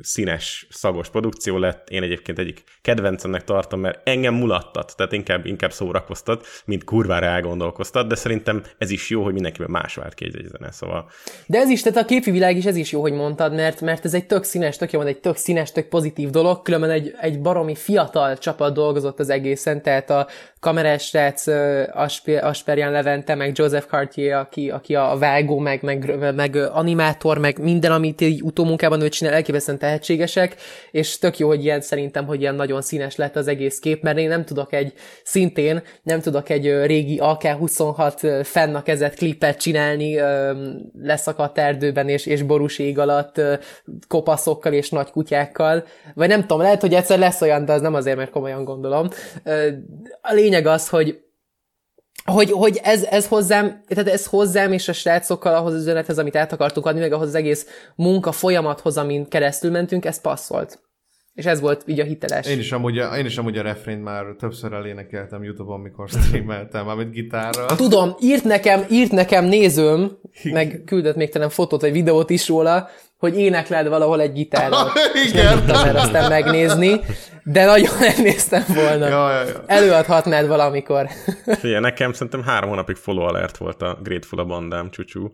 színes, 0.00 0.66
szagos 0.70 1.08
produkció 1.08 1.58
lett. 1.58 1.88
Én 1.88 2.02
egyébként 2.02 2.38
egyik 2.38 2.62
kedvencemnek 2.82 3.44
tartom, 3.44 3.80
mert 3.80 4.08
engem 4.08 4.34
mulattat, 4.34 4.96
tehát 4.96 5.12
inkább, 5.12 5.46
inkább 5.46 5.72
szórakoztat, 5.72 6.46
mint 6.64 6.84
kurvára 6.84 7.26
elgondolkoztat, 7.26 8.08
de 8.08 8.14
szerintem 8.14 8.62
ez 8.78 8.90
is 8.90 9.10
jó, 9.10 9.22
hogy 9.22 9.32
mindenkiben 9.32 9.70
más 9.70 9.94
vált 9.94 10.14
ki 10.14 10.24
egy 10.24 10.46
zene, 10.46 10.72
szóval... 10.72 11.10
De 11.46 11.58
ez 11.58 11.68
is, 11.68 11.82
tehát 11.82 11.98
a 11.98 12.04
képi 12.04 12.30
világ 12.30 12.56
is 12.56 12.64
ez 12.64 12.76
is 12.76 12.92
jó, 12.92 13.00
hogy 13.00 13.12
mondtad, 13.12 13.54
mert, 13.54 13.80
mert 13.80 14.04
ez 14.04 14.14
egy 14.14 14.26
tök 14.26 14.44
színes, 14.44 14.76
tök 14.76 14.92
jó, 14.92 15.00
egy 15.00 15.20
tök 15.20 15.36
színes, 15.36 15.72
tök 15.72 15.88
pozitív 15.88 16.30
dolog, 16.30 16.62
különben 16.62 16.90
egy, 16.90 17.14
egy 17.20 17.40
baromi 17.40 17.74
fiatal 17.74 18.38
csapat 18.38 18.74
dolgozott 18.74 19.20
az 19.20 19.30
egészen, 19.30 19.82
tehát 19.82 20.10
a 20.10 20.26
kamerás 20.60 21.04
srác 21.04 21.46
Asperjan 22.40 22.92
Levente, 22.92 23.34
meg 23.34 23.52
Joseph 23.54 23.86
Cartier, 23.86 24.38
aki, 24.38 24.70
aki 24.70 24.94
a 24.94 25.16
vágó, 25.18 25.58
meg, 25.58 25.82
meg, 25.82 26.34
meg 26.34 26.56
animátor, 26.56 27.38
meg 27.38 27.58
minden, 27.58 27.92
amit 27.92 28.24
utómunkában 28.40 29.00
ő 29.00 29.08
csinál, 29.08 29.32
elképesztően 29.32 29.78
tehetségesek, 29.84 30.56
és 30.90 31.18
tök 31.18 31.38
jó, 31.38 31.48
hogy 31.48 31.64
ilyen 31.64 31.80
szerintem, 31.80 32.26
hogy 32.26 32.40
ilyen 32.40 32.54
nagyon 32.54 32.82
színes 32.82 33.16
lett 33.16 33.36
az 33.36 33.48
egész 33.48 33.78
kép, 33.78 34.02
mert 34.02 34.18
én 34.18 34.28
nem 34.28 34.44
tudok 34.44 34.72
egy, 34.72 34.92
szintén 35.24 35.82
nem 36.02 36.20
tudok 36.20 36.48
egy 36.48 36.84
régi 36.84 37.18
AK-26 37.22 38.40
fenn 38.44 38.76
klipet 39.16 39.60
csinálni 39.60 40.20
leszakadt 41.02 41.58
erdőben 41.58 42.08
és, 42.08 42.26
és 42.26 42.42
borús 42.42 42.78
ég 42.78 42.98
alatt 42.98 43.40
kopaszokkal 44.08 44.72
és 44.72 44.90
nagy 44.90 45.10
kutyákkal, 45.10 45.84
vagy 46.14 46.28
nem 46.28 46.40
tudom, 46.40 46.60
lehet, 46.60 46.80
hogy 46.80 46.94
egyszer 46.94 47.18
lesz 47.18 47.40
olyan, 47.40 47.64
de 47.64 47.72
az 47.72 47.80
nem 47.80 47.94
azért, 47.94 48.16
mert 48.16 48.30
komolyan 48.30 48.64
gondolom. 48.64 49.08
A 50.20 50.32
lényeg 50.32 50.66
az, 50.66 50.88
hogy 50.88 51.24
hogy, 52.24 52.50
hogy 52.50 52.80
ez, 52.82 53.02
ez 53.02 53.26
hozzám, 53.26 53.82
tehát 53.86 54.08
ez 54.08 54.26
hozzám 54.26 54.72
és 54.72 54.88
a 54.88 54.92
srácokkal 54.92 55.54
ahhoz 55.54 55.74
az 55.74 55.80
üzenethez, 55.80 56.18
amit 56.18 56.36
át 56.36 56.52
akartunk 56.52 56.86
adni, 56.86 57.00
meg 57.00 57.12
ahhoz 57.12 57.28
az 57.28 57.34
egész 57.34 57.66
munka 57.94 58.32
folyamathoz, 58.32 58.96
amin 58.96 59.28
keresztül 59.28 59.70
mentünk, 59.70 60.04
ez 60.04 60.20
passzolt. 60.20 60.82
És 61.34 61.44
ez 61.44 61.60
volt 61.60 61.82
így 61.86 62.00
a 62.00 62.04
hiteles. 62.04 62.46
Én 62.46 62.58
is 62.58 62.72
amúgy 62.72 62.98
a, 62.98 63.16
én 63.16 63.24
is 63.24 63.38
amúgy 63.38 63.58
a 63.58 63.62
refrént 63.62 64.02
már 64.02 64.24
többször 64.38 64.72
elénekeltem 64.72 65.42
Youtube-on, 65.42 65.80
mikor 65.80 66.08
streameltem, 66.08 66.88
amit 66.88 67.10
gitárral. 67.10 67.76
Tudom, 67.76 68.14
írt 68.20 68.44
nekem, 68.44 68.84
írt 68.90 69.10
nekem 69.10 69.44
nézőm, 69.44 70.18
meg 70.42 70.82
küldött 70.86 71.16
még 71.16 71.30
talán 71.30 71.48
fotót 71.48 71.80
vagy 71.80 71.92
videót 71.92 72.30
is 72.30 72.48
róla, 72.48 72.88
hogy 73.18 73.38
énekled 73.38 73.88
valahol 73.88 74.20
egy 74.20 74.32
gitárral. 74.32 74.92
Igen. 75.28 75.44
Nem 75.44 75.66
tudtam 75.66 75.96
aztán 75.96 76.28
megnézni, 76.28 77.00
de 77.42 77.64
nagyon 77.64 77.94
megnéztem 78.08 78.64
volna. 78.74 79.08
Ja, 79.08 79.30
ja, 79.30 79.42
ja. 79.46 79.62
Előadhatnád 79.66 80.46
valamikor. 80.46 81.08
Figyelj, 81.60 81.80
nekem 81.80 82.12
szerintem 82.12 82.42
három 82.42 82.68
hónapig 82.68 82.96
follow 82.96 83.24
alert 83.24 83.56
volt 83.56 83.82
a 83.82 83.98
Grateful 84.02 84.38
a 84.38 84.44
bandám, 84.44 84.90
csúcsú. 84.90 85.32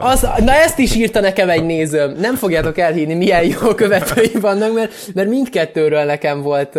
Az, 0.00 0.26
na 0.38 0.52
ezt 0.52 0.78
is 0.78 0.94
írta 0.94 1.20
nekem 1.20 1.48
egy 1.48 1.64
nézőm. 1.64 2.12
Nem 2.18 2.34
fogjátok 2.34 2.78
elhinni, 2.78 3.14
milyen 3.14 3.44
jó 3.44 3.74
követői 3.74 4.38
vannak, 4.40 4.74
mert, 4.74 4.92
mert 5.14 5.28
mindkettőről 5.28 6.04
nekem 6.04 6.42
volt 6.42 6.78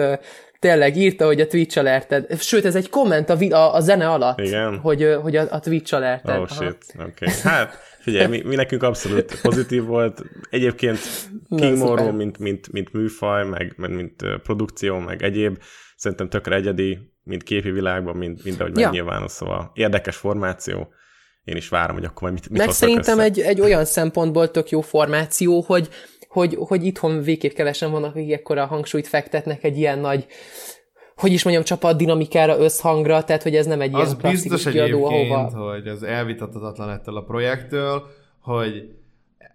tényleg 0.59 0.97
írta, 0.97 1.25
hogy 1.25 1.41
a 1.41 1.47
Twitch 1.47 1.77
alerted. 1.77 2.41
Sőt, 2.41 2.65
ez 2.65 2.75
egy 2.75 2.89
komment 2.89 3.29
a, 3.29 3.35
vi- 3.35 3.51
a, 3.51 3.73
a 3.73 3.79
zene 3.79 4.09
alatt, 4.09 4.39
Igen? 4.39 4.79
hogy, 4.79 5.17
hogy 5.21 5.35
a, 5.35 5.45
a 5.49 5.59
Twitch 5.59 5.93
alerted. 5.93 6.39
Oh 6.39 6.47
shit, 6.47 6.77
oké. 6.99 7.09
Okay. 7.09 7.33
Hát, 7.43 7.79
figyelj, 8.01 8.27
mi, 8.27 8.41
mi 8.45 8.55
nekünk 8.55 8.83
abszolút 8.83 9.41
pozitív 9.41 9.83
volt. 9.83 10.23
Egyébként 10.49 10.99
King. 11.49 11.77
Morrow, 11.77 12.11
mint, 12.11 12.37
mint, 12.37 12.71
mint 12.71 12.93
műfaj, 12.93 13.45
meg, 13.45 13.73
meg 13.77 13.91
mint 13.95 14.23
produkció, 14.43 14.99
meg 14.99 15.23
egyéb, 15.23 15.57
szerintem 15.95 16.29
tökre 16.29 16.55
egyedi, 16.55 16.99
mint 17.23 17.43
képi 17.43 17.71
világban, 17.71 18.15
mint, 18.15 18.43
mint 18.43 18.59
ahogy 18.59 18.77
Ja. 18.77 18.83
megnyilvánul, 18.85 19.27
szóval 19.27 19.71
érdekes 19.73 20.15
formáció. 20.15 20.93
Én 21.43 21.55
is 21.55 21.69
várom, 21.69 21.95
hogy 21.95 22.05
akkor 22.05 22.21
majd 22.21 22.33
mit, 22.33 22.49
mit 22.49 22.59
Meg 22.59 22.69
szerintem 22.71 23.17
össze. 23.17 23.23
egy, 23.27 23.39
egy 23.39 23.61
olyan 23.61 23.85
szempontból 23.85 24.51
tök 24.51 24.69
jó 24.69 24.81
formáció, 24.81 25.61
hogy, 25.61 25.89
hogy, 26.27 26.55
hogy 26.59 26.85
itthon 26.85 27.21
végképp 27.21 27.53
kevesen 27.53 27.91
vannak, 27.91 28.15
akik 28.15 28.31
ekkora 28.33 28.65
hangsúlyt 28.65 29.07
fektetnek 29.07 29.63
egy 29.63 29.77
ilyen 29.77 29.99
nagy 29.99 30.25
hogy 31.21 31.31
is 31.31 31.43
mondjam, 31.43 31.65
csapat 31.65 31.97
dinamikára, 31.97 32.59
összhangra, 32.59 33.23
tehát 33.23 33.43
hogy 33.43 33.55
ez 33.55 33.65
nem 33.65 33.81
egy 33.81 33.93
Az 33.93 33.99
ilyen 33.99 34.17
klasszikus 34.17 34.63
biztos 34.63 34.73
kiadó, 34.73 35.05
ahova... 35.05 35.71
hogy 35.71 35.87
az 35.87 36.03
elvitathatatlan 36.03 36.89
ettől 36.89 37.17
a 37.17 37.23
projektől, 37.23 38.03
hogy 38.39 38.89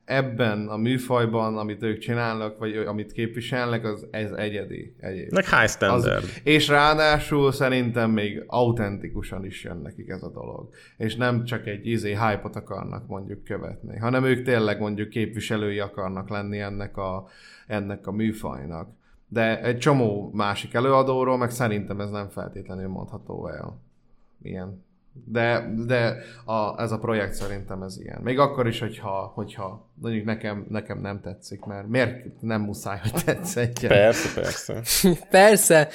ebben 0.04 0.68
a 0.68 0.76
műfajban, 0.76 1.58
amit 1.58 1.82
ők 1.82 1.98
csinálnak, 1.98 2.58
vagy 2.58 2.76
amit 2.76 3.12
képviselnek, 3.12 3.84
az 3.84 4.06
ez 4.10 4.30
egyedi. 4.30 4.94
egyedi. 5.00 5.28
Meg 5.30 5.44
high 5.44 5.68
standard. 5.70 6.22
Az, 6.22 6.40
és 6.42 6.68
ráadásul 6.68 7.52
szerintem 7.52 8.10
még 8.10 8.44
autentikusan 8.46 9.44
is 9.44 9.64
jön 9.64 9.80
nekik 9.82 10.08
ez 10.08 10.22
a 10.22 10.30
dolog. 10.30 10.68
És 10.96 11.16
nem 11.16 11.44
csak 11.44 11.66
egy 11.66 11.86
izé 11.86 12.10
hype-ot 12.10 12.56
akarnak 12.56 13.06
mondjuk 13.06 13.44
követni, 13.44 13.98
hanem 13.98 14.24
ők 14.24 14.42
tényleg 14.42 14.80
mondjuk 14.80 15.08
képviselői 15.08 15.78
akarnak 15.78 16.28
lenni 16.28 16.58
ennek 16.58 16.96
a, 16.96 17.28
ennek 17.66 18.06
a 18.06 18.12
műfajnak. 18.12 18.88
De 19.28 19.60
egy 19.60 19.78
csomó 19.78 20.30
másik 20.32 20.74
előadóról, 20.74 21.36
meg 21.36 21.50
szerintem 21.50 22.00
ez 22.00 22.10
nem 22.10 22.28
feltétlenül 22.28 22.88
mondható 22.88 23.48
el. 23.48 23.80
Ilyen. 24.42 24.84
De, 25.24 25.72
de 25.86 26.16
a, 26.44 26.82
ez 26.82 26.92
a 26.92 26.98
projekt 26.98 27.34
szerintem 27.34 27.82
ez 27.82 27.98
ilyen. 28.00 28.20
Még 28.22 28.38
akkor 28.38 28.66
is, 28.66 28.80
hogyha, 28.80 29.32
hogyha 29.34 29.88
mondjuk 29.94 30.24
nekem, 30.24 30.66
nekem 30.68 31.00
nem 31.00 31.20
tetszik, 31.20 31.64
mert 31.64 31.88
miért 31.88 32.40
nem 32.40 32.60
muszáj, 32.60 32.98
hogy 33.02 33.24
tetszett. 33.24 33.86
Persze, 33.86 34.40
persze. 34.40 34.82
Persze, 35.30 35.88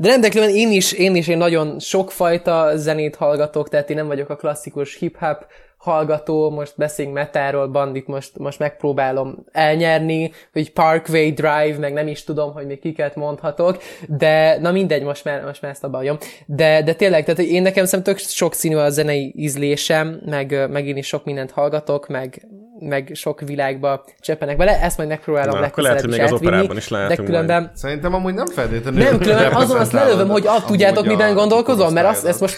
de 0.00 0.08
nem, 0.08 0.20
de 0.20 0.28
különben 0.28 0.56
én 0.56 0.70
is, 0.70 0.92
én 0.92 1.16
is 1.16 1.28
én 1.28 1.38
nagyon 1.38 1.78
sokfajta 1.78 2.76
zenét 2.76 3.16
hallgatok, 3.16 3.68
tehát 3.68 3.90
én 3.90 3.96
nem 3.96 4.06
vagyok 4.06 4.28
a 4.28 4.36
klasszikus 4.36 4.96
hip-hop 4.96 5.46
hallgató, 5.80 6.50
most 6.50 6.72
beszéljünk 6.76 7.16
metáról, 7.16 7.66
bandit 7.66 8.06
most, 8.06 8.38
most 8.38 8.58
megpróbálom 8.58 9.44
elnyerni, 9.52 10.32
hogy 10.52 10.72
Parkway 10.72 11.32
Drive, 11.32 11.78
meg 11.78 11.92
nem 11.92 12.06
is 12.06 12.24
tudom, 12.24 12.52
hogy 12.52 12.66
még 12.66 12.80
kiket 12.80 13.16
mondhatok, 13.16 13.82
de 14.06 14.58
na 14.58 14.70
mindegy, 14.72 15.02
most 15.02 15.24
már, 15.24 15.44
most 15.44 15.62
már 15.62 15.70
ezt 15.70 15.84
abba 15.84 15.96
hagyom. 15.96 16.18
De, 16.46 16.82
de 16.82 16.92
tényleg, 16.92 17.24
tehát 17.24 17.40
én 17.40 17.62
nekem 17.62 17.84
szerintem 17.84 18.14
tök 18.14 18.24
sokszínű 18.24 18.76
a 18.76 18.90
zenei 18.90 19.32
ízlésem, 19.36 20.20
meg, 20.26 20.70
meg 20.70 20.86
én 20.86 20.96
is 20.96 21.06
sok 21.06 21.24
mindent 21.24 21.50
hallgatok, 21.50 22.08
meg, 22.08 22.46
meg 22.78 23.10
sok 23.14 23.40
világba 23.40 24.04
csepenek 24.18 24.56
bele, 24.56 24.80
ezt 24.82 24.96
majd 24.96 25.08
megpróbálom 25.08 25.58
Na, 25.58 25.66
akkor 25.66 25.82
lehet, 25.82 26.00
hogy 26.00 26.10
még 26.10 26.20
az 26.20 26.32
operában 26.32 26.76
is 26.76 26.88
de 26.88 26.96
látunk 26.96 27.24
különben, 27.24 27.70
Szerintem 27.74 28.14
amúgy 28.14 28.34
nem 28.34 28.46
feltétlenül. 28.46 29.02
nem, 29.02 29.18
különben 29.18 29.52
azon 29.52 29.80
azt 29.80 29.92
lelövöm, 29.92 30.28
hogy 30.28 30.46
azt 30.46 30.66
tudjátok, 30.66 31.06
miben 31.06 31.34
gondolkozom, 31.34 31.92
mert 31.92 32.06
azt, 32.06 32.26
ezt 32.26 32.40
most 32.40 32.56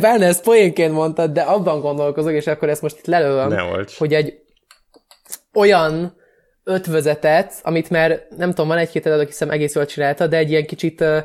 Bárne 0.00 0.26
ezt 0.26 0.42
poénként 0.42 0.92
mondtad, 0.92 1.30
de 1.30 1.40
abban 1.40 1.80
gondolkozok, 1.80 2.32
és 2.32 2.46
akkor 2.46 2.68
ezt 2.68 2.82
most 2.82 2.98
itt 2.98 3.06
olcs. 3.72 3.98
hogy 3.98 4.14
egy 4.14 4.38
olyan 5.54 6.16
ötvözetet, 6.64 7.54
amit 7.62 7.90
már 7.90 8.26
nem 8.36 8.48
tudom, 8.48 8.68
van 8.68 8.78
egy-két 8.78 9.04
előadó, 9.06 9.22
aki 9.22 9.30
hiszem 9.30 9.50
egész 9.50 9.74
jól 9.74 9.86
csinálta, 9.86 10.26
de 10.26 10.36
egy 10.36 10.50
ilyen 10.50 10.66
kicsit 10.66 11.00
uh, 11.00 11.18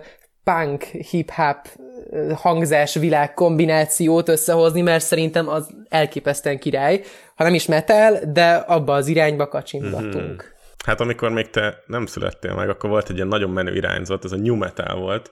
punk, 0.43 0.84
hip-hop 0.84 1.57
uh, 1.75 2.31
hangzás 2.31 2.93
világ 2.93 3.34
kombinációt 3.34 4.29
összehozni, 4.29 4.81
mert 4.81 5.03
szerintem 5.03 5.47
az 5.47 5.67
elképesztően 5.89 6.59
király. 6.59 7.01
Ha 7.36 7.43
nem 7.43 7.53
is 7.53 7.65
metal, 7.65 8.19
de 8.34 8.53
abba 8.53 8.93
az 8.93 9.07
irányba 9.07 9.47
kacsingatunk. 9.47 10.53
Hát 10.86 10.99
amikor 10.99 11.29
még 11.29 11.49
te 11.49 11.77
nem 11.86 12.05
születtél 12.05 12.53
meg, 12.53 12.69
akkor 12.69 12.89
volt 12.89 13.09
egy 13.09 13.15
ilyen 13.15 13.27
nagyon 13.27 13.49
menő 13.49 13.75
irányzat, 13.75 14.25
ez 14.25 14.31
a 14.31 14.38
new 14.38 14.55
metal 14.55 14.99
volt 14.99 15.31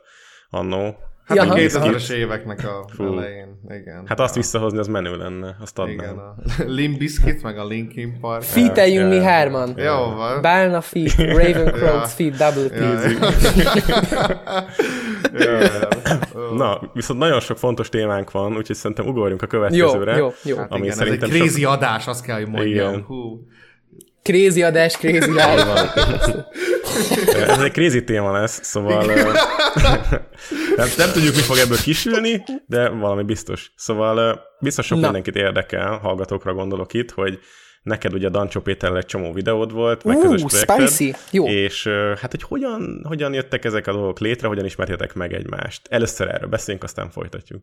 annó. 0.49 0.95
Hát 1.37 1.45
Ja, 1.47 1.51
a 1.53 1.55
ha. 1.55 1.55
2000-es 1.89 2.09
éveknek 2.09 2.65
a 2.67 2.85
Fú. 2.95 3.03
elején. 3.03 3.59
Igen. 3.69 4.03
Hát 4.05 4.19
azt 4.19 4.35
visszahozni, 4.35 4.77
az 4.77 4.87
menő 4.87 5.15
lenne, 5.17 5.57
azt 5.61 5.79
adnám. 5.79 5.95
Igen, 5.95 6.17
a 6.17 6.35
Limp 6.77 6.97
Bizkit, 6.97 7.43
meg 7.43 7.57
a 7.57 7.65
Linkin 7.65 8.19
Park. 8.19 8.41
Feateljünk 8.43 9.09
mi 9.09 9.19
hárman. 9.23 9.73
Jó 9.77 9.93
van. 10.15 10.41
Bálna 10.41 10.81
feat, 10.81 11.15
Raven 11.37 11.65
Ja. 11.65 11.71
Crowds 11.71 12.13
feat, 12.13 12.35
Double 12.37 12.69
T. 12.69 12.79
Jó, 15.33 15.49
jó. 16.49 16.55
Na, 16.55 16.81
viszont 16.93 17.19
nagyon 17.19 17.39
sok 17.39 17.57
fontos 17.57 17.89
témánk 17.89 18.31
van, 18.31 18.57
úgyhogy 18.57 18.75
szerintem 18.75 19.07
ugorjunk 19.07 19.41
a 19.41 19.47
Jó, 19.51 19.59
következőre. 19.59 20.15
jó, 20.17 20.33
jó. 20.43 20.57
Hát 20.57 20.71
Ami 20.71 20.79
igen, 20.85 20.91
ez 20.91 20.99
egy 20.99 21.05
szerintem 21.05 21.29
crazy 21.29 21.63
adás, 21.65 22.07
azt 22.07 22.25
kell, 22.25 22.35
hogy 22.37 22.47
mondjam. 22.47 22.89
Igen. 22.89 23.03
Hú. 23.07 23.47
Crazy 24.23 24.63
adás, 24.63 24.97
crazy 24.97 25.29
live. 25.31 25.89
Ez 27.49 27.61
egy 27.61 27.71
crazy 27.71 28.03
téma 28.03 28.31
lesz, 28.31 28.59
szóval 28.63 29.05
nem, 30.75 30.87
nem 30.97 31.11
tudjuk, 31.13 31.35
mi 31.35 31.41
fog 31.41 31.57
ebből 31.57 31.77
kisülni, 31.77 32.43
de 32.65 32.89
valami 32.89 33.23
biztos. 33.23 33.71
Szóval 33.75 34.41
biztos 34.59 34.85
sok 34.85 34.97
Na. 34.97 35.03
mindenkit 35.03 35.35
érdekel, 35.35 35.97
hallgatókra 35.97 36.53
gondolok 36.53 36.93
itt, 36.93 37.11
hogy 37.11 37.39
neked 37.83 38.13
ugye 38.13 38.29
Dancsó 38.29 38.61
Péterrel 38.61 38.97
egy 38.97 39.05
csomó 39.05 39.33
videód 39.33 39.71
volt, 39.71 40.03
meg 40.03 40.17
Ú, 40.17 40.21
közös 40.21 40.41
projekted, 40.41 40.87
spicy. 40.87 41.13
Jó. 41.31 41.45
és 41.47 41.87
hát 42.21 42.31
hogy 42.31 42.43
hogyan, 42.43 43.05
hogyan 43.07 43.33
jöttek 43.33 43.65
ezek 43.65 43.87
a 43.87 43.91
dolgok 43.91 44.19
létre, 44.19 44.47
hogyan 44.47 44.65
ismertétek 44.65 45.13
meg 45.13 45.33
egymást. 45.33 45.87
Először 45.89 46.27
erről 46.27 46.49
beszéljünk, 46.49 46.85
aztán 46.85 47.09
folytatjuk. 47.09 47.61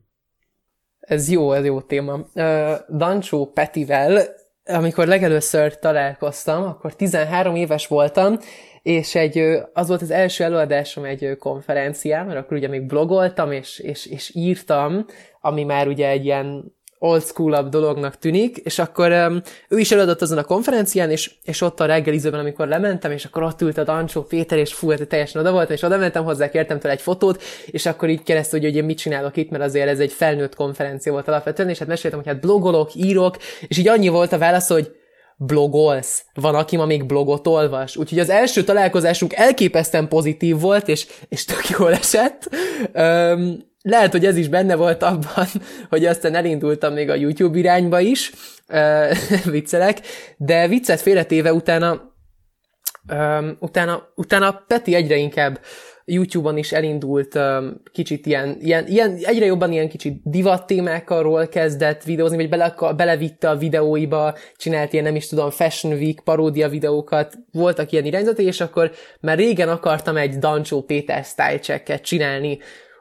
Ez 1.00 1.30
jó, 1.30 1.52
ez 1.52 1.64
jó 1.64 1.80
téma. 1.80 2.14
Uh, 2.34 2.72
Dancsó 2.96 3.52
Petivel, 3.52 4.22
amikor 4.64 5.06
legelőször 5.06 5.78
találkoztam, 5.78 6.62
akkor 6.62 6.94
13 6.94 7.54
éves 7.54 7.86
voltam, 7.86 8.38
és 8.88 9.14
egy, 9.14 9.42
az 9.72 9.88
volt 9.88 10.02
az 10.02 10.10
első 10.10 10.44
előadásom 10.44 11.04
egy 11.04 11.36
konferencián, 11.38 12.26
mert 12.26 12.38
akkor 12.38 12.56
ugye 12.56 12.68
még 12.68 12.86
blogoltam, 12.86 13.52
és, 13.52 13.78
és, 13.78 14.06
és 14.06 14.30
írtam, 14.34 15.06
ami 15.40 15.64
már 15.64 15.88
ugye 15.88 16.08
egy 16.08 16.24
ilyen 16.24 16.76
old 16.98 17.22
school 17.22 17.68
dolognak 17.68 18.18
tűnik, 18.18 18.56
és 18.56 18.78
akkor 18.78 19.12
um, 19.12 19.42
ő 19.68 19.78
is 19.78 19.92
előadott 19.92 20.22
azon 20.22 20.38
a 20.38 20.44
konferencián, 20.44 21.10
és, 21.10 21.30
és 21.42 21.60
ott 21.60 21.80
a 21.80 21.86
reggelizőben, 21.86 22.40
amikor 22.40 22.68
lementem, 22.68 23.10
és 23.10 23.24
akkor 23.24 23.42
ott 23.42 23.62
ült 23.62 23.78
a 23.78 23.84
Dancsó 23.84 24.22
Péter, 24.22 24.58
és 24.58 24.72
fú, 24.72 24.90
hát 24.90 25.08
teljesen 25.08 25.40
oda 25.40 25.52
volt, 25.52 25.70
és 25.70 25.82
oda 25.82 25.96
mentem 25.96 26.24
hozzá, 26.24 26.48
kértem 26.48 26.78
tőle 26.78 26.94
egy 26.94 27.00
fotót, 27.00 27.42
és 27.66 27.86
akkor 27.86 28.08
így 28.08 28.22
keresztül, 28.22 28.60
hogy, 28.60 28.68
hogy 28.68 28.78
én 28.78 28.84
mit 28.84 28.98
csinálok 28.98 29.36
itt, 29.36 29.50
mert 29.50 29.64
azért 29.64 29.88
ez 29.88 30.00
egy 30.00 30.12
felnőtt 30.12 30.54
konferencia 30.54 31.12
volt 31.12 31.28
alapvetően, 31.28 31.68
és 31.68 31.78
hát 31.78 31.88
meséltem, 31.88 32.18
hogy 32.18 32.28
hát 32.28 32.40
blogolok, 32.40 32.94
írok, 32.94 33.36
és 33.68 33.78
így 33.78 33.88
annyi 33.88 34.08
volt 34.08 34.32
a 34.32 34.38
válasz, 34.38 34.68
hogy 34.68 34.97
blogolsz. 35.38 36.24
Van, 36.34 36.54
aki 36.54 36.76
ma 36.76 36.86
még 36.86 37.06
blogot 37.06 37.46
olvas. 37.46 37.96
Úgyhogy 37.96 38.18
az 38.18 38.28
első 38.28 38.64
találkozásunk 38.64 39.34
elképesztően 39.34 40.08
pozitív 40.08 40.60
volt, 40.60 40.88
és, 40.88 41.06
és 41.28 41.44
tök 41.44 41.68
jól 41.78 41.92
esett. 41.92 42.48
Um, 42.94 43.58
lehet, 43.82 44.12
hogy 44.12 44.26
ez 44.26 44.36
is 44.36 44.48
benne 44.48 44.74
volt 44.74 45.02
abban, 45.02 45.46
hogy 45.90 46.04
aztán 46.04 46.34
elindultam 46.34 46.92
még 46.92 47.10
a 47.10 47.14
YouTube 47.14 47.58
irányba 47.58 48.00
is, 48.00 48.32
uh, 48.68 49.16
viccelek, 49.54 50.00
de 50.36 50.68
viccet 50.68 51.00
félretéve 51.00 51.52
utána, 51.52 52.14
um, 53.12 53.56
utána, 53.60 54.12
utána 54.14 54.64
Peti 54.66 54.94
egyre 54.94 55.16
inkább 55.16 55.60
YouTube-on 56.08 56.58
is 56.58 56.72
elindult 56.72 57.38
kicsit 57.92 58.26
ilyen, 58.26 58.56
ilyen, 58.60 58.86
ilyen, 58.86 59.18
egyre 59.22 59.44
jobban 59.44 59.72
ilyen 59.72 59.88
kicsit 59.88 60.20
divat 60.24 60.66
témákról 60.66 61.48
kezdett 61.48 62.02
videózni, 62.02 62.36
vagy 62.36 62.48
bele, 62.48 62.74
belevitte 62.96 63.50
a 63.50 63.56
videóiba, 63.56 64.34
csinált 64.56 64.92
ilyen, 64.92 65.04
nem 65.04 65.16
is 65.16 65.26
tudom, 65.26 65.50
Fashion 65.50 65.92
Week 65.92 66.20
paródia 66.20 66.68
videókat, 66.68 67.34
voltak 67.52 67.92
ilyen 67.92 68.04
irányzatai, 68.04 68.44
és 68.44 68.60
akkor 68.60 68.90
már 69.20 69.36
régen 69.36 69.68
akartam 69.68 70.16
egy 70.16 70.38
Dancsó 70.38 70.82
Péter 70.82 71.24
style 71.24 71.98
csinálni, 71.98 72.58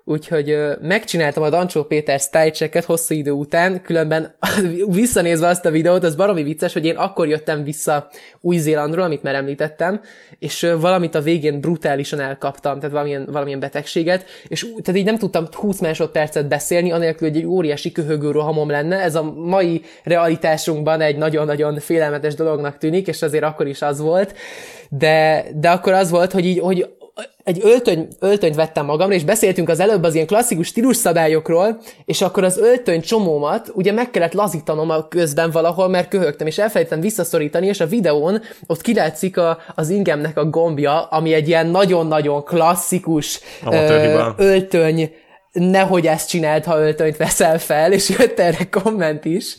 Úgyhogy 0.10 0.50
ö, 0.50 0.74
megcsináltam 0.82 1.44
a 1.44 1.50
Dancsó 1.50 1.84
Péter 1.84 2.20
style 2.20 2.84
hosszú 2.86 3.16
idő 3.16 3.32
után, 3.32 3.82
különben 3.82 4.36
visszanézve 4.88 5.48
azt 5.48 5.66
a 5.66 5.72
videót, 5.72 6.04
az 6.04 6.16
baromi 6.16 6.44
vicces, 6.44 6.74
hogy 6.74 6.86
én 6.86 6.96
akkor 6.96 7.28
jöttem 7.28 7.64
vissza 7.64 8.08
Új-Zélandról, 8.42 9.04
amit 9.04 9.24
már 9.24 9.36
említettem, 9.36 10.02
és 10.40 10.64
ö, 10.64 10.80
valamit 10.80 11.16
a 11.16 11.22
végén 11.22 11.60
brutálisan 11.60 12.20
elkaptam, 12.20 12.76
tehát 12.76 12.92
valamilyen, 12.92 13.26
valamilyen 13.32 13.60
betegséget, 13.60 14.26
és 14.48 14.66
tehát 14.82 15.00
így 15.00 15.06
nem 15.06 15.18
tudtam 15.18 15.48
20 15.52 15.80
másodpercet 15.80 16.48
beszélni, 16.48 16.92
anélkül, 16.92 17.28
hogy 17.28 17.38
egy 17.38 17.46
óriási 17.46 17.92
köhögő 17.92 18.32
rohamom 18.32 18.70
lenne. 18.70 19.02
Ez 19.02 19.16
a 19.16 19.34
mai 19.36 19.82
realitásunkban 20.04 21.02
egy 21.02 21.18
nagyon-nagyon 21.18 21.80
félelmetes 21.80 22.36
dolognak 22.36 22.78
tűnik, 22.78 23.08
és 23.08 23.22
azért 23.22 23.44
akkor 23.44 23.68
is 23.68 23.82
az 23.82 24.00
volt. 24.00 24.34
De, 24.90 25.46
de 25.56 25.70
akkor 25.70 25.94
az 25.94 26.10
volt, 26.10 26.32
hogy 26.32 26.46
így, 26.46 26.60
hogy 26.60 26.97
egy 27.44 27.60
öltöny, 27.64 28.08
öltönyt 28.20 28.56
vettem 28.56 28.86
magamra, 28.86 29.16
és 29.16 29.24
beszéltünk 29.24 29.70
az 29.70 29.80
előbb 29.80 30.04
az 30.04 30.14
ilyen 30.14 30.28
klasszikus 30.28 30.68
stílusszabályokról, 30.68 31.80
és 32.06 32.22
akkor 32.22 32.44
az 32.44 32.58
öltöny 32.58 33.02
csomómat 33.02 33.72
ugye 33.74 33.92
meg 33.92 34.12
kellett 34.12 34.34
lazítanom 34.34 34.90
a 34.90 35.08
közben 35.08 35.52
valahol, 35.52 35.88
mert 35.88 36.08
köhögtem, 36.08 36.48
és 36.48 36.58
elfelejtettem 36.58 37.02
visszaszorítani, 37.02 37.68
és 37.68 37.80
a 37.80 37.88
videón 37.88 38.42
ott 38.68 38.82
kilátszik 38.82 39.38
a, 39.38 39.58
az 39.76 39.90
ingemnek 39.90 40.38
a 40.38 40.46
gombja, 40.46 41.02
ami 41.02 41.34
egy 41.34 41.48
ilyen 41.48 41.68
nagyon-nagyon 41.68 42.44
klasszikus 42.44 43.40
ö, 43.72 44.32
öltöny 44.38 45.12
nehogy 45.60 46.08
ezt 46.08 46.30
csináld, 46.30 46.64
ha 46.64 46.80
öltönyt 46.80 47.18
veszel 47.18 47.60
fel, 47.60 47.92
és 47.92 48.10
jött 48.10 48.40
erre 48.40 48.70
komment 48.70 49.26
is. 49.26 49.56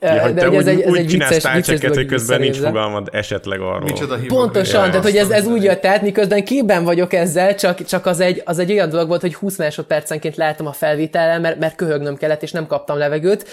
Ja, 0.00 0.22
hogy 0.22 0.34
de 0.34 0.48
úgy, 0.48 0.54
ez 0.54 0.66
egy, 0.66 0.80
ez 0.80 0.94
egy 0.94 1.10
vicces, 1.10 1.52
vicces 1.54 1.80
hogy 1.80 2.06
közben 2.06 2.40
nincs 2.40 2.56
fogalmad 2.56 3.08
esetleg 3.12 3.60
arról. 3.60 3.80
Micsoda 3.80 4.18
Pontosan, 4.26 4.90
tehát 4.90 5.04
hogy 5.04 5.16
ez, 5.16 5.30
ez 5.30 5.46
úgy 5.46 5.62
jött 5.62 5.86
át, 5.86 6.02
miközben 6.02 6.44
képben 6.44 6.84
vagyok 6.84 7.12
ezzel, 7.12 7.54
csak, 7.54 7.84
csak 7.84 8.06
az, 8.06 8.20
egy, 8.20 8.42
az 8.44 8.58
egy 8.58 8.72
olyan 8.72 8.88
dolog 8.88 9.08
volt, 9.08 9.20
hogy 9.20 9.34
20 9.34 9.58
másodpercenként 9.58 10.36
láttam 10.36 10.66
a 10.66 10.72
felvétellel, 10.72 11.40
mert, 11.40 11.58
mert 11.58 11.74
köhögnöm 11.74 12.16
kellett, 12.16 12.42
és 12.42 12.50
nem 12.50 12.66
kaptam 12.66 12.98
levegőt. 12.98 13.48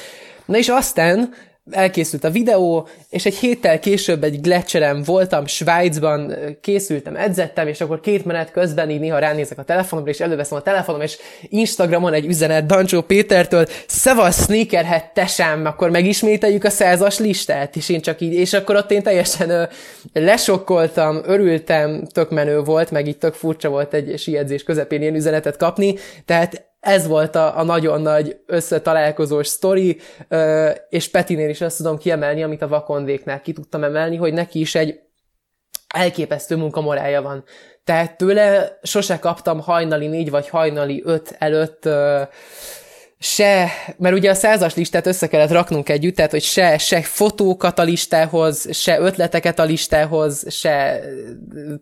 Na 0.46 0.58
és 0.58 0.68
aztán 0.68 1.34
elkészült 1.72 2.24
a 2.24 2.30
videó, 2.30 2.88
és 3.10 3.26
egy 3.26 3.36
héttel 3.36 3.80
később 3.80 4.24
egy 4.24 4.42
gletscherem 4.42 5.04
voltam 5.04 5.46
Svájcban, 5.46 6.36
készültem, 6.62 7.16
edzettem, 7.16 7.68
és 7.68 7.82
akkor 7.82 8.00
két 8.00 8.26
menet 8.26 8.52
közben 8.52 8.90
így 8.90 9.00
néha 9.00 9.20
ránézek 9.20 9.58
a 9.58 9.64
telefonomra, 9.64 10.12
és 10.12 10.20
előveszem 10.20 10.58
a 10.58 10.62
telefonom, 10.62 11.02
és 11.02 11.18
Instagramon 11.42 12.14
egy 12.14 12.26
üzenet 12.26 12.66
Dancsó 12.66 13.02
Pétertől, 13.02 13.66
Szevasz, 13.88 14.44
sneakerhead, 14.44 15.04
tesem, 15.14 15.66
akkor 15.66 15.90
megismételjük 15.90 16.64
a 16.64 16.70
százas 16.70 17.20
listát, 17.20 17.76
és 17.76 17.90
én 17.90 18.02
csak 18.02 18.22
így, 18.22 18.34
és 18.34 18.54
akkor 18.54 18.76
ott 18.76 18.92
én 18.92 19.04
teljesen 19.04 19.50
ö, 19.50 19.64
lesokkoltam, 20.14 21.22
örültem, 21.26 22.08
tök 22.14 22.30
menő 22.30 22.60
volt, 22.60 22.92
meg 22.92 23.08
így 23.08 23.18
tök 23.18 23.34
furcsa 23.34 23.70
volt 23.70 23.94
egy 23.94 24.20
siedzés 24.20 24.64
közepén 24.64 25.02
ilyen 25.02 25.16
üzenetet 25.16 25.58
kapni, 25.58 25.96
tehát 26.26 26.69
ez 26.80 27.08
volt 27.08 27.36
a, 27.36 27.58
a 27.58 27.64
nagyon 27.64 28.02
nagy 28.02 28.40
összetalálkozós 28.46 29.48
sztori, 29.48 30.00
és 30.90 31.10
Petinél 31.10 31.50
is 31.50 31.62
azt 31.62 31.78
tudom 31.78 31.98
kiemelni, 31.98 32.44
amit 32.44 32.62
a 32.62 32.68
vakondéknál 32.68 33.42
ki 33.42 33.54
tudtam 33.54 33.84
emelni, 33.84 34.16
hogy 34.16 34.34
neki 34.34 34.60
is 34.60 34.76
egy 34.76 35.00
elképesztő 35.94 36.56
munkamorája 36.56 37.22
van. 37.22 37.44
Tehát 37.84 38.18
tőle 38.18 38.78
sose 38.82 39.20
kaptam 39.20 39.60
hajnali 39.60 40.08
négy 40.08 40.30
vagy 40.30 40.50
hajnali 40.50 41.02
öt 41.06 41.36
előtt 41.40 41.90
se, 43.22 43.70
mert 43.98 44.16
ugye 44.16 44.30
a 44.30 44.34
százas 44.34 44.76
listát 44.76 45.08
össze 45.08 45.28
kellett 45.28 45.52
raknunk 45.52 45.90
együtt, 45.90 46.16
tehát 46.16 46.32
hogy 46.32 46.42
se, 46.42 46.78
se 46.78 47.02
fotókat 47.02 47.80
a 47.80 47.84
listához, 47.84 48.76
se 48.76 49.00
ötleteket 49.00 49.60
a 49.60 49.64
listához, 49.64 50.54
se 50.54 51.02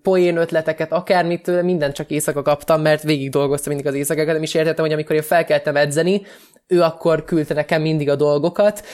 poén 0.01 0.37
ötleteket, 0.37 0.91
akármit, 0.91 1.61
mindent 1.61 1.93
csak 1.93 2.09
éjszaka 2.09 2.41
kaptam, 2.41 2.81
mert 2.81 3.03
végig 3.03 3.29
dolgoztam 3.29 3.73
mindig 3.73 3.91
az 3.91 3.97
éjszakákat, 3.97 4.33
nem 4.33 4.43
is 4.43 4.53
értettem, 4.53 4.85
hogy 4.85 4.93
amikor 4.93 5.15
én 5.15 5.21
felkeltem 5.21 5.75
edzeni, 5.75 6.21
ő 6.67 6.81
akkor 6.81 7.23
küldte 7.23 7.53
nekem 7.53 7.81
mindig 7.81 8.09
a 8.09 8.15
dolgokat, 8.15 8.85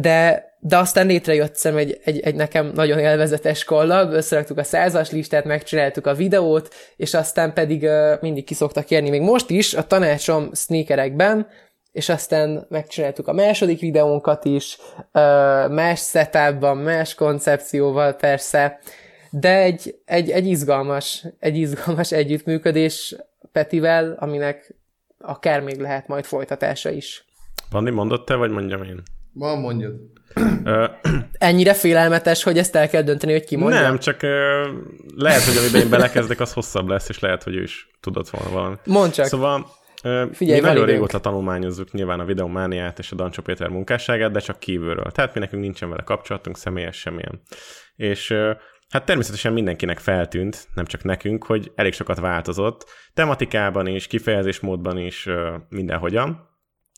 de 0.00 0.44
de 0.66 0.76
aztán 0.76 1.06
létrejött 1.06 1.54
szem 1.54 1.76
egy, 1.76 2.00
egy, 2.04 2.20
egy 2.20 2.34
nekem 2.34 2.70
nagyon 2.74 2.98
élvezetes 2.98 3.64
kollab, 3.64 4.12
összeraktuk 4.12 4.58
a 4.58 4.64
százas 4.64 5.10
listát, 5.10 5.44
megcsináltuk 5.44 6.06
a 6.06 6.14
videót, 6.14 6.74
és 6.96 7.14
aztán 7.14 7.52
pedig 7.52 7.82
uh, 7.82 8.20
mindig 8.20 8.44
kiszoktak 8.44 8.84
kérni, 8.84 9.10
még 9.10 9.20
most 9.20 9.50
is 9.50 9.74
a 9.74 9.86
tanácsom 9.86 10.54
sneakerekben, 10.54 11.46
és 11.92 12.08
aztán 12.08 12.66
megcsináltuk 12.68 13.28
a 13.28 13.32
második 13.32 13.80
videónkat 13.80 14.44
is, 14.44 14.78
uh, 14.96 15.02
más 15.70 16.00
setupban, 16.00 16.76
más 16.76 17.14
koncepcióval 17.14 18.12
persze, 18.12 18.78
de 19.30 19.56
egy, 19.56 19.94
egy, 20.04 20.30
egy 20.30 20.46
izgalmas, 20.46 21.24
egy 21.38 21.56
izgalmas 21.56 22.12
együttműködés 22.12 23.16
Petivel, 23.52 24.16
aminek 24.18 24.74
akár 25.18 25.60
még 25.60 25.80
lehet 25.80 26.06
majd 26.06 26.24
folytatása 26.24 26.90
is. 26.90 27.24
Vandi, 27.70 27.90
mondott 27.90 28.26
te, 28.26 28.34
vagy 28.34 28.50
mondjam 28.50 28.82
én? 28.82 29.02
Van, 29.34 29.58
mondjad. 29.58 29.94
Ennyire 31.32 31.74
félelmetes, 31.74 32.42
hogy 32.42 32.58
ezt 32.58 32.76
el 32.76 32.88
kell 32.88 33.02
dönteni, 33.02 33.32
hogy 33.32 33.44
ki 33.44 33.56
mondja? 33.56 33.80
Nem, 33.80 33.98
csak 33.98 34.22
uh, 34.22 34.30
lehet, 35.16 35.42
hogy 35.42 35.56
amiben 35.56 35.80
én 35.80 35.90
belekezdek, 35.90 36.40
az 36.40 36.52
hosszabb 36.52 36.88
lesz, 36.88 37.08
és 37.08 37.18
lehet, 37.18 37.42
hogy 37.42 37.54
ő 37.54 37.62
is 37.62 37.88
tudott 38.00 38.30
volna 38.30 38.50
valami. 38.50 38.76
Mondd 38.84 39.10
csak. 39.10 39.26
Szóval 39.26 39.66
Figyelj, 40.32 40.60
mi 40.60 40.66
nagyon 40.66 40.72
időnk. 40.72 40.88
régóta 40.88 41.20
tanulmányozzuk 41.20 41.92
nyilván 41.92 42.20
a 42.20 42.24
videomániát 42.24 42.98
és 42.98 43.12
a 43.12 43.14
Dancsó 43.14 43.42
Péter 43.42 43.68
munkásságát, 43.68 44.30
de 44.30 44.40
csak 44.40 44.58
kívülről. 44.58 45.10
Tehát 45.10 45.34
mi 45.34 45.40
nekünk 45.40 45.62
nincsen 45.62 45.88
vele 45.88 46.02
kapcsolatunk, 46.02 46.56
személyes 46.56 46.96
semmilyen. 46.96 47.40
És 47.96 48.34
Hát 48.88 49.04
természetesen 49.04 49.52
mindenkinek 49.52 49.98
feltűnt, 49.98 50.68
nem 50.74 50.84
csak 50.84 51.02
nekünk, 51.02 51.44
hogy 51.44 51.72
elég 51.74 51.92
sokat 51.92 52.20
változott, 52.20 52.84
tematikában 53.14 53.86
is, 53.86 54.06
kifejezésmódban 54.06 54.98
is, 54.98 55.28
mindenhogyan 55.68 56.48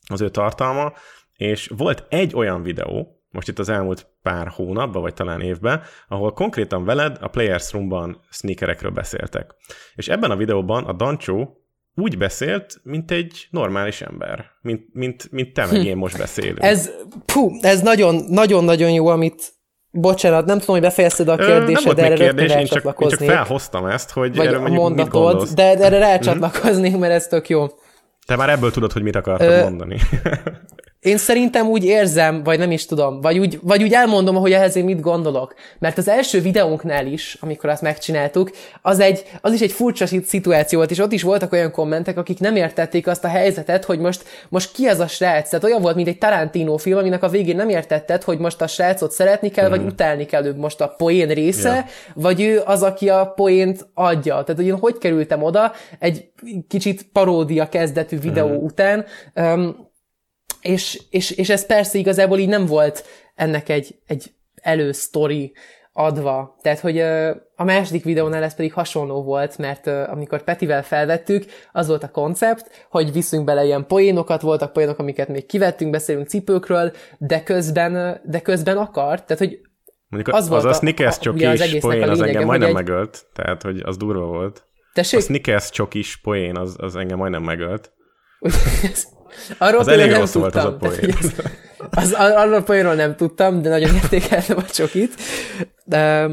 az 0.07 0.21
ő 0.21 0.29
tartalma, 0.29 0.93
és 1.37 1.71
volt 1.77 2.05
egy 2.09 2.35
olyan 2.35 2.63
videó, 2.63 3.21
most 3.29 3.47
itt 3.47 3.59
az 3.59 3.69
elmúlt 3.69 4.07
pár 4.21 4.47
hónapban, 4.47 5.01
vagy 5.01 5.13
talán 5.13 5.41
évben, 5.41 5.81
ahol 6.07 6.33
konkrétan 6.33 6.85
veled 6.85 7.17
a 7.21 7.27
Players 7.27 7.71
Roomban 7.71 8.21
sneakerekről 8.29 8.91
beszéltek. 8.91 9.55
És 9.95 10.07
ebben 10.07 10.31
a 10.31 10.35
videóban 10.35 10.83
a 10.83 10.93
Dancsó 10.93 11.61
úgy 11.95 12.17
beszélt, 12.17 12.79
mint 12.83 13.11
egy 13.11 13.47
normális 13.51 14.01
ember, 14.01 14.45
mint, 14.61 14.85
mint, 14.93 15.31
mint 15.31 15.53
te 15.53 15.65
meg 15.65 15.85
én 15.91 15.97
most 15.97 16.17
beszélünk. 16.17 16.61
Ez, 16.61 16.91
pú, 17.25 17.51
ez 17.61 17.81
nagyon, 17.81 18.15
nagyon-nagyon 18.29 18.91
jó, 18.91 19.07
amit 19.07 19.55
Bocsánat, 19.91 20.45
nem 20.45 20.59
tudom, 20.59 20.75
hogy 20.75 20.83
befejezted 20.85 21.27
a 21.27 21.35
kérdést, 21.35 21.93
de 21.93 22.03
erre 22.03 22.15
kérdés, 22.15 22.51
én 22.51 22.65
csak, 22.65 22.95
én 22.99 23.09
csak 23.09 23.19
felhoztam 23.19 23.85
ezt, 23.85 24.11
hogy 24.11 24.35
Vagy 24.35 24.45
erre 24.45 24.57
mondjuk 24.57 24.81
mondatod, 24.81 25.13
mit 25.13 25.21
gondolsz. 25.21 25.53
De 25.53 25.77
erre 25.77 25.97
rácsatlakoznék, 25.97 26.97
mert 26.97 27.13
ez 27.13 27.27
tök 27.27 27.49
jó. 27.49 27.65
Te 28.25 28.35
már 28.35 28.49
ebből 28.49 28.71
tudod, 28.71 28.91
hogy 28.91 29.01
mit 29.01 29.15
akartam 29.15 29.47
Ö, 29.47 29.61
mondani. 29.61 29.97
Én 31.07 31.17
szerintem 31.17 31.67
úgy 31.67 31.85
érzem, 31.85 32.43
vagy 32.43 32.59
nem 32.59 32.71
is 32.71 32.85
tudom, 32.85 33.21
vagy 33.21 33.39
úgy, 33.39 33.59
vagy 33.61 33.83
úgy 33.83 33.93
elmondom, 33.93 34.35
hogy 34.35 34.51
ehhez 34.51 34.75
én 34.75 34.83
mit 34.83 34.99
gondolok. 34.99 35.53
Mert 35.79 35.97
az 35.97 36.07
első 36.07 36.41
videónknál 36.41 37.05
is, 37.05 37.37
amikor 37.39 37.69
azt 37.69 37.81
megcsináltuk, 37.81 38.51
az, 38.81 38.99
egy, 38.99 39.23
az 39.41 39.53
is 39.53 39.61
egy 39.61 39.71
furcsa 39.71 40.05
szituáció 40.25 40.77
volt, 40.77 40.91
és 40.91 40.99
ott 40.99 41.11
is 41.11 41.21
voltak 41.21 41.51
olyan 41.51 41.71
kommentek, 41.71 42.17
akik 42.17 42.39
nem 42.39 42.55
értették 42.55 43.07
azt 43.07 43.23
a 43.23 43.27
helyzetet, 43.27 43.85
hogy 43.85 43.99
most, 43.99 44.23
most 44.49 44.71
ki 44.71 44.85
az 44.85 44.99
a 44.99 45.07
srác. 45.07 45.49
Tehát 45.49 45.65
olyan 45.65 45.81
volt, 45.81 45.95
mint 45.95 46.07
egy 46.07 46.17
Tarantino 46.17 46.77
film, 46.77 46.97
aminek 46.97 47.23
a 47.23 47.29
végén 47.29 47.55
nem 47.55 47.69
értetted, 47.69 48.23
hogy 48.23 48.37
most 48.37 48.61
a 48.61 48.67
srácot 48.67 49.11
szeretni 49.11 49.49
kell, 49.49 49.67
mm. 49.67 49.69
vagy 49.69 49.79
mhm. 49.79 49.87
utálni 49.87 50.25
kell 50.25 50.45
ő 50.45 50.55
most 50.55 50.81
a 50.81 50.87
poén 50.97 51.27
része, 51.27 51.69
yeah. 51.69 51.85
vagy 52.13 52.41
ő 52.41 52.61
az, 52.65 52.83
aki 52.83 53.09
a 53.09 53.25
poént 53.35 53.87
adja. 53.93 54.33
Tehát, 54.33 54.55
hogy 54.55 54.65
én 54.65 54.77
hogy 54.77 54.97
kerültem 54.97 55.43
oda 55.43 55.71
egy 55.99 56.29
kicsit 56.67 57.07
paródia 57.11 57.69
kezdetű 57.69 58.19
videó 58.19 58.47
mm. 58.47 58.63
után. 58.63 59.05
Um, 59.35 59.86
és, 60.67 61.01
és, 61.09 61.31
és 61.31 61.49
ez 61.49 61.65
persze 61.65 61.97
igazából 61.97 62.37
így 62.37 62.47
nem 62.47 62.65
volt 62.65 63.05
ennek 63.35 63.69
egy, 63.69 63.95
egy 64.05 64.31
elősztori 64.61 65.53
adva. 65.93 66.57
Tehát, 66.61 66.79
hogy 66.79 66.99
a 67.55 67.63
második 67.63 68.03
videónál 68.03 68.43
ez 68.43 68.55
pedig 68.55 68.73
hasonló 68.73 69.23
volt, 69.23 69.57
mert 69.57 69.87
amikor 69.87 70.43
Petivel 70.43 70.83
felvettük, 70.83 71.45
az 71.71 71.87
volt 71.87 72.03
a 72.03 72.11
koncept, 72.11 72.87
hogy 72.89 73.11
viszünk 73.11 73.45
bele 73.45 73.63
ilyen 73.63 73.87
poénokat, 73.87 74.41
voltak 74.41 74.73
poénok, 74.73 74.99
amiket 74.99 75.27
még 75.27 75.45
kivettünk, 75.45 75.91
beszélünk 75.91 76.27
cipőkről, 76.27 76.91
de 77.17 77.43
közben, 77.43 78.21
de 78.23 78.39
közben 78.39 78.77
akart, 78.77 79.25
tehát, 79.25 79.43
hogy 79.43 79.59
Mondjuk 80.09 80.35
az, 80.35 80.43
az 80.43 80.49
volt 80.49 80.63
a, 80.63 80.69
a 80.69 80.73
Snickers 80.73 81.19
csokis 81.19 81.79
poén 81.79 82.09
az 82.09 82.21
engem 82.21 82.45
majdnem 82.45 82.69
egy... 82.69 82.75
megölt, 82.75 83.25
tehát, 83.33 83.61
hogy 83.61 83.79
az 83.83 83.97
durva 83.97 84.25
volt. 84.25 84.65
Tessék? 84.93 85.19
A 85.19 85.21
Snickers 85.21 85.69
csokis 85.69 86.17
poén 86.17 86.57
az, 86.57 86.75
az 86.77 86.95
engem 86.95 87.17
majdnem 87.17 87.43
megölt. 87.43 87.91
Arról 89.57 89.79
az 89.79 89.87
elég 89.87 90.11
rossz 90.11 90.33
volt 90.33 90.55
az 90.55 90.65
a 90.65 90.75
poén. 90.75 91.13
Az, 91.89 92.11
arról 92.11 92.53
a 92.53 92.63
poénról 92.63 92.93
nem 92.93 93.15
tudtam, 93.15 93.61
de 93.61 93.69
nagyon 93.69 93.95
értékeltem 93.95 94.57
a 94.57 94.65
csokit. 94.65 95.13
De, 95.83 96.29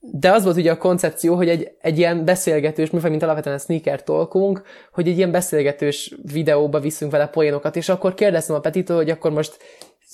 de 0.00 0.30
az 0.30 0.44
volt 0.44 0.56
ugye 0.56 0.70
a 0.70 0.76
koncepció, 0.76 1.34
hogy 1.34 1.48
egy, 1.48 1.70
egy 1.80 1.98
ilyen 1.98 2.24
beszélgetős, 2.24 2.90
mifaj, 2.90 3.10
mint 3.10 3.22
alapvetően 3.22 3.56
a 3.56 3.58
sneaker 3.58 4.02
talkunk, 4.02 4.62
hogy 4.92 5.08
egy 5.08 5.16
ilyen 5.16 5.30
beszélgetős 5.30 6.14
videóba 6.32 6.80
viszünk 6.80 7.10
vele 7.10 7.26
poénokat, 7.26 7.76
és 7.76 7.88
akkor 7.88 8.14
kérdeztem 8.14 8.56
a 8.56 8.60
Petitől, 8.60 8.96
hogy 8.96 9.10
akkor 9.10 9.30
most 9.30 9.56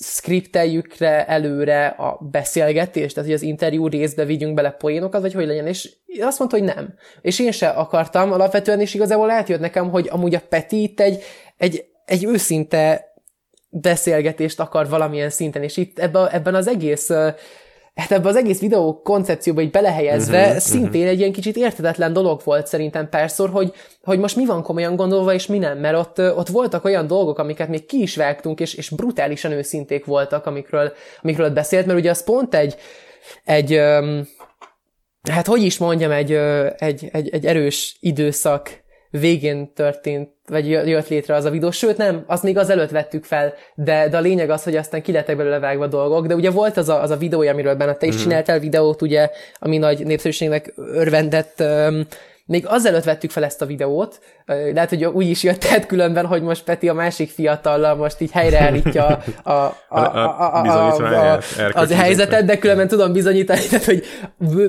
skripteljük 0.03 0.97
le 0.97 1.25
előre 1.25 1.87
a 1.87 2.17
beszélgetést, 2.31 3.13
tehát 3.13 3.29
hogy 3.29 3.37
az 3.37 3.45
interjú 3.45 3.87
részbe 3.87 4.25
vigyünk 4.25 4.53
bele 4.53 4.71
poénokat, 4.71 5.21
vagy 5.21 5.33
hogy 5.33 5.45
legyen, 5.45 5.67
és 5.67 5.89
azt 6.19 6.39
mondta, 6.39 6.57
hogy 6.57 6.65
nem. 6.75 6.93
És 7.21 7.39
én 7.39 7.51
se 7.51 7.69
akartam 7.69 8.31
alapvetően, 8.31 8.79
és 8.79 8.93
igazából 8.93 9.29
átjött 9.29 9.59
nekem, 9.59 9.89
hogy 9.89 10.07
amúgy 10.11 10.35
a 10.35 10.41
Peti 10.49 10.81
itt 10.81 10.99
egy, 10.99 11.23
egy, 11.57 11.85
egy 12.11 12.25
őszinte 12.25 13.13
beszélgetést 13.69 14.59
akar 14.59 14.89
valamilyen 14.89 15.29
szinten, 15.29 15.63
és 15.63 15.77
itt 15.77 15.99
ebben, 15.99 16.29
ebben 16.29 16.55
az 16.55 16.67
egész 16.67 17.09
hát 17.95 18.11
ebben 18.11 18.25
az 18.25 18.35
egész 18.35 18.59
videó 18.59 19.01
koncepcióba 19.01 19.61
így 19.61 19.71
belehelyezve 19.71 20.45
uh-huh, 20.45 20.57
szintén 20.57 20.87
uh-huh. 20.87 21.07
egy 21.07 21.19
ilyen 21.19 21.31
kicsit 21.31 21.55
értetetlen 21.55 22.13
dolog 22.13 22.41
volt 22.43 22.67
szerintem 22.67 23.09
perszor, 23.09 23.49
hogy, 23.49 23.73
hogy 24.03 24.19
most 24.19 24.35
mi 24.35 24.45
van 24.45 24.63
komolyan 24.63 24.95
gondolva, 24.95 25.33
és 25.33 25.47
mi 25.47 25.57
nem, 25.57 25.77
mert 25.77 25.97
ott, 25.97 26.19
ott 26.19 26.47
voltak 26.47 26.83
olyan 26.83 27.07
dolgok, 27.07 27.39
amiket 27.39 27.67
még 27.67 27.85
ki 27.85 28.01
is 28.01 28.15
vágtunk, 28.15 28.59
és, 28.59 28.73
és 28.73 28.89
brutálisan 28.89 29.51
őszinték 29.51 30.05
voltak, 30.05 30.45
amikről, 30.45 30.93
amikről 31.21 31.49
beszélt, 31.49 31.85
mert 31.85 31.99
ugye 31.99 32.09
az 32.09 32.23
pont 32.23 32.55
egy, 32.55 32.75
egy 33.43 33.81
hát 35.29 35.47
hogy 35.47 35.63
is 35.63 35.77
mondjam, 35.77 36.11
egy, 36.11 36.31
egy, 36.77 37.09
egy, 37.11 37.29
egy 37.29 37.45
erős 37.45 37.97
időszak 37.99 38.80
végén 39.11 39.73
történt, 39.73 40.29
vagy 40.47 40.69
jött 40.69 41.07
létre 41.07 41.35
az 41.35 41.45
a 41.45 41.49
videó, 41.49 41.71
sőt 41.71 41.97
nem, 41.97 42.23
azt 42.27 42.43
még 42.43 42.57
az 42.57 42.69
előtt 42.69 42.89
vettük 42.89 43.23
fel, 43.23 43.53
de, 43.75 44.07
de 44.09 44.17
a 44.17 44.21
lényeg 44.21 44.49
az, 44.49 44.63
hogy 44.63 44.75
aztán 44.75 45.01
ki 45.01 45.11
lettek 45.11 45.37
belőle 45.37 45.59
vágva 45.59 45.87
dolgok, 45.87 46.27
de 46.27 46.35
ugye 46.35 46.51
volt 46.51 46.77
az 46.77 46.89
a, 46.89 47.01
az 47.01 47.09
a 47.09 47.17
videója, 47.17 47.51
amiről 47.51 47.75
benne 47.75 47.93
te 47.93 48.05
is 48.05 48.15
mm. 48.15 48.19
csináltál 48.19 48.59
videót, 48.59 49.01
ugye, 49.01 49.29
ami 49.59 49.77
nagy 49.77 50.05
népszerűségnek 50.05 50.73
örvendett, 50.75 51.59
um, 51.59 52.05
még 52.45 52.65
azelőtt 52.67 53.03
vettük 53.03 53.31
fel 53.31 53.43
ezt 53.43 53.61
a 53.61 53.65
videót, 53.65 54.19
lehet, 54.73 54.89
hogy 54.89 55.05
úgy 55.05 55.29
is 55.29 55.43
jött 55.43 55.59
tehát 55.59 55.85
különben, 55.85 56.25
hogy 56.25 56.41
most 56.41 56.63
Peti 56.63 56.89
a 56.89 56.93
másik 56.93 57.29
fiatallal 57.29 57.95
most 57.95 58.21
így 58.21 58.31
helyreállítja 58.31 59.05
a, 59.05 59.49
a, 59.49 59.51
a, 59.89 59.99
a, 59.99 60.39
a, 60.39 60.63
a, 60.63 61.33
a, 61.33 61.39
az 61.73 61.93
helyzetet, 61.93 62.45
de 62.45 62.57
különben 62.57 62.87
tudom 62.87 63.13
bizonyítani, 63.13 63.59
tehát, 63.69 63.85
hogy 63.85 64.03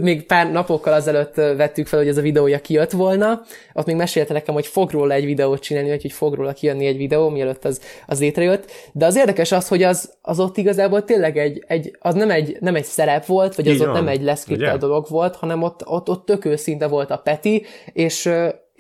még 0.01 0.27
pár 0.27 0.53
napokkal 0.53 0.93
azelőtt 0.93 1.35
vettük 1.35 1.87
fel, 1.87 1.99
hogy 1.99 2.09
ez 2.09 2.17
a 2.17 2.21
videója 2.21 2.59
kijött 2.59 2.91
volna. 2.91 3.43
Ott 3.73 3.87
még 3.87 3.97
mesélte 3.97 4.33
nekem, 4.33 4.55
hogy 4.55 4.67
fog 4.67 4.91
róla 4.91 5.15
egy 5.15 5.25
videót 5.25 5.61
csinálni, 5.61 5.89
vagy 5.89 6.03
hogy 6.03 6.13
fog 6.13 6.35
róla 6.35 6.53
kijönni 6.53 6.87
egy 6.87 6.97
videó, 6.97 7.29
mielőtt 7.29 7.65
az, 7.65 7.81
az 8.07 8.21
létrejött. 8.21 8.71
De 8.93 9.07
az 9.07 9.17
érdekes 9.17 9.53
az, 9.53 9.69
hogy 9.69 9.83
az, 9.83 10.13
az 10.23 10.41
ott 10.41 10.57
igazából 10.57 11.05
tényleg 11.05 11.39
egy, 11.39 11.65
egy 11.67 11.97
az 12.01 12.15
nem 12.15 12.31
egy, 12.31 12.57
nem 12.61 12.75
egy 12.75 12.85
szerep 12.85 13.27
volt, 13.27 13.55
vagy 13.55 13.69
az 13.69 13.75
Így 13.75 13.81
ott 13.81 13.87
van. 13.87 13.97
nem 13.97 14.09
egy 14.09 14.23
leszkriptel 14.23 14.79
dolog 14.79 15.07
volt, 15.09 15.37
hanem 15.37 15.63
ott, 15.63 15.87
ott, 15.87 16.09
ott 16.09 16.25
tök 16.27 16.45
őszinte 16.45 16.87
volt 16.87 17.11
a 17.11 17.17
Peti, 17.17 17.65
és 17.93 18.31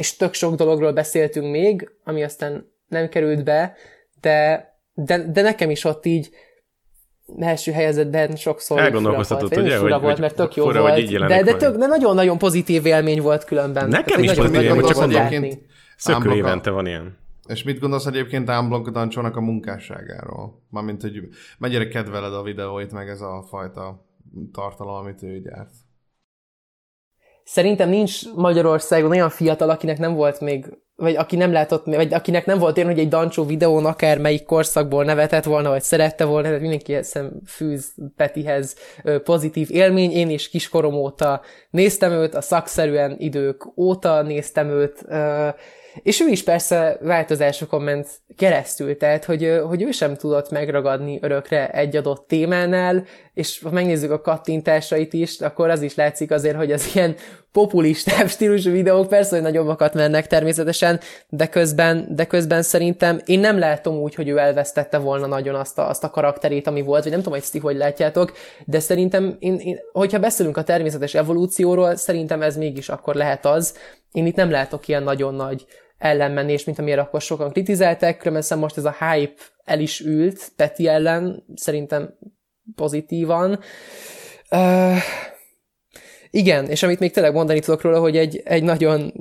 és 0.03 0.17
tök 0.17 0.35
sok 0.35 0.55
dologról 0.55 0.93
beszéltünk 0.93 1.51
még, 1.51 1.91
ami 2.05 2.23
aztán 2.23 2.73
nem 2.89 3.09
került 3.09 3.45
be, 3.45 3.75
de, 4.21 4.67
de, 4.95 5.31
de 5.31 5.43
nekem 5.43 5.71
is 5.71 5.85
ott 5.85 6.07
így 6.07 6.31
első 7.39 7.73
helyezetben 7.73 8.37
sokszor 8.37 8.79
Elgondolkoztatott, 8.79 9.57
ugye? 9.57 9.79
Hogy, 9.79 10.01
volt, 10.01 10.19
mert 10.19 10.35
tök 10.35 10.55
jó 10.55 10.65
fura, 10.65 10.81
volt. 10.81 11.27
De, 11.27 11.43
de, 11.43 11.55
tök, 11.55 11.77
de 11.77 11.87
nagyon-nagyon 11.87 12.39
pozitív 12.39 12.87
élmény 12.87 13.21
volt 13.21 13.45
különben. 13.45 13.89
Nekem 13.89 14.23
is 14.23 14.33
pozitív 14.33 14.61
élmény, 14.61 14.85
csak 14.85 15.03
egyébként 15.03 15.63
szökő 15.97 16.35
évente 16.35 16.71
van 16.71 16.87
ilyen. 16.87 17.17
És 17.47 17.63
mit 17.63 17.79
gondolsz 17.79 18.07
egyébként 18.07 18.51
Ámblok 18.51 18.89
Dancsónak 18.89 19.37
a 19.37 19.41
munkásságáról? 19.41 20.63
Mármint, 20.71 21.03
hogy 21.03 21.29
mennyire 21.59 21.89
kedveled 21.89 22.35
a 22.35 22.43
videóit, 22.43 22.93
meg 22.93 23.09
ez 23.09 23.21
a 23.21 23.45
fajta 23.49 24.07
tartalom, 24.53 24.95
amit 24.95 25.23
ő 25.23 25.41
gyárt? 25.41 25.73
Szerintem 27.45 27.89
nincs 27.89 28.33
Magyarországon 28.35 29.11
olyan 29.11 29.31
fiatal, 29.31 29.71
akinek 29.71 29.99
nem 29.99 30.15
volt 30.15 30.41
még, 30.41 30.67
vagy 30.97 31.17
aki 31.17 31.37
nem 31.37 31.53
látott, 31.53 31.85
vagy 31.85 32.15
akinek 32.15 32.47
nem 32.47 32.59
volt 32.59 32.77
én, 32.77 32.85
hogy 32.85 32.99
egy 32.99 33.09
Dancsó 33.09 33.45
videón 33.45 33.87
akár 33.87 34.19
melyik 34.19 34.45
korszakból 34.45 35.05
nevetett 35.05 35.45
volna, 35.45 35.69
vagy 35.69 35.83
szerette 35.83 36.25
volna, 36.25 36.47
tehát 36.47 36.61
mindenki 36.61 36.95
eszem 36.95 37.33
fűz 37.47 37.95
Petihez 38.17 38.77
pozitív 39.25 39.69
élmény. 39.71 40.11
Én 40.11 40.31
is 40.31 40.49
kiskorom 40.49 40.95
óta 40.95 41.41
néztem 41.71 42.13
őt, 42.13 42.35
a 42.35 42.41
szakszerűen 42.41 43.15
idők 43.19 43.79
óta 43.79 44.23
néztem 44.23 44.69
őt, 44.69 45.05
és 46.03 46.21
ő 46.21 46.29
is 46.29 46.43
persze 46.43 46.99
változásokon 47.01 47.83
ment 47.83 48.09
keresztül, 48.37 48.97
tehát 48.97 49.25
hogy, 49.25 49.61
hogy 49.67 49.83
ő 49.83 49.91
sem 49.91 50.17
tudott 50.17 50.51
megragadni 50.51 51.19
örökre 51.23 51.69
egy 51.71 51.97
adott 51.97 52.29
témánál, 52.29 53.05
és 53.35 53.61
ha 53.63 53.71
megnézzük 53.71 54.11
a 54.11 54.21
kattintásait 54.21 55.13
is, 55.13 55.41
akkor 55.41 55.71
az 55.71 55.83
is 55.83 55.95
látszik 55.95 56.31
azért, 56.31 56.57
hogy 56.57 56.73
az 56.73 56.91
ilyen 56.95 57.17
populistább 57.53 58.29
stílusú 58.29 58.71
videók 58.71 59.09
persze, 59.09 59.35
hogy 59.35 59.45
nagyobbakat 59.45 59.95
mennek 59.95 60.27
természetesen, 60.27 61.01
de 61.29 61.49
közben, 61.49 62.07
de 62.11 62.25
közben 62.25 62.63
szerintem 62.63 63.21
én 63.25 63.41
nem 63.41 63.59
látom 63.59 63.97
úgy, 63.97 64.15
hogy 64.15 64.29
ő 64.29 64.37
elvesztette 64.37 64.99
volna 64.99 65.27
nagyon 65.27 65.55
azt 65.55 65.79
a, 65.79 65.89
azt 65.89 66.05
a 66.05 66.11
karakterét, 66.11 66.67
ami 66.67 66.83
volt, 66.83 67.03
vagy 67.03 67.13
nem 67.13 67.23
tudom, 67.23 67.39
hogy 67.39 67.49
ti 67.51 67.59
hogy 67.59 67.77
látjátok, 67.77 68.33
de 68.65 68.81
szerintem, 68.81 69.37
én, 69.39 69.57
én, 69.57 69.79
hogyha 69.93 70.19
beszélünk 70.19 70.57
a 70.57 70.63
természetes 70.63 71.15
evolúcióról, 71.15 71.97
szerintem 71.97 72.43
ez 72.43 72.57
mégis 72.57 72.89
akkor 72.89 73.15
lehet 73.15 73.47
az. 73.47 73.77
Én 74.13 74.27
itt 74.27 74.37
nem 74.37 74.51
látok 74.51 74.89
ilyen 74.89 75.03
nagyon 75.03 75.35
nagy 75.35 75.67
ellenmenés, 75.99 76.65
mint 76.65 76.79
amire 76.79 77.01
akkor 77.01 77.21
sokan 77.21 77.51
kritizálták, 77.51 78.17
különben 78.17 78.59
most 78.59 78.77
ez 78.77 78.85
a 78.85 78.97
hype 79.01 79.43
el 79.65 79.81
is 79.81 80.01
ült 80.01 80.53
Peti 80.57 80.89
ellen, 80.89 81.45
szerintem 81.55 82.15
pozitívan. 82.75 83.59
Uh, 84.51 84.97
igen, 86.35 86.67
és 86.67 86.83
amit 86.83 86.99
még 86.99 87.13
tényleg 87.13 87.35
mondani 87.35 87.61
tudok 87.61 87.81
róla, 87.81 88.01
hogy 88.01 88.17
egy, 88.17 88.41
egy 88.45 88.63
nagyon, 88.63 89.13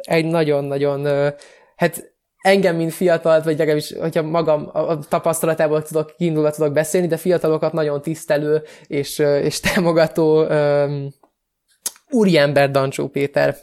egy 0.00 0.24
nagyon-nagyon, 0.24 1.32
hát 1.76 2.14
engem, 2.36 2.76
mint 2.76 2.92
fiatalt, 2.92 3.44
vagy 3.44 3.58
legalábbis, 3.58 3.92
hogyha 3.92 4.22
magam 4.22 4.68
a 4.72 4.98
tapasztalatából 4.98 5.82
tudok 5.82 6.14
kiindulva 6.16 6.50
tudok 6.50 6.72
beszélni, 6.72 7.06
de 7.06 7.16
fiatalokat 7.16 7.72
nagyon 7.72 8.02
tisztelő 8.02 8.62
és, 8.86 9.18
és 9.18 9.60
támogató 9.60 10.46
um, 10.46 11.08
úriember 12.10 12.70
Dancsó 12.70 13.08
Péter. 13.08 13.56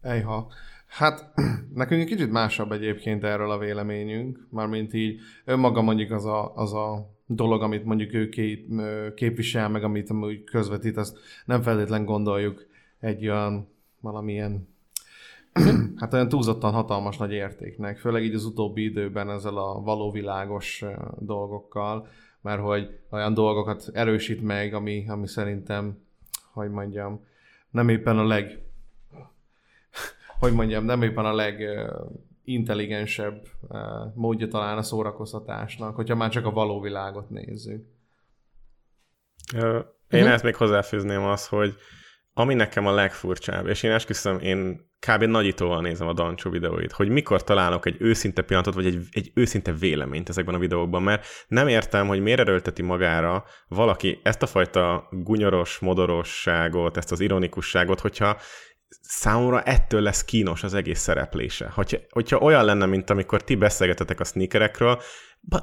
Ejha. 0.00 0.52
Hát 0.86 1.32
nekünk 1.74 2.00
egy 2.00 2.08
kicsit 2.08 2.30
másabb 2.30 2.72
egyébként 2.72 3.24
erről 3.24 3.50
a 3.50 3.58
véleményünk, 3.58 4.38
mármint 4.50 4.94
így 4.94 5.20
önmaga 5.44 5.82
mondjuk 5.82 6.10
az 6.10 6.24
a, 6.24 6.52
az 6.54 6.72
a 6.72 7.13
dolog, 7.34 7.62
amit 7.62 7.84
mondjuk 7.84 8.14
ő 8.14 8.28
képvisel, 9.14 9.68
meg 9.68 9.84
amit 9.84 10.10
amúgy 10.10 10.44
közvetít, 10.44 10.96
azt 10.96 11.18
nem 11.44 11.62
feltétlen 11.62 12.04
gondoljuk 12.04 12.66
egy 13.00 13.28
olyan 13.28 13.68
valamilyen 14.00 14.68
hát 16.00 16.12
olyan 16.12 16.28
túlzottan 16.28 16.72
hatalmas 16.72 17.16
nagy 17.16 17.32
értéknek, 17.32 17.98
főleg 17.98 18.24
így 18.24 18.34
az 18.34 18.44
utóbbi 18.44 18.84
időben 18.84 19.30
ezzel 19.30 19.56
a 19.56 19.80
valóvilágos 19.80 20.84
dolgokkal, 21.18 22.08
mert 22.40 22.60
hogy 22.60 22.98
olyan 23.10 23.34
dolgokat 23.34 23.90
erősít 23.92 24.42
meg, 24.42 24.74
ami, 24.74 25.04
ami 25.08 25.26
szerintem, 25.26 25.98
hogy 26.52 26.70
mondjam, 26.70 27.24
nem 27.70 27.88
éppen 27.88 28.18
a 28.18 28.26
leg 28.26 28.58
hogy 30.40 30.52
mondjam, 30.52 30.84
nem 30.84 31.02
éppen 31.02 31.24
a 31.24 31.34
legintelligensebb 32.44 33.46
módja 34.14 34.48
talán 34.48 34.78
a 34.78 34.82
szórakoztatásnak, 34.82 35.94
hogyha 35.94 36.14
már 36.14 36.30
csak 36.30 36.46
a 36.46 36.50
való 36.50 36.80
világot 36.80 37.30
nézzük. 37.30 37.84
Én 39.52 39.60
uh-huh. 40.10 40.32
ezt 40.32 40.44
még 40.44 40.56
hozzáfűzném 40.56 41.22
az, 41.22 41.48
hogy 41.48 41.74
ami 42.32 42.54
nekem 42.54 42.86
a 42.86 42.94
legfurcsább, 42.94 43.66
és 43.66 43.82
én 43.82 43.90
esküszöm, 43.90 44.38
én 44.38 44.92
kb. 44.98 45.22
nagyítóval 45.22 45.80
nézem 45.80 46.08
a 46.08 46.12
Dancsó 46.12 46.50
videóit, 46.50 46.92
hogy 46.92 47.08
mikor 47.08 47.44
találok 47.44 47.86
egy 47.86 47.96
őszinte 47.98 48.42
pillanatot, 48.42 48.74
vagy 48.74 48.86
egy, 48.86 49.06
egy 49.10 49.30
őszinte 49.34 49.72
véleményt 49.72 50.28
ezekben 50.28 50.54
a 50.54 50.58
videókban, 50.58 51.02
mert 51.02 51.26
nem 51.48 51.68
értem, 51.68 52.06
hogy 52.06 52.20
miért 52.20 52.40
erőlteti 52.40 52.82
magára 52.82 53.44
valaki 53.68 54.20
ezt 54.22 54.42
a 54.42 54.46
fajta 54.46 55.08
gunyoros 55.10 55.78
modorosságot, 55.78 56.96
ezt 56.96 57.12
az 57.12 57.20
ironikusságot, 57.20 58.00
hogyha 58.00 58.36
számomra 59.02 59.62
ettől 59.62 60.00
lesz 60.00 60.24
kínos 60.24 60.62
az 60.62 60.74
egész 60.74 61.00
szereplése. 61.00 61.70
Hogyha, 61.74 61.98
hogyha 62.10 62.38
olyan 62.38 62.64
lenne, 62.64 62.86
mint 62.86 63.10
amikor 63.10 63.44
ti 63.44 63.54
beszélgetetek 63.54 64.20
a 64.20 64.24
sneakerekről, 64.24 65.00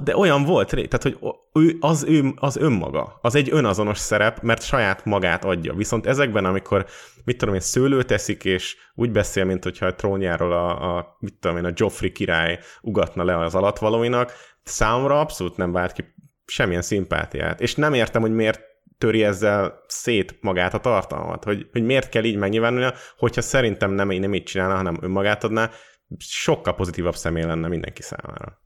de 0.02 0.16
olyan 0.16 0.44
volt, 0.44 0.68
tehát 0.68 1.02
hogy 1.02 1.18
ő, 1.52 1.76
az, 1.80 2.04
ő, 2.04 2.32
az 2.36 2.56
önmaga, 2.56 3.18
az 3.22 3.34
egy 3.34 3.48
önazonos 3.52 3.98
szerep, 3.98 4.40
mert 4.40 4.62
saját 4.62 5.04
magát 5.04 5.44
adja. 5.44 5.74
Viszont 5.74 6.06
ezekben, 6.06 6.44
amikor, 6.44 6.86
mit 7.24 7.38
tudom 7.38 7.54
én, 7.54 7.60
szőlőt 7.60 8.06
teszik, 8.06 8.44
és 8.44 8.76
úgy 8.94 9.10
beszél, 9.10 9.44
mint 9.44 9.64
hogyha 9.64 9.86
a 9.86 9.94
trónjáról 9.94 10.52
a, 10.52 10.96
a 10.96 11.16
mit 11.18 11.34
tudom 11.34 11.56
én, 11.56 11.64
a 11.64 11.72
Joffrey 11.74 12.12
király 12.12 12.58
ugatna 12.80 13.24
le 13.24 13.38
az 13.38 13.54
alatvalóinak, 13.54 14.32
számomra 14.62 15.20
abszolút 15.20 15.56
nem 15.56 15.72
vált 15.72 15.92
ki 15.92 16.04
semmilyen 16.46 16.82
szimpátiát. 16.82 17.60
És 17.60 17.74
nem 17.74 17.94
értem, 17.94 18.20
hogy 18.20 18.34
miért 18.34 18.60
töri 19.02 19.24
ezzel 19.24 19.82
szét 19.86 20.36
magát 20.40 20.74
a 20.74 20.80
tartalmat, 20.80 21.44
hogy, 21.44 21.66
hogy 21.72 21.82
miért 21.82 22.08
kell 22.08 22.24
így 22.24 22.36
megnyilvánulnia, 22.36 22.94
hogyha 23.16 23.40
szerintem 23.40 23.90
nem, 23.90 24.08
nem 24.08 24.34
így 24.34 24.42
csinálna, 24.42 24.74
hanem 24.74 24.98
önmagát 25.00 25.44
adná, 25.44 25.70
sokkal 26.18 26.74
pozitívabb 26.74 27.14
személy 27.14 27.44
lenne 27.44 27.68
mindenki 27.68 28.02
számára. 28.02 28.60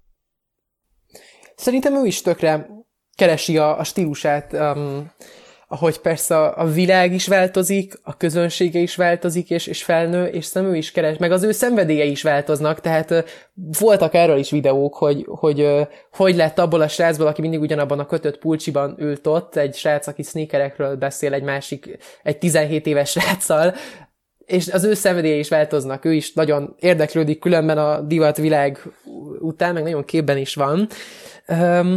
Szerintem 1.55 1.95
ő 1.95 2.07
is 2.07 2.23
tökre 2.23 2.67
keresi 3.15 3.59
a, 3.59 3.79
a 3.79 3.85
stílusát, 3.85 4.53
um, 4.53 5.13
ahogy 5.69 5.99
persze 5.99 6.37
a, 6.37 6.63
a 6.63 6.67
világ 6.67 7.13
is 7.13 7.27
változik, 7.27 7.95
a 8.03 8.17
közönsége 8.17 8.79
is 8.79 8.97
változik, 8.97 9.51
és, 9.51 9.67
és 9.67 9.85
felnő, 9.85 10.27
és 10.27 10.45
szem 10.45 10.65
ő 10.65 10.77
is 10.77 10.93
keres, 10.93 11.17
meg 11.19 11.33
az 11.33 11.43
ő 11.43 11.53
szenvedélye 11.53 12.05
is 12.05 12.23
változnak, 12.23 12.81
tehát 12.81 13.25
voltak 13.79 14.15
erről 14.15 14.39
is 14.39 14.51
videók, 14.51 14.95
hogy 14.95 15.25
hogy, 15.29 15.69
hogy 16.13 16.37
lett 16.37 16.59
abból 16.59 16.81
a 16.81 16.89
srácból, 16.89 17.27
aki 17.27 17.41
mindig 17.41 17.61
ugyanabban 17.61 17.99
a 17.99 18.07
kötött 18.07 18.39
pulcsiban 18.39 18.95
ült 18.99 19.27
ott, 19.27 19.57
egy 19.57 19.75
srác, 19.75 20.07
aki 20.07 20.23
sneakerekről 20.23 20.97
beszél, 20.97 21.35
egy 21.35 21.43
másik, 21.43 21.99
egy 22.23 22.39
17 22.39 22.87
éves 22.87 23.11
sráccal, 23.11 23.75
és 24.47 24.69
az 24.69 24.85
ő 24.85 24.95
szenvedélye 24.95 25.37
is 25.37 25.49
változnak, 25.49 26.05
ő 26.05 26.13
is 26.13 26.33
nagyon 26.33 26.75
érdeklődik 26.79 27.39
különben 27.39 27.79
a 27.79 28.01
divat 28.01 28.37
világ 28.37 28.83
után, 29.41 29.75
meg 29.75 29.83
nagyon 29.83 30.05
képben 30.05 30.37
is 30.37 30.55
van. 30.55 30.89
Um, 31.49 31.97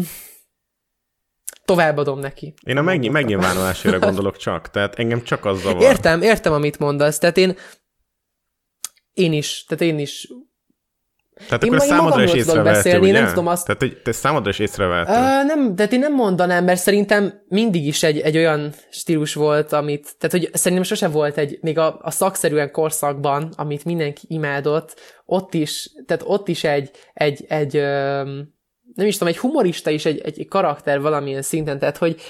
továbbadom 1.70 2.20
neki. 2.20 2.54
Én 2.64 2.78
a 2.78 2.82
megny- 2.82 3.12
megnyilvánulásére 3.12 3.98
gondolok 4.08 4.38
csak, 4.38 4.70
tehát 4.70 4.96
engem 4.96 5.24
csak 5.24 5.46
az 5.46 5.62
zavar. 5.62 5.82
Értem, 5.82 6.22
értem, 6.22 6.54
amit 6.54 6.80
mondasz, 6.80 7.18
tehát 7.18 7.38
én 7.38 7.56
én 9.14 9.34
is, 9.34 9.66
tehát 9.68 9.84
én 9.84 10.00
is 10.00 10.28
tehát 11.48 11.64
én 11.64 11.74
akkor 11.74 11.88
számodra 11.88 12.24
is 12.24 12.34
észrevehető, 12.34 13.00
ugye? 13.00 13.12
Nem 13.12 13.28
tudom 13.28 13.48
azt... 13.48 13.66
Tehát, 13.66 13.82
hogy 13.82 14.02
te 14.02 14.12
számodra 14.12 14.50
is 14.50 14.60
észrevehető. 14.60 15.12
Uh, 15.12 15.46
nem, 15.46 15.76
de 15.76 15.84
én 15.84 16.00
nem 16.00 16.14
mondanám, 16.14 16.64
mert 16.64 16.80
szerintem 16.80 17.34
mindig 17.48 17.88
is 17.88 18.04
egy, 18.04 18.20
egy 18.20 18.38
olyan 18.38 18.74
stílus 18.90 19.34
volt, 19.34 19.74
amit, 19.74 20.16
tehát 20.18 20.32
hogy 20.32 20.50
szerintem 20.54 20.86
sose 20.86 21.08
volt 21.08 21.38
egy, 21.38 21.58
még 21.62 21.78
a, 21.78 22.00
a 22.02 22.12
szakszerűen 22.12 22.72
korszakban, 22.72 23.54
amit 23.56 23.86
mindenki 23.86 24.26
imádott, 24.28 25.00
ott 25.26 25.54
is, 25.54 25.90
tehát 26.06 26.24
ott 26.26 26.48
is 26.48 26.64
egy, 26.64 26.92
egy, 27.14 27.46
egy, 27.48 27.76
egy 27.76 27.84
nem 28.96 29.08
is 29.08 29.18
tudom, 29.18 29.34
egy 29.34 29.40
humorista 29.40 29.90
is 29.90 30.06
egy, 30.06 30.22
egy 30.26 30.48
karakter 30.48 31.02
valamilyen 31.02 31.42
szinten, 31.42 31.80
tehát 31.80 31.98
hogy 31.98 32.22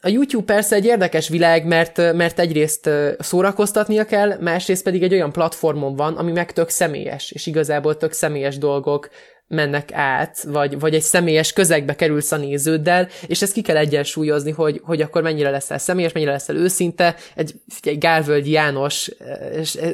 a 0.00 0.08
YouTube 0.08 0.44
persze 0.44 0.76
egy 0.76 0.84
érdekes 0.84 1.28
világ, 1.28 1.66
mert, 1.66 1.96
mert 1.96 2.38
egyrészt 2.38 2.90
szórakoztatnia 3.18 4.04
kell, 4.04 4.36
másrészt 4.40 4.82
pedig 4.82 5.02
egy 5.02 5.12
olyan 5.12 5.32
platformon 5.32 5.96
van, 5.96 6.16
ami 6.16 6.32
meg 6.32 6.52
tök 6.52 6.68
személyes, 6.68 7.30
és 7.30 7.46
igazából 7.46 7.96
tök 7.96 8.12
személyes 8.12 8.58
dolgok 8.58 9.08
mennek 9.52 9.92
át, 9.92 10.42
vagy, 10.42 10.80
vagy 10.80 10.94
egy 10.94 11.02
személyes 11.02 11.52
közegbe 11.52 11.94
kerülsz 11.94 12.32
a 12.32 12.36
néződdel, 12.36 13.08
és 13.26 13.42
ezt 13.42 13.52
ki 13.52 13.62
kell 13.62 13.76
egyensúlyozni, 13.76 14.50
hogy, 14.50 14.80
hogy 14.84 15.00
akkor 15.00 15.22
mennyire 15.22 15.50
leszel 15.50 15.78
személyes, 15.78 16.12
mennyire 16.12 16.30
leszel 16.30 16.56
őszinte. 16.56 17.16
Egy, 17.34 17.54
egy 17.82 17.98
Gálvölgy 17.98 18.50
János 18.50 19.10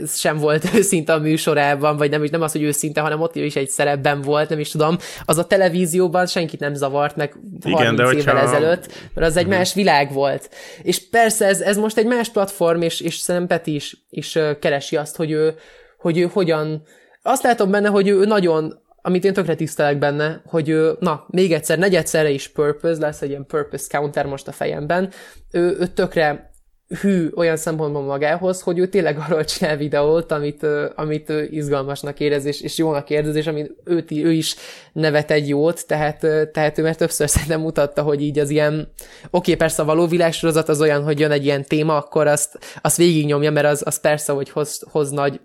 sem 0.06 0.36
volt 0.36 0.68
őszinte 0.78 1.12
a 1.12 1.18
műsorában, 1.18 1.96
vagy 1.96 2.10
nem, 2.10 2.24
nem 2.30 2.42
az, 2.42 2.52
hogy 2.52 2.62
őszinte, 2.62 3.00
hanem 3.00 3.20
ott 3.20 3.36
is 3.36 3.56
egy 3.56 3.68
szerepben 3.68 4.22
volt, 4.22 4.48
nem 4.48 4.58
is 4.58 4.70
tudom. 4.70 4.98
Az 5.24 5.38
a 5.38 5.46
televízióban 5.46 6.26
senkit 6.26 6.60
nem 6.60 6.74
zavart 6.74 7.16
meg 7.16 7.32
30 7.62 7.80
Igen, 7.80 7.96
de 7.96 8.02
évvel 8.02 8.34
hogyha... 8.34 8.56
ezelőtt, 8.56 8.92
mert 9.14 9.26
az 9.26 9.36
egy 9.36 9.42
uh-huh. 9.42 9.58
más 9.58 9.74
világ 9.74 10.12
volt. 10.12 10.50
És 10.82 11.08
persze 11.08 11.46
ez, 11.46 11.60
ez 11.60 11.76
most 11.76 11.96
egy 11.96 12.06
más 12.06 12.28
platform, 12.28 12.82
és, 12.82 13.00
és 13.00 13.16
szerintem 13.16 13.56
Peti 13.58 13.74
is, 13.74 13.96
is 14.10 14.38
keresi 14.60 14.96
azt, 14.96 15.16
hogy 15.16 15.30
ő, 15.30 15.54
hogy 15.98 16.18
ő 16.18 16.30
hogyan 16.32 16.82
azt 17.22 17.42
látom 17.42 17.70
benne, 17.70 17.88
hogy 17.88 18.08
ő 18.08 18.24
nagyon 18.24 18.86
amit 19.02 19.24
én 19.24 19.32
tökre 19.32 19.54
tisztelek 19.54 19.98
benne, 19.98 20.42
hogy 20.46 20.96
na, 21.00 21.24
még 21.28 21.52
egyszer, 21.52 21.78
negyedszerre 21.78 22.30
is 22.30 22.48
purpose, 22.48 23.00
lesz 23.00 23.22
egy 23.22 23.28
ilyen 23.28 23.46
purpose 23.46 23.98
counter 23.98 24.26
most 24.26 24.48
a 24.48 24.52
fejemben, 24.52 25.10
ő, 25.50 25.76
ő 25.80 25.86
tökre 25.86 26.48
hű 27.00 27.30
olyan 27.36 27.56
szempontból 27.56 28.02
magához, 28.02 28.60
hogy 28.60 28.78
ő 28.78 28.86
tényleg 28.86 29.18
arról 29.18 29.44
csinál 29.44 29.76
videót, 29.76 30.32
amit, 30.32 30.66
amit 30.94 31.30
ő 31.30 31.48
izgalmasnak 31.50 32.20
érez, 32.20 32.44
és, 32.44 32.60
és 32.60 32.78
jónak 32.78 33.10
érez, 33.10 33.34
és 33.34 33.46
amit 33.46 33.72
őt, 33.84 34.10
ő 34.10 34.32
is 34.32 34.56
nevet 34.92 35.30
egy 35.30 35.48
jót, 35.48 35.86
tehát, 35.86 36.18
tehát 36.52 36.78
ő 36.78 36.82
már 36.82 36.96
többször 36.96 37.28
szerintem 37.28 37.60
mutatta, 37.60 38.02
hogy 38.02 38.22
így 38.22 38.38
az 38.38 38.50
ilyen, 38.50 38.74
oké, 38.74 38.92
okay, 39.30 39.54
persze 39.54 39.82
a 39.82 39.84
való 39.84 40.06
világsorozat 40.06 40.68
az 40.68 40.80
olyan, 40.80 41.02
hogy 41.02 41.20
jön 41.20 41.30
egy 41.30 41.44
ilyen 41.44 41.64
téma, 41.64 41.96
akkor 41.96 42.26
azt, 42.26 42.58
azt 42.80 42.96
végignyomja, 42.96 43.50
mert 43.50 43.66
az, 43.66 43.82
az 43.84 44.00
persze, 44.00 44.32
hogy 44.32 44.50
hoz, 44.50 44.82
hoz 44.90 45.10
nagy 45.10 45.40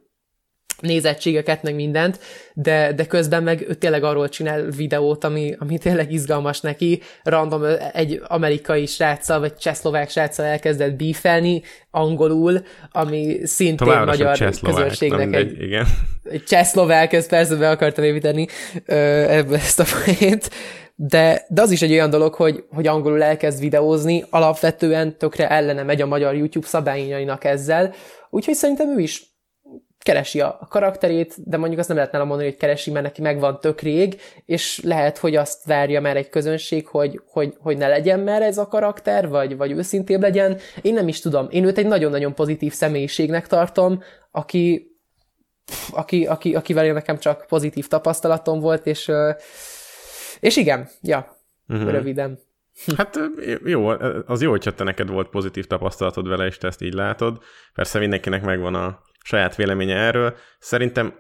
nézettségeket, 0.79 1.63
meg 1.63 1.75
mindent, 1.75 2.19
de, 2.53 2.93
de 2.93 3.05
közben 3.05 3.43
meg 3.43 3.65
ő 3.67 3.73
tényleg 3.73 4.03
arról 4.03 4.29
csinál 4.29 4.63
videót, 4.63 5.23
ami, 5.23 5.55
ami 5.59 5.77
tényleg 5.77 6.11
izgalmas 6.11 6.61
neki. 6.61 7.01
Random 7.23 7.63
egy 7.93 8.21
amerikai 8.27 8.85
sráccal, 8.85 9.39
vagy 9.39 9.55
csehszlovák 9.55 10.09
sráccal 10.09 10.45
elkezdett 10.45 10.95
bífelni 10.95 11.61
angolul, 11.91 12.61
ami 12.91 13.39
szintén 13.43 13.75
Továbbra 13.75 14.05
magyar 14.05 14.37
közönségnek 14.61 15.33
egy, 15.33 15.61
igen. 15.61 15.85
egy 16.23 16.43
csehszlovák, 16.43 17.13
ezt 17.13 17.29
persze 17.29 17.55
be 17.55 17.69
akartam 17.69 18.03
építeni 18.03 18.47
ebbe 18.85 19.55
ezt 19.55 19.79
a 19.79 19.85
folyét, 19.85 20.49
de, 20.95 21.45
de 21.49 21.61
az 21.61 21.71
is 21.71 21.81
egy 21.81 21.91
olyan 21.91 22.09
dolog, 22.09 22.33
hogy, 22.33 22.63
hogy 22.69 22.87
angolul 22.87 23.23
elkezd 23.23 23.59
videózni, 23.59 24.25
alapvetően 24.29 25.17
tökre 25.17 25.49
ellene 25.49 25.83
megy 25.83 26.01
a 26.01 26.05
magyar 26.05 26.35
YouTube 26.35 26.67
szabályainak 26.67 27.43
ezzel, 27.43 27.93
úgyhogy 28.29 28.53
szerintem 28.53 28.97
ő 28.97 28.99
is 29.01 29.32
keresi 30.03 30.41
a 30.41 30.67
karakterét, 30.69 31.49
de 31.49 31.57
mondjuk 31.57 31.79
azt 31.79 31.87
nem 31.87 31.97
lehet 31.97 32.11
nála 32.11 32.25
mondani, 32.25 32.49
hogy 32.49 32.57
keresi, 32.57 32.91
mert 32.91 33.05
neki 33.05 33.21
megvan 33.21 33.59
tök 33.59 33.81
rég, 33.81 34.21
és 34.45 34.81
lehet, 34.83 35.17
hogy 35.17 35.35
azt 35.35 35.65
várja 35.65 36.01
már 36.01 36.17
egy 36.17 36.29
közönség, 36.29 36.87
hogy, 36.87 37.21
hogy, 37.25 37.53
hogy 37.59 37.77
ne 37.77 37.87
legyen 37.87 38.19
már 38.19 38.41
ez 38.41 38.57
a 38.57 38.67
karakter, 38.67 39.29
vagy, 39.29 39.57
vagy 39.57 39.71
őszintébb 39.71 40.21
legyen. 40.21 40.57
Én 40.81 40.93
nem 40.93 41.07
is 41.07 41.19
tudom. 41.19 41.47
Én 41.49 41.65
őt 41.65 41.77
egy 41.77 41.87
nagyon-nagyon 41.87 42.33
pozitív 42.33 42.73
személyiségnek 42.73 43.47
tartom, 43.47 44.03
aki, 44.31 44.91
aki, 45.91 46.25
aki, 46.25 46.55
akivel 46.55 46.93
nekem 46.93 47.17
csak 47.17 47.45
pozitív 47.47 47.87
tapasztalatom 47.87 48.59
volt, 48.59 48.87
és, 48.87 49.11
és 50.39 50.55
igen, 50.55 50.89
ja, 51.01 51.37
uh-huh. 51.67 51.91
röviden. 51.91 52.39
Hát 52.97 53.19
jó, 53.63 53.87
az 54.25 54.41
jó, 54.41 54.49
hogyha 54.49 54.73
te 54.73 54.83
neked 54.83 55.09
volt 55.09 55.29
pozitív 55.29 55.65
tapasztalatod 55.65 56.27
vele, 56.27 56.45
és 56.45 56.57
te 56.57 56.67
ezt 56.67 56.81
így 56.81 56.93
látod. 56.93 57.43
Persze 57.73 57.99
mindenkinek 57.99 58.43
megvan 58.43 58.75
a 58.75 58.99
saját 59.23 59.55
véleménye 59.55 59.95
erről. 59.95 60.35
Szerintem, 60.59 61.13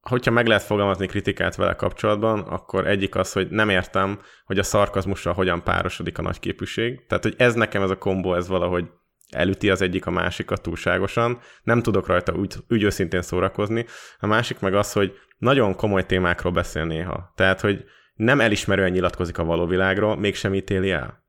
hogyha 0.00 0.30
meg 0.30 0.46
lehet 0.46 0.62
fogalmazni 0.62 1.06
kritikát 1.06 1.56
vele 1.56 1.74
kapcsolatban, 1.74 2.40
akkor 2.40 2.86
egyik 2.86 3.14
az, 3.14 3.32
hogy 3.32 3.48
nem 3.50 3.68
értem, 3.68 4.20
hogy 4.44 4.58
a 4.58 4.62
szarkazmussal 4.62 5.32
hogyan 5.32 5.62
párosodik 5.62 6.18
a 6.18 6.22
nagyképűség. 6.22 7.06
Tehát, 7.06 7.24
hogy 7.24 7.34
ez 7.36 7.54
nekem 7.54 7.82
ez 7.82 7.90
a 7.90 7.98
kombó, 7.98 8.34
ez 8.34 8.48
valahogy 8.48 8.84
elüti 9.30 9.70
az 9.70 9.82
egyik 9.82 10.06
a 10.06 10.10
másikat 10.10 10.62
túlságosan, 10.62 11.38
nem 11.62 11.82
tudok 11.82 12.06
rajta 12.06 12.32
úgy, 12.32 12.54
úgy 12.68 12.82
őszintén 12.82 13.22
szórakozni. 13.22 13.86
A 14.18 14.26
másik 14.26 14.60
meg 14.60 14.74
az, 14.74 14.92
hogy 14.92 15.12
nagyon 15.38 15.74
komoly 15.74 16.06
témákról 16.06 16.52
beszél 16.52 16.84
néha. 16.84 17.32
Tehát, 17.34 17.60
hogy 17.60 17.84
nem 18.18 18.40
elismerően 18.40 18.90
nyilatkozik 18.90 19.38
a 19.38 19.44
való 19.44 19.66
világról, 19.66 20.16
mégsem 20.16 20.54
ítéli 20.54 20.90
el. 20.90 21.26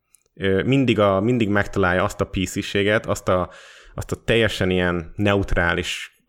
Mindig, 0.65 0.99
a, 0.99 1.19
mindig 1.19 1.49
megtalálja 1.49 2.03
azt 2.03 2.21
a 2.21 2.25
písziséget, 2.25 3.05
azt 3.05 3.27
a, 3.27 3.49
azt 3.95 4.11
a 4.11 4.23
teljesen 4.23 4.69
ilyen 4.69 5.13
neutrális 5.15 6.23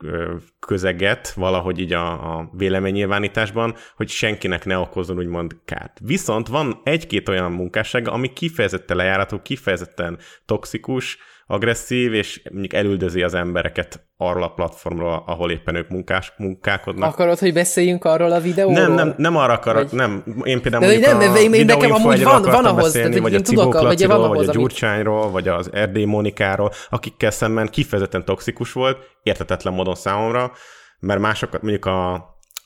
közeget 0.60 1.32
valahogy 1.32 1.78
így 1.78 1.92
a, 1.92 2.36
a 2.36 2.50
véleménynyilvánításban, 2.52 3.74
hogy 3.96 4.08
senkinek 4.08 4.64
ne 4.64 4.78
okozzon 4.78 5.18
úgymond 5.18 5.56
kárt. 5.64 5.98
Viszont 6.02 6.48
van 6.48 6.80
egy-két 6.84 7.28
olyan 7.28 7.52
munkássága, 7.52 8.12
ami 8.12 8.32
kifejezetten 8.32 8.96
lejárató, 8.96 9.42
kifejezetten 9.42 10.18
toxikus, 10.44 11.18
agresszív, 11.50 12.12
és 12.14 12.42
mondjuk 12.50 12.72
elüldözi 12.72 13.22
az 13.22 13.34
embereket 13.34 14.06
arról 14.16 14.42
a 14.42 14.48
platformról, 14.48 15.22
ahol 15.26 15.50
éppen 15.50 15.74
ők 15.74 15.88
munkás, 15.88 16.32
munkálkodnak. 16.36 17.12
Akarod, 17.12 17.38
hogy 17.38 17.52
beszéljünk 17.52 18.04
arról 18.04 18.32
a 18.32 18.40
videóról? 18.40 18.74
Nem, 18.74 18.92
nem, 18.92 19.14
nem 19.16 19.36
arra 19.36 19.52
akarok, 19.52 19.90
vagy... 19.90 19.98
nem. 19.98 20.24
Én 20.42 20.60
például 20.60 20.94
de 20.94 21.12
nem, 21.12 21.32
a 21.32 21.36
én, 21.36 21.64
nekem 21.64 21.92
amúgy 21.92 22.22
van, 22.22 22.42
van 22.42 22.64
ahhoz, 22.64 22.82
beszélni, 22.82 23.18
vagy 23.18 23.34
a 23.34 23.40
Cibó 23.40 23.70
vagy, 23.70 24.06
van 24.06 24.22
ahhoz, 24.22 24.36
vagy 24.36 24.48
a 24.48 24.52
Gyurcsányról, 24.52 25.20
amit... 25.20 25.32
vagy 25.32 25.48
az 25.48 25.70
Erdély 25.72 26.04
Mónikáról, 26.04 26.72
akikkel 26.90 27.30
szemben 27.30 27.68
kifejezetten 27.68 28.24
toxikus 28.24 28.72
volt, 28.72 28.98
értetetlen 29.22 29.74
módon 29.74 29.94
számomra, 29.94 30.52
mert 31.00 31.20
másokat 31.20 31.62
mondjuk 31.62 31.84
a, 31.84 32.12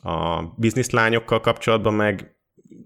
a 0.02 0.42
bizniszlányokkal 0.56 1.40
kapcsolatban 1.40 1.94
meg 1.94 2.36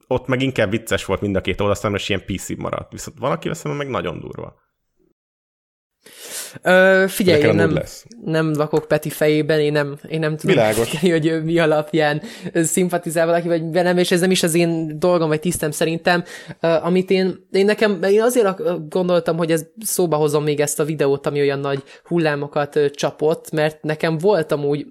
ott 0.07 0.27
meg 0.27 0.43
inkább 0.43 0.71
vicces 0.71 1.05
volt 1.05 1.21
mind 1.21 1.37
a 1.37 1.41
két 1.41 1.61
oldal, 1.61 1.95
és 1.95 2.09
ilyen 2.09 2.25
PC 2.25 2.57
maradt. 2.57 2.93
Viszont 2.93 3.19
valaki 3.19 3.49
veszem 3.49 3.73
meg 3.73 3.89
nagyon 3.89 4.21
durva. 4.21 4.67
Ö, 6.63 7.05
figyelj, 7.09 7.43
én 7.43 7.55
nem, 7.55 7.75
lesz. 7.75 8.05
nem 8.25 8.53
lakok 8.53 8.89
Peti 8.89 9.11
fejében, 9.11 9.61
én 9.61 9.73
nem, 9.73 9.99
én 10.09 10.19
nem 10.19 10.37
tudom, 10.37 10.57
figyelni, 10.57 11.11
hogy 11.19 11.27
ő 11.27 11.43
mi 11.43 11.59
alapján 11.59 12.23
szimpatizál 12.55 13.27
valaki, 13.27 13.49
vagy 13.49 13.71
velem, 13.71 13.99
és 13.99 14.11
ez 14.11 14.21
nem 14.21 14.31
is 14.31 14.43
az 14.43 14.55
én 14.55 14.99
dolgom, 14.99 15.29
vagy 15.29 15.41
tisztem 15.41 15.71
szerintem. 15.71 16.25
Amit 16.61 17.11
én, 17.11 17.47
én 17.51 17.65
nekem, 17.65 18.03
én 18.03 18.23
azért 18.23 18.49
gondoltam, 18.89 19.37
hogy 19.37 19.53
ez 19.53 19.67
szóba 19.85 20.17
hozom 20.17 20.43
még 20.43 20.61
ezt 20.61 20.81
a 20.81 20.85
videót, 20.85 21.27
ami 21.27 21.41
olyan 21.41 21.59
nagy 21.59 21.83
hullámokat 22.05 22.81
csapott, 22.95 23.51
mert 23.51 23.83
nekem 23.83 24.19
volt 24.19 24.53
amúgy 24.53 24.87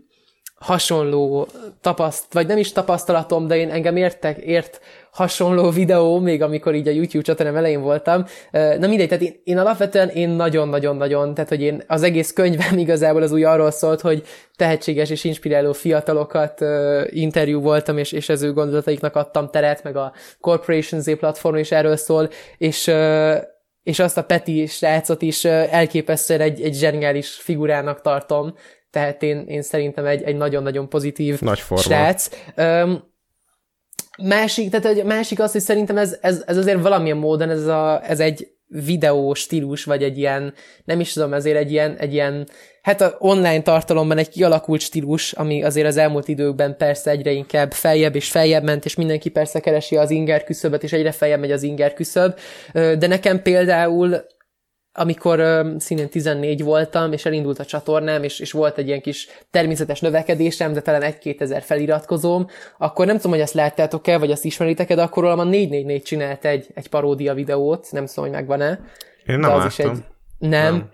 hasonló 0.55 1.47
tapaszt, 1.81 2.33
vagy 2.33 2.47
nem 2.47 2.57
is 2.57 2.71
tapasztalatom, 2.71 3.47
de 3.47 3.57
én 3.57 3.69
engem 3.69 3.95
értek, 3.95 4.37
ért 4.37 4.79
hasonló 5.17 5.69
videó, 5.69 6.19
még 6.19 6.41
amikor 6.41 6.75
így 6.75 6.87
a 6.87 6.91
YouTube 6.91 7.23
csatornám 7.23 7.55
elején 7.55 7.81
voltam. 7.81 8.25
Na 8.51 8.87
mindegy, 8.87 9.07
tehát 9.07 9.23
én, 9.23 9.41
én 9.43 9.57
alapvetően 9.57 10.09
én 10.09 10.29
nagyon-nagyon-nagyon, 10.29 11.33
tehát 11.33 11.49
hogy 11.49 11.61
én 11.61 11.83
az 11.87 12.03
egész 12.03 12.33
könyvem 12.33 12.77
igazából 12.85 13.21
az 13.21 13.31
úgy 13.31 13.43
arról 13.43 13.71
szólt, 13.71 14.01
hogy 14.01 14.23
tehetséges 14.55 15.09
és 15.09 15.23
inspiráló 15.23 15.73
fiatalokat 15.73 16.61
interjú 17.09 17.61
voltam, 17.61 17.97
és, 17.97 18.11
és 18.11 18.29
az 18.29 18.41
ő 18.41 18.53
gondolataiknak 18.53 19.15
adtam 19.15 19.49
teret, 19.49 19.83
meg 19.83 19.95
a 19.95 20.13
Corporation 20.39 21.01
Z 21.01 21.17
platform 21.17 21.55
is 21.55 21.71
erről 21.71 21.95
szól, 21.95 22.29
és 22.57 22.91
és 23.83 23.99
azt 23.99 24.17
a 24.17 24.23
Peti 24.23 24.65
srácot 24.65 25.21
is 25.21 25.45
elképesztően 25.45 26.41
egy, 26.41 26.61
egy 26.61 26.75
zseniális 26.75 27.29
figurának 27.29 28.01
tartom, 28.01 28.53
tehát 28.89 29.23
én, 29.23 29.45
én 29.47 29.61
szerintem 29.61 30.05
egy, 30.05 30.23
egy 30.23 30.35
nagyon-nagyon 30.35 30.89
pozitív 30.89 31.41
Nagy 31.41 31.59
forma. 31.59 31.83
srác. 31.83 32.29
Um, 32.57 33.15
másik, 34.17 34.69
tehát 34.69 34.85
egy 34.97 35.03
másik 35.03 35.39
az, 35.39 35.51
hogy 35.51 35.61
szerintem 35.61 35.97
ez, 35.97 36.17
ez, 36.21 36.43
ez 36.45 36.57
azért 36.57 36.81
valamilyen 36.81 37.17
módon 37.17 37.49
ez, 37.49 37.65
a, 37.65 38.01
ez 38.03 38.19
egy 38.19 38.47
videó 38.67 39.33
stílus, 39.33 39.83
vagy 39.83 40.03
egy 40.03 40.17
ilyen, 40.17 40.53
nem 40.85 40.99
is 40.99 41.13
tudom, 41.13 41.33
ezért 41.33 41.57
egy 41.57 41.71
ilyen, 41.71 41.95
egy 41.97 42.13
ilyen 42.13 42.47
hát 42.81 43.01
a 43.01 43.15
online 43.19 43.61
tartalomban 43.61 44.17
egy 44.17 44.29
kialakult 44.29 44.81
stílus, 44.81 45.31
ami 45.31 45.63
azért 45.63 45.87
az 45.87 45.97
elmúlt 45.97 46.27
időkben 46.27 46.77
persze 46.77 47.11
egyre 47.11 47.31
inkább 47.31 47.71
feljebb 47.71 48.15
és 48.15 48.29
feljebb 48.29 48.63
ment, 48.63 48.85
és 48.85 48.95
mindenki 48.95 49.29
persze 49.29 49.59
keresi 49.59 49.97
az 49.97 50.11
inger 50.11 50.43
küszöböt, 50.43 50.83
és 50.83 50.93
egyre 50.93 51.11
feljebb 51.11 51.39
megy 51.39 51.51
az 51.51 51.63
inger 51.63 51.93
küszöb, 51.93 52.39
de 52.73 53.07
nekem 53.07 53.41
például 53.41 54.25
amikor 54.99 55.39
ö, 55.39 55.69
szintén 55.77 56.09
14 56.09 56.63
voltam, 56.63 57.11
és 57.11 57.25
elindult 57.25 57.59
a 57.59 57.65
csatornám, 57.65 58.23
és, 58.23 58.39
és 58.39 58.51
volt 58.51 58.77
egy 58.77 58.87
ilyen 58.87 59.01
kis 59.01 59.27
természetes 59.51 59.99
növekedésem, 59.99 60.73
de 60.73 60.81
talán 60.81 61.01
egy-két 61.01 61.41
ezer 61.41 61.61
feliratkozóm, 61.61 62.47
akkor 62.77 63.05
nem 63.05 63.15
tudom, 63.15 63.31
hogy 63.31 63.41
ezt 63.41 63.53
láttátok-e, 63.53 64.17
vagy 64.17 64.31
azt 64.31 64.45
ismeritek-e, 64.45 64.95
de 64.95 65.01
akkor 65.01 65.25
a 65.25 65.43
444 65.43 66.03
csinált 66.03 66.45
egy, 66.45 66.67
egy 66.73 66.87
paródia 66.87 67.33
videót, 67.33 67.87
nem 67.91 68.05
tudom, 68.05 68.23
hogy 68.23 68.33
megvan-e. 68.33 68.79
Én 69.25 69.41
de 69.41 69.47
nem 69.47 69.51
az 69.51 69.65
is 69.65 69.79
egy... 69.79 69.91
Nem. 70.37 70.73
Nem. 70.73 70.89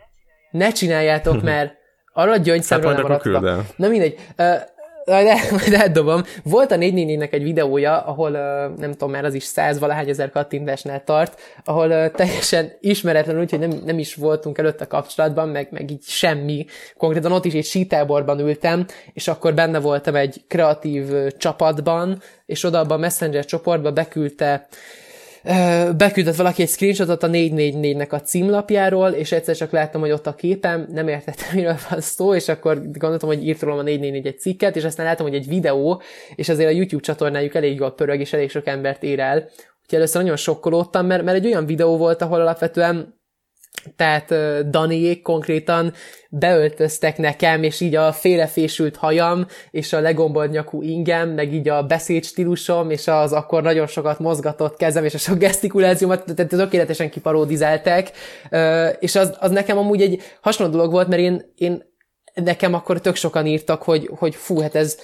Ne 0.51 0.71
csináljátok, 0.71 1.41
mert 1.51 1.73
arra 2.13 2.37
gyöngyszemről 2.37 3.07
Hát 3.07 3.23
nem 3.23 3.45
el. 3.45 3.65
Na 3.75 3.87
mindegy. 3.87 4.19
Ö, 4.35 4.53
majd, 5.05 5.27
majd 5.51 5.73
eldobom. 5.73 6.23
Volt 6.43 6.71
a 6.71 6.75
444-nek 6.75 7.33
egy 7.33 7.43
videója, 7.43 7.99
ahol 7.99 8.29
nem 8.77 8.91
tudom, 8.91 9.11
már 9.11 9.25
az 9.25 9.33
is 9.33 9.43
száz 9.43 9.79
valahány 9.79 10.09
ezer 10.09 10.29
kattintásnál 10.29 11.03
tart, 11.03 11.39
ahol 11.65 12.11
teljesen 12.11 12.71
ismeretlen, 12.79 13.39
úgyhogy 13.39 13.59
nem, 13.59 13.81
nem 13.85 13.99
is 13.99 14.15
voltunk 14.15 14.57
előtte 14.57 14.85
kapcsolatban, 14.85 15.49
meg, 15.49 15.67
meg 15.71 15.91
így 15.91 16.03
semmi. 16.03 16.65
Konkrétan 16.97 17.31
ott 17.31 17.45
is 17.45 17.53
egy 17.53 17.65
sítáborban 17.65 18.39
ültem, 18.39 18.85
és 19.13 19.27
akkor 19.27 19.53
benne 19.53 19.79
voltam 19.79 20.15
egy 20.15 20.41
kreatív 20.47 21.05
csapatban, 21.37 22.21
és 22.45 22.63
oda 22.63 22.79
abban 22.79 22.97
a 22.97 23.01
Messenger 23.01 23.45
csoportba 23.45 23.91
beküldte 23.91 24.67
beküldött 25.97 26.35
valaki 26.35 26.61
egy 26.61 26.69
screenshotot 26.69 27.23
a 27.23 27.29
444-nek 27.29 28.09
a 28.09 28.21
címlapjáról, 28.21 29.09
és 29.09 29.31
egyszer 29.31 29.55
csak 29.55 29.71
láttam, 29.71 30.01
hogy 30.01 30.11
ott 30.11 30.27
a 30.27 30.35
képem, 30.35 30.87
nem 30.91 31.07
értettem, 31.07 31.47
miről 31.55 31.77
van 31.89 32.01
szó, 32.01 32.35
és 32.35 32.47
akkor 32.47 32.81
gondoltam, 32.91 33.29
hogy 33.29 33.47
írt 33.47 33.61
rólam 33.61 33.77
a 33.77 33.81
444 33.81 34.27
egy 34.27 34.39
cikket, 34.39 34.75
és 34.75 34.83
aztán 34.83 35.05
láttam, 35.05 35.25
hogy 35.25 35.35
egy 35.35 35.47
videó, 35.47 36.01
és 36.35 36.49
azért 36.49 36.69
a 36.69 36.73
YouTube 36.73 37.03
csatornájuk 37.03 37.55
elég 37.55 37.77
jól 37.77 37.91
pörög, 37.91 38.19
és 38.19 38.33
elég 38.33 38.49
sok 38.49 38.67
embert 38.67 39.03
ér 39.03 39.19
el. 39.19 39.37
Úgyhogy 39.81 39.97
először 39.97 40.21
nagyon 40.21 40.37
sokkolódtam, 40.37 41.05
mert, 41.05 41.23
mert 41.23 41.37
egy 41.37 41.45
olyan 41.45 41.65
videó 41.65 41.97
volt, 41.97 42.21
ahol 42.21 42.41
alapvetően 42.41 43.21
tehát 43.95 44.33
Daniék 44.69 45.21
konkrétan 45.21 45.93
beöltöztek 46.29 47.17
nekem, 47.17 47.63
és 47.63 47.81
így 47.81 47.95
a 47.95 48.11
félrefésült 48.11 48.95
hajam, 48.95 49.45
és 49.71 49.93
a 49.93 49.99
legombolt 49.99 50.51
nyakú 50.51 50.81
ingem, 50.81 51.29
meg 51.29 51.53
így 51.53 51.69
a 51.69 51.83
beszédstílusom, 51.83 52.89
és 52.89 53.07
az 53.07 53.33
akkor 53.33 53.63
nagyon 53.63 53.87
sokat 53.87 54.19
mozgatott 54.19 54.77
kezem, 54.77 55.05
és 55.05 55.13
a 55.13 55.17
sok 55.17 55.37
gesztikulációmat, 55.37 56.35
tehát 56.35 56.51
tökéletesen 56.51 57.09
kiparódizálták, 57.09 58.11
uh, 58.51 58.87
és 58.99 59.15
az, 59.15 59.37
az 59.39 59.51
nekem 59.51 59.77
amúgy 59.77 60.01
egy 60.01 60.21
hasonló 60.41 60.71
dolog 60.71 60.91
volt, 60.91 61.07
mert 61.07 61.21
én, 61.21 61.53
én 61.55 61.83
nekem 62.33 62.73
akkor 62.73 63.01
tök 63.01 63.15
sokan 63.15 63.45
írtak, 63.45 63.83
hogy, 63.83 64.09
hogy 64.15 64.35
fú, 64.35 64.59
hát 64.59 64.75
ez, 64.75 64.97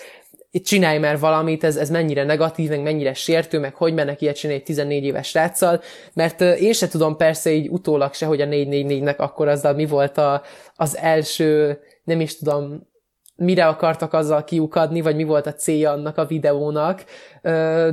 itt 0.52 0.66
csinálj 0.66 0.98
már 0.98 1.20
valamit, 1.20 1.64
ez, 1.64 1.76
ez 1.76 1.90
mennyire 1.90 2.24
negatív, 2.24 2.70
meg 2.70 2.82
mennyire 2.82 3.14
sértő, 3.14 3.60
meg 3.60 3.76
hogy 3.76 3.94
mennek 3.94 4.22
ilyet 4.22 4.36
csinálni 4.36 4.62
egy 4.62 4.68
14 4.68 5.04
éves 5.04 5.28
sráccal, 5.28 5.82
mert 6.14 6.42
én 6.42 6.74
se 6.74 6.88
tudom 6.88 7.18
persze 7.18 7.52
így 7.52 7.70
utólag 7.70 8.14
se, 8.14 8.26
hogy 8.26 8.42
a 8.42 8.46
444-nek 8.46 9.18
akkor 9.18 9.48
azzal 9.48 9.74
mi 9.74 9.86
volt 9.86 10.18
a, 10.18 10.42
az 10.76 10.98
első, 10.98 11.80
nem 12.04 12.22
is 12.22 12.38
tudom, 12.38 12.88
mire 13.36 13.68
akartak 13.68 14.14
azzal 14.14 14.44
kiukadni, 14.44 15.02
vagy 15.02 15.16
mi 15.16 15.24
volt 15.24 15.48
a 15.48 15.54
célja 15.54 15.92
annak 15.92 16.18
a 16.18 16.26
videónak, 16.26 17.04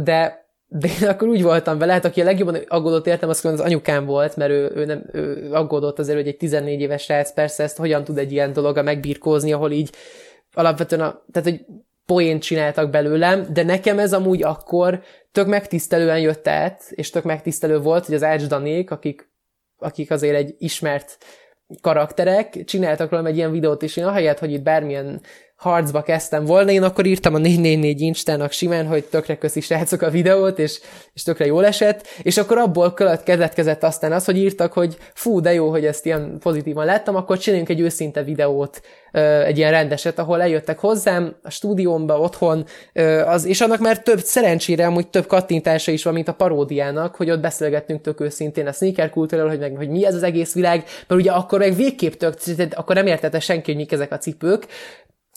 de 0.03 0.45
de 0.69 0.89
én 1.03 1.09
akkor 1.09 1.29
úgy 1.29 1.43
voltam 1.43 1.79
vele, 1.79 1.93
hát 1.93 2.05
aki 2.05 2.21
a 2.21 2.25
legjobban 2.25 2.57
aggódott 2.69 3.07
értem, 3.07 3.29
az 3.29 3.45
az 3.45 3.61
anyukám 3.61 4.05
volt, 4.05 4.37
mert 4.37 4.51
ő, 4.51 4.73
ő, 4.75 4.85
nem, 4.85 5.05
ő 5.13 5.53
aggódott 5.53 5.99
azért, 5.99 6.19
hogy 6.19 6.29
egy 6.29 6.37
14 6.37 6.81
éves 6.81 7.03
srác 7.03 7.33
persze 7.33 7.63
ezt 7.63 7.77
hogyan 7.77 8.05
tud 8.05 8.19
egy 8.19 8.33
ilyen 8.33 8.53
dologa 8.53 8.83
megbirkózni, 8.83 9.53
ahol 9.53 9.71
így 9.71 9.91
alapvetően, 10.53 11.01
a, 11.01 11.25
tehát 11.33 11.49
hogy 11.49 11.65
poént 12.07 12.43
csináltak 12.43 12.91
belőlem, 12.91 13.47
de 13.53 13.63
nekem 13.63 13.99
ez 13.99 14.13
amúgy 14.13 14.43
akkor 14.43 15.03
tök 15.33 15.47
megtisztelően 15.47 16.21
jött 16.21 16.49
át, 16.49 16.83
és 16.91 17.11
tök 17.11 17.25
megtisztelő 17.25 17.79
volt, 17.79 18.07
hogy 18.07 18.15
az 18.15 18.23
Ács 18.23 18.47
Danék, 18.47 18.91
akik, 18.91 19.31
akik 19.79 20.11
azért 20.11 20.37
egy 20.37 20.55
ismert 20.59 21.19
karakterek, 21.81 22.65
csináltak 22.65 23.11
rólam 23.11 23.27
egy 23.27 23.37
ilyen 23.37 23.51
videót, 23.51 23.83
és 23.83 23.97
én 23.97 24.05
ahelyett, 24.05 24.39
hogy 24.39 24.53
itt 24.53 24.63
bármilyen 24.63 25.21
harcba 25.57 26.03
kezdtem 26.03 26.45
volna, 26.45 26.71
én 26.71 26.83
akkor 26.83 27.07
írtam 27.07 27.35
a 27.35 27.39
444 27.39 28.01
instának 28.01 28.53
simán, 28.53 28.87
hogy 28.87 29.05
tökre 29.05 29.37
köszi 29.39 29.61
srácok 29.61 30.03
a 30.03 30.11
videót, 30.11 30.59
és, 30.59 30.81
és 31.13 31.23
tökre 31.23 31.47
jól 31.47 31.67
esett, 31.67 32.07
és 32.23 32.37
akkor 32.37 32.59
abból 32.59 32.95
keletkezett 33.25 33.83
aztán 33.83 34.13
az, 34.13 34.25
hogy 34.25 34.37
írtak, 34.37 34.73
hogy 34.73 34.97
fú, 35.15 35.41
de 35.41 35.53
jó, 35.53 35.71
hogy 35.71 35.85
ezt 35.85 36.07
ilyen 36.07 36.39
pozitívan 36.41 36.85
láttam, 36.85 37.17
akkor 37.17 37.39
csináljunk 37.39 37.71
egy 37.71 37.81
őszinte 37.81 38.23
videót, 38.23 38.81
egy 39.45 39.59
ilyen 39.59 39.71
rendeset, 39.71 40.19
ahol 40.19 40.43
eljöttek 40.43 40.79
hozzám 40.79 41.37
a 41.43 41.51
stúdiómba, 41.51 42.21
otthon, 42.21 42.65
az, 43.25 43.45
és 43.45 43.61
annak 43.61 43.81
már 43.81 44.03
több, 44.03 44.19
szerencsére 44.19 44.87
amúgy 44.87 45.09
több 45.09 45.27
kattintása 45.27 45.93
is 45.93 46.05
van, 46.05 46.15
mint 46.15 46.29
a 46.29 46.35
paródiának, 46.35 47.15
hogy 47.15 47.31
ott 47.31 47.41
beszélgettünk 47.41 48.01
tök 48.01 48.21
őszintén 48.21 48.67
a 48.67 48.73
sneaker 48.73 49.11
kultúráról, 49.11 49.51
hogy, 49.51 49.61
meg, 49.61 49.77
hogy 49.77 49.89
mi 49.89 50.07
ez 50.07 50.15
az 50.15 50.23
egész 50.23 50.55
világ, 50.55 50.85
mert 51.07 51.21
ugye 51.21 51.31
akkor 51.31 51.59
meg 51.59 51.75
végképp 51.75 52.13
tök, 52.13 52.35
akkor 52.75 52.95
nem 52.95 53.07
értette 53.07 53.41
senki, 53.41 53.71
hogy 53.71 53.81
mik 53.81 53.93
ezek 53.93 54.13
a 54.13 54.19
cipők, 54.19 54.67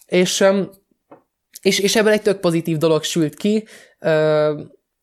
és, 0.10 0.44
és, 1.62 1.80
és 1.80 1.96
ebből 1.96 2.12
egy 2.12 2.22
tök 2.22 2.40
pozitív 2.40 2.78
dolog 2.78 3.04
sült 3.04 3.36
ki, 3.36 3.68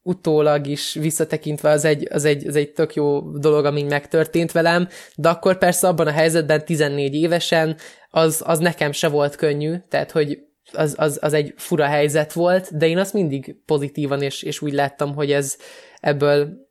utólag 0.02 0.66
is 0.66 0.94
visszatekintve 0.94 1.70
az 1.70 1.84
egy, 1.84 2.08
az, 2.12 2.24
egy, 2.24 2.46
az 2.46 2.56
egy 2.56 2.72
tök 2.72 2.94
jó 2.94 3.20
dolog, 3.38 3.64
ami 3.64 3.82
megtörtént 3.82 4.52
velem, 4.52 4.88
de 5.14 5.28
akkor 5.28 5.58
persze 5.58 5.88
abban 5.88 6.06
a 6.06 6.10
helyzetben 6.10 6.64
14 6.64 7.14
évesen 7.14 7.76
az, 8.10 8.42
az 8.46 8.58
nekem 8.58 8.92
se 8.92 9.08
volt 9.08 9.36
könnyű, 9.36 9.74
tehát 9.88 10.10
hogy 10.10 10.38
az, 10.72 10.94
az, 10.98 11.18
az 11.22 11.32
egy 11.32 11.54
fura 11.56 11.84
helyzet 11.84 12.32
volt, 12.32 12.76
de 12.76 12.86
én 12.86 12.98
azt 12.98 13.12
mindig 13.12 13.56
pozitívan 13.64 14.22
és, 14.22 14.42
és 14.42 14.62
úgy 14.62 14.72
láttam, 14.72 15.14
hogy 15.14 15.32
ez 15.32 15.56
ebből 16.00 16.64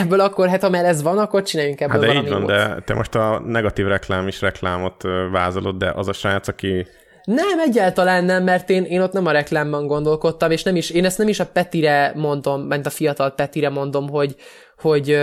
ebből 0.00 0.20
akkor, 0.20 0.48
hát 0.48 0.62
ha 0.62 0.68
már 0.68 0.84
ez 0.84 1.02
van, 1.02 1.18
akkor 1.18 1.42
csináljunk 1.42 1.80
ebből 1.80 2.06
hát 2.06 2.12
de 2.12 2.20
így 2.20 2.28
van, 2.28 2.40
jót. 2.40 2.48
de 2.48 2.82
te 2.84 2.94
most 2.94 3.14
a 3.14 3.42
negatív 3.44 3.86
reklám 3.86 4.26
is 4.26 4.40
reklámot 4.40 5.02
vázolod, 5.30 5.76
de 5.76 5.90
az 5.90 6.08
a 6.08 6.12
srác, 6.12 6.48
aki 6.48 6.86
nem, 7.24 7.58
egyáltalán 7.58 8.24
nem, 8.24 8.44
mert 8.44 8.70
én, 8.70 8.84
én 8.84 9.00
ott 9.00 9.12
nem 9.12 9.26
a 9.26 9.30
reklámban 9.30 9.86
gondolkodtam, 9.86 10.50
és 10.50 10.62
nem 10.62 10.76
is, 10.76 10.90
én 10.90 11.04
ezt 11.04 11.18
nem 11.18 11.28
is 11.28 11.40
a 11.40 11.46
Petire 11.46 12.12
mondom, 12.14 12.60
mert 12.60 12.86
a 12.86 12.90
fiatal 12.90 13.30
Petire 13.30 13.68
mondom, 13.68 14.08
hogy, 14.08 14.36
hogy, 14.80 15.18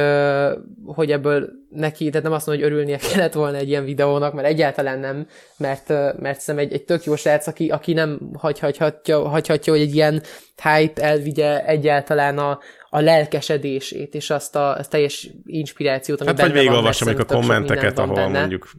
hogy 0.86 1.12
ebből 1.12 1.50
neki, 1.70 2.10
tehát 2.10 2.24
nem 2.24 2.34
azt 2.34 2.46
mondom, 2.48 2.66
hogy 2.66 2.74
örülnie 2.74 2.98
kellett 2.98 3.34
volna 3.34 3.58
egy 3.58 3.70
ilyen 3.70 3.86
videónak, 3.86 4.34
mert 4.34 4.48
egyáltalán 4.48 5.00
nem, 5.00 5.28
mert, 5.58 5.90
mert 6.20 6.40
szerintem 6.40 6.58
egy, 6.58 6.74
egy 6.74 6.84
tök 6.84 7.04
jó 7.04 7.16
srác, 7.16 7.48
aki, 7.48 7.70
aki 7.70 7.94
nem 7.94 8.20
hagyhatja, 8.38 9.28
hagyhatja, 9.28 9.74
hogy 9.74 9.82
egy 9.82 9.96
ilyen 9.96 10.22
hype 10.64 11.02
elvigye 11.02 11.66
egyáltalán 11.66 12.38
a, 12.38 12.60
a 12.90 13.00
lelkesedését, 13.00 14.14
és 14.14 14.30
azt 14.30 14.56
a, 14.56 14.76
a 14.78 14.86
teljes 14.86 15.30
inspirációt, 15.46 16.22
ami 16.22 16.30
Hát 16.30 16.40
vagy 16.40 16.48
benne 16.48 16.64
van, 16.64 16.64
végigolvasom 16.64 17.16
a 17.18 17.26
kommenteket, 17.26 18.00
ahol 18.00 18.16
benne. 18.16 18.40
mondjuk... 18.40 18.70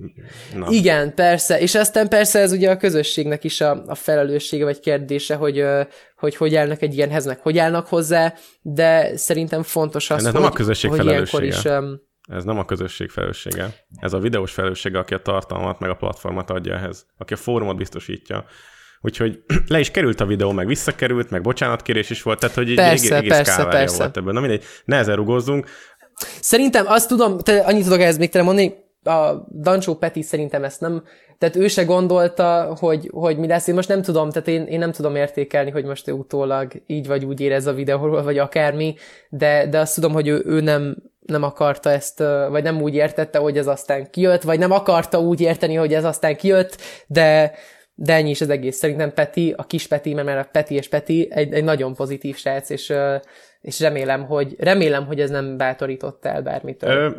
Na. 0.55 0.67
Igen, 0.71 1.15
persze, 1.15 1.61
és 1.61 1.75
aztán 1.75 2.09
persze 2.09 2.39
ez 2.39 2.53
ugye 2.53 2.71
a 2.71 2.77
közösségnek 2.77 3.45
is 3.45 3.61
a, 3.61 3.83
a 3.87 3.95
felelőssége 3.95 4.65
vagy 4.65 4.81
kérdése, 4.81 5.35
hogy, 5.35 5.65
hogy 6.17 6.37
hogy 6.37 6.55
állnak 6.55 6.83
egy 6.83 6.95
ilyenhez, 6.95 7.27
meg 7.27 7.39
hogy 7.39 7.59
állnak 7.59 7.87
hozzá, 7.87 8.35
de 8.63 9.17
szerintem 9.17 9.63
fontos 9.63 10.11
az, 10.11 10.17
Ez 10.17 10.25
hogy, 10.25 10.33
nem 10.33 10.51
a 10.51 10.53
közösség 10.53 10.91
hogy 10.91 11.05
ilyenkor 11.05 11.45
is... 11.45 11.65
Um, 11.65 12.01
Ez 12.31 12.45
nem 12.45 12.59
a 12.59 12.65
közösség 12.65 13.11
felelőssége. 13.11 13.69
Ez 14.01 14.13
a 14.13 14.19
videós 14.19 14.53
felelőssége, 14.53 14.99
aki 14.99 15.15
a 15.15 15.23
tartalmat 15.23 15.79
meg 15.79 15.91
a 15.91 15.95
platformot 15.95 16.51
adja 16.51 16.75
ehhez. 16.75 17.07
Aki 17.17 17.33
a 17.33 17.37
fórumot 17.37 17.77
biztosítja. 17.77 18.45
Úgyhogy 19.01 19.43
le 19.67 19.79
is 19.79 19.91
került 19.91 20.21
a 20.21 20.27
videó, 20.27 20.53
meg 20.53 20.67
visszakerült, 20.67 21.31
meg 21.31 21.43
bocsánatkérés 21.43 22.11
is 22.11 22.23
volt, 22.23 22.39
tehát 22.39 22.57
hogy 22.57 22.75
Persze, 22.75 23.17
egy 23.17 23.21
egész 23.21 23.37
persze, 23.37 23.65
persze. 23.65 23.97
volt 23.97 24.17
ebből. 24.17 24.33
Na 24.33 24.41
mindegy, 24.41 24.65
nehezen 24.85 25.17
rugózzunk. 25.17 25.67
Szerintem 26.41 26.85
azt 26.87 27.09
tudom, 27.09 27.39
te, 27.39 27.59
annyit 27.59 27.85
tudok 27.85 28.01
ehhez 28.01 28.19
még 28.19 28.31
tényleg 28.31 28.55
mondani, 28.55 28.87
a 29.03 29.47
Dancsó 29.61 29.95
Peti 29.95 30.23
szerintem 30.23 30.65
ezt 30.65 30.81
nem, 30.81 31.03
tehát 31.39 31.57
ő 31.57 31.69
se 31.69 31.85
gondolta, 31.85 32.77
hogy, 32.81 33.11
hogy 33.13 33.39
mi 33.39 33.47
lesz. 33.47 33.67
Én 33.67 33.75
most 33.75 33.89
nem 33.89 34.03
tudom, 34.03 34.31
tehát 34.31 34.49
én, 34.49 34.65
én 34.65 34.79
nem 34.79 34.93
tudom 34.93 35.17
értékelni, 35.17 35.71
hogy 35.71 35.85
most 35.85 36.09
ő 36.09 36.13
utólag 36.13 36.73
így 36.87 37.07
vagy 37.07 37.25
úgy 37.25 37.41
érez 37.41 37.67
a 37.67 37.73
videóról, 37.73 38.23
vagy 38.23 38.39
akármi, 38.39 38.95
de, 39.29 39.67
de 39.67 39.79
azt 39.79 39.95
tudom, 39.95 40.13
hogy 40.13 40.29
ő, 40.29 40.43
ő 40.47 40.61
nem, 40.61 40.97
nem 41.21 41.43
akarta 41.43 41.91
ezt, 41.91 42.19
vagy 42.51 42.63
nem 42.63 42.83
úgy 42.83 42.95
értette, 42.95 43.39
hogy 43.39 43.59
ez 43.59 43.67
aztán 43.67 44.11
kijött, 44.11 44.43
vagy 44.43 44.59
nem 44.59 44.73
akarta 44.73 45.21
úgy 45.21 45.41
érteni, 45.41 45.75
hogy 45.75 45.95
ez 45.95 46.05
aztán 46.05 46.37
kijött, 46.37 46.77
de, 47.07 47.53
de 48.01 48.15
ennyi 48.15 48.31
is 48.31 48.41
az 48.41 48.49
egész. 48.49 48.77
Szerintem 48.77 49.13
Peti, 49.13 49.55
a 49.57 49.65
kis 49.67 49.87
Peti, 49.87 50.15
mert 50.15 50.27
már 50.27 50.39
a 50.39 50.49
Peti 50.53 50.75
és 50.75 50.89
Peti 50.89 51.29
egy, 51.31 51.53
egy 51.53 51.65
nagyon 51.65 51.95
pozitív 51.95 52.37
srác, 52.37 52.71
és, 52.71 52.93
és 53.61 53.81
remélem, 53.81 54.25
hogy, 54.25 54.55
remélem, 54.59 55.07
hogy 55.07 55.21
ez 55.21 55.31
nem 55.31 55.57
bátorított 55.57 56.25
el 56.25 56.43
bármitől. 56.43 56.91
Ö, 56.91 57.11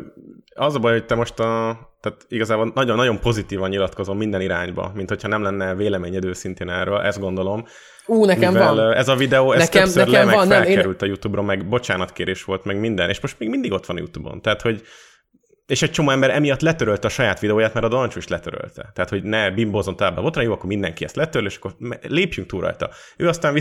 az 0.54 0.74
a 0.74 0.78
baj, 0.78 0.92
hogy 0.92 1.04
te 1.04 1.14
most 1.14 1.38
a, 1.40 1.78
tehát 2.00 2.24
igazából 2.28 2.72
nagyon-nagyon 2.74 3.20
pozitívan 3.20 3.68
nyilatkozom 3.68 4.16
minden 4.16 4.40
irányba, 4.40 4.92
mint 4.94 5.08
hogyha 5.08 5.28
nem 5.28 5.42
lenne 5.42 5.74
véleményed 5.74 6.24
őszintén 6.24 6.68
erről, 6.68 7.00
ezt 7.00 7.20
gondolom. 7.20 7.64
Ú, 8.06 8.24
nekem 8.24 8.52
mivel 8.52 8.74
van. 8.74 8.92
ez 8.92 9.08
a 9.08 9.16
videó, 9.16 9.52
ez 9.52 9.58
Nekem- 9.58 9.82
többször 9.82 10.06
nekem 10.06 10.20
le, 10.20 10.24
meg 10.24 10.34
van, 10.34 10.48
nem, 10.48 10.58
én- 10.62 10.64
felkerült 10.66 11.02
a 11.02 11.06
YouTube-ron, 11.06 11.44
meg 11.44 11.68
bocsánatkérés 11.68 12.44
volt, 12.44 12.64
meg 12.64 12.80
minden, 12.80 13.08
és 13.08 13.20
most 13.20 13.38
még 13.38 13.48
mindig 13.48 13.72
ott 13.72 13.86
van 13.86 13.96
a 13.96 13.98
YouTube-on. 13.98 14.40
Tehát, 14.42 14.62
hogy 14.62 14.82
és 15.70 15.82
egy 15.82 15.90
csomó 15.90 16.10
ember 16.10 16.30
emiatt 16.30 16.60
letörölte 16.60 17.06
a 17.06 17.10
saját 17.10 17.40
videóját, 17.40 17.74
mert 17.74 17.86
a 17.86 17.88
Dancsó 17.88 18.18
is 18.18 18.28
letörölte. 18.28 18.90
Tehát, 18.94 19.10
hogy 19.10 19.22
ne 19.22 19.50
bimbózzon 19.50 19.96
tovább 19.96 20.16
a 20.16 20.22
botrán, 20.22 20.44
jó, 20.44 20.52
akkor 20.52 20.66
mindenki 20.66 21.04
ezt 21.04 21.16
letörl, 21.16 21.46
és 21.46 21.56
akkor 21.56 21.74
lépjünk 22.02 22.48
túl 22.48 22.60
rajta. 22.60 22.90
Ő 23.16 23.28
aztán 23.28 23.54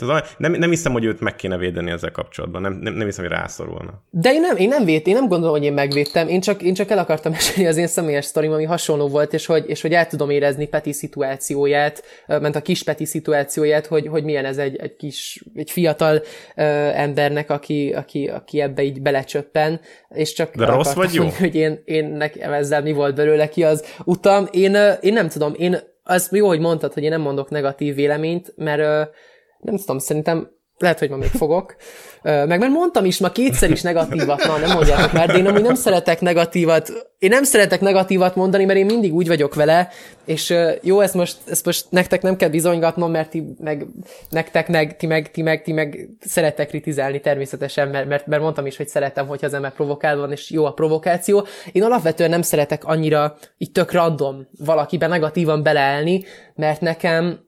a- 0.00 0.24
Nem, 0.36 0.52
nem 0.52 0.70
hiszem, 0.70 0.92
hogy 0.92 1.04
őt 1.04 1.20
meg 1.20 1.36
kéne 1.36 1.56
védeni 1.56 1.90
ezzel 1.90 2.10
kapcsolatban. 2.10 2.62
Nem, 2.62 2.72
nem, 2.72 2.94
nem 2.94 3.06
hiszem, 3.06 3.24
hogy 3.24 3.32
rászorulna. 3.32 4.02
De 4.10 4.32
én 4.32 4.40
nem, 4.40 4.56
én 4.56 4.68
nem 4.68 4.84
védtem, 4.84 5.12
én 5.12 5.18
nem 5.18 5.28
gondolom, 5.28 5.54
hogy 5.54 5.64
én 5.64 5.72
megvédtem, 5.72 6.28
én 6.28 6.40
csak, 6.40 6.62
én 6.62 6.74
csak 6.74 6.90
el 6.90 6.98
akartam 6.98 7.32
mesélni 7.38 7.68
az 7.68 7.76
én 7.76 7.86
személyes 7.86 8.24
sztorim, 8.24 8.52
ami 8.52 8.64
hasonló 8.64 9.08
volt, 9.08 9.32
és 9.32 9.46
hogy, 9.46 9.64
és 9.66 9.80
hogy 9.80 9.92
el 9.92 10.06
tudom 10.06 10.30
érezni 10.30 10.66
Peti 10.66 10.92
szituációját, 10.92 12.02
ment 12.26 12.56
a 12.56 12.62
kis 12.62 12.82
Peti 12.82 13.04
szituációját, 13.04 13.86
hogy, 13.86 14.06
hogy 14.06 14.24
milyen 14.24 14.44
ez 14.44 14.58
egy, 14.58 14.76
egy 14.76 14.96
kis, 14.96 15.44
egy 15.54 15.70
fiatal 15.70 16.22
ö, 16.56 16.62
embernek, 16.94 17.50
aki, 17.50 17.92
aki, 17.92 18.28
aki 18.28 18.60
ebbe 18.60 18.82
így 18.82 19.02
belecsöppen, 19.02 19.80
és 20.08 20.32
csak 20.32 20.54
De 20.54 20.64
rossz 20.64 20.90
akartam 20.90 21.02
vagy 21.02 21.14
jó? 21.14 21.28
hogy 21.38 21.54
én, 21.54 21.82
én 21.84 22.04
nekem 22.04 22.52
ezzel 22.52 22.82
mi 22.82 22.92
volt 22.92 23.14
belőle 23.14 23.48
ki 23.48 23.64
az 23.64 23.84
utam. 24.04 24.48
Én, 24.50 24.76
én 25.00 25.12
nem 25.12 25.28
tudom, 25.28 25.54
én, 25.56 25.78
az 26.02 26.28
jó, 26.32 26.46
hogy 26.46 26.60
mondtad, 26.60 26.92
hogy 26.92 27.02
én 27.02 27.10
nem 27.10 27.20
mondok 27.20 27.50
negatív 27.50 27.94
véleményt, 27.94 28.52
mert 28.56 29.10
nem 29.58 29.76
tudom, 29.76 29.98
szerintem 29.98 30.50
lehet, 30.78 30.98
hogy 30.98 31.10
ma 31.10 31.16
még 31.16 31.30
fogok. 31.30 31.76
Meg 32.22 32.58
már 32.58 32.70
mondtam 32.70 33.04
is, 33.04 33.18
ma 33.18 33.30
kétszer 33.30 33.70
is 33.70 33.82
negatívat, 33.82 34.44
na 34.44 34.58
nem 34.58 34.70
mondjátok 34.70 35.12
már, 35.12 35.26
de 35.26 35.36
én 35.36 35.46
amúgy 35.46 35.62
nem 35.62 35.74
szeretek 35.74 36.20
negatívat, 36.20 36.92
én 37.18 37.30
nem 37.30 37.42
szeretek 37.42 37.80
negatívat 37.80 38.34
mondani, 38.34 38.64
mert 38.64 38.78
én 38.78 38.86
mindig 38.86 39.14
úgy 39.14 39.26
vagyok 39.28 39.54
vele, 39.54 39.88
és 40.24 40.54
jó, 40.82 41.00
ezt 41.00 41.14
most, 41.14 41.36
ezt 41.46 41.64
most 41.64 41.86
nektek 41.90 42.22
nem 42.22 42.36
kell 42.36 42.48
bizonygatnom, 42.48 43.10
mert 43.10 43.30
ti 43.30 43.44
meg, 43.58 43.86
nektek 44.30 44.68
meg, 44.68 44.96
ti 44.96 45.06
meg, 45.06 45.30
ti 45.30 45.42
meg, 45.42 45.62
ti 45.62 45.72
meg 45.72 46.08
szeretek 46.20 46.68
kritizálni 46.68 47.20
természetesen, 47.20 47.88
mert, 47.88 48.08
mert, 48.08 48.26
mert 48.26 48.42
mondtam 48.42 48.66
is, 48.66 48.76
hogy 48.76 48.88
szeretem, 48.88 49.26
hogyha 49.26 49.46
az 49.46 49.54
ember 49.54 49.72
provokálva 49.72 50.20
van, 50.20 50.32
és 50.32 50.50
jó 50.50 50.64
a 50.64 50.72
provokáció. 50.72 51.46
Én 51.72 51.82
alapvetően 51.82 52.30
nem 52.30 52.42
szeretek 52.42 52.84
annyira 52.84 53.36
így 53.58 53.72
tök 53.72 53.92
random 53.92 54.48
valakiben 54.58 55.08
negatívan 55.08 55.62
beleállni, 55.62 56.24
mert 56.54 56.80
nekem, 56.80 57.46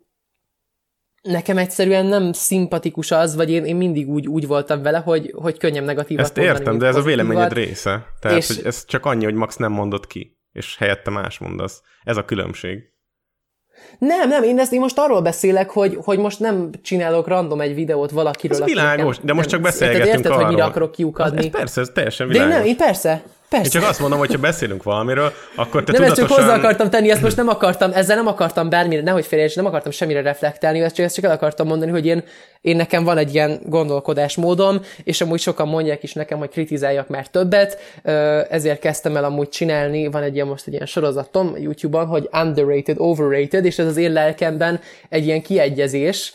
nekem 1.23 1.59
egyszerűen 1.59 2.07
nem 2.07 2.33
szimpatikus 2.33 3.11
az, 3.11 3.35
vagy 3.37 3.51
én, 3.51 3.65
én 3.65 3.77
mindig 3.77 4.09
úgy, 4.09 4.27
úgy 4.29 4.47
voltam 4.47 4.83
vele, 4.83 4.99
hogy, 4.99 5.33
hogy 5.37 5.59
könnyebb 5.59 5.85
negatívat 5.85 6.25
Ezt 6.25 6.37
mondani, 6.37 6.59
értem, 6.59 6.79
de 6.79 6.87
ez 6.87 6.97
a 6.97 7.03
véleményed 7.03 7.53
része. 7.53 8.07
Tehát, 8.21 8.39
És- 8.39 8.47
hogy 8.47 8.61
ez 8.65 8.85
csak 8.85 9.07
annyi, 9.07 9.25
hogy 9.25 9.35
Max 9.35 9.57
nem 9.57 9.73
mondott 9.73 10.07
ki, 10.07 10.39
és 10.53 10.77
helyette 10.77 11.11
más 11.11 11.39
mondasz. 11.39 11.83
Ez 12.05 12.17
a 12.17 12.25
különbség. 12.25 12.79
Nem, 13.99 14.29
nem, 14.29 14.43
én, 14.43 14.59
ezt, 14.59 14.73
én 14.73 14.81
most 14.81 14.99
arról 14.99 15.21
beszélek, 15.23 15.71
hogy, 15.71 15.99
hogy 16.01 16.19
most 16.19 16.41
nem 16.41 16.71
csinálok 16.83 17.27
random 17.27 17.61
egy 17.61 17.75
videót 17.75 18.11
valakiről. 18.11 18.63
Ez 18.63 18.65
világos, 18.69 19.15
nekem 19.15 19.27
de 19.27 19.33
most 19.33 19.51
nem- 19.51 19.61
csak 19.61 19.71
beszélgetünk 19.71 20.07
Érted, 20.07 20.19
érted, 20.19 20.33
arról. 20.33 20.45
hogy 20.45 20.55
mire 20.55 20.67
akarok 20.67 20.93
kiukadni? 20.93 21.39
Ez 21.39 21.51
persze, 21.51 21.81
ez 21.81 21.91
teljesen 21.95 22.29
de 22.29 22.35
én 22.35 22.41
világos. 22.41 22.59
nem, 22.59 22.69
én 22.69 22.77
persze, 22.77 23.23
persze. 23.51 23.65
Én 23.65 23.81
csak 23.81 23.91
azt 23.91 24.01
mondom, 24.01 24.19
hogy 24.19 24.33
ha 24.33 24.39
beszélünk 24.39 24.83
valamiről, 24.83 25.33
akkor 25.55 25.85
te 25.85 25.93
nem, 25.93 26.03
ezt 26.03 26.15
tudatosan... 26.15 26.37
csak 26.37 26.47
hozzá 26.47 26.59
akartam 26.59 26.91
tenni, 26.91 27.11
ezt 27.11 27.23
most 27.23 27.37
nem 27.37 27.49
akartam, 27.49 27.91
ezzel 27.93 28.17
nem 28.17 28.27
akartam 28.27 28.69
bármire, 28.69 29.03
nehogy 29.03 29.27
félreérts, 29.27 29.57
nem 29.57 29.67
akartam 29.67 29.93
semmire 29.93 30.21
reflektálni, 30.23 30.81
ezt 30.81 30.95
csak, 30.95 31.05
ezt 31.05 31.15
csak 31.15 31.25
el 31.25 31.31
akartam 31.31 31.67
mondani, 31.67 31.91
hogy 31.91 32.07
én, 32.07 32.25
én 32.61 32.77
nekem 32.77 33.05
van 33.05 33.19
egy 33.19 33.35
ilyen 33.35 33.61
gondolkodásmódom, 33.65 34.81
és 35.05 35.21
amúgy 35.21 35.41
sokan 35.41 35.69
mondják 35.69 36.03
is 36.03 36.13
nekem, 36.13 36.39
hogy 36.39 36.49
kritizáljak 36.49 37.09
már 37.09 37.27
többet, 37.27 37.79
ezért 38.51 38.81
kezdtem 38.81 39.17
el 39.17 39.25
amúgy 39.25 39.49
csinálni, 39.49 40.07
van 40.07 40.23
egy 40.23 40.35
ilyen 40.35 40.47
most 40.47 40.67
egy 40.67 40.73
ilyen 40.73 40.87
sorozatom 40.87 41.57
YouTube-on, 41.57 42.07
hogy 42.07 42.29
underrated, 42.33 42.97
overrated, 42.99 43.65
és 43.65 43.79
ez 43.79 43.87
az 43.87 43.97
én 43.97 44.13
lelkemben 44.13 44.81
egy 45.09 45.25
ilyen 45.25 45.43
kiegyezés, 45.43 46.33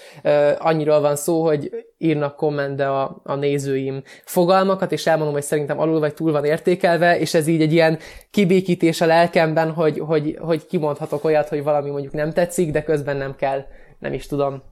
annyiról 0.60 1.00
van 1.00 1.16
szó, 1.16 1.46
hogy 1.46 1.86
írnak 1.98 2.36
kommentbe 2.36 2.90
a, 2.90 3.22
a 3.24 3.36
nézőim 3.36 4.04
fogalmakat, 4.24 4.92
és 4.92 5.08
elmondom, 5.08 5.34
hogy 5.34 5.44
szerintem 5.44 5.80
alul 5.80 6.00
vagy 6.00 6.14
túl 6.14 6.32
van 6.32 6.46
értékelve, 6.46 7.05
és 7.14 7.34
ez 7.34 7.48
így 7.48 7.62
egy 7.62 7.74
ilyen 7.74 8.00
kibékítés 8.32 9.02
a 9.02 9.06
lelkemben, 9.06 9.72
hogy, 9.72 10.00
hogy, 10.00 10.38
hogy 10.42 10.66
kimondhatok 10.66 11.24
olyat, 11.24 11.50
hogy 11.50 11.64
valami 11.64 11.90
mondjuk 11.90 12.14
nem 12.14 12.32
tetszik, 12.32 12.72
de 12.72 12.84
közben 12.84 13.18
nem 13.18 13.36
kell, 13.36 13.66
nem 14.00 14.14
is 14.14 14.28
tudom, 14.28 14.64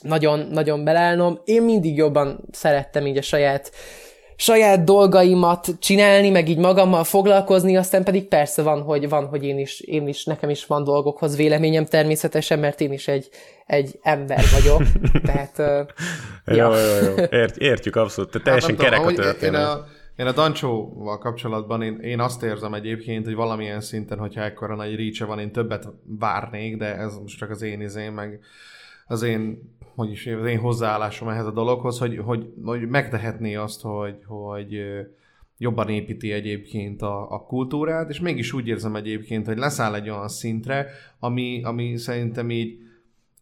nagyon, 0.00 0.38
nagyon 0.38 0.84
beleállnom. 0.84 1.40
Én 1.44 1.62
mindig 1.62 1.96
jobban 1.96 2.44
szerettem 2.50 3.06
így 3.06 3.16
a 3.16 3.22
saját 3.22 3.70
saját 4.40 4.84
dolgaimat 4.84 5.68
csinálni, 5.78 6.30
meg 6.30 6.48
így 6.48 6.58
magammal 6.58 7.04
foglalkozni, 7.04 7.76
aztán 7.76 8.04
pedig 8.04 8.28
persze 8.28 8.62
van, 8.62 8.82
hogy 8.82 9.08
van, 9.08 9.26
hogy 9.26 9.44
én 9.44 9.58
is, 9.58 9.80
én 9.80 10.08
is, 10.08 10.24
nekem 10.24 10.50
is 10.50 10.66
van 10.66 10.84
dolgokhoz 10.84 11.36
véleményem 11.36 11.84
természetesen, 11.84 12.58
mert 12.58 12.80
én 12.80 12.92
is 12.92 13.08
egy, 13.08 13.28
egy 13.66 13.98
ember 14.02 14.44
vagyok, 14.52 14.82
tehát 15.26 15.58
uh, 15.58 16.56
Jó, 16.56 16.72
jó, 16.72 17.14
jó. 17.16 17.24
Ért, 17.38 17.56
értjük 17.56 17.96
abszolút. 17.96 18.30
Te 18.30 18.40
teljesen 18.40 18.76
Hát 18.76 18.84
kerek 18.84 19.06
a 19.06 19.12
történet. 19.12 19.42
Én 19.42 19.54
a, 19.54 19.86
én 20.18 20.26
a 20.26 20.32
Dancsóval 20.32 21.18
kapcsolatban 21.18 21.82
én, 21.82 21.98
én 21.98 22.20
azt 22.20 22.42
érzem 22.42 22.74
egyébként, 22.74 23.24
hogy 23.24 23.34
valamilyen 23.34 23.80
szinten, 23.80 24.18
hogyha 24.18 24.40
ekkora 24.40 24.74
nagy 24.74 24.96
reach 24.96 25.26
van, 25.26 25.38
én 25.38 25.52
többet 25.52 25.88
várnék, 26.04 26.76
de 26.76 26.96
ez 26.96 27.18
most 27.18 27.38
csak 27.38 27.50
az 27.50 27.62
én 27.62 27.80
izém, 27.80 28.14
meg 28.14 28.40
az 29.06 29.22
én, 29.22 29.72
hogy 29.94 30.10
is, 30.10 30.26
az 30.26 30.46
én 30.46 30.58
hozzáállásom 30.58 31.28
ehhez 31.28 31.46
a 31.46 31.50
dologhoz, 31.50 31.98
hogy, 31.98 32.18
hogy, 32.18 32.52
hogy 32.64 32.88
megtehetné 32.88 33.54
azt, 33.54 33.82
hogy, 33.82 34.16
hogy 34.26 34.82
jobban 35.58 35.88
építi 35.88 36.32
egyébként 36.32 37.02
a, 37.02 37.32
a 37.32 37.40
kultúrát, 37.40 38.10
és 38.10 38.20
mégis 38.20 38.52
úgy 38.52 38.68
érzem 38.68 38.96
egyébként, 38.96 39.46
hogy 39.46 39.58
leszáll 39.58 39.94
egy 39.94 40.10
olyan 40.10 40.28
szintre, 40.28 40.86
ami, 41.18 41.60
ami 41.64 41.96
szerintem 41.96 42.50
így 42.50 42.78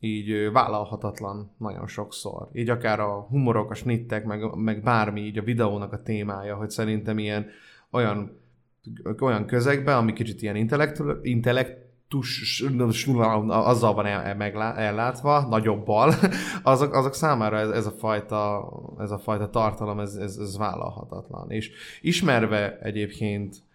így 0.07 0.53
vállalhatatlan 0.53 1.51
nagyon 1.59 1.87
sokszor. 1.87 2.49
Így 2.53 2.71
akár 2.71 3.01
a 3.01 3.27
humorok, 3.29 3.71
a 3.71 3.75
snittek, 3.75 4.25
meg, 4.25 4.57
meg 4.57 4.83
bármi 4.83 5.21
így 5.21 5.39
a 5.39 5.43
videónak 5.43 5.93
a 5.93 6.03
témája, 6.03 6.57
hogy 6.57 6.71
szerintem 6.71 7.19
ilyen 7.19 7.47
olyan, 7.91 8.41
olyan 9.21 9.47
közegben, 9.47 9.97
ami 9.97 10.13
kicsit 10.13 10.43
ilyen 10.43 10.57
intellektu- 10.57 11.25
intellektus, 11.25 12.65
azzal 13.49 13.95
van 13.95 14.07
el, 14.07 14.23
el, 14.23 14.37
meglá- 14.37 14.77
ellátva, 14.77 15.47
nagyobbal, 15.49 16.15
azok, 16.63 16.95
azok 16.95 17.15
számára 17.15 17.59
ez, 17.59 17.71
ez, 17.71 17.87
a 17.87 17.91
fajta, 17.91 18.71
ez 18.99 19.11
a 19.11 19.19
fajta 19.19 19.51
tartalom, 19.51 20.01
ez, 20.01 20.15
ez, 20.15 20.37
ez 20.37 20.59
vállalhatatlan. 20.59 21.51
És 21.51 21.71
ismerve 22.01 22.79
egyébként 22.79 23.66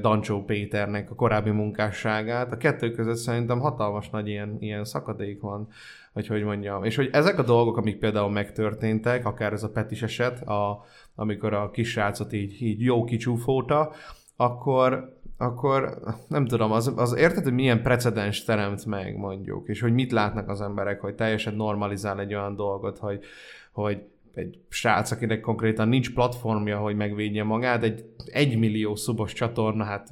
Dancsó 0.00 0.44
Péternek 0.44 1.10
a 1.10 1.14
korábbi 1.14 1.50
munkásságát. 1.50 2.52
A 2.52 2.56
kettő 2.56 2.90
között 2.90 3.16
szerintem 3.16 3.60
hatalmas 3.60 4.10
nagy 4.10 4.28
ilyen, 4.28 4.56
ilyen 4.60 4.84
szakadék 4.84 5.40
van, 5.40 5.68
vagy 6.12 6.26
hogy 6.26 6.42
mondjam. 6.42 6.84
És 6.84 6.96
hogy 6.96 7.08
ezek 7.12 7.38
a 7.38 7.42
dolgok, 7.42 7.76
amik 7.76 7.98
például 7.98 8.30
megtörténtek, 8.30 9.26
akár 9.26 9.52
ez 9.52 9.62
a 9.62 9.70
Petis 9.70 10.02
eset, 10.02 10.42
a, 10.42 10.84
amikor 11.14 11.52
a 11.54 11.70
kisrácot 11.70 12.32
így, 12.32 12.62
így 12.62 12.80
jó 12.80 13.04
kicsúfóta, 13.04 13.92
akkor, 14.36 15.16
akkor 15.38 15.98
nem 16.28 16.46
tudom, 16.46 16.72
az, 16.72 16.92
az 16.96 17.16
érted, 17.16 17.44
hogy 17.44 17.52
milyen 17.52 17.82
precedens 17.82 18.44
teremt 18.44 18.86
meg 18.86 19.16
mondjuk, 19.16 19.68
és 19.68 19.80
hogy 19.80 19.92
mit 19.92 20.12
látnak 20.12 20.48
az 20.48 20.60
emberek, 20.60 21.00
hogy 21.00 21.14
teljesen 21.14 21.54
normalizál 21.54 22.20
egy 22.20 22.34
olyan 22.34 22.56
dolgot, 22.56 22.98
hogy, 22.98 23.24
hogy 23.72 24.02
egy 24.34 24.58
srác, 24.68 25.10
akinek 25.10 25.40
konkrétan 25.40 25.88
nincs 25.88 26.14
platformja, 26.14 26.78
hogy 26.78 26.96
megvédje 26.96 27.44
magát, 27.44 27.82
egy 27.82 28.04
egymillió 28.26 28.94
szubos 28.94 29.32
csatorna, 29.32 29.84
hát 29.84 30.08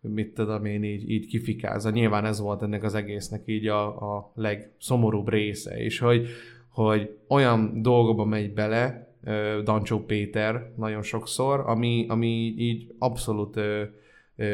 mit 0.00 0.34
tudom 0.34 0.64
én 0.64 0.84
így, 0.84 1.10
így 1.10 1.26
kifikázza. 1.26 1.90
Nyilván 1.90 2.24
ez 2.24 2.40
volt 2.40 2.62
ennek 2.62 2.82
az 2.82 2.94
egésznek 2.94 3.42
így 3.46 3.66
a, 3.66 3.86
a 4.16 4.32
legszomorúbb 4.34 5.28
része, 5.28 5.78
és 5.78 5.98
hogy, 5.98 6.28
hogy 6.68 7.16
olyan 7.28 7.82
dolgokba 7.82 8.24
megy 8.24 8.52
bele, 8.52 9.14
ö, 9.24 9.60
Dancsó 9.64 10.04
Péter 10.04 10.72
nagyon 10.76 11.02
sokszor, 11.02 11.60
ami, 11.66 12.06
ami 12.08 12.54
így 12.56 12.94
abszolút 12.98 13.56
ö, 13.56 13.82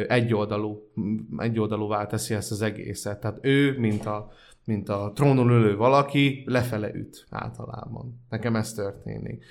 egyoldalú, 0.08 0.90
egyoldalúvá 1.36 2.06
teszi 2.06 2.34
ezt 2.34 2.50
az 2.50 2.62
egészet. 2.62 3.20
Tehát 3.20 3.38
ő, 3.42 3.78
mint 3.78 4.06
a, 4.06 4.30
mint 4.64 4.88
a 4.88 5.12
trónon 5.14 5.50
ülő 5.50 5.76
valaki, 5.76 6.42
lefele 6.46 6.94
üt 6.94 7.26
általában. 7.30 8.24
Nekem 8.28 8.56
ez 8.56 8.72
történik. 8.72 9.44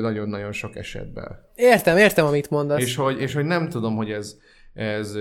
Nagyon-nagyon 0.00 0.52
sok 0.52 0.76
esetben. 0.76 1.48
Értem, 1.54 1.96
értem, 1.96 2.26
amit 2.26 2.50
mondasz. 2.50 2.80
És 2.80 2.96
hogy, 2.96 3.20
és 3.20 3.34
hogy 3.34 3.44
nem 3.44 3.68
tudom, 3.68 3.96
hogy 3.96 4.10
ez, 4.10 4.38
ez 4.72 5.16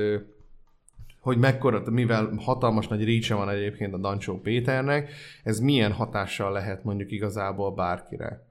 hogy 1.19 1.37
mekkora, 1.37 1.83
mivel 1.85 2.33
hatalmas 2.37 2.87
nagy 2.87 3.03
rícse 3.03 3.35
van 3.35 3.49
egyébként 3.49 3.93
a 3.93 3.97
Dancsó 3.97 4.39
Péternek, 4.39 5.11
ez 5.43 5.59
milyen 5.59 5.91
hatással 5.91 6.51
lehet 6.51 6.83
mondjuk 6.83 7.11
igazából 7.11 7.71
bárkire 7.71 8.45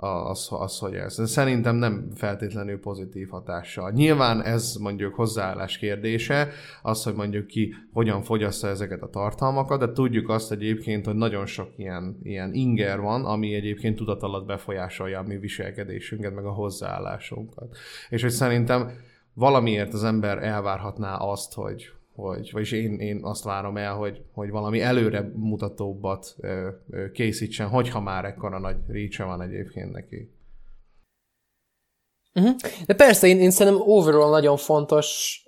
az, 0.00 0.48
az 0.50 0.78
hogy 0.78 0.94
ez. 0.94 1.30
Szerintem 1.30 1.76
nem 1.76 2.10
feltétlenül 2.14 2.80
pozitív 2.80 3.28
hatással. 3.28 3.90
Nyilván 3.90 4.42
ez 4.42 4.76
mondjuk 4.80 5.14
hozzáállás 5.14 5.78
kérdése, 5.78 6.48
az, 6.82 7.02
hogy 7.02 7.14
mondjuk 7.14 7.46
ki 7.46 7.74
hogyan 7.92 8.22
fogyassza 8.22 8.68
ezeket 8.68 9.02
a 9.02 9.10
tartalmakat, 9.10 9.78
de 9.78 9.92
tudjuk 9.92 10.28
azt 10.28 10.52
egyébként, 10.52 11.06
hogy 11.06 11.14
nagyon 11.14 11.46
sok 11.46 11.68
ilyen, 11.76 12.18
ilyen 12.22 12.54
inger 12.54 13.00
van, 13.00 13.24
ami 13.24 13.54
egyébként 13.54 13.96
tudat 13.96 14.22
alatt 14.22 14.46
befolyásolja 14.46 15.18
a 15.18 15.22
mi 15.22 15.38
viselkedésünket, 15.38 16.34
meg 16.34 16.44
a 16.44 16.52
hozzáállásunkat. 16.52 17.76
És 18.08 18.22
hogy 18.22 18.30
szerintem 18.30 18.90
valamiért 19.34 19.92
az 19.92 20.04
ember 20.04 20.42
elvárhatná 20.42 21.14
azt, 21.14 21.54
hogy, 21.54 21.90
hogy, 22.14 22.50
vagyis 22.52 22.72
én, 22.72 22.98
én 22.98 23.20
azt 23.22 23.44
várom 23.44 23.76
el, 23.76 23.94
hogy, 23.94 24.24
hogy 24.32 24.50
valami 24.50 24.80
előre 24.80 25.30
mutatóbbat 25.34 26.34
ö, 26.40 26.68
ö, 26.90 27.10
készítsen, 27.10 27.68
hogyha 27.68 28.00
már 28.00 28.24
ekkora 28.24 28.58
nagy 28.58 28.76
rícse 28.88 29.24
van 29.24 29.42
egyébként 29.42 29.92
neki. 29.92 30.30
Uh-huh. 32.34 32.54
De 32.86 32.94
persze, 32.94 33.26
én, 33.26 33.40
én 33.40 33.50
szerintem 33.50 33.82
overall 33.88 34.30
nagyon 34.30 34.56
fontos, 34.56 35.40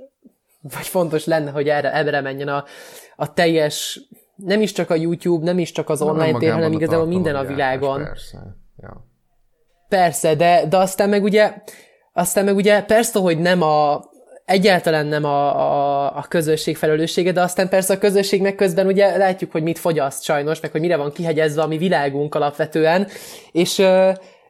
vagy 0.60 0.86
fontos 0.86 1.24
lenne, 1.24 1.50
hogy 1.50 1.68
erre, 1.68 1.96
ebbre 1.96 2.20
menjen 2.20 2.48
a, 2.48 2.64
a 3.16 3.32
teljes, 3.32 4.00
nem 4.36 4.60
is 4.60 4.72
csak 4.72 4.90
a 4.90 4.94
YouTube, 4.94 5.44
nem 5.44 5.58
is 5.58 5.72
csak 5.72 5.88
az 5.88 6.02
online 6.02 6.38
tér, 6.38 6.52
hanem 6.52 6.72
igazából 6.72 7.06
minden 7.06 7.36
a 7.36 7.44
világon. 7.44 8.02
Persze, 8.02 8.56
ja. 8.76 9.06
Persze, 9.88 10.34
de, 10.34 10.66
de 10.68 10.76
aztán 10.76 11.08
meg 11.08 11.22
ugye, 11.22 11.54
aztán 12.12 12.44
meg 12.44 12.56
ugye 12.56 12.82
persze, 12.82 13.18
hogy 13.18 13.38
nem 13.38 13.62
a, 13.62 14.04
egyáltalán 14.52 15.06
nem 15.06 15.24
a, 15.24 15.56
a, 15.56 16.04
a 16.16 16.24
közösség 16.28 16.76
felelőssége, 16.76 17.32
de 17.32 17.40
aztán 17.40 17.68
persze 17.68 17.94
a 17.94 17.98
közösségnek 17.98 18.54
közben 18.54 18.86
ugye 18.86 19.16
látjuk, 19.16 19.52
hogy 19.52 19.62
mit 19.62 19.78
fogyaszt 19.78 20.22
sajnos, 20.22 20.60
meg 20.60 20.70
hogy 20.70 20.80
mire 20.80 20.96
van 20.96 21.12
kihegyezve 21.12 21.62
a 21.62 21.66
mi 21.66 21.78
világunk 21.78 22.34
alapvetően, 22.34 23.08
és, 23.52 23.82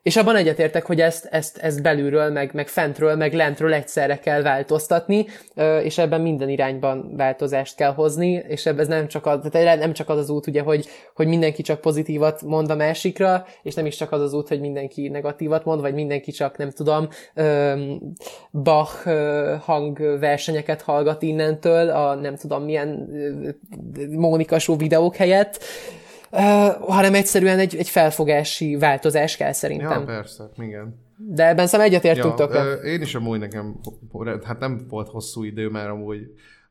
és 0.02 0.16
abban 0.16 0.36
egyetértek, 0.36 0.86
hogy 0.86 1.00
ezt, 1.00 1.28
ezt, 1.30 1.58
ezt 1.58 1.82
belülről, 1.82 2.30
meg, 2.30 2.50
meg 2.54 2.68
fentről, 2.68 3.16
meg 3.16 3.32
lentről 3.32 3.72
egyszerre 3.72 4.18
kell 4.18 4.42
változtatni, 4.42 5.26
és 5.82 5.98
ebben 5.98 6.20
minden 6.20 6.48
irányban 6.48 7.16
változást 7.16 7.76
kell 7.76 7.94
hozni, 7.94 8.30
és 8.30 8.66
ebben 8.66 8.86
nem 8.86 9.08
csak, 9.08 9.26
az, 9.26 9.38
tehát 9.50 9.78
nem 9.78 9.92
csak 9.92 10.08
az 10.08 10.18
az 10.18 10.30
út, 10.30 10.46
ugye, 10.46 10.62
hogy, 10.62 10.86
hogy 11.14 11.26
mindenki 11.26 11.62
csak 11.62 11.80
pozitívat 11.80 12.42
mond 12.42 12.70
a 12.70 12.76
másikra, 12.76 13.46
és 13.62 13.74
nem 13.74 13.86
is 13.86 13.96
csak 13.96 14.12
az 14.12 14.20
az 14.20 14.32
út, 14.32 14.48
hogy 14.48 14.60
mindenki 14.60 15.08
negatívat 15.08 15.64
mond, 15.64 15.80
vagy 15.80 15.94
mindenki 15.94 16.30
csak, 16.30 16.56
nem 16.56 16.70
tudom, 16.70 17.08
Bach 18.50 19.08
hangversenyeket 19.60 20.82
hallgat 20.82 21.22
innentől, 21.22 21.90
a 21.90 22.14
nem 22.14 22.36
tudom 22.36 22.64
milyen 22.64 23.08
Mónika 24.10 24.56
videók 24.76 25.16
helyett, 25.16 25.64
hanem 26.80 27.14
egyszerűen 27.14 27.58
egy, 27.58 27.76
egy 27.76 27.88
felfogási 27.88 28.76
változás 28.76 29.36
kell 29.36 29.52
szerintem. 29.52 30.00
Ja, 30.00 30.04
persze, 30.04 30.50
igen. 30.58 31.00
De 31.16 31.48
ebben 31.48 31.66
szerintem 31.66 31.94
egyetértünk 31.94 32.38
ja, 32.38 32.46
tökre. 32.46 32.72
Én 32.72 33.00
is 33.00 33.14
amúgy 33.14 33.38
nekem, 33.38 33.80
hát 34.44 34.58
nem 34.58 34.86
volt 34.88 35.08
hosszú 35.08 35.44
idő, 35.44 35.68
mert 35.68 35.88
amúgy 35.88 36.20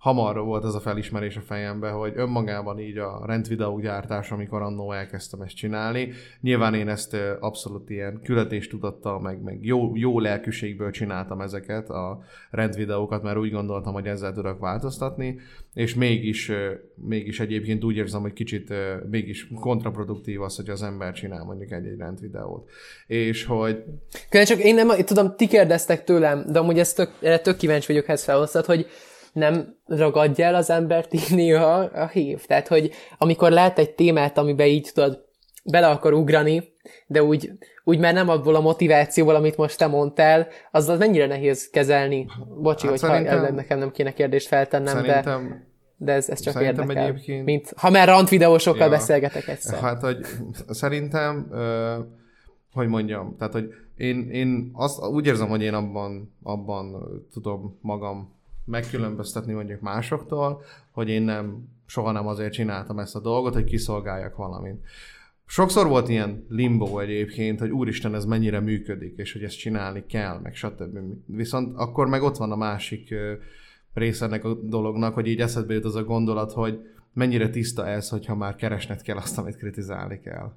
hamar 0.02 0.40
volt 0.40 0.66
ez 0.66 0.74
a 0.74 0.80
felismerés 0.80 1.36
a 1.36 1.42
fejembe, 1.42 1.90
hogy 1.90 2.14
önmagában 2.16 2.80
így 2.80 2.98
a 2.98 3.24
rendvideó 3.26 3.80
gyártás, 3.80 4.32
amikor 4.32 4.62
annó 4.62 4.92
elkezdtem 4.92 5.42
ezt 5.42 5.56
csinálni, 5.56 6.12
nyilván 6.40 6.74
én 6.74 6.90
ezt 6.90 7.18
abszolút 7.40 7.90
ilyen 7.90 8.20
küldetéstudattal, 8.24 9.20
meg, 9.20 9.42
meg 9.42 9.66
jó, 9.66 9.96
jó 9.96 10.20
lelkűségből 10.20 10.92
csináltam 10.92 11.42
ezeket 11.42 11.90
a 11.90 12.24
rendvideókat, 12.52 13.24
mert 13.24 13.38
úgy 13.38 13.52
gondoltam, 13.52 13.94
hogy 13.94 14.06
ezzel 14.06 14.34
tudok 14.34 14.60
változtatni, 14.60 15.40
és 15.74 15.96
mégis, 15.96 16.52
mégis 16.96 17.40
egyébként 17.40 17.84
úgy 17.84 17.96
érzem, 17.96 18.22
hogy 18.22 18.34
kicsit 18.34 18.74
mégis 19.10 19.48
kontraproduktív 19.60 20.42
az, 20.42 20.56
hogy 20.56 20.70
az 20.70 20.84
ember 20.84 21.14
csinál 21.14 21.44
mondjuk 21.44 21.72
egy-egy 21.72 21.98
rendvideót. 21.98 22.70
És 23.08 23.46
hogy... 23.46 23.84
Csak 24.30 24.64
én 24.64 24.76
nem, 24.76 24.88
tudom, 25.06 25.36
ti 25.36 25.48
kérdeztek 25.48 26.04
tőlem, 26.04 26.46
de 26.52 26.60
amúgy 26.60 26.80
ezt 26.80 26.96
tök, 26.96 27.42
tök 27.42 27.58
kíváncsi 27.58 27.94
vagyok, 27.94 28.08
ezt 28.08 28.24
felhoztad, 28.24 28.66
hogy 28.66 28.88
nem 29.34 29.76
ragadja 29.86 30.46
el 30.46 30.56
az 30.56 30.70
embert 30.70 31.14
így 31.20 31.32
néha 31.32 31.78
a 31.78 32.08
hív. 32.08 32.46
Tehát, 32.46 32.68
hogy 32.68 32.92
amikor 33.18 33.52
lát 33.52 33.80
egy 33.80 33.92
témát, 33.92 34.38
amiben 34.38 34.68
így 34.68 34.90
tudod, 34.94 35.30
bele 35.64 35.88
akar 35.88 36.14
ugrani, 36.14 36.74
de 37.08 37.24
úgy, 37.24 37.52
úgy 37.84 38.00
már 38.00 38.14
nem 38.14 38.30
abból 38.30 38.56
a 38.56 38.62
motivációból, 38.62 39.36
amit 39.36 39.58
most 39.58 39.78
te 39.78 39.88
mondtál, 39.88 40.48
azzal 40.72 40.98
mennyire 40.98 41.28
nehéz 41.28 41.70
kezelni. 41.70 42.28
Bocsi, 42.62 42.88
hát 42.88 43.00
hogyha 43.00 43.08
szerintem, 43.08 43.56
nekem 43.56 43.80
nem 43.80 43.92
kéne 43.92 44.14
kérdést 44.14 44.48
feltennem, 44.48 44.96
szerintem, 44.96 45.48
de, 45.48 45.66
de 46.06 46.12
ez, 46.12 46.30
ez 46.30 46.40
csak 46.40 46.54
szerintem 46.54 46.90
érdekel. 46.90 47.08
Egyébként... 47.08 47.46
Mint, 47.46 47.74
ha 47.76 47.90
már 47.90 48.08
rant 48.08 48.30
videósokkal 48.30 48.86
ja, 48.86 48.90
beszélgetek 48.90 49.48
egyszer. 49.48 49.80
Hát, 49.80 50.02
hogy 50.02 50.18
szerintem, 50.68 51.48
ö, 51.52 51.98
hogy 52.74 52.88
mondjam, 52.88 53.36
tehát, 53.38 53.54
hogy 53.54 53.70
én, 53.96 54.30
én 54.32 54.72
azt 54.74 55.06
úgy 55.06 55.26
érzem, 55.26 55.48
hogy 55.48 55.62
én 55.62 55.74
abban, 55.74 56.36
abban 56.44 57.04
tudom 57.34 57.78
magam 57.82 58.40
megkülönböztetni 58.66 59.54
mondjuk 59.54 59.80
másoktól, 59.80 60.62
hogy 60.92 61.10
én 61.10 61.22
nem, 61.22 61.68
soha 61.86 62.12
nem 62.12 62.28
azért 62.28 62.54
csináltam 62.54 63.00
ezt 63.00 63.16
a 63.16 63.20
dolgot, 63.20 63.54
hogy 63.54 63.64
kiszolgáljak 63.64 64.36
valamit. 64.36 64.86
Sokszor 65.46 65.88
volt 65.88 66.10
ilyen 66.10 66.46
limbo 66.50 67.00
egyébként, 67.00 67.60
hogy 67.60 67.70
úristen, 67.70 68.16
ez 68.16 68.26
mennyire 68.26 68.60
működik, 68.60 69.14
és 69.18 69.34
hogy 69.34 69.44
ezt 69.44 69.58
csinálni 69.58 70.06
kell, 70.06 70.40
meg 70.44 70.56
stb. 70.56 70.98
Viszont 71.26 71.78
akkor 71.78 72.08
meg 72.08 72.22
ott 72.22 72.38
van 72.38 72.52
a 72.52 72.56
másik 72.56 73.14
része 73.94 74.26
ennek 74.26 74.44
a 74.44 74.54
dolognak, 74.54 75.14
hogy 75.14 75.28
így 75.28 75.40
eszedbe 75.40 75.74
jut 75.74 75.86
az 75.86 75.96
a 75.96 76.04
gondolat, 76.04 76.52
hogy 76.52 76.80
mennyire 77.14 77.50
tiszta 77.50 77.88
ez, 77.88 78.10
hogyha 78.10 78.36
már 78.36 78.56
keresned 78.56 79.02
kell 79.02 79.18
azt, 79.18 79.38
amit 79.38 79.58
kritizálni 79.58 80.20
kell. 80.20 80.52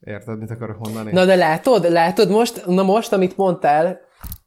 Érted, 0.00 0.38
mit 0.38 0.50
akarok 0.50 0.78
mondani? 0.78 1.12
Na 1.12 1.24
de 1.24 1.34
látod, 1.34 1.90
látod 1.90 2.30
most, 2.30 2.66
na 2.66 2.82
most, 2.82 3.12
amit 3.12 3.36
mondtál, 3.36 4.00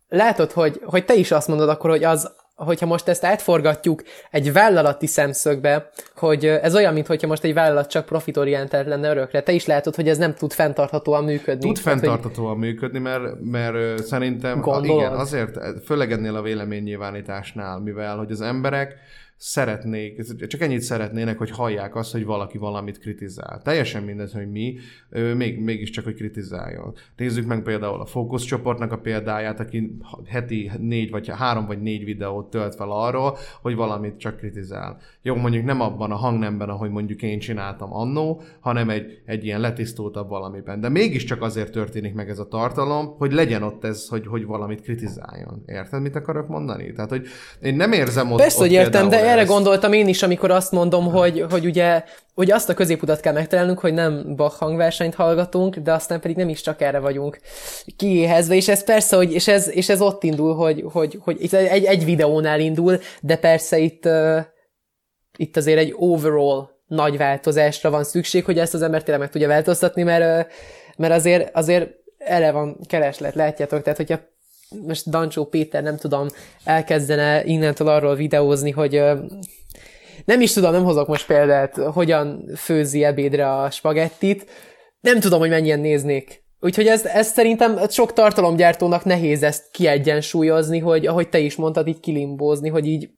látod, 0.08 0.52
hogy, 0.52 0.82
hogy 0.84 1.06
te 1.06 1.16
is 1.16 1.32
azt 1.32 1.48
mondod 1.48 1.70
akkor, 1.70 1.90
hogy 1.90 2.04
az, 2.04 2.36
hogyha 2.64 2.86
most 2.86 3.08
ezt 3.08 3.24
átforgatjuk 3.24 4.04
egy 4.32 4.54
vállalati 4.54 5.08
szemszögbe, 5.08 5.90
hogy 6.16 6.46
ez 6.46 6.76
olyan, 6.76 6.94
mintha 6.94 7.28
most 7.28 7.44
egy 7.44 7.54
vállalat 7.54 7.90
csak 7.90 8.06
profitorientált 8.06 8.88
lenne 8.88 9.10
örökre. 9.10 9.42
Te 9.42 9.52
is 9.52 9.66
látod, 9.66 9.96
hogy 9.96 10.10
ez 10.10 10.18
nem 10.18 10.34
tud 10.34 10.54
fenntarthatóan 10.54 11.24
működni. 11.24 11.68
Tud 11.68 11.78
fenntarthatóan 11.78 12.50
hogy... 12.50 12.60
működni, 12.60 13.00
mert, 13.00 13.24
mert 13.42 14.04
szerintem, 14.04 14.62
Gondolod? 14.62 15.00
igen, 15.00 15.14
azért, 15.14 15.60
főleg 15.86 16.12
ennél 16.12 16.36
a 16.36 16.42
véleménynyilvánításnál, 16.42 17.80
mivel 17.80 18.18
hogy 18.18 18.32
az 18.32 18.42
emberek 18.42 18.96
szeretnék, 19.44 20.48
csak 20.48 20.62
ennyit 20.62 20.82
szeretnének, 20.82 21.38
hogy 21.38 21.52
hallják 21.52 21.96
azt, 21.96 22.12
hogy 22.12 22.26
valaki 22.26 22.58
valamit 22.58 23.00
kritizál. 23.00 23.62
Teljesen 23.64 24.04
mindegy, 24.04 24.34
hogy 24.34 24.52
mi, 24.52 24.76
még, 25.36 25.60
mégiscsak, 25.60 26.04
hogy 26.04 26.14
kritizáljon. 26.14 26.94
Nézzük 27.18 27.46
meg 27.46 27.62
például 27.62 28.00
a 28.00 28.06
fókuszcsoportnak 28.06 28.92
a 28.92 28.98
példáját, 28.98 29.60
aki 29.60 29.98
heti 30.28 30.72
négy 30.80 31.12
vagy 31.12 31.30
három 31.30 31.66
vagy 31.66 31.82
négy 31.82 32.04
videót 32.04 32.50
tölt 32.50 32.76
fel 32.76 32.92
arról, 32.92 33.38
hogy 33.62 33.76
valamit 33.76 34.18
csak 34.18 34.38
kritizál. 34.38 34.98
Jó, 35.22 35.36
mondjuk 35.36 35.66
nem 35.66 35.82
abban 35.82 36.12
a 36.12 36.16
hangnemben, 36.16 36.70
ahogy 36.70 36.90
mondjuk 36.90 37.22
én 37.22 37.40
csináltam 37.40 37.94
annó, 37.94 38.42
hanem 38.60 38.90
egy, 38.90 39.22
egy 39.26 39.46
ilyen 39.46 39.60
letisztultabb 39.60 40.30
valamiben. 40.30 40.82
De 40.82 40.90
mégiscsak 40.90 41.42
azért 41.42 41.72
történik 41.72 42.14
meg 42.14 42.30
ez 42.30 42.40
a 42.40 42.48
tartalom, 42.48 43.16
hogy 43.18 43.32
legyen 43.32 43.64
ott 43.64 43.84
ez, 43.84 44.08
hogy, 44.08 44.28
hogy 44.28 44.46
valamit 44.46 44.82
kritizáljon. 44.82 45.64
Érted, 45.66 46.02
mit 46.02 46.16
akarok 46.16 46.48
mondani? 46.48 46.92
Tehát, 46.92 47.10
hogy 47.10 47.28
én 47.62 47.76
nem 47.76 47.92
érzem 47.92 48.32
ott 48.32 48.40
Persze, 48.40 48.58
ott 48.58 48.64
hogy 48.64 48.72
értem, 48.72 49.10
de 49.10 49.30
erre 49.32 49.44
gondoltam 49.44 49.94
én 49.94 50.08
is, 50.08 50.24
amikor 50.24 50.52
azt 50.52 50.72
mondom, 50.72 51.12
hogy, 51.12 51.46
hogy 51.50 51.66
ugye 51.66 52.04
hogy 52.34 52.52
azt 52.52 52.70
a 52.70 52.74
középutat 52.74 53.20
kell 53.20 53.34
megtalálnunk, 53.34 53.80
hogy 53.80 53.94
nem 53.94 54.36
Bach 54.36 54.60
hangversenyt 54.60 55.16
hallgatunk, 55.16 55.76
de 55.76 55.94
aztán 55.94 56.20
pedig 56.20 56.36
nem 56.36 56.50
is 56.50 56.62
csak 56.62 56.82
erre 56.82 57.00
vagyunk 57.00 57.40
kiéhezve, 57.96 58.56
és 58.56 58.68
ez 58.68 58.84
persze, 58.84 59.16
hogy, 59.16 59.34
és, 59.34 59.48
ez, 59.48 59.70
és 59.70 59.90
ez 59.90 60.02
ott 60.02 60.24
indul, 60.24 60.56
hogy, 60.56 60.84
hogy, 60.92 61.18
hogy 61.22 61.48
egy, 61.52 61.84
egy 61.84 62.06
videónál 62.06 62.60
indul, 62.60 63.00
de 63.22 63.36
persze 63.36 63.78
itt, 63.78 64.06
uh, 64.06 64.40
itt 65.38 65.58
azért 65.58 65.80
egy 65.80 65.94
overall 65.98 66.70
nagy 66.88 67.18
változásra 67.18 67.90
van 67.90 68.04
szükség, 68.04 68.46
hogy 68.46 68.60
ezt 68.60 68.74
az 68.74 68.82
ember 68.82 69.04
tényleg 69.04 69.22
meg 69.22 69.32
tudja 69.32 69.48
változtatni, 69.48 70.04
mert, 70.04 70.52
mert 70.98 71.14
azért, 71.14 71.56
azért 71.56 71.90
erre 72.18 72.52
van 72.52 72.78
kereslet, 72.88 73.36
látjátok, 73.36 73.82
tehát 73.82 73.98
hogyha 73.98 74.20
most 74.88 75.10
Dancsó 75.10 75.46
Péter, 75.46 75.84
nem 75.84 75.98
tudom, 75.98 76.28
elkezdene 76.64 77.44
innentől 77.46 77.88
arról 77.88 78.16
videózni, 78.16 78.72
hogy 78.72 79.02
nem 80.26 80.42
is 80.42 80.54
tudom, 80.54 80.72
nem 80.72 80.84
hozok 80.84 81.08
most 81.08 81.26
példát, 81.26 81.76
hogyan 81.76 82.46
főzi 82.56 83.04
ebédre 83.04 83.52
a 83.52 83.70
spagettit, 83.70 84.46
nem 85.02 85.20
tudom, 85.20 85.40
hogy 85.40 85.50
mennyien 85.50 85.80
néznék. 85.80 86.44
Úgyhogy 86.60 86.88
ez, 86.88 87.06
ez 87.06 87.28
szerintem 87.28 87.90
sok 87.90 88.14
tartalomgyártónak 88.14 89.06
nehéz 89.06 89.44
ezt 89.44 89.72
kiegyensúlyozni, 89.72 90.80
hogy 90.80 91.08
ahogy 91.08 91.30
te 91.30 91.40
is 91.40 91.56
mondtad, 91.56 91.88
így 91.88 92.00
kilimbózni, 92.00 92.70
hogy 92.70 92.88
így 92.88 93.10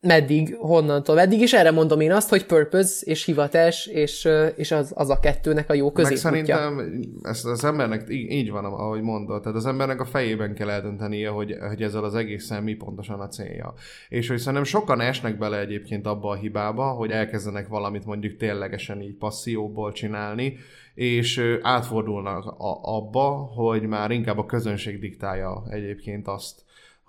meddig, 0.00 0.56
honnantól 0.58 1.14
meddig, 1.14 1.40
és 1.40 1.52
erre 1.52 1.70
mondom 1.70 2.00
én 2.00 2.12
azt, 2.12 2.28
hogy 2.28 2.46
purpose 2.46 3.00
és 3.04 3.24
hivatás, 3.24 3.86
és, 3.86 4.28
és 4.56 4.70
az, 4.70 4.92
az 4.94 5.10
a 5.10 5.20
kettőnek 5.20 5.70
a 5.70 5.74
jó 5.74 5.92
középútja. 5.92 6.30
Meg 6.30 6.46
szerintem 6.46 7.00
ez 7.22 7.44
az 7.44 7.64
embernek 7.64 8.04
így, 8.10 8.30
így 8.30 8.50
van, 8.50 8.64
ahogy 8.64 9.02
mondod, 9.02 9.42
tehát 9.42 9.56
az 9.56 9.66
embernek 9.66 10.00
a 10.00 10.04
fejében 10.04 10.54
kell 10.54 10.70
eldöntenie, 10.70 11.28
hogy, 11.28 11.56
hogy 11.68 11.82
ezzel 11.82 12.04
az 12.04 12.14
egészen 12.14 12.62
mi 12.62 12.74
pontosan 12.74 13.20
a 13.20 13.28
célja. 13.28 13.74
És 14.08 14.28
hogy 14.28 14.38
szerintem 14.38 14.64
sokan 14.64 15.00
esnek 15.00 15.38
bele 15.38 15.58
egyébként 15.58 16.06
abba 16.06 16.30
a 16.30 16.36
hibába, 16.36 16.84
hogy 16.84 17.10
elkezdenek 17.10 17.68
valamit 17.68 18.04
mondjuk 18.04 18.36
ténylegesen 18.36 19.00
így 19.00 19.16
passzióból 19.16 19.92
csinálni, 19.92 20.56
és 20.94 21.58
átfordulnak 21.62 22.44
a, 22.44 22.78
abba, 22.82 23.28
hogy 23.54 23.82
már 23.82 24.10
inkább 24.10 24.38
a 24.38 24.46
közönség 24.46 25.00
diktálja 25.00 25.62
egyébként 25.68 26.28
azt, 26.28 26.62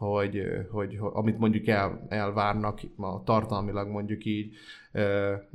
hogy, 0.08 0.44
hogy, 0.72 0.98
hogy 0.98 1.12
amit 1.14 1.38
mondjuk 1.38 1.68
el, 1.68 2.06
elvárnak 2.10 2.80
a 2.98 3.24
tartalmilag 3.24 3.88
mondjuk 3.88 4.26
így 4.26 4.54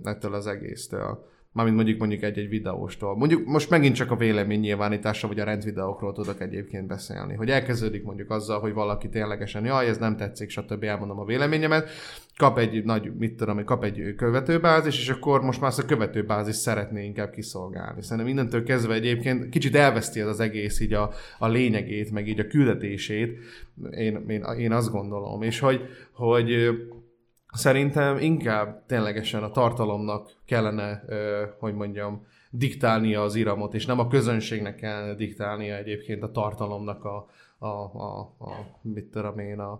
ettől 0.02 0.34
az 0.34 0.46
egésztől. 0.46 1.28
Mármint 1.56 1.76
mondjuk 1.76 1.98
mondjuk 1.98 2.22
egy-egy 2.22 2.48
videóstól. 2.48 3.16
Mondjuk 3.16 3.46
most 3.46 3.70
megint 3.70 3.94
csak 3.94 4.10
a 4.10 4.16
vélemény 4.16 4.60
nyilvánításra, 4.60 5.28
vagy 5.28 5.40
a 5.40 5.44
rendvideókról 5.44 6.12
tudok 6.12 6.40
egyébként 6.40 6.86
beszélni. 6.86 7.34
Hogy 7.34 7.50
elkezdődik 7.50 8.04
mondjuk 8.04 8.30
azzal, 8.30 8.60
hogy 8.60 8.72
valaki 8.72 9.08
ténylegesen, 9.08 9.64
jaj, 9.64 9.86
ez 9.86 9.98
nem 9.98 10.16
tetszik, 10.16 10.50
stb. 10.50 10.82
elmondom 10.82 11.18
a 11.18 11.24
véleményemet, 11.24 11.88
kap 12.36 12.58
egy 12.58 12.84
nagy, 12.84 13.12
mit 13.18 13.36
tudom, 13.36 13.64
kap 13.64 13.84
egy 13.84 14.14
követőbázis, 14.16 14.98
és 14.98 15.08
akkor 15.08 15.42
most 15.42 15.60
már 15.60 15.70
azt 15.70 15.78
a 15.78 15.84
követőbázis 15.84 16.54
szeretné 16.54 17.04
inkább 17.04 17.30
kiszolgálni. 17.30 18.02
Szerintem 18.02 18.26
mindentől 18.26 18.62
kezdve 18.62 18.94
egyébként 18.94 19.48
kicsit 19.48 19.76
elveszti 19.76 20.20
ez 20.20 20.26
az 20.26 20.40
egész 20.40 20.80
így 20.80 20.92
a, 20.92 21.10
a 21.38 21.48
lényegét, 21.48 22.10
meg 22.10 22.28
így 22.28 22.40
a 22.40 22.46
küldetését, 22.46 23.38
én, 23.90 24.24
én, 24.28 24.44
én 24.58 24.72
azt 24.72 24.90
gondolom. 24.90 25.42
És 25.42 25.58
hogy, 25.58 25.80
hogy 26.12 26.70
Szerintem 27.56 28.18
inkább 28.18 28.86
ténylegesen 28.86 29.42
a 29.42 29.50
tartalomnak 29.50 30.30
kellene, 30.46 31.02
hogy 31.58 31.74
mondjam, 31.74 32.26
diktálnia 32.50 33.22
az 33.22 33.34
iramot, 33.34 33.74
és 33.74 33.86
nem 33.86 33.98
a 33.98 34.08
közönségnek 34.08 34.74
kellene 34.74 35.14
diktálnia 35.14 35.76
egyébként 35.76 36.22
a 36.22 36.30
tartalomnak 36.30 37.04
a, 37.04 37.26
a, 37.58 37.66
a, 37.66 38.18
a 38.38 38.78
mit 38.82 39.04
tudom 39.04 39.38
én, 39.38 39.58
a, 39.58 39.72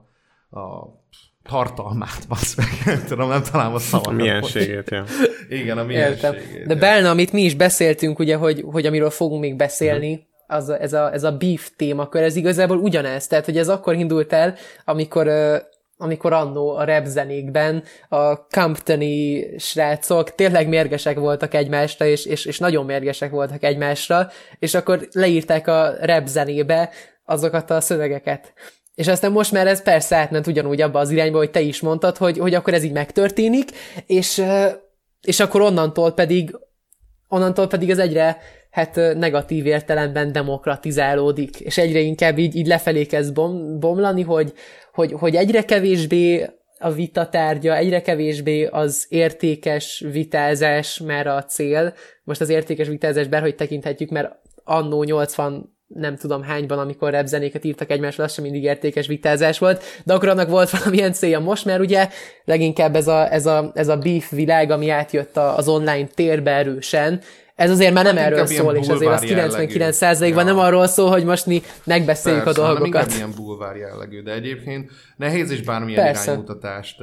a 0.60 0.94
tartalmát, 1.42 2.28
basz 2.28 2.56
meg, 2.56 2.68
tudom, 3.08 3.28
nem 3.28 3.42
találom 3.42 3.74
a 3.74 3.78
szavakat. 3.78 4.14
Mienségét, 4.14 4.90
ja. 4.90 5.04
Igen, 5.60 5.78
a 5.78 5.84
mienségét. 5.84 6.66
De 6.66 6.74
Belna, 6.74 7.10
amit 7.10 7.32
mi 7.32 7.42
is 7.42 7.54
beszéltünk, 7.54 8.18
ugye, 8.18 8.36
hogy, 8.36 8.64
hogy 8.70 8.86
amiről 8.86 9.10
fogunk 9.10 9.40
még 9.40 9.56
beszélni, 9.56 10.12
uh-huh. 10.12 10.56
az, 10.56 10.70
ez, 10.70 10.92
a, 10.92 11.12
ez 11.12 11.24
a 11.24 11.36
beef 11.36 11.70
témakör, 11.76 12.22
ez 12.22 12.36
igazából 12.36 12.78
ugyanez, 12.78 13.26
tehát 13.26 13.44
hogy 13.44 13.58
ez 13.58 13.68
akkor 13.68 13.94
indult 13.94 14.32
el, 14.32 14.54
amikor 14.84 15.28
amikor 15.98 16.32
annó 16.32 16.76
a 16.76 16.84
rap 16.84 17.06
a 18.08 18.34
Comptoni 18.36 19.46
srácok 19.58 20.34
tényleg 20.34 20.68
mérgesek 20.68 21.18
voltak 21.18 21.54
egymásra, 21.54 22.06
és, 22.06 22.24
és, 22.26 22.44
és 22.44 22.58
nagyon 22.58 22.84
mérgesek 22.84 23.30
voltak 23.30 23.64
egymásra, 23.64 24.30
és 24.58 24.74
akkor 24.74 25.08
leírták 25.12 25.66
a 25.66 25.94
rap 26.00 26.28
azokat 27.24 27.70
a 27.70 27.80
szövegeket. 27.80 28.52
És 28.94 29.08
aztán 29.08 29.32
most 29.32 29.52
már 29.52 29.66
ez 29.66 29.82
persze 29.82 30.16
átment 30.16 30.46
ugyanúgy 30.46 30.80
abba 30.80 30.98
az 30.98 31.10
irányba, 31.10 31.38
hogy 31.38 31.50
te 31.50 31.60
is 31.60 31.80
mondtad, 31.80 32.16
hogy, 32.16 32.38
hogy 32.38 32.54
akkor 32.54 32.74
ez 32.74 32.82
így 32.82 32.92
megtörténik, 32.92 33.70
és, 34.06 34.44
és 35.22 35.40
akkor 35.40 35.60
onnantól 35.60 36.12
pedig 36.12 36.56
onnantól 37.28 37.66
pedig 37.66 37.90
az 37.90 37.98
egyre 37.98 38.38
hát 38.76 38.96
negatív 39.14 39.66
értelemben 39.66 40.32
demokratizálódik, 40.32 41.60
és 41.60 41.78
egyre 41.78 41.98
inkább 41.98 42.38
így, 42.38 42.56
így 42.56 42.66
lefelé 42.66 43.04
kezd 43.06 43.34
bom, 43.34 43.80
bomlani, 43.80 44.22
hogy, 44.22 44.52
hogy, 44.92 45.12
hogy 45.12 45.36
egyre 45.36 45.62
kevésbé 45.64 46.46
a 46.78 46.90
vita 46.90 47.28
tárgya, 47.28 47.76
egyre 47.76 48.02
kevésbé 48.02 48.64
az 48.64 49.06
értékes 49.08 50.04
vitázás 50.12 50.98
már 50.98 51.26
a 51.26 51.44
cél. 51.44 51.94
Most 52.24 52.40
az 52.40 52.48
értékes 52.48 52.88
vitázás 52.88 53.26
bárhogy 53.26 53.54
tekinthetjük, 53.54 54.10
mert 54.10 54.36
annó 54.64 55.02
80 55.02 55.74
nem 55.86 56.16
tudom 56.16 56.42
hányban, 56.42 56.78
amikor 56.78 57.10
repzenéket 57.10 57.64
írtak 57.64 57.90
egymásra, 57.90 58.24
az 58.24 58.32
sem 58.32 58.44
mindig 58.44 58.62
értékes 58.62 59.06
vitázás 59.06 59.58
volt, 59.58 59.82
de 60.04 60.14
akkor 60.14 60.28
annak 60.28 60.48
volt 60.48 60.70
valamilyen 60.78 61.12
célja 61.12 61.40
most, 61.40 61.64
mert 61.64 61.80
ugye 61.80 62.08
leginkább 62.44 62.96
ez 62.96 63.06
a, 63.06 63.32
ez 63.32 63.46
a, 63.46 63.70
ez 63.74 63.88
a 63.88 63.96
beef 63.96 64.30
világ, 64.30 64.70
ami 64.70 64.90
átjött 64.90 65.36
az 65.36 65.68
online 65.68 66.06
térbe 66.14 66.50
erősen, 66.50 67.20
ez 67.56 67.70
azért 67.70 67.94
már 67.94 68.04
nem 68.04 68.16
hát 68.16 68.24
erről 68.24 68.46
szól, 68.46 68.74
és 68.74 68.88
azért 68.88 69.12
az 69.12 69.24
99%-ban 69.26 70.28
ja. 70.28 70.52
nem 70.52 70.58
arról 70.58 70.86
szól, 70.86 71.10
hogy 71.10 71.24
most 71.24 71.46
mi 71.46 71.62
megbeszéljük 71.84 72.44
Persze, 72.44 72.62
a 72.62 72.66
dolgokat. 72.66 73.02
Persze, 73.02 73.16
ilyen 73.16 73.32
bulvár 73.36 73.76
jellegű, 73.76 74.22
de 74.22 74.32
egyébként 74.32 74.90
nehéz 75.16 75.50
is 75.50 75.62
bármilyen 75.62 76.04
Persze. 76.04 76.24
iránymutatást 76.30 77.02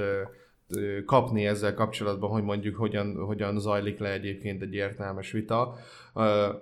kapni 1.06 1.46
ezzel 1.46 1.74
kapcsolatban, 1.74 2.30
hogy 2.30 2.44
mondjuk 2.44 2.76
hogyan, 2.76 3.16
hogyan 3.26 3.60
zajlik 3.60 4.00
le 4.00 4.12
egyébként 4.12 4.62
egy 4.62 4.74
értelmes 4.74 5.32
vita 5.32 5.76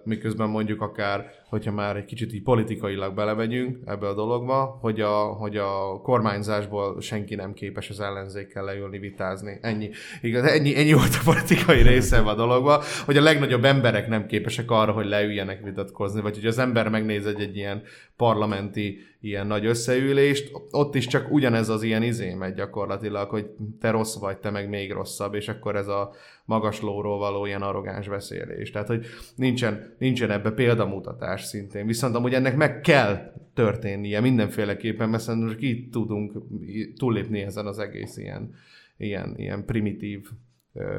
miközben 0.03 0.49
mondjuk 0.49 0.81
akár, 0.81 1.31
hogyha 1.49 1.71
már 1.71 1.95
egy 1.95 2.05
kicsit 2.05 2.33
így 2.33 2.43
politikailag 2.43 3.13
belevegyünk 3.13 3.77
ebbe 3.85 4.07
a 4.07 4.13
dologba, 4.13 4.77
hogy 4.81 5.01
a, 5.01 5.17
hogy 5.17 5.57
a 5.57 6.01
kormányzásból 6.01 7.01
senki 7.01 7.35
nem 7.35 7.53
képes 7.53 7.89
az 7.89 7.99
ellenzékkel 7.99 8.63
leülni, 8.63 8.99
vitázni. 8.99 9.57
Ennyi. 9.61 9.89
Igaz, 10.21 10.43
ennyi, 10.43 10.75
ennyi 10.75 10.93
volt 10.93 11.15
a 11.19 11.21
politikai 11.23 11.81
része 11.81 12.17
a 12.17 12.35
dologba, 12.35 12.83
hogy 13.05 13.17
a 13.17 13.21
legnagyobb 13.21 13.65
emberek 13.65 14.07
nem 14.07 14.25
képesek 14.25 14.71
arra, 14.71 14.91
hogy 14.91 15.05
leüljenek 15.05 15.63
vitatkozni, 15.63 16.21
vagy 16.21 16.35
hogy 16.35 16.45
az 16.45 16.57
ember 16.57 16.89
megnéz 16.89 17.25
egy, 17.25 17.41
egy 17.41 17.55
ilyen 17.55 17.81
parlamenti 18.17 18.99
ilyen 19.21 19.47
nagy 19.47 19.65
összeülést, 19.65 20.51
ott 20.71 20.95
is 20.95 21.07
csak 21.07 21.31
ugyanez 21.31 21.69
az 21.69 21.83
ilyen 21.83 22.03
izé 22.03 22.33
megy 22.33 22.53
gyakorlatilag, 22.53 23.29
hogy 23.29 23.45
te 23.79 23.91
rossz 23.91 24.17
vagy, 24.17 24.37
te 24.37 24.49
meg 24.49 24.69
még 24.69 24.91
rosszabb, 24.91 25.33
és 25.33 25.47
akkor 25.47 25.75
ez 25.75 25.87
a 25.87 26.13
magaslóról 26.51 27.17
való 27.17 27.45
ilyen 27.45 27.61
arrogáns 27.61 28.07
beszélés. 28.07 28.71
Tehát, 28.71 28.87
hogy 28.87 29.05
nincsen, 29.35 29.95
nincsen 29.97 30.31
ebbe 30.31 30.51
példamutatás 30.51 31.43
szintén. 31.43 31.85
Viszont 31.85 32.15
amúgy 32.15 32.33
ennek 32.33 32.55
meg 32.55 32.81
kell 32.81 33.33
történnie 33.53 34.19
mindenféleképpen, 34.19 35.09
mert 35.09 35.23
szerintem 35.23 35.49
csak 35.49 35.61
így 35.61 35.89
tudunk 35.89 36.33
túllépni 36.97 37.41
ezen 37.41 37.65
az 37.65 37.79
egész 37.79 38.17
ilyen, 38.17 38.53
ilyen, 38.97 39.33
ilyen 39.37 39.65
primitív 39.65 40.27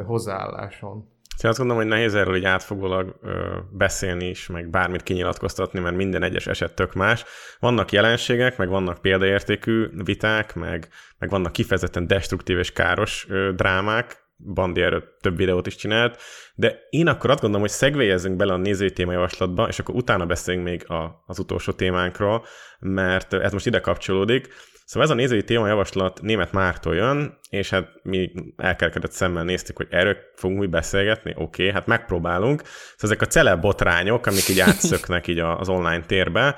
hozzáálláson. 0.04 1.10
Én 1.42 1.50
azt 1.50 1.58
gondolom, 1.58 1.82
hogy 1.82 1.92
nehéz 1.92 2.14
erről 2.14 2.36
így 2.36 2.44
átfogólag 2.44 3.18
ö, 3.22 3.58
beszélni 3.70 4.28
is, 4.28 4.46
meg 4.46 4.70
bármit 4.70 5.02
kinyilatkoztatni, 5.02 5.80
mert 5.80 5.96
minden 5.96 6.22
egyes 6.22 6.46
eset 6.46 6.74
tök 6.74 6.94
más. 6.94 7.24
Vannak 7.60 7.92
jelenségek, 7.92 8.56
meg 8.56 8.68
vannak 8.68 9.00
példaértékű 9.00 9.88
viták, 10.04 10.54
meg, 10.54 10.88
meg 11.18 11.30
vannak 11.30 11.52
kifejezetten 11.52 12.06
destruktív 12.06 12.58
és 12.58 12.72
káros 12.72 13.26
ö, 13.28 13.52
drámák, 13.56 14.21
Bandi 14.44 14.80
erről 14.80 15.04
több 15.20 15.36
videót 15.36 15.66
is 15.66 15.76
csinált, 15.76 16.20
de 16.54 16.78
én 16.90 17.06
akkor 17.06 17.30
azt 17.30 17.40
gondolom, 17.40 17.66
hogy 17.66 17.76
szegvélyezünk 17.76 18.36
bele 18.36 18.52
a 18.52 18.56
nézői 18.56 18.92
témajavaslatba, 18.92 19.68
és 19.68 19.78
akkor 19.78 19.94
utána 19.94 20.26
beszélünk 20.26 20.64
még 20.64 20.90
a, 20.90 21.22
az 21.26 21.38
utolsó 21.38 21.72
témánkról, 21.72 22.44
mert 22.78 23.32
ez 23.32 23.52
most 23.52 23.66
ide 23.66 23.80
kapcsolódik. 23.80 24.48
Szóval 24.84 25.08
ez 25.08 25.14
a 25.14 25.18
nézői 25.18 25.44
témajavaslat 25.44 26.22
német 26.22 26.52
Mártól 26.52 26.94
jön, 26.94 27.38
és 27.50 27.70
hát 27.70 27.88
mi 28.02 28.32
elkelkedett 28.56 29.12
szemmel 29.12 29.44
néztük, 29.44 29.76
hogy 29.76 29.86
erről 29.90 30.16
fogunk 30.34 30.60
mi 30.60 30.66
beszélgetni, 30.66 31.30
oké, 31.30 31.42
okay, 31.42 31.70
hát 31.70 31.86
megpróbálunk. 31.86 32.62
Szóval 32.66 32.96
ezek 33.16 33.22
a 33.22 33.26
celeb 33.26 33.60
botrányok, 33.60 34.26
amik 34.26 34.48
így 34.48 34.60
átszöknek 34.68 35.26
így 35.26 35.38
az 35.38 35.68
online 35.68 36.00
térbe, 36.00 36.56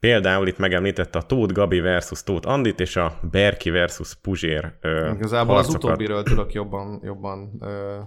Például 0.00 0.46
itt 0.46 0.58
megemlítette 0.58 1.18
a 1.18 1.22
Tóth 1.22 1.52
Gabi 1.52 1.80
versus 1.80 2.22
Tóth 2.22 2.48
Andit, 2.48 2.80
és 2.80 2.96
a 2.96 3.18
Berki 3.30 3.70
versus 3.70 4.14
Puzsér 4.22 4.72
Igazából 5.14 5.54
harcokat. 5.54 5.82
az 5.82 5.84
utóbbiről 5.84 6.22
tudok 6.22 6.52
jobban, 6.52 7.00
jobban 7.04 7.50
ö, 7.60 7.98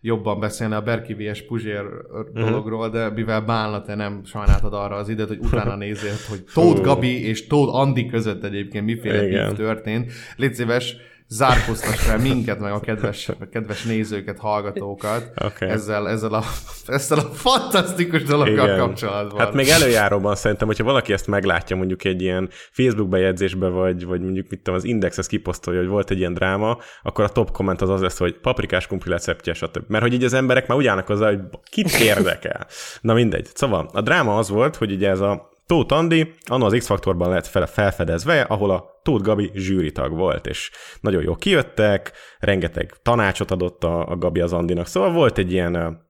jobban 0.00 0.40
beszélni 0.40 0.74
a 0.74 0.82
Berki 0.82 1.14
vs. 1.14 1.42
Puzsér 1.46 1.84
uh-huh. 1.84 2.48
dologról, 2.48 2.90
de 2.90 3.10
mivel 3.10 3.40
Bálna 3.40 3.82
te 3.82 3.94
nem 3.94 4.24
sajnáltad 4.24 4.74
arra 4.74 4.96
az 4.96 5.08
időt, 5.08 5.28
hogy 5.28 5.38
utána 5.38 5.76
nézzél, 5.86 6.14
hogy 6.28 6.44
Tóth 6.54 6.80
Gabi 6.80 7.26
és 7.26 7.46
Tóth 7.46 7.74
Andi 7.74 8.06
között 8.06 8.44
egyébként 8.44 8.84
miféle 8.84 9.52
történt. 9.52 10.12
Légy 10.36 10.54
szíves, 10.54 10.96
zárkóztass 11.30 12.00
fel 12.00 12.18
minket, 12.18 12.58
meg 12.60 12.72
a 12.72 12.80
kedves, 12.80 13.28
a 13.28 13.48
kedves 13.52 13.84
nézőket, 13.84 14.38
hallgatókat 14.38 15.30
okay. 15.44 15.68
ezzel, 15.68 16.08
ezzel, 16.08 16.32
a, 16.32 16.42
ezzel 16.86 17.18
a 17.18 17.22
fantasztikus 17.22 18.22
dologgal 18.22 18.66
Igen. 18.66 18.78
kapcsolatban. 18.78 19.38
Hát 19.40 19.52
még 19.52 19.68
előjáróban 19.68 20.34
szerintem, 20.34 20.66
hogyha 20.66 20.84
valaki 20.84 21.12
ezt 21.12 21.26
meglátja 21.26 21.76
mondjuk 21.76 22.04
egy 22.04 22.22
ilyen 22.22 22.48
Facebook 22.70 23.08
bejegyzésbe, 23.08 23.68
vagy, 23.68 24.04
vagy 24.04 24.20
mondjuk 24.20 24.48
mit 24.48 24.58
tudom, 24.58 24.74
az 24.74 24.84
Index 24.84 25.18
ezt 25.18 25.28
kiposztolja, 25.28 25.80
hogy 25.80 25.88
volt 25.88 26.10
egy 26.10 26.18
ilyen 26.18 26.34
dráma, 26.34 26.78
akkor 27.02 27.24
a 27.24 27.28
top 27.28 27.50
komment 27.50 27.82
az 27.82 27.88
az 27.88 28.00
lesz, 28.00 28.18
hogy 28.18 28.38
paprikás 28.38 28.86
kumpli 28.86 29.10
receptje, 29.10 29.52
stb. 29.52 29.84
Mert 29.88 30.02
hogy 30.02 30.12
így 30.12 30.24
az 30.24 30.32
emberek 30.32 30.66
már 30.66 30.78
úgy 30.78 30.86
állnak 30.86 31.06
hozzá, 31.06 31.28
hogy 31.28 31.40
kit 31.70 32.00
érdekel. 32.00 32.66
Na 33.00 33.14
mindegy. 33.14 33.48
Szóval 33.54 33.90
a 33.92 34.00
dráma 34.00 34.36
az 34.36 34.48
volt, 34.48 34.76
hogy 34.76 34.92
ugye 34.92 35.08
ez 35.08 35.20
a 35.20 35.49
Tóth 35.70 35.94
Andi, 35.94 36.34
anno 36.46 36.64
az 36.66 36.74
X-faktorban 36.78 37.30
lett 37.30 37.46
fel, 37.46 37.66
felfedezve, 37.66 38.40
ahol 38.40 38.70
a 38.70 39.00
Tóth 39.02 39.24
Gabi 39.24 39.50
zsűritag 39.54 40.16
volt, 40.16 40.46
és 40.46 40.70
nagyon 41.00 41.22
jó 41.22 41.34
kijöttek, 41.34 42.12
rengeteg 42.38 42.94
tanácsot 43.02 43.50
adott 43.50 43.84
a, 43.84 44.08
a 44.08 44.16
Gabi 44.16 44.40
az 44.40 44.52
Andinak, 44.52 44.86
szóval 44.86 45.12
volt 45.12 45.38
egy 45.38 45.52
ilyen 45.52 46.08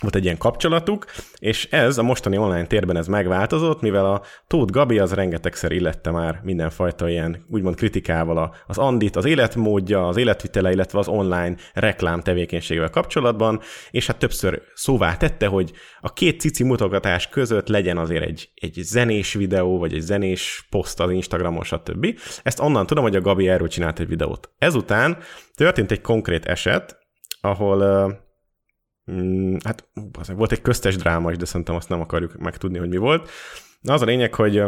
volt 0.00 0.14
egy 0.14 0.24
ilyen 0.24 0.38
kapcsolatuk, 0.38 1.04
és 1.38 1.68
ez 1.70 1.98
a 1.98 2.02
mostani 2.02 2.36
online 2.36 2.66
térben 2.66 2.96
ez 2.96 3.06
megváltozott, 3.06 3.80
mivel 3.80 4.06
a 4.06 4.22
Tóth 4.46 4.72
Gabi 4.72 4.98
az 4.98 5.12
rengetegszer 5.12 5.72
illette 5.72 6.10
már 6.10 6.40
mindenfajta 6.42 7.08
ilyen 7.08 7.46
úgymond 7.50 7.76
kritikával 7.76 8.54
az 8.66 8.78
Andit, 8.78 9.16
az 9.16 9.24
életmódja, 9.24 10.06
az 10.06 10.16
életvitele, 10.16 10.70
illetve 10.72 10.98
az 10.98 11.08
online 11.08 11.54
reklám 11.72 12.20
tevékenységével 12.20 12.90
kapcsolatban, 12.90 13.60
és 13.90 14.06
hát 14.06 14.18
többször 14.18 14.62
szóvá 14.74 15.16
tette, 15.16 15.46
hogy 15.46 15.72
a 16.00 16.12
két 16.12 16.40
cici 16.40 16.64
mutogatás 16.64 17.28
között 17.28 17.68
legyen 17.68 17.98
azért 17.98 18.24
egy, 18.24 18.50
egy 18.54 18.72
zenés 18.74 19.32
videó, 19.32 19.78
vagy 19.78 19.94
egy 19.94 20.00
zenés 20.00 20.66
poszt 20.70 21.00
az 21.00 21.10
Instagramon, 21.10 21.64
stb. 21.64 22.18
Ezt 22.42 22.60
onnan 22.60 22.86
tudom, 22.86 23.04
hogy 23.04 23.16
a 23.16 23.20
Gabi 23.20 23.48
erről 23.48 23.68
csinált 23.68 23.98
egy 23.98 24.08
videót. 24.08 24.50
Ezután 24.58 25.18
történt 25.54 25.90
egy 25.90 26.00
konkrét 26.00 26.44
eset, 26.44 26.98
ahol 27.40 28.24
Mm, 29.12 29.56
hát 29.64 29.88
volt 30.34 30.52
egy 30.52 30.60
köztes 30.60 30.96
dráma 30.96 31.30
is, 31.30 31.36
de 31.36 31.44
szerintem 31.44 31.74
azt 31.74 31.88
nem 31.88 32.00
akarjuk 32.00 32.36
megtudni, 32.38 32.78
hogy 32.78 32.88
mi 32.88 32.96
volt. 32.96 33.30
Na 33.80 33.92
az 33.92 34.02
a 34.02 34.04
lényeg, 34.04 34.34
hogy 34.34 34.58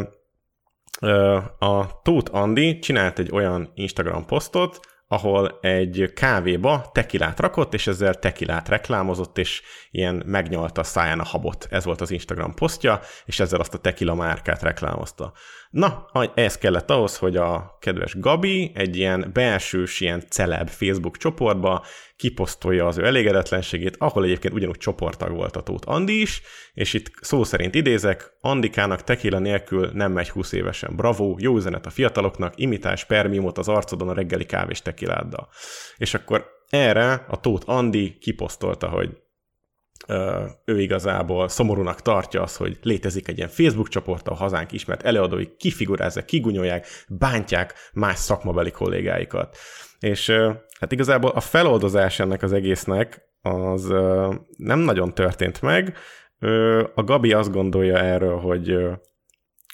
a 1.59 2.01
Tóth 2.02 2.35
Andi 2.35 2.78
csinált 2.78 3.19
egy 3.19 3.31
olyan 3.32 3.70
Instagram 3.74 4.27
posztot, 4.27 4.81
ahol 5.09 5.59
egy 5.60 6.12
kávéba 6.15 6.90
tekilát 6.93 7.40
rakott, 7.40 7.74
és 7.74 7.86
ezzel 7.86 8.15
tekilát 8.15 8.69
reklámozott, 8.69 9.39
és 9.39 9.62
ilyen 9.90 10.23
megnyalta 10.27 10.81
a 10.81 10.85
száján 10.85 11.20
a 11.20 11.24
habot. 11.24 11.66
Ez 11.70 11.85
volt 11.85 12.01
az 12.01 12.10
Instagram 12.10 12.55
posztja, 12.55 13.01
és 13.24 13.40
ezzel 13.40 13.60
azt 13.60 13.74
a 13.74 13.78
tekila 13.78 14.15
márkát 14.15 14.62
reklámozta. 14.62 15.32
Na, 15.70 16.06
ez 16.34 16.58
kellett 16.58 16.90
ahhoz, 16.90 17.16
hogy 17.16 17.36
a 17.36 17.76
kedves 17.80 18.18
Gabi 18.18 18.72
egy 18.74 18.96
ilyen 18.96 19.30
belsős, 19.32 20.00
ilyen 20.00 20.22
celeb 20.28 20.68
Facebook 20.68 21.16
csoportba 21.16 21.84
kiposztolja 22.16 22.86
az 22.86 22.98
ő 22.98 23.04
elégedetlenségét, 23.04 23.96
ahol 23.98 24.24
egyébként 24.24 24.54
ugyanúgy 24.54 24.76
csoporttag 24.76 25.30
volt 25.30 25.56
a 25.56 25.62
Tóth 25.62 25.88
Andi 25.88 26.20
is, 26.20 26.42
és 26.74 26.94
itt 26.94 27.10
szó 27.20 27.44
szerint 27.44 27.74
idézek, 27.74 28.32
Andikának 28.40 29.04
tekila 29.04 29.38
nélkül 29.38 29.90
nem 29.92 30.12
megy 30.12 30.30
20 30.30 30.52
évesen. 30.52 30.96
Bravo, 30.96 31.36
jó 31.38 31.56
üzenet 31.56 31.86
a 31.86 31.90
fiataloknak, 31.90 32.52
imitás 32.56 33.04
permimot 33.04 33.58
az 33.58 33.68
arcodon 33.68 34.08
a 34.08 34.14
reggeli 34.14 34.44
kávés 34.44 34.82
tekiláddal. 34.82 35.48
És 35.96 36.14
akkor 36.14 36.46
erre 36.68 37.24
a 37.28 37.40
Tóth 37.40 37.68
Andi 37.68 38.18
kiposztolta, 38.20 38.88
hogy 38.88 39.10
ő 40.64 40.80
igazából 40.80 41.48
szomorúnak 41.48 42.02
tartja 42.02 42.42
az, 42.42 42.56
hogy 42.56 42.78
létezik 42.82 43.28
egy 43.28 43.36
ilyen 43.36 43.48
Facebook 43.48 43.88
csoport, 43.88 44.28
a 44.28 44.34
hazánk 44.34 44.72
ismert 44.72 45.02
előadói 45.02 45.56
kifigurázzák, 45.56 46.24
kigunyolják, 46.24 46.86
bántják 47.08 47.74
más 47.92 48.18
szakmabeli 48.18 48.70
kollégáikat. 48.70 49.56
És 50.00 50.30
hát 50.80 50.92
igazából 50.92 51.30
a 51.30 51.40
feloldozás 51.40 52.20
ennek 52.20 52.42
az 52.42 52.52
egésznek 52.52 53.26
az 53.42 53.86
nem 54.56 54.78
nagyon 54.78 55.14
történt 55.14 55.62
meg. 55.62 55.96
A 56.94 57.02
Gabi 57.04 57.32
azt 57.32 57.52
gondolja 57.52 57.98
erről, 57.98 58.38
hogy 58.38 58.68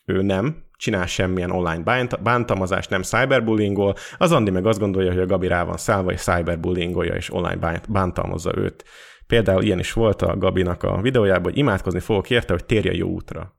ő 0.06 0.22
nem 0.22 0.62
csinál 0.76 1.06
semmilyen 1.06 1.50
online 1.50 1.82
bántalmazást, 2.22 2.90
nem 2.90 3.02
cyberbullyingol, 3.02 3.94
az 4.18 4.32
Andi 4.32 4.50
meg 4.50 4.66
azt 4.66 4.78
gondolja, 4.78 5.10
hogy 5.10 5.20
a 5.20 5.26
Gabi 5.26 5.46
rá 5.46 5.64
van 5.64 5.76
szállva, 5.76 6.12
és 6.12 6.20
cyberbullyingolja, 6.20 7.14
és 7.14 7.32
online 7.32 7.80
bántalmazza 7.88 8.56
őt. 8.56 8.84
Például 9.26 9.62
ilyen 9.62 9.78
is 9.78 9.92
volt 9.92 10.22
a 10.22 10.36
Gabinak 10.36 10.82
a 10.82 11.00
videójában, 11.00 11.42
hogy 11.42 11.56
imádkozni 11.56 12.00
fogok 12.00 12.30
érte, 12.30 12.52
hogy 12.52 12.64
térje 12.64 12.92
jó 12.92 13.08
útra. 13.08 13.54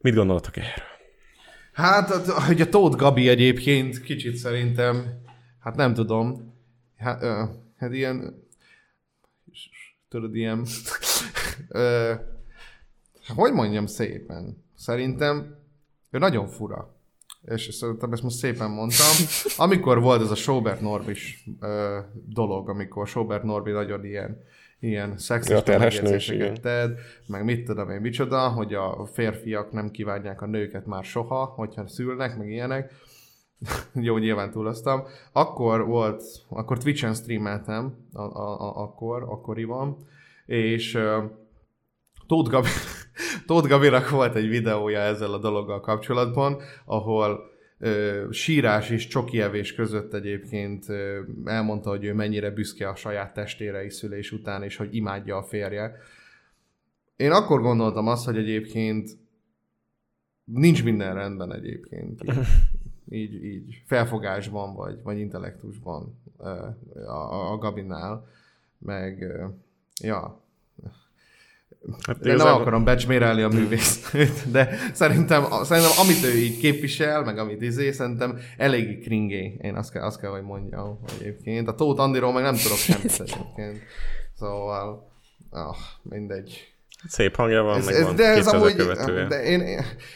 Mit 0.00 0.14
gondoltok 0.14 0.56
erről? 0.56 0.90
Hát, 1.72 2.10
hogy 2.26 2.60
a 2.60 2.68
Tóth 2.68 2.96
Gabi 2.96 3.28
egyébként 3.28 4.00
kicsit 4.00 4.36
szerintem, 4.36 5.22
hát 5.58 5.76
nem 5.76 5.94
tudom, 5.94 6.54
hát, 6.96 7.22
uh, 7.22 7.48
hát 7.76 7.92
ilyen, 7.92 8.44
tudod, 10.08 10.36
ilyen, 10.36 10.58
uh, 11.68 12.12
hogy 13.34 13.52
mondjam 13.52 13.86
szépen, 13.86 14.64
szerintem 14.76 15.56
ő 16.10 16.18
nagyon 16.18 16.46
fura. 16.46 16.96
És 17.42 17.68
szerintem 17.74 18.12
ezt 18.12 18.22
most 18.22 18.36
szépen 18.36 18.70
mondtam. 18.70 19.26
Amikor 19.56 20.00
volt 20.00 20.22
ez 20.22 20.30
a 20.30 20.34
Sobert 20.34 20.80
Norbis 20.80 21.44
uh, 21.60 21.68
dolog, 22.26 22.68
amikor 22.68 23.08
Sobert 23.08 23.42
Norbi 23.42 23.70
nagyon 23.70 24.04
ilyen 24.04 24.42
ilyen 24.82 25.18
szexista 25.18 25.78
megjegyzéseket 25.78 26.60
ted, 26.60 26.98
meg 27.26 27.44
mit 27.44 27.64
tudom 27.64 27.90
én 27.90 28.00
micsoda, 28.00 28.48
hogy 28.48 28.74
a 28.74 29.06
férfiak 29.12 29.72
nem 29.72 29.90
kívánják 29.90 30.42
a 30.42 30.46
nőket 30.46 30.86
már 30.86 31.04
soha, 31.04 31.44
hogyha 31.44 31.88
szülnek, 31.88 32.36
meg 32.36 32.50
ilyenek. 32.50 32.92
Jó, 33.94 34.16
nyilván 34.18 34.50
túloztam. 34.50 35.02
Akkor 35.32 35.86
volt, 35.86 36.22
akkor 36.48 36.78
Twitch-en 36.78 37.14
streameltem, 37.14 37.94
a, 38.12 38.20
a, 38.20 38.60
a, 38.60 38.82
akkor, 38.82 39.22
akkoriban, 39.22 39.96
és 40.46 40.94
uh, 40.94 41.24
Tóth, 42.26 42.50
Gabi, 42.50 42.68
Tóth 43.46 43.68
Gabinak 43.68 44.10
volt 44.10 44.34
egy 44.34 44.48
videója 44.48 45.00
ezzel 45.00 45.32
a 45.32 45.38
dologgal 45.38 45.80
kapcsolatban, 45.80 46.60
ahol 46.84 47.51
sírás 48.30 48.90
és 48.90 49.06
csoki 49.06 49.40
evés 49.40 49.74
között 49.74 50.14
egyébként 50.14 50.86
elmondta, 51.44 51.90
hogy 51.90 52.04
ő 52.04 52.14
mennyire 52.14 52.50
büszke 52.50 52.88
a 52.88 52.94
saját 52.94 53.34
testére 53.34 53.84
is 53.84 53.94
szülés 53.94 54.32
után, 54.32 54.62
és 54.62 54.76
hogy 54.76 54.94
imádja 54.94 55.36
a 55.36 55.42
férje. 55.42 55.96
Én 57.16 57.30
akkor 57.30 57.60
gondoltam 57.60 58.06
azt, 58.06 58.24
hogy 58.24 58.36
egyébként 58.36 59.10
nincs 60.44 60.84
minden 60.84 61.14
rendben 61.14 61.52
egyébként. 61.52 62.20
Így, 62.24 62.38
így, 63.20 63.44
így 63.44 63.82
felfogásban 63.86 64.74
vagy, 64.74 65.02
vagy 65.02 65.18
intellektusban 65.18 66.20
a, 66.36 66.48
a, 67.06 67.52
a 67.52 67.58
Gabinál. 67.58 68.28
Meg, 68.78 69.26
ja, 70.02 70.41
Hát 72.06 72.16
Én 72.16 72.32
igazából... 72.32 72.52
nem 72.52 72.60
akarom 72.60 72.84
becsmérelni 72.84 73.42
a 73.42 73.48
művészt, 73.48 74.16
de 74.50 74.78
szerintem, 74.92 75.44
szerintem 75.62 75.92
amit 76.00 76.24
ő 76.24 76.36
így 76.36 76.58
képvisel, 76.58 77.24
meg 77.24 77.38
amit 77.38 77.62
izé, 77.62 77.90
szerintem 77.90 78.38
eléggé 78.56 78.98
kringé. 78.98 79.56
Én 79.60 79.74
azt 79.74 79.92
kell, 79.92 80.02
azt 80.02 80.20
kell 80.20 80.30
hogy 80.30 80.42
mondjam 80.42 80.98
egyébként. 81.18 81.68
A 81.68 81.74
Tóth 81.74 82.00
Andiról 82.00 82.32
meg 82.32 82.42
nem 82.42 82.54
tudok 82.54 82.76
semmit 82.76 83.20
egyébként. 83.20 83.82
Szóval, 84.38 85.12
ah, 85.50 85.76
mindegy. 86.02 86.66
Szép 87.08 87.36
hangja 87.36 87.62
van, 87.62 87.76
ez, 87.76 87.86
meg 87.86 87.94
ez, 87.94 88.02
van 88.02 88.16
de 88.16 88.24
ez 88.24 88.46
amúgy, 88.46 88.76
de 89.28 89.42
én, 89.42 89.60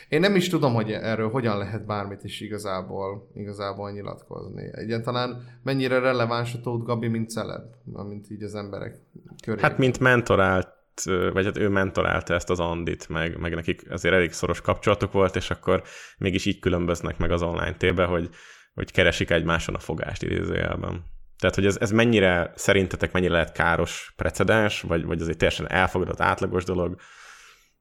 én, 0.08 0.20
nem 0.20 0.36
is 0.36 0.48
tudom, 0.48 0.74
hogy 0.74 0.90
erről 0.90 1.30
hogyan 1.30 1.58
lehet 1.58 1.86
bármit 1.86 2.24
is 2.24 2.40
igazából, 2.40 3.30
igazából 3.34 3.90
nyilatkozni. 3.90 4.68
Egyáltalán 4.72 5.58
mennyire 5.62 5.98
releváns 5.98 6.54
a 6.54 6.60
Tóth 6.60 6.84
Gabi, 6.84 7.08
mint 7.08 7.30
celeb, 7.30 7.64
mint 8.08 8.30
így 8.30 8.42
az 8.42 8.54
emberek 8.54 8.98
köré. 9.42 9.60
Hát, 9.60 9.78
mint 9.78 10.00
mentorált 10.00 10.75
vagy 11.04 11.44
hát 11.44 11.58
ő 11.58 11.68
mentorálta 11.68 12.34
ezt 12.34 12.50
az 12.50 12.60
Andit, 12.60 13.08
meg, 13.08 13.38
meg 13.38 13.54
nekik 13.54 13.90
azért 13.90 14.14
elég 14.14 14.32
szoros 14.32 14.60
kapcsolatuk 14.60 15.12
volt, 15.12 15.36
és 15.36 15.50
akkor 15.50 15.82
mégis 16.18 16.46
így 16.46 16.58
különböznek 16.58 17.18
meg 17.18 17.30
az 17.30 17.42
online 17.42 17.74
tébe, 17.76 18.04
hogy, 18.04 18.28
hogy 18.74 18.92
keresik 18.92 19.30
egymáson 19.30 19.74
a 19.74 19.78
fogást 19.78 20.22
idézőjelben. 20.22 21.04
Tehát, 21.38 21.54
hogy 21.54 21.66
ez, 21.66 21.76
ez 21.80 21.90
mennyire, 21.90 22.52
szerintetek 22.54 23.12
mennyire 23.12 23.32
lehet 23.32 23.52
káros 23.52 24.12
precedens, 24.16 24.80
vagy, 24.80 25.04
vagy 25.04 25.20
azért 25.20 25.38
teljesen 25.38 25.70
elfogadott, 25.70 26.20
átlagos 26.20 26.64
dolog? 26.64 26.96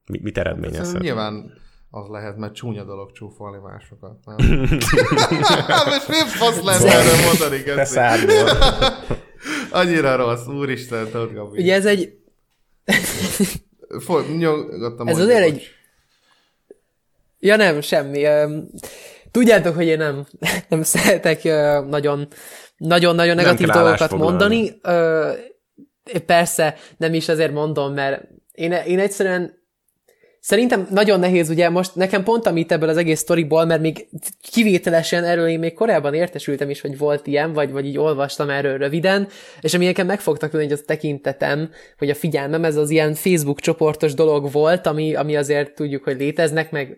Mi, 0.08 0.20
mit 0.24 0.38
eredményez? 0.38 0.94
Nyilván 0.94 1.64
az 1.90 2.08
lehet, 2.10 2.38
mert 2.38 2.54
csúnya 2.54 2.84
dolog 2.84 3.12
csúfolni 3.12 3.58
másokat, 3.58 4.26
nem? 4.26 4.36
Most 5.92 6.08
mi 6.08 6.16
fasz 6.16 6.64
lesz 6.64 6.84
erről 6.84 7.26
mondani, 7.26 7.64
Annyira 9.82 10.16
rossz, 10.16 10.48
úristen, 10.48 11.06
tudod. 11.06 11.50
Ugye 11.52 11.74
ez 11.74 11.86
egy, 11.86 12.14
nyugodtan 14.38 15.08
Ez 15.08 15.20
azért 15.20 15.44
egy... 15.44 15.70
Ja 17.40 17.56
nem, 17.56 17.82
semmi. 17.82 18.26
Tudjátok, 19.32 19.76
hogy 19.76 19.86
én 19.86 19.98
nem, 19.98 20.26
nem 20.70 20.84
szeretek 20.84 21.44
nagyon 21.90 22.28
nagyon-nagyon 22.78 23.36
negatív 23.36 23.68
dolgokat 23.68 24.12
mondani. 24.12 24.80
Persze 26.26 26.76
nem 26.98 27.14
is 27.14 27.30
azért 27.30 27.52
mondom, 27.52 27.94
mert 27.94 28.24
én, 28.52 28.72
én 28.72 29.00
egyszerűen 29.00 29.65
Szerintem 30.46 30.88
nagyon 30.90 31.20
nehéz, 31.20 31.50
ugye 31.50 31.70
most 31.70 31.96
nekem 31.96 32.24
pont 32.24 32.46
amit 32.48 32.72
ebből 32.72 32.90
az 32.90 32.98
egész 32.98 33.20
sztoriból, 33.20 33.66
mert 33.66 33.82
még 33.82 34.08
kivételesen 34.52 35.24
erről 35.24 35.48
én 35.48 35.60
még 35.60 35.74
korábban 35.74 36.14
értesültem 36.14 36.70
is, 36.70 36.82
hogy 36.82 36.98
volt 36.98 37.28
ilyen, 37.28 37.54
vagy, 37.54 37.72
vagy 37.72 37.86
így 37.86 37.98
olvastam 37.98 38.50
erről 38.50 38.78
röviden, 38.78 39.28
és 39.62 39.74
ami 39.74 39.86
nekem 39.86 40.06
megfogtak 40.06 40.52
hogy 40.52 40.72
az 40.72 40.84
tekintetem, 40.86 41.70
hogy 41.98 42.10
a 42.10 42.16
figyelmem, 42.16 42.64
ez 42.64 42.76
az 42.76 42.90
ilyen 42.90 43.14
Facebook 43.14 43.60
csoportos 43.60 44.14
dolog 44.14 44.52
volt, 44.52 44.88
ami, 44.88 45.16
ami 45.16 45.36
azért 45.36 45.76
tudjuk, 45.76 46.04
hogy 46.04 46.18
léteznek, 46.18 46.72
meg 46.72 46.98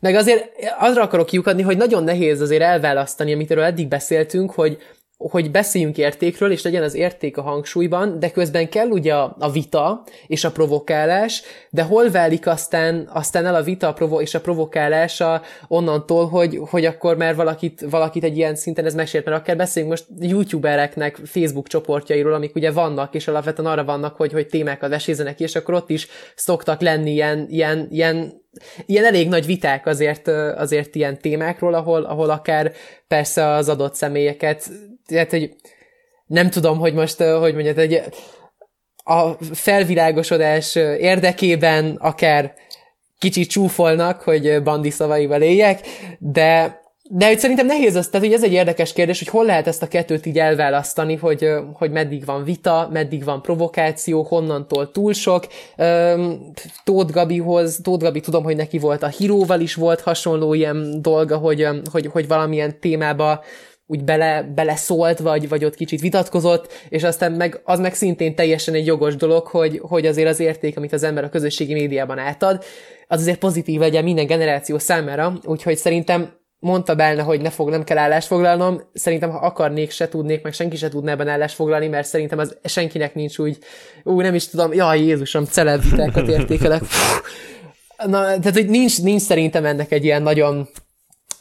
meg 0.00 0.14
azért 0.14 0.50
arra 0.78 1.02
akarok 1.02 1.26
kiukadni, 1.26 1.62
hogy 1.62 1.76
nagyon 1.76 2.04
nehéz 2.04 2.40
azért 2.40 2.62
elválasztani, 2.62 3.32
amit 3.32 3.50
erről 3.50 3.64
eddig 3.64 3.88
beszéltünk, 3.88 4.50
hogy 4.50 4.78
hogy 5.18 5.50
beszéljünk 5.50 5.98
értékről, 5.98 6.50
és 6.50 6.62
legyen 6.62 6.82
az 6.82 6.94
érték 6.94 7.36
a 7.36 7.42
hangsúlyban, 7.42 8.18
de 8.18 8.30
közben 8.30 8.68
kell 8.68 8.88
ugye 8.88 9.14
a, 9.14 9.50
vita 9.52 10.04
és 10.26 10.44
a 10.44 10.50
provokálás, 10.50 11.42
de 11.70 11.82
hol 11.82 12.10
válik 12.10 12.46
aztán, 12.46 13.08
aztán 13.12 13.46
el 13.46 13.54
a 13.54 13.62
vita 13.62 13.88
a 13.88 13.92
provo- 13.92 14.22
és 14.22 14.34
a 14.34 14.40
provokálása 14.40 15.42
onnantól, 15.68 16.28
hogy, 16.28 16.58
hogy 16.70 16.84
akkor 16.84 17.16
már 17.16 17.34
valakit, 17.34 17.80
valakit 17.90 18.24
egy 18.24 18.36
ilyen 18.36 18.54
szinten 18.54 18.84
ez 18.84 18.94
megsért, 18.94 19.24
mert 19.24 19.40
akár 19.40 19.56
beszéljünk 19.56 19.94
most 19.94 20.06
youtubereknek 20.20 21.20
Facebook 21.24 21.68
csoportjairól, 21.68 22.34
amik 22.34 22.54
ugye 22.54 22.70
vannak, 22.70 23.14
és 23.14 23.28
alapvetően 23.28 23.70
arra 23.70 23.84
vannak, 23.84 24.16
hogy, 24.16 24.32
hogy 24.32 24.46
témákat 24.46 24.90
vesézenek 24.90 25.34
ki, 25.34 25.42
és 25.42 25.54
akkor 25.54 25.74
ott 25.74 25.90
is 25.90 26.08
szoktak 26.34 26.80
lenni 26.80 27.10
ilyen, 27.10 27.46
ilyen, 27.48 27.86
ilyen 27.90 28.46
ilyen 28.86 29.04
elég 29.04 29.28
nagy 29.28 29.46
viták 29.46 29.86
azért, 29.86 30.28
azért 30.56 30.94
ilyen 30.94 31.18
témákról, 31.18 31.74
ahol, 31.74 32.04
ahol 32.04 32.30
akár 32.30 32.72
persze 33.08 33.46
az 33.46 33.68
adott 33.68 33.94
személyeket, 33.94 34.70
tehát, 35.08 35.30
hogy 35.30 35.54
nem 36.26 36.50
tudom, 36.50 36.78
hogy 36.78 36.94
most, 36.94 37.22
hogy 37.22 37.54
mondjad, 37.54 37.76
hogy 37.76 38.02
a 39.04 39.44
felvilágosodás 39.52 40.74
érdekében 40.74 41.96
akár 42.00 42.54
kicsit 43.18 43.50
csúfolnak, 43.50 44.20
hogy 44.20 44.62
bandi 44.62 44.90
szavaival 44.90 45.42
éljek, 45.42 45.80
de 46.18 46.80
de 47.10 47.26
hogy 47.26 47.38
szerintem 47.38 47.66
nehéz 47.66 47.94
az, 47.94 48.08
tehát 48.08 48.26
hogy 48.26 48.36
ez 48.36 48.44
egy 48.44 48.52
érdekes 48.52 48.92
kérdés, 48.92 49.18
hogy 49.18 49.28
hol 49.28 49.44
lehet 49.44 49.66
ezt 49.66 49.82
a 49.82 49.88
kettőt 49.88 50.26
így 50.26 50.38
elválasztani, 50.38 51.14
hogy, 51.14 51.48
hogy 51.72 51.90
meddig 51.90 52.24
van 52.24 52.44
vita, 52.44 52.88
meddig 52.92 53.24
van 53.24 53.42
provokáció, 53.42 54.22
honnantól 54.22 54.90
túl 54.90 55.12
sok. 55.12 55.46
Tóth 56.84 57.12
Gabihoz, 57.12 57.80
Tóth 57.82 58.04
Gabi 58.04 58.20
tudom, 58.20 58.42
hogy 58.44 58.56
neki 58.56 58.78
volt 58.78 59.02
a 59.02 59.06
híróval 59.08 59.60
is 59.60 59.74
volt 59.74 60.00
hasonló 60.00 60.54
ilyen 60.54 61.02
dolga, 61.02 61.36
hogy, 61.36 61.68
hogy, 61.90 62.06
hogy 62.06 62.28
valamilyen 62.28 62.80
témába 62.80 63.44
úgy 63.90 64.04
bele, 64.04 64.42
bele 64.54 64.76
szólt, 64.76 65.18
vagy, 65.18 65.48
vagy 65.48 65.64
ott 65.64 65.74
kicsit 65.74 66.00
vitatkozott, 66.00 66.72
és 66.88 67.02
aztán 67.02 67.32
meg, 67.32 67.60
az 67.64 67.78
meg 67.78 67.94
szintén 67.94 68.34
teljesen 68.34 68.74
egy 68.74 68.86
jogos 68.86 69.16
dolog, 69.16 69.46
hogy, 69.46 69.80
hogy 69.82 70.06
azért 70.06 70.28
az 70.28 70.40
érték, 70.40 70.76
amit 70.76 70.92
az 70.92 71.02
ember 71.02 71.24
a 71.24 71.28
közösségi 71.28 71.72
médiában 71.72 72.18
átad, 72.18 72.64
az 73.06 73.20
azért 73.20 73.38
pozitív 73.38 73.80
legyen 73.80 74.04
minden 74.04 74.26
generáció 74.26 74.78
számára, 74.78 75.38
úgyhogy 75.44 75.76
szerintem 75.76 76.36
mondta 76.58 76.94
Belne, 76.94 77.22
hogy 77.22 77.40
ne 77.40 77.50
fog, 77.50 77.70
nem 77.70 77.84
kell 77.84 77.98
állást 77.98 78.26
foglalnom. 78.26 78.80
Szerintem, 78.92 79.30
ha 79.30 79.38
akarnék, 79.38 79.90
se 79.90 80.08
tudnék, 80.08 80.42
meg 80.42 80.52
senki 80.52 80.76
se 80.76 80.88
tudná 80.88 81.12
ebben 81.12 81.28
állást 81.28 81.54
foglalni, 81.54 81.88
mert 81.88 82.06
szerintem 82.06 82.38
az 82.38 82.56
senkinek 82.64 83.14
nincs 83.14 83.38
úgy, 83.38 83.58
ú, 84.04 84.20
nem 84.20 84.34
is 84.34 84.48
tudom, 84.48 84.72
jaj, 84.72 85.00
Jézusom, 85.00 85.44
celebritákat 85.44 86.28
értékelek. 86.28 86.82
Na, 88.06 88.20
tehát, 88.20 88.52
hogy 88.52 88.68
nincs, 88.68 89.02
nincs 89.02 89.22
szerintem 89.22 89.64
ennek 89.64 89.92
egy 89.92 90.04
ilyen 90.04 90.22
nagyon 90.22 90.68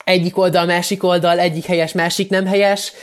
egyik 0.08 0.38
oldal, 0.38 0.66
másik 0.66 1.04
oldal, 1.04 1.40
egyik 1.40 1.66
helyes, 1.66 1.94
másik 1.94 2.30
nem 2.30 2.46
helyes. 2.46 2.94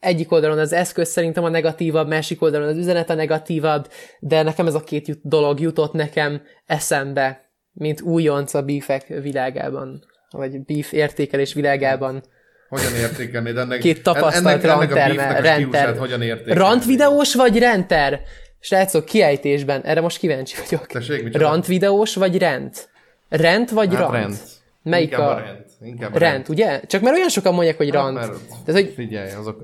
Egyik 0.00 0.32
oldalon 0.32 0.58
az 0.58 0.72
eszköz 0.72 1.08
szerintem 1.08 1.44
a 1.44 1.48
negatívabb, 1.48 2.08
másik 2.08 2.42
oldalon 2.42 2.68
az 2.68 2.76
üzenet 2.76 3.10
a 3.10 3.14
negatívabb, 3.14 3.88
de 4.20 4.42
nekem 4.42 4.66
ez 4.66 4.74
a 4.74 4.80
két 4.80 5.18
dolog 5.22 5.60
jutott 5.60 5.92
nekem 5.92 6.42
eszembe, 6.66 7.50
mint 7.72 8.00
újonc 8.00 8.54
a 8.54 8.62
bífek 8.62 9.06
világában 9.06 10.04
vagy 10.30 10.60
beef 10.60 10.92
értékelés 10.92 11.52
világában. 11.52 12.22
Hogyan 12.68 12.94
értékelnéd 12.94 13.56
ennek? 13.56 13.78
Két 13.78 14.02
tapasztalt 14.02 14.64
ennek, 14.64 14.64
ranter, 14.64 15.42
renter. 15.42 15.96
hogyan 15.98 16.22
értékelnéd? 16.22 16.56
Rant 16.56 16.84
videós 16.84 17.34
vagy 17.34 17.58
renter? 17.58 18.20
Srácok, 18.60 19.04
kiejtésben, 19.04 19.82
erre 19.82 20.00
most 20.00 20.18
kíváncsi 20.18 20.56
vagyok. 20.64 20.86
Tessék, 20.86 21.36
rant 21.36 21.66
videós 21.66 22.14
vagy 22.14 22.38
rent? 22.38 22.88
Rent 23.28 23.70
vagy 23.70 23.94
hát 23.94 23.98
rant? 23.98 24.12
Rent. 24.12 24.38
Melyik 24.82 25.10
Inkább 25.10 25.28
a... 25.28 25.34
a 25.34 25.38
rent. 25.38 25.65
Inkább 25.80 26.14
a 26.14 26.18
rent, 26.18 26.32
rent, 26.32 26.48
ugye? 26.48 26.80
Csak 26.80 27.02
mert 27.02 27.16
olyan 27.16 27.28
sokan 27.28 27.54
mondják, 27.54 27.76
hogy 27.76 27.90
hát, 27.90 28.02
rant. 28.02 28.14
Mert, 28.14 28.32
Tehát, 28.64 28.82
hogy... 28.82 28.92
Figyelj, 28.94 29.32
azok... 29.32 29.62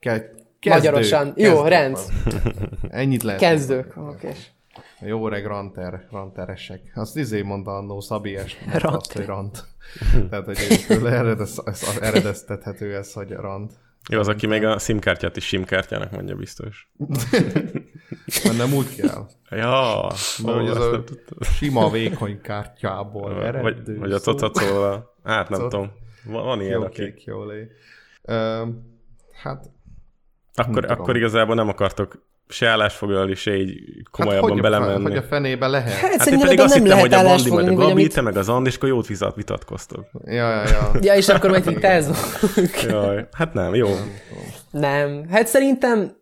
Ke... 0.00 0.34
Kezdők, 0.58 0.84
Magyarosan. 0.84 1.32
Jó, 1.36 1.52
kezdők 1.52 1.68
rend. 1.68 1.98
Ennyit 2.88 3.22
lehet. 3.22 3.40
Kezdők, 3.40 3.96
oké. 3.96 4.26
Okay. 4.26 4.34
Jó 5.00 5.28
reg 5.28 5.46
ranter, 5.46 6.06
ranteresek. 6.10 6.80
Azt 6.94 7.16
izé 7.16 7.42
mondta 7.42 7.76
annó 7.76 8.00
Szabi 8.00 8.36
es, 8.36 8.56
azt, 8.82 9.12
hogy 9.12 9.24
rant. 9.24 9.64
Tehát, 10.30 10.44
hogy 10.44 10.56
eredez, 11.04 11.62
eredeztethető 12.00 12.96
ez, 12.96 13.12
hogy 13.12 13.30
rant. 13.30 13.72
Jó, 14.08 14.18
az, 14.18 14.28
aki 14.28 14.46
még 14.46 14.64
a 14.64 14.78
simkártyát 14.78 15.36
is 15.36 15.46
simkártyának 15.46 16.10
mondja 16.10 16.36
biztos. 16.36 16.88
Mert 18.44 18.56
nem 18.56 18.72
úgy 18.72 18.96
kell. 18.96 19.26
Ja, 19.50 20.06
Mert 20.44 20.58
hogy 20.58 20.68
az 20.68 20.76
a 20.76 21.44
sima 21.44 21.90
vékony 21.90 22.40
kártyából 22.40 23.44
eredő. 23.44 23.62
Vagy, 23.62 23.98
vagy 23.98 24.12
a 24.12 24.18
cocacóval. 24.18 25.14
Hát 25.24 25.48
nem 25.48 25.60
tudom. 25.60 25.92
Van, 26.24 26.44
van 26.44 26.60
ilyen, 26.60 26.72
jó 26.72 26.82
aki... 26.82 27.14
Hát... 29.42 29.70
Akkor, 30.54 30.90
akkor 30.90 31.16
igazából 31.16 31.54
nem 31.54 31.68
akartok 31.68 32.26
se 32.48 32.68
állásfoglalni, 32.68 33.34
se 33.34 33.56
így 33.56 34.02
komolyabban 34.10 34.52
hát, 34.52 34.60
belemenni. 34.60 35.02
Hogy 35.02 35.16
a 35.16 35.22
fenébe 35.22 35.66
lehet? 35.66 35.92
Hát, 35.92 36.14
hát 36.16 36.26
én 36.26 36.38
pedig 36.38 36.60
azt 36.60 36.74
nem 36.74 36.82
hittem, 36.82 36.98
hogy 36.98 37.14
a 37.14 37.22
Bandi 37.22 37.50
meg 37.50 37.68
a 37.68 37.74
Gabi, 37.74 37.90
amit... 37.90 38.14
te 38.14 38.20
meg 38.20 38.36
az 38.36 38.48
And, 38.48 38.66
és 38.66 38.76
akkor 38.76 38.88
jót 38.88 39.06
vizat 39.06 39.34
vitatkoztok. 39.34 40.06
Ja, 40.24 40.50
ja, 40.50 40.62
ja. 40.62 40.90
ja, 41.00 41.14
és 41.14 41.28
akkor 41.28 41.50
majd 41.50 41.68
vitázunk. 41.68 42.16
Jaj, 42.88 43.28
hát 43.32 43.54
nem, 43.54 43.74
jó. 43.74 43.88
Nem, 44.70 45.26
hát 45.30 45.46
szerintem 45.46 46.16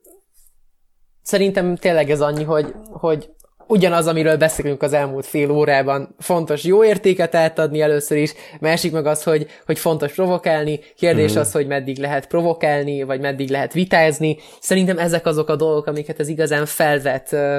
szerintem 1.24 1.76
tényleg 1.76 2.10
ez 2.10 2.20
annyi, 2.20 2.44
hogy, 2.44 2.74
hogy 2.92 3.28
ugyanaz, 3.66 4.06
amiről 4.06 4.36
beszélünk 4.36 4.82
az 4.82 4.92
elmúlt 4.92 5.26
fél 5.26 5.50
órában. 5.50 6.14
Fontos 6.18 6.64
jó 6.64 6.84
értéket 6.84 7.34
átadni 7.34 7.80
először 7.80 8.18
is, 8.18 8.34
másik 8.60 8.92
meg 8.92 9.06
az, 9.06 9.22
hogy, 9.22 9.46
hogy 9.66 9.78
fontos 9.78 10.12
provokálni, 10.12 10.80
kérdés 10.96 11.30
mm-hmm. 11.30 11.40
az, 11.40 11.52
hogy 11.52 11.66
meddig 11.66 11.98
lehet 11.98 12.26
provokálni, 12.26 13.02
vagy 13.02 13.20
meddig 13.20 13.48
lehet 13.48 13.72
vitázni. 13.72 14.36
Szerintem 14.60 14.98
ezek 14.98 15.26
azok 15.26 15.48
a 15.48 15.56
dolgok, 15.56 15.86
amiket 15.86 16.20
ez 16.20 16.28
igazán 16.28 16.66
felvet 16.66 17.32
uh, 17.32 17.58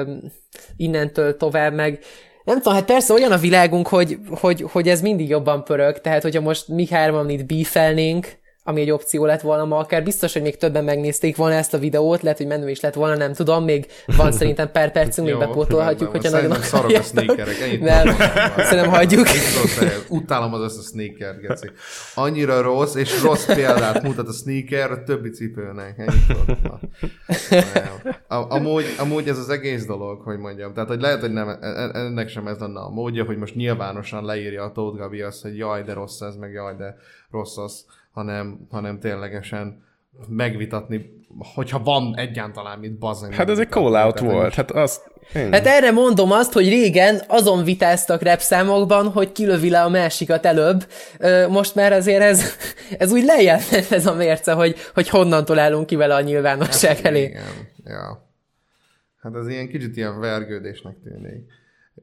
innentől 0.76 1.36
tovább, 1.36 1.74
meg 1.74 1.98
nem 2.44 2.56
tudom, 2.56 2.74
hát 2.74 2.84
persze 2.84 3.12
olyan 3.12 3.32
a 3.32 3.36
világunk, 3.36 3.88
hogy, 3.88 4.18
hogy, 4.30 4.64
hogy 4.72 4.88
ez 4.88 5.00
mindig 5.00 5.28
jobban 5.28 5.64
pörög, 5.64 6.00
tehát 6.00 6.22
hogyha 6.22 6.40
most 6.40 6.68
mi 6.68 6.86
hárman 6.86 7.30
itt 7.30 7.46
bífelnénk, 7.46 8.38
ami 8.68 8.80
egy 8.80 8.90
opció 8.90 9.24
lett 9.24 9.40
volna 9.40 9.64
ma, 9.64 9.78
akár 9.78 10.02
biztos, 10.02 10.32
hogy 10.32 10.42
még 10.42 10.56
többen 10.56 10.84
megnézték 10.84 11.36
volna 11.36 11.54
ezt 11.54 11.74
a 11.74 11.78
videót, 11.78 12.22
lehet, 12.22 12.38
hogy 12.38 12.46
menő 12.46 12.70
is 12.70 12.80
lett 12.80 12.94
volna, 12.94 13.16
nem 13.16 13.32
tudom, 13.32 13.64
még 13.64 13.86
van 14.16 14.32
szerintem 14.38 14.70
per 14.70 14.92
percünk, 14.92 15.26
még 15.26 15.38
bepótolhatjuk, 15.38 16.10
hogyha 16.10 16.30
nagyon 16.30 16.62
szarok 16.62 16.90
a 16.90 17.02
sneakerek, 17.02 17.60
ennyit 17.60 17.80
nem, 17.80 18.06
szerintem 18.56 18.90
hagyjuk. 18.90 19.26
Utálom 20.08 20.54
az 20.54 20.60
összes 20.60 20.84
sneaker, 20.84 21.40
geci. 21.40 21.70
Annyira 22.14 22.60
rossz, 22.60 22.94
és 22.94 23.22
rossz 23.22 23.44
példát 23.44 24.02
mutat 24.02 24.28
a 24.28 24.32
sneaker 24.32 24.90
a 24.90 25.02
többi 25.02 25.30
cipőnek. 25.30 25.98
Ennyit 25.98 26.26
amúgy, 28.28 28.84
amúgy 28.98 29.28
ez 29.28 29.38
az 29.38 29.48
egész 29.48 29.86
dolog, 29.86 30.20
hogy 30.20 30.38
mondjam. 30.38 30.72
Tehát, 30.72 30.88
hogy 30.88 31.00
lehet, 31.00 31.20
hogy 31.20 31.32
nem, 31.32 31.48
e- 31.48 31.58
e- 31.60 31.90
ennek 31.94 32.28
sem 32.28 32.46
ez 32.46 32.58
lenne 32.58 32.80
a 32.80 32.90
módja, 32.90 33.24
hogy 33.24 33.36
most 33.36 33.54
nyilvánosan 33.54 34.24
leírja 34.24 34.62
a 34.62 34.72
Tóth 34.72 34.98
Gabi 34.98 35.22
azt, 35.22 35.42
hogy 35.42 35.56
jaj, 35.56 35.82
de 35.82 35.92
rossz 35.92 36.20
ez, 36.20 36.36
meg 36.36 36.52
jaj, 36.52 36.74
de 36.76 36.96
rossz 37.30 37.56
az 37.56 37.84
hanem, 38.16 38.66
hanem 38.70 38.98
ténylegesen 38.98 39.82
megvitatni, 40.28 41.24
hogyha 41.54 41.78
van 41.78 42.16
egyáltalán 42.16 42.78
mit 42.78 42.98
bazni. 42.98 43.34
Hát 43.34 43.50
ez 43.50 43.58
egy 43.58 43.68
call-out 43.68 44.18
volt. 44.18 44.54
Hát 44.54 44.70
az... 44.70 45.00
Én. 45.34 45.52
Hát 45.52 45.66
erre 45.66 45.90
mondom 45.90 46.30
azt, 46.30 46.52
hogy 46.52 46.68
régen 46.68 47.20
azon 47.26 47.64
vitáztak 47.64 48.22
repszámokban, 48.22 49.08
hogy 49.08 49.32
kilövi 49.32 49.70
le 49.70 49.82
a 49.82 49.88
másikat 49.88 50.46
előbb. 50.46 50.86
Most 51.48 51.74
már 51.74 51.92
azért 51.92 52.22
ez, 52.22 52.44
ez 52.98 53.12
úgy 53.12 53.24
lejjebb 53.24 53.60
ez 53.90 54.06
a 54.06 54.14
mérce, 54.14 54.52
hogy, 54.52 54.76
hogy 54.94 55.08
honnantól 55.08 55.58
állunk 55.58 55.86
ki 55.86 55.96
vele 55.96 56.14
a 56.14 56.20
nyilvánosság 56.20 56.96
hát, 56.96 57.04
elé. 57.04 57.22
Igen, 57.22 57.42
ja. 57.84 58.30
Hát 59.22 59.34
ez 59.34 59.48
ilyen 59.48 59.68
kicsit 59.68 59.96
ilyen 59.96 60.20
vergődésnek 60.20 60.96
tűnik. 61.02 61.44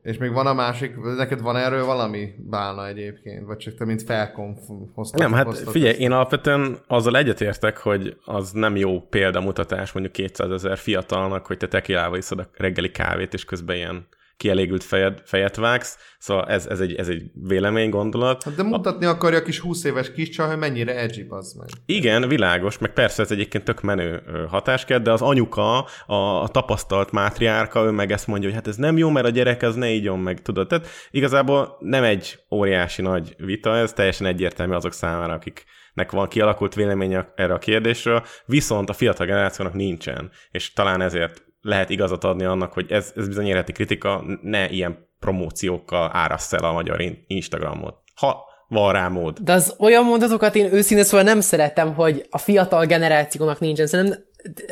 És 0.02 0.18
még 0.18 0.32
van 0.32 0.48
a 0.48 0.54
másik, 0.54 0.96
neked 1.18 1.42
van 1.42 1.58
erről 1.58 1.86
valami 1.86 2.34
bálna 2.38 2.88
egyébként? 2.88 3.46
Vagy 3.46 3.58
csak 3.58 3.76
te 3.76 3.86
mint 3.86 4.04
felkonf 4.04 4.60
hoztad? 4.94 5.20
Nem, 5.20 5.34
hát 5.34 5.58
figyelj, 5.58 5.96
én 5.96 6.12
alapvetően 6.12 6.78
azzal 6.88 7.18
egyetértek, 7.18 7.78
hogy 7.78 8.18
az 8.26 8.52
nem 8.52 8.76
jó 8.76 9.02
példamutatás 9.02 9.92
mondjuk 9.92 10.16
200 10.16 10.52
ezer 10.52 10.78
fiatalnak, 10.78 11.46
hogy 11.46 11.58
te 11.58 11.68
tekilával 11.68 12.18
iszod 12.18 12.40
a 12.40 12.50
reggeli 12.58 12.92
kávét, 12.92 13.34
és 13.34 13.46
közben 13.46 13.76
ilyen 13.76 14.08
kielégült 14.38 14.84
fejed, 14.84 15.22
fejet 15.26 15.56
vágsz, 15.56 15.98
szóval 16.18 16.48
ez, 16.48 16.66
ez, 16.66 16.80
egy, 16.80 16.94
ez 16.96 17.08
egy 17.08 17.24
vélemény, 17.34 17.90
gondolat. 17.90 18.44
Hát 18.44 18.56
de 18.56 18.64
mutatni 18.64 19.06
a... 19.06 19.10
akarja 19.10 19.38
a 19.38 19.42
kis 19.42 19.60
20 19.60 19.84
éves 19.84 20.12
kiscsaj, 20.12 20.48
hogy 20.48 20.58
mennyire 20.58 20.96
edgy 20.96 21.26
az 21.30 21.54
meg. 21.54 21.68
Igen, 21.86 22.28
világos, 22.28 22.78
meg 22.78 22.94
persze 22.94 23.22
ez 23.22 23.32
egyébként 23.32 23.64
tök 23.64 23.82
menő 23.82 24.24
hatáskér, 24.50 25.02
de 25.02 25.12
az 25.12 25.22
anyuka, 25.22 25.86
a, 26.06 26.42
a 26.42 26.48
tapasztalt 26.48 27.12
mátriárka, 27.12 27.84
ő 27.84 27.90
meg 27.90 28.12
ezt 28.12 28.28
mondja, 28.28 28.48
hogy 28.48 28.58
hát 28.58 28.68
ez 28.68 28.76
nem 28.76 28.98
jó, 28.98 29.10
mert 29.10 29.26
a 29.26 29.30
gyerek 29.30 29.62
az 29.62 29.76
ne 29.76 29.90
ígyon 29.90 30.20
meg, 30.20 30.42
tudod. 30.42 30.68
Tehát 30.68 30.88
igazából 31.12 31.78
nem 31.80 32.04
egy 32.04 32.40
óriási 32.52 33.02
nagy 33.02 33.36
vita, 33.38 33.78
ez 33.78 33.94
teljesen 33.94 34.28
egyértelmű 34.28 34.74
azok 34.74 34.94
számára, 34.94 35.34
akiknek 35.34 36.12
van 36.12 36.28
kialakult 36.28 36.76
véleménye 36.76 37.34
erre 37.36 37.54
a 37.54 37.60
kérdésről, 37.60 38.24
viszont 38.46 38.90
a 38.90 38.94
fiatal 38.94 39.26
generációnak 39.26 39.74
nincsen, 39.74 40.32
és 40.52 40.74
talán 40.74 41.02
ezért 41.02 41.52
lehet 41.64 41.90
igazat 41.90 42.24
adni 42.24 42.44
annak, 42.44 42.74
hogy 42.74 42.92
ez, 42.92 43.12
ez 43.16 43.28
bizony 43.28 43.46
érheti 43.46 43.72
kritika, 43.72 44.24
ne 44.42 44.70
ilyen 44.70 45.08
promóciókkal 45.20 46.10
árassz 46.14 46.54
el 46.54 46.64
a 46.64 46.72
magyar 46.72 47.02
Instagramot. 47.28 47.96
Ha 48.16 48.52
van 48.68 48.94
rá 48.94 49.08
mód. 49.08 49.40
De 49.40 49.54
az 49.54 49.76
olyan 49.80 50.04
mondatokat 50.04 50.56
én 50.56 50.74
őszintén 50.74 51.06
szóval 51.06 51.26
nem 51.26 51.42
szeretem, 51.42 51.94
hogy 51.94 52.26
a 52.30 52.38
fiatal 52.38 52.86
generációnak 52.86 53.60
nincsen. 53.60 53.88
Szerintem 53.88 54.24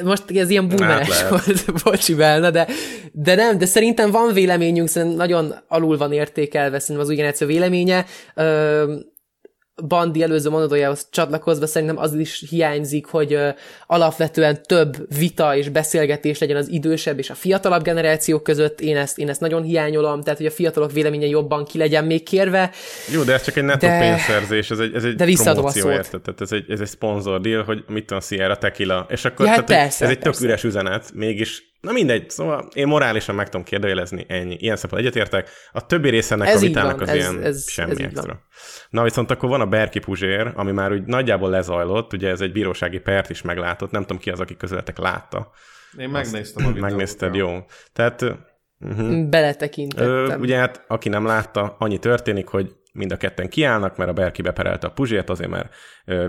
most 0.03 0.23
ez 0.31 0.49
ilyen 0.49 0.67
boomeres 0.67 1.21
Hát 1.21 1.29
volt, 1.29 1.73
bocsi 1.83 2.15
Belna, 2.15 2.49
de, 2.49 2.67
de 3.11 3.35
nem, 3.35 3.57
de 3.57 3.65
szerintem 3.65 4.11
van 4.11 4.33
véleményünk, 4.33 4.87
szerintem 4.87 5.17
nagyon 5.17 5.53
alul 5.67 5.97
van 5.97 6.13
értékelve 6.13 6.79
szerintem 6.79 7.05
az 7.05 7.15
generáció 7.15 7.47
véleménye. 7.47 8.05
Ö, 8.35 8.93
Bandi 9.87 10.23
előző 10.23 10.49
mondatójához 10.49 11.07
csatlakozva 11.11 11.65
szerintem 11.65 11.97
az 11.97 12.13
is 12.13 12.43
hiányzik, 12.49 13.05
hogy 13.05 13.33
ö, 13.33 13.49
alapvetően 13.87 14.63
több 14.63 15.15
vita 15.17 15.55
és 15.55 15.69
beszélgetés 15.69 16.39
legyen 16.39 16.57
az 16.57 16.67
idősebb 16.67 17.17
és 17.19 17.29
a 17.29 17.33
fiatalabb 17.35 17.83
generációk 17.83 18.43
között. 18.43 18.81
Én 18.81 18.97
ezt, 18.97 19.17
én 19.17 19.29
ezt 19.29 19.39
nagyon 19.39 19.63
hiányolom, 19.63 20.21
tehát 20.21 20.37
hogy 20.37 20.47
a 20.47 20.51
fiatalok 20.51 20.91
véleménye 20.91 21.25
jobban 21.25 21.65
ki 21.65 21.77
legyen 21.77 22.05
még 22.05 22.23
kérve. 22.23 22.71
Jó, 23.13 23.23
de 23.23 23.33
ez 23.33 23.43
csak 23.43 23.55
egy 23.55 23.63
netto 23.63 23.87
De- 23.87 23.99
pénzszerzés, 23.99 24.71
ez 24.71 24.79
egy, 24.79 24.95
ez 24.95 25.03
egy 25.03 25.15
de 25.15 25.25
promóció, 25.53 25.91
érted? 25.91 26.21
Tehát 26.21 26.41
ez 26.41 26.51
egy, 26.51 26.65
ez 26.71 26.79
egy 26.79 26.87
szponzor 26.87 27.41
deal, 27.41 27.63
hogy 27.63 27.83
mit 27.87 28.05
tudom, 28.05 28.21
Sierra 28.21 28.57
Tequila, 28.57 29.05
és 29.09 29.25
akkor 29.25 29.45
Ja, 29.45 29.51
hát 29.51 29.65
tehát, 29.65 29.81
persze, 29.81 30.03
ez 30.03 30.09
egy 30.09 30.19
tök 30.19 30.25
persze. 30.25 30.45
üres 30.45 30.63
üzenet, 30.63 31.11
mégis, 31.13 31.70
na 31.81 31.91
mindegy, 31.91 32.29
szóval 32.29 32.67
én 32.73 32.87
morálisan 32.87 33.35
meg 33.35 33.49
tudom 33.49 33.63
kérdőjelezni, 33.65 34.25
ennyi. 34.27 34.55
Ilyen 34.59 34.75
szempontból 34.75 34.99
egyetértek. 35.11 35.49
A 35.71 35.85
többi 35.85 36.09
része 36.09 36.33
ennek 36.35 36.47
Ez 36.47 36.55
a 36.63 36.65
vitának 36.65 36.91
van, 36.99 37.01
az 37.01 37.09
ez- 37.09 37.15
ilyen 37.15 37.41
ez- 37.43 37.69
semmi 37.69 37.91
ez 37.91 37.97
extra. 37.97 38.39
Na 38.89 39.03
viszont 39.03 39.31
akkor 39.31 39.49
van 39.49 39.61
a 39.61 39.65
Berki 39.65 39.99
Puzsér, 39.99 40.51
ami 40.55 40.71
már 40.71 40.91
úgy 40.91 41.03
nagyjából 41.03 41.49
lezajlott, 41.49 42.13
ugye 42.13 42.29
ez 42.29 42.41
egy 42.41 42.51
bírósági 42.51 42.99
pert 42.99 43.29
is 43.29 43.41
meglátott, 43.41 43.91
nem 43.91 44.01
tudom 44.01 44.17
ki 44.17 44.29
az, 44.29 44.39
aki 44.39 44.57
közületek 44.57 44.97
látta. 44.97 45.51
Én 45.97 46.09
megnéztem 46.09 46.65
a 46.65 46.67
videót. 46.67 46.89
Megnézted, 46.89 47.35
jó. 47.35 47.65
Tehát 47.93 48.21
uh-huh. 48.79 49.27
Beletekintettem. 49.29 50.07
Ö, 50.09 50.35
ugye 50.37 50.57
hát, 50.57 50.83
aki 50.87 51.09
nem 51.09 51.25
látta, 51.25 51.75
annyi 51.79 51.97
történik, 51.97 52.47
hogy 52.47 52.71
mind 52.91 53.11
a 53.11 53.17
ketten 53.17 53.49
kiállnak, 53.49 53.97
mert 53.97 54.09
a 54.09 54.13
Berki 54.13 54.41
beperelte 54.41 54.87
a 54.87 54.91
Puzsért, 54.91 55.29
azért 55.29 55.49
mert 55.49 55.73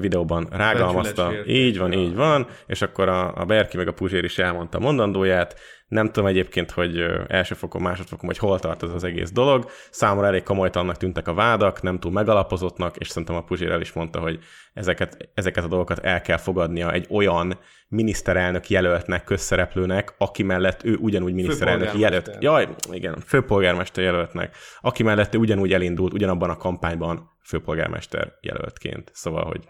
videóban 0.00 0.48
rágalmazta. 0.50 1.32
Így 1.46 1.78
van, 1.78 1.92
így 1.92 2.14
van, 2.14 2.46
és 2.66 2.82
akkor 2.82 3.08
a, 3.08 3.36
a 3.36 3.44
Berki 3.44 3.76
meg 3.76 3.88
a 3.88 3.92
Puzsér 3.92 4.24
is 4.24 4.38
elmondta 4.38 4.78
mondandóját. 4.78 5.60
Nem 5.92 6.06
tudom 6.06 6.26
egyébként, 6.26 6.70
hogy 6.70 6.98
ö, 6.98 7.22
elsőfokon, 7.28 7.82
másodfokon, 7.82 8.26
hogy 8.26 8.38
hol 8.38 8.58
tart 8.58 8.82
ez 8.82 8.90
az 8.90 9.04
egész 9.04 9.32
dolog. 9.32 9.70
Számomra 9.90 10.26
elég 10.26 10.42
komolytalannak 10.42 10.96
tűntek 10.96 11.28
a 11.28 11.34
vádak, 11.34 11.82
nem 11.82 11.98
túl 11.98 12.12
megalapozottnak, 12.12 12.96
és 12.96 13.08
szerintem 13.08 13.36
a 13.36 13.42
Puzsér 13.42 13.70
el 13.70 13.80
is 13.80 13.92
mondta, 13.92 14.20
hogy 14.20 14.38
ezeket, 14.74 15.30
ezeket 15.34 15.64
a 15.64 15.68
dolgokat 15.68 15.98
el 15.98 16.20
kell 16.20 16.36
fogadnia 16.36 16.92
egy 16.92 17.06
olyan 17.10 17.58
miniszterelnök 17.88 18.70
jelöltnek, 18.70 19.24
közszereplőnek, 19.24 20.14
aki 20.18 20.42
mellett 20.42 20.84
ő 20.84 20.96
ugyanúgy 20.96 21.34
miniszterelnök 21.34 21.98
jelölt. 21.98 22.36
Jaj, 22.40 22.68
igen, 22.90 23.16
főpolgármester 23.26 24.04
jelöltnek, 24.04 24.56
aki 24.80 25.02
mellett 25.02 25.34
ő 25.34 25.38
ugyanúgy 25.38 25.72
elindult, 25.72 26.12
ugyanabban 26.12 26.50
a 26.50 26.56
kampányban 26.56 27.30
főpolgármester 27.44 28.32
jelöltként. 28.40 29.10
Szóval, 29.14 29.44
hogy 29.44 29.64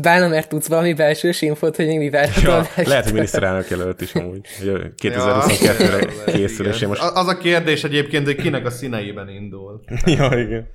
Bálna, 0.00 0.28
mert 0.28 0.48
tudsz 0.48 0.68
valami 0.68 0.92
belsős 0.92 1.42
infót, 1.42 1.76
hogy 1.76 1.86
mi 1.86 2.10
várható 2.10 2.50
ja, 2.50 2.66
lehet, 2.84 3.04
hogy 3.04 3.12
miniszterelnök 3.12 3.70
jelölt 3.70 4.00
is 4.00 4.14
amúgy. 4.14 4.46
hogy 4.58 4.66
Ja, 4.66 4.92
2022-re 5.02 6.32
készül, 6.36 6.66
és 6.66 6.80
én 6.80 6.88
most... 6.88 7.02
Az 7.02 7.26
a 7.28 7.36
kérdés 7.36 7.84
egyébként, 7.84 8.24
hogy 8.24 8.36
kinek 8.36 8.66
a 8.66 8.70
színeiben 8.70 9.28
indul. 9.28 9.80
Ja, 10.04 10.38
igen. 10.38 10.68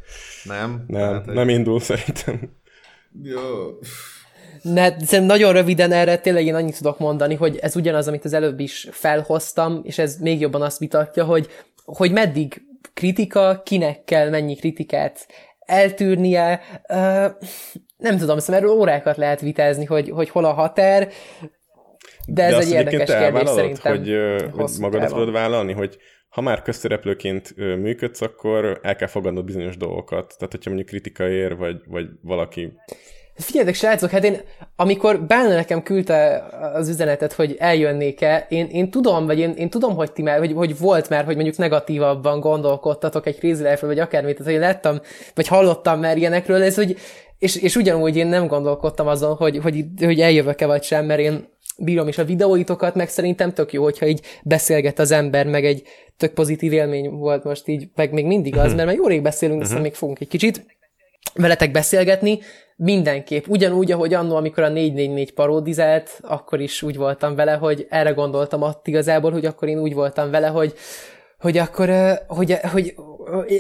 Nem? 0.44 0.84
Nem, 0.88 1.14
Hát, 1.14 1.26
nem 1.26 1.50
indul 1.50 1.80
szerintem. 1.80 2.58
Jó. 3.24 3.42
Ne, 4.62 4.90
szerintem 4.90 5.24
nagyon 5.24 5.54
röviden 5.54 5.92
erre 5.92 6.18
tényleg 6.18 6.46
én 6.46 6.56
annyit 6.56 6.78
tudok 6.78 7.00
mondani, 7.00 7.36
hogy 7.36 7.58
ez 7.58 7.76
ugyanaz, 7.76 8.08
amit 8.08 8.26
az 8.26 8.34
előbb 8.34 8.60
is 8.60 8.88
felhoztam, 8.92 9.82
és 9.84 9.98
ez 9.98 10.18
még 10.18 10.40
jobban 10.40 10.62
azt 10.62 10.80
vitatja, 10.80 11.24
hogy, 11.24 11.48
hogy 11.86 12.12
meddig 12.12 12.62
kritika, 12.94 13.62
kinek 13.66 14.04
kell 14.04 14.30
mennyi 14.30 14.56
kritikát 14.56 15.28
eltűrnie. 15.60 16.62
Uh, 16.90 17.26
nem 18.00 18.18
tudom, 18.18 18.40
szóval 18.40 18.62
erről 18.62 18.76
órákat 18.76 19.18
lehet 19.18 19.42
vitázni, 19.42 19.86
hogy, 19.86 20.10
hogy 20.10 20.30
hol 20.30 20.46
a 20.46 20.54
határ, 20.54 21.10
de 22.28 22.44
ez 22.44 22.52
De 22.52 22.58
egy 22.58 22.72
érdekes 22.72 23.18
kérdés 23.18 23.50
szerintem. 23.50 23.98
hogy, 23.98 24.16
hogy 24.52 24.70
magadat 24.80 25.10
tudod 25.10 25.32
vállalni, 25.32 25.74
hogy 25.74 25.98
ha 26.30 26.42
már 26.42 26.62
közszereplőként 26.62 27.56
működsz, 27.56 28.22
akkor 28.22 28.80
el 28.82 28.96
kell 28.96 29.08
fogadnod 29.08 29.46
bizonyos 29.46 29.78
dolgokat. 29.78 30.36
Tehát, 30.38 30.52
hogyha 30.52 30.70
mondjuk 30.70 30.90
kritika 30.90 31.30
ér, 31.30 31.58
vagy, 31.58 31.82
vagy 31.88 32.08
valaki 32.22 32.74
Figyeljetek, 33.40 33.76
srácok, 33.76 34.10
hát 34.10 34.24
én, 34.24 34.42
amikor 34.76 35.22
Bálna 35.22 35.56
nekem 35.56 35.84
küldte 35.84 36.44
az 36.74 36.90
üzenetet, 36.90 37.34
hogy 37.34 37.56
eljönnék-e, 37.60 38.46
én, 38.50 38.68
én 38.72 38.92
tudom, 38.92 39.26
vagy 39.26 39.40
én, 39.40 39.54
én 39.58 39.70
tudom, 39.70 39.96
hogy 39.96 40.12
ti 40.12 40.22
már, 40.22 40.40
hogy, 40.40 40.54
hogy 40.54 40.78
volt 40.78 41.10
már, 41.10 41.26
hogy 41.26 41.36
mondjuk 41.36 41.58
negatívabban 41.58 42.40
gondolkodtatok 42.40 43.26
egy 43.26 43.38
Crazy 43.38 43.64
Life-ről, 43.64 43.90
vagy 43.90 44.00
akármit, 44.00 44.38
tehát 44.38 44.52
hogy 44.52 44.62
láttam, 44.62 45.00
vagy 45.36 45.48
hallottam 45.48 46.00
már 46.00 46.18
ilyenekről, 46.18 46.64
ez, 46.64 46.76
hogy, 46.76 46.98
és, 47.38 47.56
és 47.56 47.76
ugyanúgy 47.76 48.16
én 48.16 48.28
nem 48.28 48.48
gondolkodtam 48.48 49.08
azon, 49.08 49.36
hogy, 49.36 49.58
hogy, 49.58 49.86
hogy 50.00 50.20
eljövök-e 50.20 50.66
vagy 50.66 50.84
sem, 50.84 51.06
mert 51.06 51.20
én 51.20 51.48
bírom 51.78 52.08
is 52.08 52.18
a 52.18 52.26
videóitokat, 52.26 52.96
meg 52.96 53.10
szerintem 53.10 53.54
tök 53.54 53.74
jó, 53.74 53.84
hogyha 53.84 54.08
így 54.08 54.22
beszélget 54.44 55.00
az 55.00 55.12
ember, 55.12 55.48
meg 55.48 55.66
egy 55.66 55.84
tök 56.18 56.34
pozitív 56.34 56.74
élmény 56.74 57.10
volt 57.10 57.44
most 57.44 57.68
így, 57.68 57.88
meg 57.96 58.12
még 58.12 58.26
mindig 58.26 58.58
az, 58.58 58.74
mert 58.74 58.86
már 58.86 58.96
jó 58.96 59.08
rég 59.08 59.22
beszélünk, 59.22 59.62
aztán 59.62 59.82
még 59.82 59.94
fogunk 59.94 60.20
egy 60.20 60.28
kicsit 60.28 60.66
veletek 61.34 61.72
beszélgetni, 61.72 62.40
mindenképp. 62.82 63.48
Ugyanúgy, 63.48 63.92
ahogy 63.92 64.14
annó, 64.14 64.36
amikor 64.36 64.64
a 64.64 64.70
444 64.70 65.34
paródizált, 65.34 66.20
akkor 66.22 66.60
is 66.60 66.82
úgy 66.82 66.98
voltam 66.98 67.36
vele, 67.36 67.54
hogy 67.54 67.88
erre 67.90 68.12
gondoltam 68.12 68.62
ott 68.62 68.88
igazából, 68.88 69.32
hogy 69.32 69.46
akkor 69.46 69.68
én 69.68 69.80
úgy 69.80 69.94
voltam 69.94 70.32
vele, 70.32 70.48
hogy 70.48 70.74
hogy 71.40 71.58
akkor, 71.58 71.90
hogy, 72.28 72.60
hogy, 72.72 72.96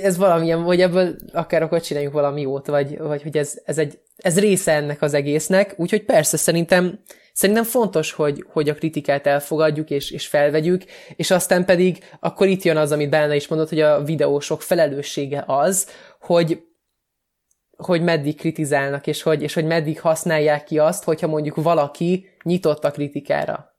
ez 0.03 0.17
valamilyen, 0.17 0.61
hogy 0.61 0.81
ebből 0.81 1.15
akár 1.33 1.61
akkor 1.61 1.81
csináljunk 1.81 2.13
valami 2.13 2.41
jót, 2.41 2.67
vagy, 2.67 2.97
vagy 2.97 3.21
hogy 3.21 3.37
ez, 3.37 3.59
ez, 3.65 3.77
egy, 3.77 3.99
ez 4.17 4.39
része 4.39 4.71
ennek 4.71 5.01
az 5.01 5.13
egésznek, 5.13 5.73
úgyhogy 5.77 6.03
persze 6.03 6.37
szerintem, 6.37 6.99
szerintem 7.33 7.63
fontos, 7.63 8.11
hogy, 8.11 8.45
hogy 8.51 8.69
a 8.69 8.73
kritikát 8.73 9.27
elfogadjuk 9.27 9.89
és, 9.89 10.11
és 10.11 10.27
felvegyük, 10.27 10.83
és 11.15 11.31
aztán 11.31 11.65
pedig 11.65 12.03
akkor 12.19 12.47
itt 12.47 12.63
jön 12.63 12.77
az, 12.77 12.91
amit 12.91 13.09
Bálna 13.09 13.33
is 13.33 13.47
mondott, 13.47 13.69
hogy 13.69 13.81
a 13.81 14.03
videósok 14.03 14.61
felelőssége 14.61 15.43
az, 15.47 15.87
hogy 16.19 16.63
hogy 17.83 18.01
meddig 18.01 18.37
kritizálnak, 18.37 19.07
és 19.07 19.21
hogy, 19.21 19.41
és 19.41 19.53
hogy 19.53 19.65
meddig 19.65 20.01
használják 20.01 20.63
ki 20.63 20.79
azt, 20.79 21.03
hogyha 21.03 21.27
mondjuk 21.27 21.55
valaki 21.55 22.29
nyitott 22.43 22.83
a 22.83 22.91
kritikára. 22.91 23.77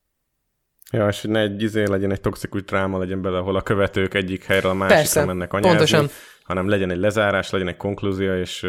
Ja, 0.93 1.09
és 1.09 1.23
ne 1.23 1.41
egy 1.41 1.63
izé 1.63 1.85
legyen 1.85 2.11
egy 2.11 2.21
toxikus 2.21 2.63
dráma 2.63 2.99
legyen 2.99 3.23
bele, 3.23 3.39
ahol 3.39 3.57
a 3.57 3.63
követők 3.63 4.15
egyik 4.15 4.45
helyről 4.45 4.71
a 4.71 4.75
másikra 4.75 4.97
Persze, 4.97 5.25
mennek 5.25 5.53
anyázni, 5.53 5.77
pontosan. 5.77 6.09
hanem 6.43 6.69
legyen 6.69 6.91
egy 6.91 6.99
lezárás, 6.99 7.51
legyen 7.51 7.69
egy 7.69 7.77
konklúzió, 7.77 8.35
és 8.35 8.67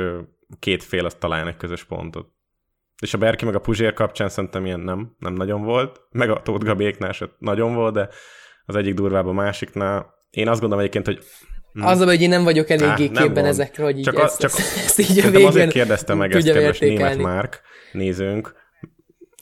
két 0.59 0.83
fél 0.83 1.05
azt 1.05 1.19
találjon 1.19 1.47
egy 1.47 1.57
közös 1.57 1.83
pontot. 1.83 2.27
És 3.01 3.13
a 3.13 3.17
Berki 3.17 3.45
meg 3.45 3.55
a 3.55 3.59
Puzsér 3.59 3.93
kapcsán 3.93 4.29
szerintem 4.29 4.65
ilyen 4.65 4.79
nem, 4.79 5.15
nem 5.19 5.33
nagyon 5.33 5.63
volt, 5.63 6.01
meg 6.11 6.29
a 6.29 6.41
Tóth 6.41 6.65
Gabéknál 6.65 7.11
se 7.11 7.29
nagyon 7.37 7.75
volt, 7.75 7.93
de 7.93 8.09
az 8.65 8.75
egyik 8.75 8.93
durvább 8.93 9.27
a 9.27 9.31
másiknál. 9.31 10.13
Én 10.29 10.47
azt 10.47 10.59
gondolom 10.59 10.85
egyébként, 10.85 11.05
hogy 11.05 11.25
Hmm. 11.73 11.85
Az 11.85 11.99
a 11.99 12.05
hogy 12.05 12.21
én 12.21 12.29
nem 12.29 12.43
vagyok 12.43 12.69
eléggé 12.69 13.09
Á, 13.15 13.21
képben 13.21 13.45
ezekről, 13.45 13.85
hogy 13.85 13.97
így 13.97 14.03
Csak 14.03 14.17
a- 14.17 14.23
ezt, 14.23 14.39
csak- 14.39 14.51
ezt, 14.59 14.77
ezt 14.85 14.99
így 14.99 15.19
a 15.19 15.29
végén 15.29 15.47
azért 15.47 15.71
kérdeztem 15.71 16.17
meg 16.17 16.31
ezt, 16.35 16.51
kedves 16.51 16.79
német. 16.79 17.17
Márk 17.17 17.61
nézőnk, 17.91 18.53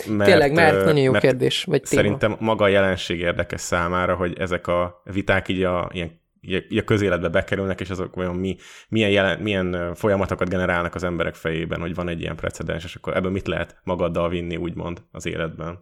mert, 0.07 0.29
Tényleg, 0.29 0.53
mert 0.53 0.83
nagyon 0.85 1.03
jó 1.03 1.11
mert 1.11 1.23
kérdés, 1.23 1.63
vagy 1.63 1.81
téma. 1.81 2.01
Szerintem 2.01 2.35
maga 2.39 2.63
a 2.63 2.67
jelenség 2.67 3.19
érdekes 3.19 3.61
számára, 3.61 4.15
hogy 4.15 4.37
ezek 4.39 4.67
a 4.67 5.01
viták 5.03 5.47
így 5.47 5.63
a, 5.63 5.89
ilyen, 5.93 6.21
így 6.41 6.77
a 6.77 6.83
közéletbe 6.83 7.27
bekerülnek, 7.29 7.79
és 7.81 7.89
azok 7.89 8.17
olyan 8.17 8.35
mi, 8.35 8.57
milyen, 8.89 9.09
jelen, 9.09 9.39
milyen 9.39 9.95
folyamatokat 9.95 10.49
generálnak 10.49 10.95
az 10.95 11.03
emberek 11.03 11.35
fejében, 11.35 11.79
hogy 11.79 11.95
van 11.95 12.09
egy 12.09 12.21
ilyen 12.21 12.35
precedens, 12.35 12.83
és 12.83 12.95
akkor 12.95 13.15
ebből 13.15 13.31
mit 13.31 13.47
lehet 13.47 13.79
magaddal 13.83 14.29
vinni, 14.29 14.55
úgymond, 14.55 15.01
az 15.11 15.25
életben. 15.25 15.79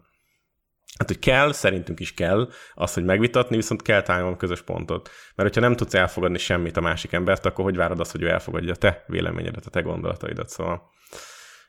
Hát, 0.98 1.06
hogy 1.06 1.18
kell, 1.18 1.52
szerintünk 1.52 2.00
is 2.00 2.14
kell 2.14 2.48
az, 2.74 2.94
hogy 2.94 3.04
megvitatni, 3.04 3.56
viszont 3.56 3.82
kell 3.82 4.02
találni 4.02 4.36
közös 4.36 4.62
pontot. 4.62 5.10
Mert 5.34 5.48
hogyha 5.48 5.68
nem 5.68 5.76
tudsz 5.76 5.94
elfogadni 5.94 6.38
semmit 6.38 6.76
a 6.76 6.80
másik 6.80 7.12
embert, 7.12 7.46
akkor 7.46 7.64
hogy 7.64 7.76
várod 7.76 8.00
azt, 8.00 8.10
hogy 8.10 8.22
ő 8.22 8.28
elfogadja 8.28 8.72
a 8.72 8.76
te 8.76 9.04
véleményedet, 9.06 9.66
a 9.66 9.70
te 9.70 9.80
gondolataidat, 9.80 10.48
szóval. 10.48 10.90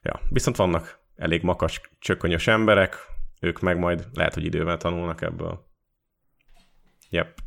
Ja, 0.01 0.21
viszont 0.29 0.55
vannak 0.55 0.99
elég 1.15 1.43
makas, 1.43 1.81
csökönyös 1.99 2.47
emberek, 2.47 2.97
ők 3.39 3.59
meg 3.59 3.77
majd 3.77 4.07
lehet, 4.13 4.33
hogy 4.33 4.45
idővel 4.45 4.77
tanulnak 4.77 5.21
ebből. 5.21 5.67
Yep. 7.09 7.39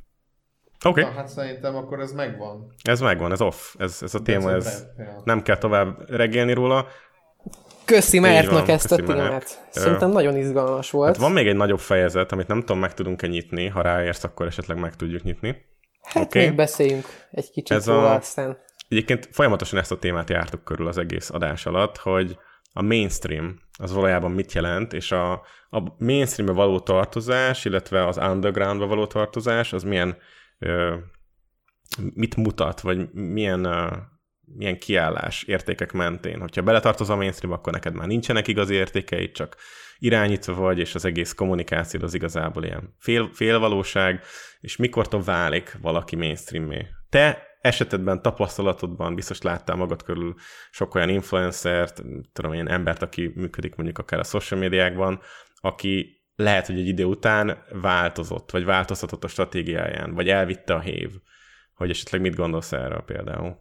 Oké, 0.84 1.00
Na, 1.00 1.06
okay. 1.06 1.18
hát 1.18 1.28
szerintem 1.28 1.76
akkor 1.76 2.00
ez 2.00 2.12
megvan. 2.12 2.74
ez 2.82 3.00
megvan, 3.00 3.32
ez 3.32 3.40
off. 3.40 3.74
Ez, 3.78 3.98
ez 4.02 4.14
a 4.14 4.22
téma, 4.22 4.52
ez 4.52 4.86
nem 5.24 5.42
kell 5.42 5.56
tovább 5.56 6.10
regélni 6.10 6.52
róla. 6.52 6.86
Köszi 7.84 8.18
Mártnak 8.18 8.68
ezt 8.68 8.92
a 8.92 8.96
köszi, 8.96 9.12
Márt. 9.12 9.22
témát. 9.26 9.66
Szerintem 9.70 10.10
nagyon 10.10 10.36
izgalmas 10.36 10.90
volt. 10.90 11.08
Hát 11.08 11.16
van 11.16 11.32
még 11.32 11.46
egy 11.48 11.56
nagyobb 11.56 11.78
fejezet, 11.78 12.32
amit 12.32 12.46
nem 12.46 12.58
tudom, 12.60 12.78
meg 12.78 12.94
tudunk-e 12.94 13.26
nyitni. 13.26 13.66
Ha 13.68 13.80
ráérsz, 13.82 14.24
akkor 14.24 14.46
esetleg 14.46 14.78
meg 14.78 14.96
tudjuk 14.96 15.22
nyitni. 15.22 15.56
hát 16.02 16.24
oké. 16.24 16.38
még 16.46 16.54
beszéljünk 16.56 17.06
egy 17.30 17.50
kicsit 17.50 17.76
Ez 17.76 17.86
róla, 17.86 18.10
a- 18.10 18.14
aztán 18.14 18.58
Egyébként 18.88 19.28
folyamatosan 19.32 19.78
ezt 19.78 19.92
a 19.92 19.98
témát 19.98 20.30
jártuk 20.30 20.64
körül 20.64 20.86
az 20.86 20.98
egész 20.98 21.30
adás 21.30 21.66
alatt, 21.66 21.96
hogy 21.96 22.36
a 22.72 22.82
mainstream 22.82 23.60
az 23.78 23.92
valójában 23.92 24.30
mit 24.30 24.52
jelent, 24.52 24.92
és 24.92 25.12
a, 25.12 25.32
a 25.70 25.94
mainstreambe 25.98 26.52
való 26.54 26.80
tartozás, 26.80 27.64
illetve 27.64 28.06
az 28.06 28.16
undergroundba 28.16 28.86
való 28.86 29.06
tartozás, 29.06 29.72
az 29.72 29.82
milyen, 29.82 30.16
ö, 30.58 30.94
mit 32.14 32.36
mutat, 32.36 32.80
vagy 32.80 33.12
milyen, 33.12 33.64
ö, 33.64 33.86
milyen 34.54 34.78
kiállás 34.78 35.42
értékek 35.42 35.92
mentén. 35.92 36.40
Hogyha 36.40 36.62
beletartozol 36.62 37.14
a 37.14 37.18
mainstream, 37.18 37.54
akkor 37.54 37.72
neked 37.72 37.94
már 37.94 38.06
nincsenek 38.06 38.48
igazi 38.48 38.74
értékeid, 38.74 39.32
csak 39.32 39.56
irányítva 39.98 40.54
vagy, 40.54 40.78
és 40.78 40.94
az 40.94 41.04
egész 41.04 41.32
kommunikáció 41.32 42.00
az 42.02 42.14
igazából 42.14 42.64
ilyen 42.64 42.94
fél, 42.98 43.30
félvalóság, 43.32 44.22
és 44.60 44.76
mikortól 44.76 45.22
válik 45.22 45.76
valaki 45.80 46.16
mainstreamé. 46.16 46.86
Te 47.08 47.50
esetedben, 47.60 48.22
tapasztalatodban 48.22 49.14
biztos 49.14 49.42
láttál 49.42 49.76
magad 49.76 50.02
körül 50.02 50.34
sok 50.70 50.94
olyan 50.94 51.08
influencert, 51.08 52.02
tudom 52.32 52.52
én, 52.52 52.68
embert, 52.68 53.02
aki 53.02 53.32
működik 53.34 53.74
mondjuk 53.74 53.98
akár 53.98 54.18
a 54.20 54.24
social 54.24 54.60
médiákban, 54.60 55.20
aki 55.60 56.22
lehet, 56.36 56.66
hogy 56.66 56.78
egy 56.78 56.86
idő 56.86 57.04
után 57.04 57.64
változott, 57.80 58.50
vagy 58.50 58.64
változtatott 58.64 59.24
a 59.24 59.28
stratégiáján, 59.28 60.14
vagy 60.14 60.28
elvitte 60.28 60.74
a 60.74 60.80
hév. 60.80 61.10
Hogy 61.74 61.90
esetleg 61.90 62.20
mit 62.20 62.34
gondolsz 62.34 62.72
erről 62.72 63.02
például? 63.06 63.60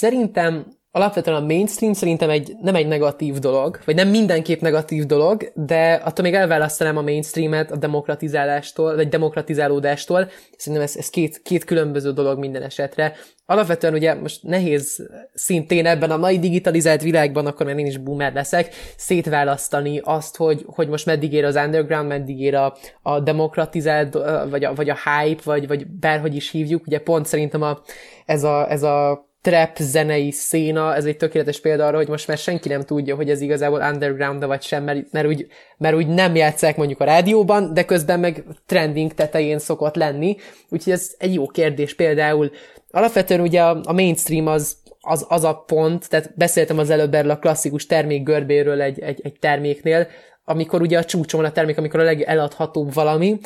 Szerintem 0.00 0.66
alapvetően 0.90 1.36
a 1.42 1.46
mainstream 1.46 1.92
szerintem 1.92 2.30
egy, 2.30 2.56
nem 2.60 2.74
egy 2.74 2.86
negatív 2.86 3.38
dolog, 3.38 3.78
vagy 3.84 3.94
nem 3.94 4.08
mindenképp 4.08 4.60
negatív 4.60 5.04
dolog, 5.04 5.52
de 5.54 5.92
attól 5.92 6.24
még 6.24 6.34
elválasztanám 6.34 6.96
a 6.96 7.02
mainstreamet 7.02 7.70
a 7.70 7.76
demokratizálástól, 7.76 8.94
vagy 8.94 9.08
demokratizálódástól. 9.08 10.28
Szerintem 10.56 10.86
ez, 10.86 10.96
ez 10.96 11.10
két, 11.10 11.42
két 11.42 11.64
különböző 11.64 12.12
dolog 12.12 12.38
minden 12.38 12.62
esetre. 12.62 13.14
Alapvetően 13.46 13.94
ugye 13.94 14.14
most 14.14 14.42
nehéz 14.42 15.08
szintén 15.34 15.86
ebben 15.86 16.10
a 16.10 16.16
mai 16.16 16.38
digitalizált 16.38 17.02
világban, 17.02 17.46
akkor 17.46 17.66
mert 17.66 17.78
én 17.78 17.86
is 17.86 17.96
boomer 17.96 18.32
leszek, 18.32 18.74
szétválasztani 18.96 20.00
azt, 20.04 20.36
hogy, 20.36 20.64
hogy 20.66 20.88
most 20.88 21.06
meddig 21.06 21.32
ér 21.32 21.44
az 21.44 21.56
underground, 21.56 22.08
meddig 22.08 22.40
ér 22.40 22.54
a, 22.54 22.76
a 23.02 23.20
demokratizált, 23.20 24.18
vagy 24.50 24.64
a, 24.64 24.74
vagy 24.74 24.90
a 24.90 24.98
hype, 25.04 25.42
vagy, 25.44 25.66
vagy 25.66 25.86
bárhogy 25.86 26.34
is 26.34 26.50
hívjuk. 26.50 26.86
Ugye 26.86 27.00
pont 27.00 27.26
szerintem 27.26 27.62
a, 27.62 27.80
ez 28.26 28.44
a, 28.44 28.70
ez 28.70 28.82
a 28.82 29.28
trap 29.42 29.76
zenei 29.78 30.30
széna, 30.30 30.94
ez 30.94 31.04
egy 31.04 31.16
tökéletes 31.16 31.60
példa 31.60 31.86
arra, 31.86 31.96
hogy 31.96 32.08
most 32.08 32.28
már 32.28 32.38
senki 32.38 32.68
nem 32.68 32.82
tudja, 32.82 33.14
hogy 33.14 33.30
ez 33.30 33.40
igazából 33.40 33.80
underground 33.92 34.44
vagy 34.44 34.62
sem, 34.62 34.84
mert, 34.84 35.12
mert, 35.12 35.26
úgy, 35.26 35.46
mert 35.76 35.96
úgy 35.96 36.06
nem 36.06 36.34
játszák 36.34 36.76
mondjuk 36.76 37.00
a 37.00 37.04
rádióban, 37.04 37.74
de 37.74 37.84
közben 37.84 38.20
meg 38.20 38.44
trending 38.66 39.14
tetején 39.14 39.58
szokott 39.58 39.94
lenni, 39.94 40.36
úgyhogy 40.68 40.92
ez 40.92 41.14
egy 41.18 41.34
jó 41.34 41.46
kérdés 41.46 41.94
például. 41.94 42.50
Alapvetően 42.90 43.40
ugye 43.40 43.62
a, 43.62 43.80
a 43.84 43.92
mainstream 43.92 44.46
az, 44.46 44.76
az, 45.00 45.26
az 45.28 45.44
a 45.44 45.54
pont, 45.54 46.08
tehát 46.08 46.36
beszéltem 46.36 46.78
az 46.78 46.90
előbb 46.90 47.14
erről 47.14 47.30
a 47.30 47.38
klasszikus 47.38 47.86
termék 47.86 48.22
görbéről 48.22 48.80
egy, 48.82 49.00
egy, 49.00 49.20
egy 49.22 49.36
terméknél, 49.38 50.06
amikor 50.44 50.80
ugye 50.80 50.98
a 50.98 51.04
csúcson 51.04 51.44
a 51.44 51.52
termék, 51.52 51.78
amikor 51.78 52.00
a 52.00 52.04
legeladhatóbb 52.04 52.94
valami, 52.94 53.38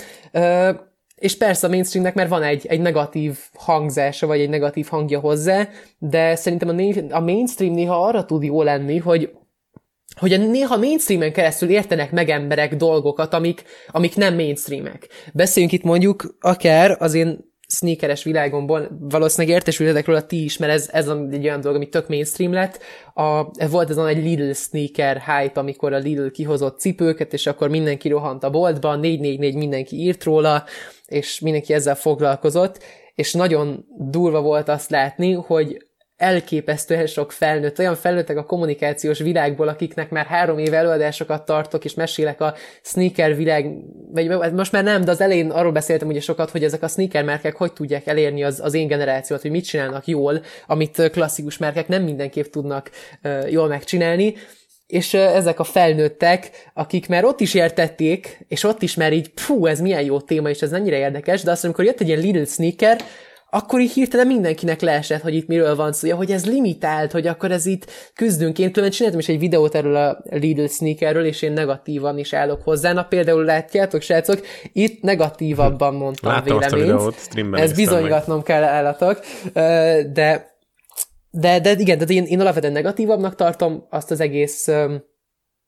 és 1.15 1.37
persze 1.37 1.67
a 1.67 1.71
mainstreamnek 1.71 2.15
már 2.15 2.29
van 2.29 2.43
egy, 2.43 2.67
egy 2.67 2.81
negatív 2.81 3.39
hangzása, 3.55 4.27
vagy 4.27 4.41
egy 4.41 4.49
negatív 4.49 4.87
hangja 4.87 5.21
hozzá, 5.21 5.69
de 5.99 6.35
szerintem 6.35 6.69
a, 6.69 7.15
a 7.15 7.21
mainstream 7.21 7.75
néha 7.75 8.07
arra 8.07 8.25
tud 8.25 8.43
jó 8.43 8.63
lenni, 8.63 8.99
hogy 8.99 9.31
hogy 10.19 10.33
a 10.33 10.37
néha 10.37 10.77
mainstreamen 10.77 11.33
keresztül 11.33 11.69
értenek 11.69 12.11
meg 12.11 12.29
emberek 12.29 12.77
dolgokat, 12.77 13.35
amik, 13.35 13.65
amik 13.89 14.17
nem 14.17 14.35
mainstreamek. 14.35 15.09
Beszéljünk 15.33 15.75
itt 15.75 15.83
mondjuk 15.83 16.37
akár 16.41 16.97
az 16.99 17.15
én 17.15 17.54
sneakeres 17.75 18.25
világomból, 18.25 18.89
valószínűleg 19.01 19.57
értesültetek 19.57 20.07
róla 20.07 20.27
ti 20.27 20.45
is, 20.45 20.57
mert 20.57 20.73
ez, 20.73 20.89
ez 20.93 21.09
egy 21.31 21.45
olyan 21.45 21.61
dolog, 21.61 21.77
ami 21.77 21.89
tök 21.89 22.09
mainstream 22.09 22.53
lett. 22.53 22.79
A, 23.15 23.67
volt 23.69 23.91
ez 23.91 23.97
egy 23.97 24.23
Lidl 24.25 24.53
sneaker 24.53 25.23
hype, 25.23 25.61
amikor 25.61 25.93
a 25.93 25.99
Lidl 25.99 26.27
kihozott 26.27 26.81
cipőket, 26.81 27.33
és 27.33 27.47
akkor 27.47 27.69
mindenki 27.69 28.09
rohant 28.09 28.45
a 28.45 28.51
boltba, 28.51 28.97
444 28.97 29.55
mindenki 29.55 29.97
írt 29.97 30.25
róla, 30.25 30.65
és 31.07 31.41
mindenki 31.41 31.73
ezzel 31.73 31.97
foglalkozott, 31.97 32.83
és 33.15 33.33
nagyon 33.33 33.85
durva 33.99 34.41
volt 34.41 34.69
azt 34.69 34.91
látni, 34.91 35.33
hogy 35.33 35.87
elképesztően 36.25 37.07
sok 37.07 37.33
felnőtt, 37.33 37.79
olyan 37.79 37.95
felnőttek 37.95 38.37
a 38.37 38.45
kommunikációs 38.45 39.19
világból, 39.19 39.69
akiknek 39.69 40.11
már 40.11 40.27
három 40.27 40.59
év 40.59 40.75
előadásokat 40.75 41.45
tartok, 41.45 41.85
és 41.85 41.95
mesélek 41.95 42.41
a 42.41 42.55
sneaker 42.83 43.37
világ, 43.37 43.67
vagy 44.13 44.53
most 44.53 44.73
már 44.73 44.85
nem, 44.85 45.05
de 45.05 45.11
az 45.11 45.21
elején 45.21 45.51
arról 45.51 45.73
beszéltem 45.73 46.09
ugye 46.09 46.21
sokat, 46.21 46.51
hogy 46.51 46.65
ezek 46.65 46.83
a 46.83 46.89
sneaker 46.89 47.25
márkák 47.25 47.57
hogy 47.57 47.73
tudják 47.73 48.07
elérni 48.07 48.45
az, 48.45 48.61
az 48.61 48.75
én 48.75 48.87
generációt, 48.87 49.41
hogy 49.41 49.51
mit 49.51 49.65
csinálnak 49.65 50.07
jól, 50.07 50.43
amit 50.67 51.11
klasszikus 51.11 51.59
márkák 51.59 51.89
nem 51.89 52.03
mindenképp 52.03 52.51
tudnak 52.51 52.91
jól 53.49 53.69
megcsinálni, 53.69 54.35
és 54.87 55.15
ezek 55.15 55.59
a 55.59 55.65
felnőttek, 55.65 56.51
akik 56.75 57.09
már 57.09 57.25
ott 57.25 57.41
is 57.41 57.55
értették, 57.55 58.45
és 58.49 58.65
ott 58.65 58.83
is 58.83 58.95
már 58.95 59.13
így, 59.13 59.31
fú, 59.35 59.67
ez 59.67 59.81
milyen 59.81 60.03
jó 60.03 60.21
téma, 60.21 60.49
és 60.49 60.63
ez 60.63 60.71
mennyire 60.71 60.99
érdekes, 60.99 61.43
de 61.43 61.51
azt 61.51 61.65
amikor 61.65 61.85
jött 61.85 62.01
egy 62.01 62.09
ilyen 62.09 62.21
Lidl 62.21 62.43
sneaker, 62.43 63.01
akkor 63.55 63.81
így 63.81 63.93
hirtelen 63.93 64.27
mindenkinek 64.27 64.81
leesett, 64.81 65.21
hogy 65.21 65.35
itt 65.35 65.47
miről 65.47 65.77
van 65.77 65.93
szó, 65.93 66.17
hogy 66.17 66.31
ez 66.31 66.47
limitált, 66.47 67.13
hogy 67.13 67.27
akkor 67.27 67.51
ez 67.51 67.67
itt 67.67 67.91
küzdünk. 68.15 68.59
Én 68.59 68.73
különben 68.73 68.97
csináltam 68.97 69.21
is 69.21 69.29
egy 69.29 69.39
videót 69.39 69.75
erről 69.75 69.97
a 69.97 70.23
Lidl 70.31 70.65
sneakerről, 70.65 71.25
és 71.25 71.43
én 71.43 71.53
negatívan 71.53 72.19
is 72.19 72.33
állok 72.33 72.63
hozzá. 72.63 72.93
Na 72.93 73.05
például 73.05 73.45
látjátok, 73.45 74.03
srácok, 74.03 74.41
itt 74.73 75.03
negatívabban 75.03 75.95
mondtam 75.95 76.33
Láttam 76.33 76.59
véleményt. 76.59 76.93
Azt 76.93 77.31
a 77.33 77.35
videót, 77.35 77.61
Ez 77.61 77.73
bizonygatnom 77.73 78.37
meg. 78.37 78.47
kell 78.47 78.63
állatok, 78.63 79.21
de 80.13 80.53
de, 81.31 81.61
de 81.61 81.73
igen, 81.79 81.99
de 81.99 82.05
én, 82.05 82.25
én 82.25 82.41
alapvetően 82.41 82.73
negatívabbnak 82.73 83.35
tartom 83.35 83.87
azt 83.91 84.11
az 84.11 84.21
egész, 84.21 84.69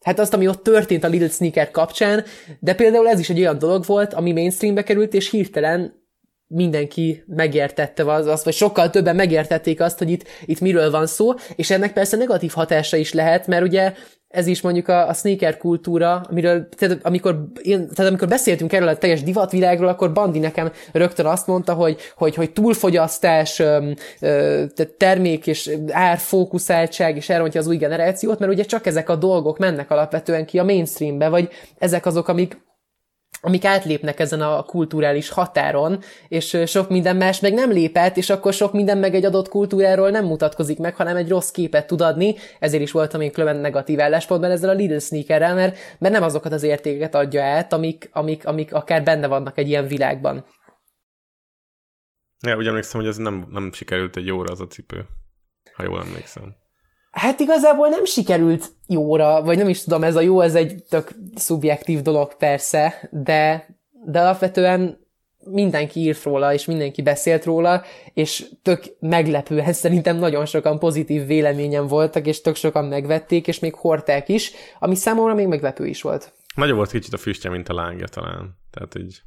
hát 0.00 0.18
azt, 0.18 0.34
ami 0.34 0.48
ott 0.48 0.62
történt 0.62 1.04
a 1.04 1.08
Little 1.08 1.28
Sneaker 1.28 1.70
kapcsán, 1.70 2.24
de 2.60 2.74
például 2.74 3.08
ez 3.08 3.18
is 3.18 3.30
egy 3.30 3.38
olyan 3.38 3.58
dolog 3.58 3.84
volt, 3.84 4.14
ami 4.14 4.32
mainstreambe 4.32 4.82
került, 4.82 5.14
és 5.14 5.30
hirtelen 5.30 6.04
mindenki 6.48 7.24
megértette 7.27 8.12
az, 8.12 8.27
azt, 8.27 8.44
vagy 8.44 8.55
sokkal 8.55 8.90
többen 8.90 9.16
megértették 9.16 9.81
azt, 9.81 9.98
hogy 9.98 10.10
itt, 10.10 10.24
itt 10.44 10.60
miről 10.60 10.90
van 10.90 11.06
szó, 11.06 11.32
és 11.56 11.70
ennek 11.70 11.93
persze 11.93 12.16
negatív 12.16 12.52
hatása 12.52 12.97
is 12.97 13.12
lehet, 13.12 13.47
mert 13.47 13.62
ugye 13.62 13.93
ez 14.28 14.47
is 14.47 14.60
mondjuk 14.60 14.89
a, 14.89 15.09
a 15.09 15.12
sneaker 15.12 15.56
kultúra, 15.56 16.20
amiről, 16.31 16.68
tehát 16.68 16.98
amikor, 17.02 17.48
én, 17.62 17.89
tehát 17.94 18.10
amikor 18.10 18.28
beszéltünk 18.28 18.73
erről 18.73 18.89
a 18.89 18.98
teljes 18.98 19.23
divatvilágról, 19.23 19.89
akkor 19.89 20.12
Bandi 20.12 20.39
nekem 20.39 20.73
rögtön 20.93 21.27
azt 21.27 21.47
mondta, 21.47 21.74
hogy, 21.74 21.97
hogy, 22.16 22.35
hogy 22.35 22.52
túlfogyasztás, 22.52 23.59
ö, 23.59 23.90
ö, 24.20 24.64
termék 24.97 25.47
és 25.47 25.70
árfókuszáltság 25.90 27.16
és 27.16 27.28
elrontja 27.28 27.60
az 27.60 27.66
új 27.66 27.77
generációt, 27.77 28.39
mert 28.39 28.52
ugye 28.52 28.64
csak 28.64 28.86
ezek 28.86 29.09
a 29.09 29.16
dolgok 29.16 29.59
mennek 29.59 29.90
alapvetően 29.90 30.47
ki 30.47 30.59
a 30.59 30.64
mainstreambe, 30.64 31.28
vagy 31.28 31.48
ezek 31.78 32.06
azok, 32.06 32.28
amik 32.28 32.64
amik 33.47 33.64
átlépnek 33.64 34.20
ezen 34.20 34.40
a 34.40 34.62
kulturális 34.62 35.28
határon, 35.28 36.02
és 36.28 36.62
sok 36.66 36.89
minden 36.89 37.16
más 37.16 37.40
meg 37.40 37.55
nem 37.55 37.70
lépett, 37.70 38.16
és 38.16 38.31
akkor 38.31 38.52
sok 38.52 38.73
minden 38.73 38.98
meg 38.98 39.14
egy 39.14 39.24
adott 39.24 39.48
kultúráról 39.48 40.10
nem 40.10 40.24
mutatkozik 40.24 40.78
meg, 40.78 40.94
hanem 40.94 41.16
egy 41.16 41.28
rossz 41.28 41.51
képet 41.51 41.86
tud 41.86 42.01
adni, 42.01 42.35
ezért 42.59 42.82
is 42.82 42.90
voltam 42.90 43.20
én 43.20 43.32
különben 43.32 43.60
negatív 43.60 44.01
álláspontban 44.01 44.51
ezzel 44.51 44.70
a 44.70 44.73
Lidl 44.73 44.97
sneakerrel, 44.97 45.55
mert, 45.55 45.77
mert 45.98 46.14
nem 46.14 46.23
azokat 46.23 46.52
az 46.52 46.62
értékeket 46.62 47.14
adja 47.14 47.44
át, 47.44 47.73
amik, 47.73 48.09
amik, 48.12 48.47
amik 48.47 48.74
akár 48.74 49.02
benne 49.02 49.27
vannak 49.27 49.59
egy 49.59 49.68
ilyen 49.68 49.86
világban. 49.86 50.44
Ja, 52.47 52.56
úgy 52.56 52.66
emlékszem, 52.66 53.01
hogy 53.01 53.09
ez 53.09 53.16
nem, 53.16 53.47
nem 53.51 53.73
sikerült 53.73 54.16
egy 54.16 54.27
jóra 54.27 54.52
az 54.52 54.60
a 54.60 54.66
cipő, 54.66 55.06
ha 55.74 55.82
jól 55.82 56.01
emlékszem. 56.01 56.55
Hát 57.16 57.40
igazából 57.40 57.88
nem 57.88 58.05
sikerült 58.05 58.72
jóra, 58.86 59.43
vagy 59.43 59.56
nem 59.56 59.68
is 59.68 59.82
tudom, 59.82 60.02
ez 60.02 60.16
a 60.16 60.20
jó, 60.20 60.40
ez 60.40 60.55
egy 60.55 60.84
tök 60.88 61.10
szubjektív 61.34 62.02
dolog 62.02 62.36
persze, 62.36 63.09
de, 63.10 63.66
de 64.05 64.20
alapvetően 64.20 64.98
mindenki 65.38 66.01
írt 66.01 66.22
róla, 66.22 66.52
és 66.52 66.64
mindenki 66.64 67.02
beszélt 67.02 67.44
róla, 67.44 67.82
és 68.14 68.47
tök 68.62 68.84
meglepően 69.01 69.72
szerintem 69.72 70.16
nagyon 70.16 70.47
sokan 70.47 70.78
pozitív 70.78 71.26
véleményen 71.26 71.86
voltak, 71.86 72.26
és 72.26 72.40
tök 72.40 72.55
sokan 72.55 72.84
megvették, 72.84 73.47
és 73.47 73.59
még 73.59 73.74
hordták 73.74 74.28
is, 74.28 74.52
ami 74.78 74.94
számomra 74.94 75.34
még 75.34 75.47
meglepő 75.47 75.86
is 75.86 76.02
volt. 76.02 76.32
Nagyobb 76.55 76.76
volt 76.76 76.90
kicsit 76.90 77.12
a 77.12 77.18
füstje, 77.18 77.51
mint 77.51 77.68
a 77.68 77.74
lángja 77.74 78.06
talán. 78.06 78.59
Tehát 78.70 78.94
így 78.98 79.22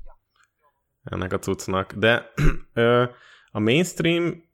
ennek 1.04 1.34
a 1.34 1.40
cuccnak. 1.40 1.94
De 1.94 2.32
a 3.52 3.60
mainstream 3.60 4.49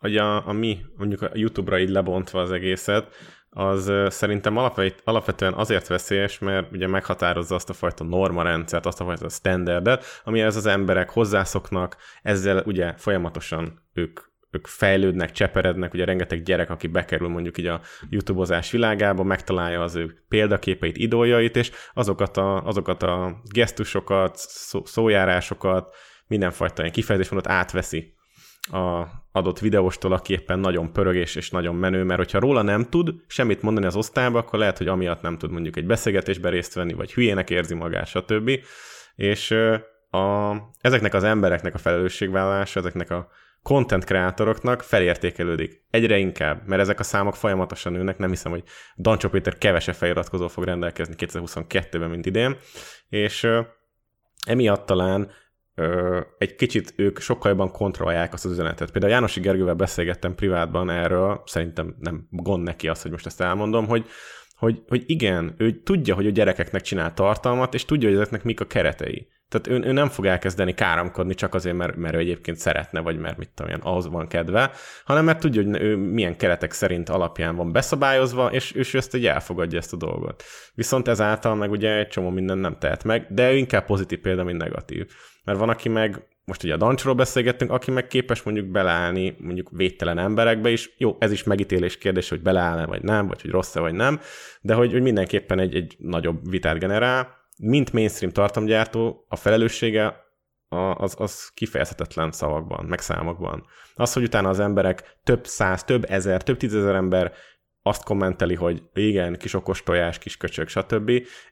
hogy 0.00 0.16
a, 0.16 0.48
a 0.48 0.52
mi, 0.52 0.78
mondjuk 0.96 1.22
a 1.22 1.30
YouTube-ra 1.32 1.78
így 1.78 1.88
lebontva 1.88 2.40
az 2.40 2.52
egészet, 2.52 3.14
az 3.50 3.92
szerintem 4.08 4.56
alapvet, 4.56 5.00
alapvetően 5.04 5.52
azért 5.52 5.86
veszélyes, 5.86 6.38
mert 6.38 6.72
ugye 6.72 6.86
meghatározza 6.86 7.54
azt 7.54 7.70
a 7.70 7.72
fajta 7.72 8.04
normarendszert, 8.04 8.86
azt 8.86 9.00
a 9.00 9.04
fajta 9.04 9.28
standardet, 9.28 10.04
amihez 10.24 10.56
az 10.56 10.66
emberek 10.66 11.10
hozzászoknak, 11.10 11.96
ezzel 12.22 12.62
ugye 12.66 12.94
folyamatosan 12.96 13.82
ők 13.92 14.28
ők 14.52 14.66
fejlődnek, 14.66 15.30
cseperednek, 15.30 15.94
ugye 15.94 16.04
rengeteg 16.04 16.42
gyerek, 16.42 16.70
aki 16.70 16.86
bekerül 16.86 17.28
mondjuk 17.28 17.58
így 17.58 17.66
a 17.66 17.80
YouTube-ozás 18.08 18.70
világába, 18.70 19.22
megtalálja 19.22 19.82
az 19.82 19.94
ő 19.94 20.24
példaképeit, 20.28 20.96
idoljait, 20.96 21.56
és 21.56 21.70
azokat 21.94 22.36
a, 22.36 22.66
azokat 22.66 23.02
a 23.02 23.40
gesztusokat, 23.44 24.36
szó, 24.36 24.84
szójárásokat, 24.84 25.94
mindenfajta 26.26 26.80
ilyen 26.80 26.92
kifejezésmódot 26.92 27.48
átveszi 27.48 28.14
a 28.60 29.06
adott 29.32 29.58
videóstól, 29.58 30.12
aki 30.12 30.32
éppen 30.32 30.58
nagyon 30.58 30.92
pörög 30.92 31.16
és, 31.16 31.34
és 31.34 31.50
nagyon 31.50 31.74
menő, 31.74 32.02
mert 32.02 32.18
hogyha 32.18 32.38
róla 32.38 32.62
nem 32.62 32.84
tud 32.84 33.14
semmit 33.26 33.62
mondani 33.62 33.86
az 33.86 33.96
osztályba, 33.96 34.38
akkor 34.38 34.58
lehet, 34.58 34.78
hogy 34.78 34.88
amiatt 34.88 35.22
nem 35.22 35.38
tud 35.38 35.50
mondjuk 35.50 35.76
egy 35.76 35.86
beszélgetésbe 35.86 36.48
részt 36.48 36.74
venni, 36.74 36.92
vagy 36.92 37.12
hülyének 37.12 37.50
érzi 37.50 37.74
magát, 37.74 38.06
stb. 38.06 38.50
És 39.14 39.50
a, 40.10 40.54
ezeknek 40.80 41.14
az 41.14 41.24
embereknek 41.24 41.74
a 41.74 41.78
felelősségvállalása, 41.78 42.80
ezeknek 42.80 43.10
a 43.10 43.28
content 43.62 44.04
kreátoroknak 44.04 44.82
felértékelődik. 44.82 45.84
Egyre 45.90 46.18
inkább, 46.18 46.66
mert 46.66 46.80
ezek 46.80 47.00
a 47.00 47.02
számok 47.02 47.36
folyamatosan 47.36 47.92
nőnek, 47.92 48.18
nem 48.18 48.28
hiszem, 48.28 48.52
hogy 48.52 48.62
Dancsó 48.96 49.28
Péter 49.28 49.58
kevesebb 49.58 49.94
feliratkozó 49.94 50.48
fog 50.48 50.64
rendelkezni 50.64 51.14
2022-ben, 51.18 52.10
mint 52.10 52.26
idén, 52.26 52.56
és 53.08 53.48
emiatt 54.46 54.86
talán 54.86 55.30
egy 56.38 56.54
kicsit 56.54 56.92
ők 56.96 57.20
sokkal 57.20 57.50
jobban 57.50 57.70
kontrollálják 57.70 58.32
azt 58.32 58.44
az 58.44 58.50
üzenetet. 58.50 58.90
Például 58.90 59.12
Jánosi 59.12 59.40
Gergővel 59.40 59.74
beszélgettem 59.74 60.34
privátban 60.34 60.90
erről, 60.90 61.42
szerintem 61.46 61.96
nem 61.98 62.26
gond 62.30 62.62
neki 62.62 62.88
az, 62.88 63.02
hogy 63.02 63.10
most 63.10 63.26
ezt 63.26 63.40
elmondom, 63.40 63.86
hogy 63.86 64.04
hogy, 64.60 64.82
hogy 64.88 65.02
igen, 65.06 65.54
ő 65.58 65.82
tudja, 65.82 66.14
hogy 66.14 66.26
a 66.26 66.30
gyerekeknek 66.30 66.80
csinál 66.80 67.14
tartalmat, 67.14 67.74
és 67.74 67.84
tudja, 67.84 68.08
hogy 68.08 68.16
ezeknek 68.16 68.42
mik 68.42 68.60
a 68.60 68.66
keretei. 68.66 69.28
Tehát 69.48 69.66
ő, 69.66 69.88
ő 69.88 69.92
nem 69.92 70.08
fog 70.08 70.26
elkezdeni 70.26 70.74
káromkodni 70.74 71.34
csak 71.34 71.54
azért, 71.54 71.76
mert, 71.76 71.96
mert 71.96 72.14
ő 72.14 72.18
egyébként 72.18 72.56
szeretne, 72.56 73.00
vagy 73.00 73.18
mert 73.18 73.38
mit 73.38 73.50
tudom 73.54 73.72
én, 73.72 73.78
ahhoz 73.82 74.08
van 74.08 74.28
kedve, 74.28 74.70
hanem 75.04 75.24
mert 75.24 75.40
tudja, 75.40 75.62
hogy 75.62 75.82
ő 75.82 75.96
milyen 75.96 76.36
keretek 76.36 76.72
szerint 76.72 77.08
alapján 77.08 77.56
van 77.56 77.72
beszabályozva, 77.72 78.46
és, 78.52 78.70
és 78.70 78.94
ő 78.94 78.98
ezt 78.98 79.14
egy 79.14 79.26
elfogadja 79.26 79.78
ezt 79.78 79.92
a 79.92 79.96
dolgot. 79.96 80.42
Viszont 80.74 81.08
ezáltal 81.08 81.54
meg 81.54 81.70
ugye 81.70 81.98
egy 81.98 82.08
csomó 82.08 82.30
minden 82.30 82.58
nem 82.58 82.76
tehet 82.78 83.04
meg, 83.04 83.26
de 83.30 83.52
ő 83.52 83.56
inkább 83.56 83.84
pozitív 83.84 84.18
példa, 84.18 84.44
mint 84.44 84.58
negatív. 84.58 85.06
Mert 85.50 85.62
van, 85.62 85.70
aki 85.70 85.88
meg 85.88 86.26
most 86.44 86.62
ugye 86.62 86.74
a 86.74 86.76
Dancsról 86.76 87.14
beszélgettünk, 87.14 87.70
aki 87.70 87.90
meg 87.90 88.06
képes 88.06 88.42
mondjuk 88.42 88.66
beleállni 88.66 89.36
mondjuk 89.38 89.68
védtelen 89.72 90.18
emberekbe 90.18 90.70
is. 90.70 90.94
Jó, 90.98 91.16
ez 91.18 91.32
is 91.32 91.42
megítélés 91.42 91.98
kérdés, 91.98 92.28
hogy 92.28 92.42
beleáll 92.42 92.86
vagy 92.86 93.02
nem, 93.02 93.26
vagy 93.26 93.42
hogy 93.42 93.50
rossz 93.50 93.74
vagy 93.74 93.94
nem, 93.94 94.20
de 94.60 94.74
hogy, 94.74 94.92
hogy 94.92 95.02
mindenképpen 95.02 95.58
egy, 95.58 95.74
egy 95.74 95.96
nagyobb 95.98 96.50
vitát 96.50 96.78
generál. 96.78 97.28
Mint 97.58 97.92
mainstream 97.92 98.32
tartalomgyártó, 98.32 99.26
a 99.28 99.36
felelőssége 99.36 100.16
az, 100.96 101.14
az 101.18 101.50
kifejezhetetlen 101.54 102.32
szavakban, 102.32 102.84
meg 102.84 103.00
számokban. 103.00 103.66
Az, 103.94 104.12
hogy 104.12 104.22
utána 104.22 104.48
az 104.48 104.60
emberek 104.60 105.18
több 105.24 105.46
száz, 105.46 105.84
több 105.84 106.04
ezer, 106.08 106.42
több 106.42 106.56
tízezer 106.56 106.94
ember 106.94 107.32
azt 107.82 108.04
kommenteli, 108.04 108.54
hogy 108.54 108.82
igen, 108.94 109.36
kis 109.36 109.54
okos 109.54 109.82
tojás, 109.82 110.18
kis 110.18 110.36
köcsög, 110.36 110.68
stb. 110.68 111.10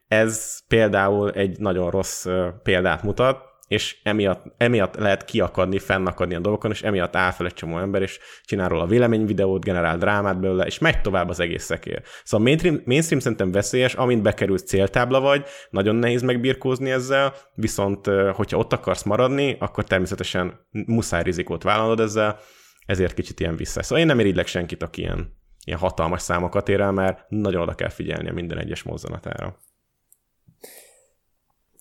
Ez 0.09 0.61
például 0.69 1.31
egy 1.31 1.59
nagyon 1.59 1.91
rossz 1.91 2.27
példát 2.63 3.03
mutat, 3.03 3.48
és 3.69 3.97
emiatt, 4.03 4.45
emiatt 4.57 4.95
lehet 4.95 5.25
kiakadni, 5.25 5.79
fennakadni 5.79 6.35
a 6.35 6.41
dolgokon, 6.41 6.71
és 6.71 6.83
emiatt 6.83 7.17
áll 7.17 7.31
fel 7.31 7.47
egy 7.47 7.55
csomó 7.55 7.79
ember, 7.79 8.03
és 8.03 8.19
csinál 8.45 8.69
róla 8.69 8.87
véleményvideót, 8.87 9.65
generál 9.65 9.99
drámát 9.99 10.41
belőle, 10.41 10.67
és 10.67 10.79
megy 10.79 11.01
tovább 11.01 11.29
az 11.29 11.41
egész 11.41 11.65
szekér. 11.65 12.03
Szóval 12.25 12.47
mainstream, 12.47 12.81
mainstream 12.85 13.21
szerintem 13.21 13.53
veszélyes, 13.53 13.95
amint 13.95 14.23
bekerülsz 14.23 14.65
céltábla 14.65 15.21
vagy, 15.21 15.45
nagyon 15.71 15.97
nehéz 15.97 16.23
megbirkózni 16.23 16.91
ezzel, 16.91 17.35
viszont 17.55 18.07
hogyha 18.33 18.59
ott 18.59 18.73
akarsz 18.73 19.03
maradni, 19.03 19.57
akkor 19.59 19.85
természetesen 19.85 20.67
muszáj 20.71 21.23
rizikót 21.23 21.63
vállalod 21.63 22.01
ezzel, 22.01 22.39
ezért 22.87 23.15
kicsit 23.15 23.41
ilyen 23.41 23.57
vissza. 23.57 23.83
Szóval 23.83 23.99
én 23.99 24.07
nem 24.07 24.21
irigylek 24.21 24.47
senkit, 24.47 24.83
aki 24.83 25.01
ilyen, 25.01 25.37
ilyen 25.65 25.79
hatalmas 25.79 26.23
számokat 26.23 26.69
ér 26.69 26.81
el, 26.81 26.93
mert 26.93 27.25
nagyon 27.29 27.63
oda 27.63 27.75
kell 27.75 27.89
figyelni 27.89 28.29
a 28.29 28.33
minden 28.33 28.59
egyes 28.59 28.83
mozzanatára. 28.83 29.59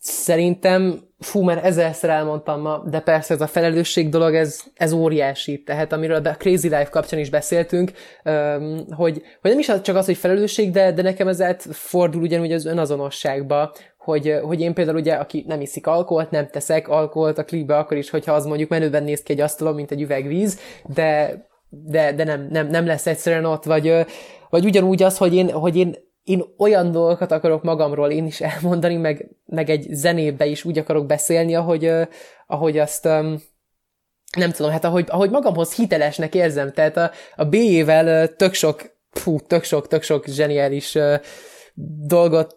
Szerintem, 0.09 0.99
fú, 1.19 1.41
mert 1.41 1.63
ezerszer 1.63 2.09
elmondtam 2.09 2.61
ma, 2.61 2.83
de 2.89 2.99
persze 2.99 3.33
ez 3.33 3.41
a 3.41 3.47
felelősség 3.47 4.09
dolog, 4.09 4.35
ez, 4.35 4.63
ez 4.73 4.93
óriási. 4.93 5.63
Tehát 5.63 5.93
amiről 5.93 6.25
a 6.25 6.35
Crazy 6.35 6.67
Life 6.67 6.89
kapcsán 6.89 7.19
is 7.19 7.29
beszéltünk, 7.29 7.91
hogy, 8.89 9.21
hogy 9.41 9.51
nem 9.51 9.59
is 9.59 9.71
csak 9.81 9.95
az, 9.95 10.05
hogy 10.05 10.17
felelősség, 10.17 10.71
de, 10.71 10.91
de 10.91 11.01
nekem 11.01 11.27
ez 11.27 11.43
fordul 11.69 12.21
ugyanúgy 12.21 12.51
az 12.51 12.65
önazonosságba, 12.65 13.73
hogy, 13.97 14.39
hogy 14.43 14.61
én 14.61 14.73
például 14.73 14.97
ugye, 14.97 15.13
aki 15.13 15.43
nem 15.47 15.61
iszik 15.61 15.87
alkoholt, 15.87 16.31
nem 16.31 16.47
teszek 16.47 16.87
alkoholt 16.87 17.37
a 17.37 17.45
klipbe, 17.45 17.77
akkor 17.77 17.97
is, 17.97 18.09
hogyha 18.09 18.33
az 18.33 18.45
mondjuk 18.45 18.69
menőben 18.69 19.03
néz 19.03 19.23
ki 19.23 19.31
egy 19.31 19.41
asztalon, 19.41 19.75
mint 19.75 19.91
egy 19.91 20.01
üvegvíz, 20.01 20.59
de, 20.85 21.41
de, 21.69 22.13
de 22.13 22.23
nem, 22.23 22.47
nem, 22.49 22.67
nem 22.67 22.85
lesz 22.85 23.07
egyszerűen 23.07 23.45
ott, 23.45 23.63
vagy, 23.63 24.05
vagy 24.49 24.65
ugyanúgy 24.65 25.03
az, 25.03 25.17
hogy 25.17 25.33
én, 25.33 25.51
hogy 25.51 25.75
én 25.75 25.95
én 26.27 26.43
olyan 26.57 26.91
dolgokat 26.91 27.31
akarok 27.31 27.63
magamról 27.63 28.11
én 28.11 28.25
is 28.25 28.41
elmondani, 28.41 28.95
meg, 28.95 29.29
meg 29.45 29.69
egy 29.69 29.87
zenébe 29.89 30.45
is 30.45 30.63
úgy 30.63 30.77
akarok 30.77 31.05
beszélni, 31.05 31.55
ahogy, 31.55 31.91
ahogy 32.47 32.77
azt 32.77 33.03
nem 34.37 34.51
tudom, 34.55 34.71
hát 34.71 34.83
ahogy, 34.83 35.05
ahogy 35.07 35.29
magamhoz 35.29 35.75
hitelesnek 35.75 36.35
érzem, 36.35 36.73
tehát 36.73 36.97
a, 36.97 37.11
a 37.35 37.45
B-ével 37.45 38.35
tök 38.35 38.53
sok, 38.53 38.81
fú, 39.11 39.39
tök 39.39 39.63
sok, 39.63 39.87
tök 39.87 40.01
sok 40.01 40.25
zseniális 40.25 40.97
dolgot 42.07 42.55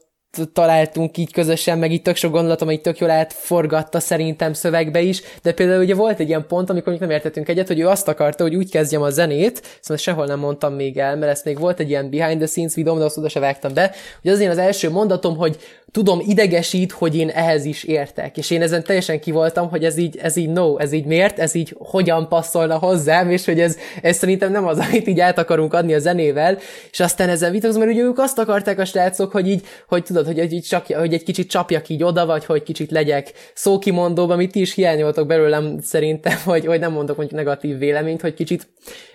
találtunk 0.53 1.17
így 1.17 1.33
közösen, 1.33 1.79
meg 1.79 1.93
itt 1.93 2.05
tök 2.05 2.17
sok 2.17 2.33
gondolatom, 2.33 2.69
hogy 2.69 2.81
tök 2.81 2.99
jól 2.99 3.11
átforgatta 3.11 4.01
szerintem 4.01 4.53
szövegbe 4.53 5.01
is, 5.01 5.23
de 5.43 5.53
például 5.53 5.83
ugye 5.83 5.95
volt 5.95 6.21
egy 6.21 6.29
ilyen 6.29 6.47
pont, 6.47 6.71
amikor 6.71 6.99
nem 6.99 7.11
értettünk 7.11 7.49
egyet, 7.49 7.67
hogy 7.67 7.81
ő 7.81 7.89
azt 7.89 8.09
akarta, 8.09 8.43
hogy 8.43 8.55
úgy 8.55 8.71
kezdjem 8.71 9.03
a 9.03 9.11
zenét, 9.11 9.79
szóval 9.81 9.97
sehol 9.97 10.27
nem 10.27 10.39
mondtam 10.39 10.75
még 10.75 10.99
el, 10.99 11.17
mert 11.17 11.33
ezt 11.33 11.45
még 11.45 11.59
volt 11.59 11.81
egy 11.81 11.89
ilyen 11.89 12.11
behind 12.11 12.39
the 12.39 12.47
scenes 12.47 12.75
videóm, 12.75 12.99
de 12.99 13.05
azt 13.05 13.19
oda 13.19 13.29
se 13.29 13.41
vágtam 13.41 13.75
be, 13.75 13.95
hogy 14.23 14.31
az 14.31 14.41
én 14.41 14.51
az 14.51 14.59
első 14.59 14.91
mondatom, 14.91 15.37
hogy 15.37 15.57
tudom, 15.93 16.21
idegesít, 16.27 16.93
hogy 16.93 17.17
én 17.17 17.29
ehhez 17.29 17.65
is 17.65 17.85
értek. 17.85 18.37
És 18.37 18.51
én 18.51 18.63
ezen 18.63 18.83
teljesen 18.83 19.21
kivoltam, 19.21 19.69
hogy 19.69 19.85
ez 19.85 19.97
így, 19.97 20.17
ez 20.23 20.37
így 20.37 20.49
no, 20.49 20.79
ez 20.79 20.93
így 20.93 21.05
miért, 21.05 21.39
ez 21.39 21.55
így 21.55 21.75
hogyan 21.79 22.29
passzolna 22.29 22.79
hozzám, 22.79 23.31
és 23.31 23.45
hogy 23.45 23.61
ez, 23.61 23.77
ez 24.03 24.17
szerintem 24.17 24.51
nem 24.51 24.67
az, 24.67 24.79
amit 24.89 25.07
így 25.07 25.21
át 25.21 25.39
akarunk 25.39 25.75
adni 25.75 25.95
a 25.95 25.99
zenével. 25.99 26.59
És 26.91 27.01
aztán 27.01 27.29
ezen 27.29 27.53
vitatkozom, 27.53 27.83
mert 27.83 27.95
ugye 27.95 28.05
ők 28.05 28.19
azt 28.19 28.39
akarták 28.39 28.79
a 28.79 28.85
srácok, 28.85 29.33
hogy 29.33 29.49
így, 29.49 29.67
hogy 29.89 30.03
tudod, 30.03 30.27
hogy 30.27 30.39
egy, 30.39 30.65
csapja, 30.69 30.99
hogy 30.99 31.15
egy 31.15 31.23
kicsit 31.23 31.51
csapjak 31.51 31.89
így 31.89 32.03
oda, 32.03 32.27
vagy 32.27 32.45
hogy 32.45 32.63
kicsit 32.63 32.91
legyek 32.91 33.33
szókimondóban, 33.55 34.37
amit 34.37 34.53
ti 34.53 34.61
is 34.61 34.75
hiányoltok 34.75 35.27
belőlem 35.27 35.79
szerintem, 35.83 36.39
hogy, 36.45 36.67
hogy 36.67 36.81
nem 36.81 36.93
mondok 36.93 37.17
mondjuk 37.17 37.39
negatív 37.39 37.79
véleményt, 37.79 38.21
hogy 38.21 38.35
kicsit 38.35 38.69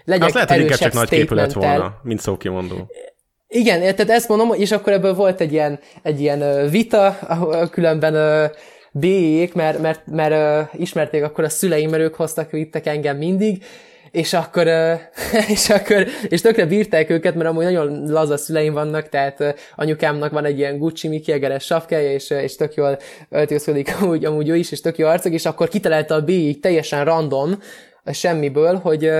legyek 0.03 0.25
Azt 0.25 0.33
lehet, 0.33 0.49
hogy 0.49 0.59
inkább 0.59 0.77
csak 0.77 0.93
nagy 0.93 1.09
képület 1.09 1.53
volna, 1.53 1.99
mint 2.03 2.19
szókimondó. 2.19 2.87
Igen, 3.55 3.79
tehát 3.79 4.09
ezt 4.09 4.27
mondom, 4.27 4.53
és 4.53 4.71
akkor 4.71 4.93
ebből 4.93 5.13
volt 5.13 5.41
egy 5.41 5.51
ilyen, 5.51 5.79
egy 6.03 6.21
ilyen 6.21 6.69
vita, 6.69 7.17
különben 7.71 8.51
B-ék, 8.91 9.53
mert, 9.53 9.79
mert, 9.81 10.01
mert 10.05 10.73
ismerték 10.73 11.23
akkor 11.23 11.43
a 11.43 11.49
szüleim, 11.49 11.89
mert 11.89 12.03
ők 12.03 12.15
hoztak, 12.15 12.51
vittek 12.51 12.85
engem 12.85 13.17
mindig, 13.17 13.63
és 14.11 14.33
akkor, 14.33 14.67
és 15.55 15.69
akkor, 15.69 16.05
és 16.29 16.41
tökre 16.41 16.65
bírták 16.65 17.09
őket, 17.09 17.35
mert 17.35 17.49
amúgy 17.49 17.63
nagyon 17.63 18.11
laza 18.11 18.37
szüleim 18.37 18.73
vannak, 18.73 19.09
tehát 19.09 19.55
anyukámnak 19.75 20.31
van 20.31 20.45
egy 20.45 20.57
ilyen 20.57 20.77
Gucci 20.77 21.07
Mickey 21.07 21.35
Egeres 21.35 21.65
sapkája, 21.65 22.11
és, 22.11 22.29
és 22.29 22.55
tök 22.55 22.73
jól 22.73 22.99
öltözködik 23.29 23.93
amúgy, 24.01 24.25
amúgy 24.25 24.49
ő 24.49 24.55
is, 24.55 24.71
és 24.71 24.81
tök 24.81 24.97
jó 24.97 25.07
arcok, 25.07 25.33
és 25.33 25.45
akkor 25.45 25.67
kitalálta 25.67 26.15
a 26.15 26.21
B 26.21 26.31
teljesen 26.61 27.05
random, 27.05 27.59
semmiből, 28.11 28.75
hogy 28.75 29.11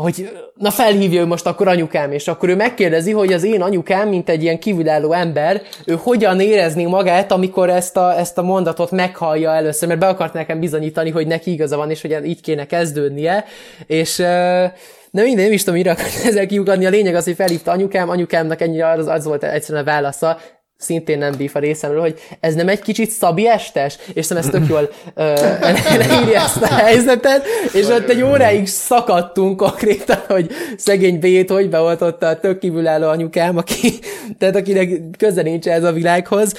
hogy 0.00 0.30
na 0.54 0.70
felhívja 0.70 1.20
ő 1.20 1.26
most 1.26 1.46
akkor 1.46 1.68
anyukám, 1.68 2.12
és 2.12 2.28
akkor 2.28 2.48
ő 2.48 2.56
megkérdezi, 2.56 3.12
hogy 3.12 3.32
az 3.32 3.44
én 3.44 3.62
anyukám, 3.62 4.08
mint 4.08 4.28
egy 4.28 4.42
ilyen 4.42 4.58
kívülálló 4.58 5.12
ember, 5.12 5.62
ő 5.84 5.98
hogyan 6.02 6.40
érezni 6.40 6.84
magát, 6.84 7.32
amikor 7.32 7.70
ezt 7.70 7.96
a, 7.96 8.18
ezt 8.18 8.38
a 8.38 8.42
mondatot 8.42 8.90
meghallja 8.90 9.54
először, 9.54 9.88
mert 9.88 10.00
be 10.00 10.06
akart 10.06 10.32
nekem 10.32 10.60
bizonyítani, 10.60 11.10
hogy 11.10 11.26
neki 11.26 11.52
igaza 11.52 11.76
van, 11.76 11.90
és 11.90 12.00
hogy 12.00 12.18
így 12.24 12.40
kéne 12.40 12.66
kezdődnie, 12.66 13.44
és 13.86 14.16
de 15.10 15.22
minden, 15.22 15.44
nem 15.44 15.52
is 15.52 15.60
tudom, 15.60 15.78
mire 15.78 15.90
akart 15.90 16.24
ezzel 16.28 16.46
kiugadni. 16.46 16.86
A 16.86 16.90
lényeg 16.90 17.14
az, 17.14 17.24
hogy 17.24 17.34
felhívta 17.34 17.70
anyukám, 17.70 18.08
anyukámnak 18.08 18.60
ennyire 18.60 18.88
az, 18.88 19.06
az 19.06 19.24
volt 19.24 19.44
egyszerűen 19.44 19.82
a 19.84 19.86
válasza, 19.86 20.38
szintén 20.78 21.18
nem 21.18 21.34
bíf 21.36 21.54
a 21.54 21.58
részemről, 21.58 22.00
hogy 22.00 22.18
ez 22.40 22.54
nem 22.54 22.68
egy 22.68 22.80
kicsit 22.80 23.10
szabi 23.10 23.48
estes, 23.48 23.98
és 24.12 24.24
szerintem 24.24 24.52
ez 24.54 24.60
tök 24.60 24.68
jól 24.68 24.90
leírja 25.98 26.40
ezt 26.40 26.62
a 26.62 26.66
helyzetet, 26.66 27.46
és 27.72 27.86
ott 27.86 28.08
egy 28.08 28.22
óráig 28.22 28.66
szakadtunk 28.66 29.56
konkrétan, 29.56 30.18
hogy 30.26 30.50
szegény 30.76 31.18
B-t 31.18 31.50
hogy 31.50 31.68
beoltotta 31.68 32.26
a 32.26 32.38
tök 32.38 32.58
kívülálló 32.58 33.08
anyukám, 33.08 33.56
aki, 33.56 33.98
tehát 34.38 34.56
akinek 34.56 35.00
köze 35.18 35.42
nincs 35.42 35.66
ez 35.66 35.84
a 35.84 35.92
világhoz, 35.92 36.54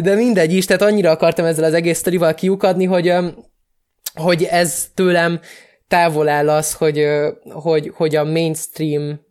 de 0.00 0.14
mindegy 0.14 0.52
is, 0.52 0.64
tehát 0.64 0.82
annyira 0.82 1.10
akartam 1.10 1.44
ezzel 1.44 1.64
az 1.64 1.74
egész 1.74 1.98
sztorival 1.98 2.34
kiukadni, 2.34 2.84
hogy, 2.84 3.12
hogy 4.14 4.42
ez 4.50 4.86
tőlem 4.94 5.40
távol 5.88 6.28
áll 6.28 6.50
az, 6.50 6.72
hogy, 6.72 7.06
hogy, 7.52 7.92
hogy 7.94 8.16
a 8.16 8.24
mainstream 8.24 9.28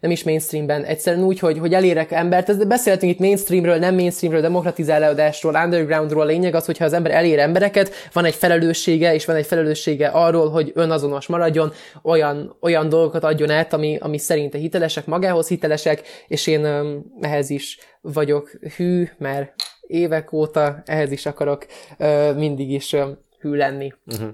nem 0.00 0.10
is 0.10 0.24
mainstreamben, 0.24 0.84
egyszerűen 0.84 1.24
úgy, 1.24 1.38
hogy, 1.38 1.58
hogy 1.58 1.74
elérek 1.74 2.10
embert. 2.12 2.48
Ez, 2.48 2.64
beszéltünk 2.64 3.12
itt 3.12 3.18
mainstreamről, 3.18 3.76
nem 3.76 3.94
mainstreamről, 3.94 4.42
demokratizálódásról, 4.42 5.54
undergroundról. 5.64 6.22
A 6.22 6.24
lényeg 6.24 6.54
az, 6.54 6.66
hogyha 6.66 6.84
az 6.84 6.92
ember 6.92 7.12
elér 7.12 7.38
embereket, 7.38 7.92
van 8.12 8.24
egy 8.24 8.34
felelőssége, 8.34 9.14
és 9.14 9.24
van 9.24 9.36
egy 9.36 9.46
felelőssége 9.46 10.08
arról, 10.08 10.50
hogy 10.50 10.72
önazonos 10.74 11.26
maradjon, 11.26 11.72
olyan, 12.02 12.56
olyan 12.60 12.88
dolgokat 12.88 13.24
adjon 13.24 13.50
át, 13.50 13.72
ami, 13.72 13.96
ami 14.00 14.18
szerinte 14.18 14.58
hitelesek, 14.58 15.06
magához 15.06 15.48
hitelesek, 15.48 16.02
és 16.28 16.46
én 16.46 16.64
um, 16.64 17.04
ehhez 17.20 17.50
is 17.50 17.78
vagyok 18.00 18.50
hű, 18.76 19.08
mert 19.18 19.54
évek 19.80 20.32
óta 20.32 20.82
ehhez 20.84 21.12
is 21.12 21.26
akarok 21.26 21.66
uh, 21.98 22.36
mindig 22.36 22.70
is 22.70 22.92
um, 22.92 23.18
hű 23.40 23.54
lenni. 23.54 23.92
Uh-huh. 24.06 24.28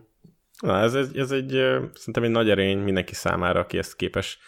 Na, 0.61 0.81
ez 0.81 0.95
egy, 0.95 1.17
ez 1.17 1.31
egy 1.31 1.51
szerintem 1.95 2.23
egy 2.23 2.31
nagy 2.31 2.51
erény 2.51 2.79
mindenki 2.79 3.15
számára, 3.15 3.61
aki 3.61 3.79
ezt 3.79 3.97
képes 3.97 4.39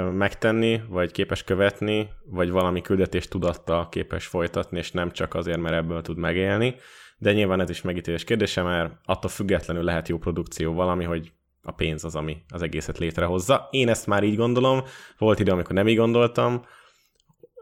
megtenni, 0.00 0.82
vagy 0.88 1.12
képes 1.12 1.44
követni, 1.44 2.10
vagy 2.24 2.50
valami 2.50 2.80
küldetés 2.80 3.28
tudatta 3.28 3.88
képes 3.90 4.26
folytatni, 4.26 4.78
és 4.78 4.90
nem 4.90 5.10
csak 5.10 5.34
azért, 5.34 5.60
mert 5.60 5.74
ebből 5.74 6.02
tud 6.02 6.16
megélni. 6.16 6.74
De 7.18 7.32
nyilván 7.32 7.60
ez 7.60 7.70
is 7.70 7.82
megítélés 7.82 8.24
kérdése, 8.24 8.62
mert 8.62 8.92
attól 9.04 9.30
függetlenül 9.30 9.82
lehet 9.82 10.08
jó 10.08 10.18
produkció 10.18 10.72
valami, 10.72 11.04
hogy 11.04 11.32
a 11.62 11.72
pénz 11.72 12.04
az, 12.04 12.14
ami 12.14 12.42
az 12.48 12.62
egészet 12.62 12.98
létrehozza. 12.98 13.68
Én 13.70 13.88
ezt 13.88 14.06
már 14.06 14.22
így 14.22 14.36
gondolom, 14.36 14.82
volt 15.18 15.38
idő, 15.38 15.52
amikor 15.52 15.74
nem 15.74 15.88
így 15.88 15.96
gondoltam, 15.96 16.64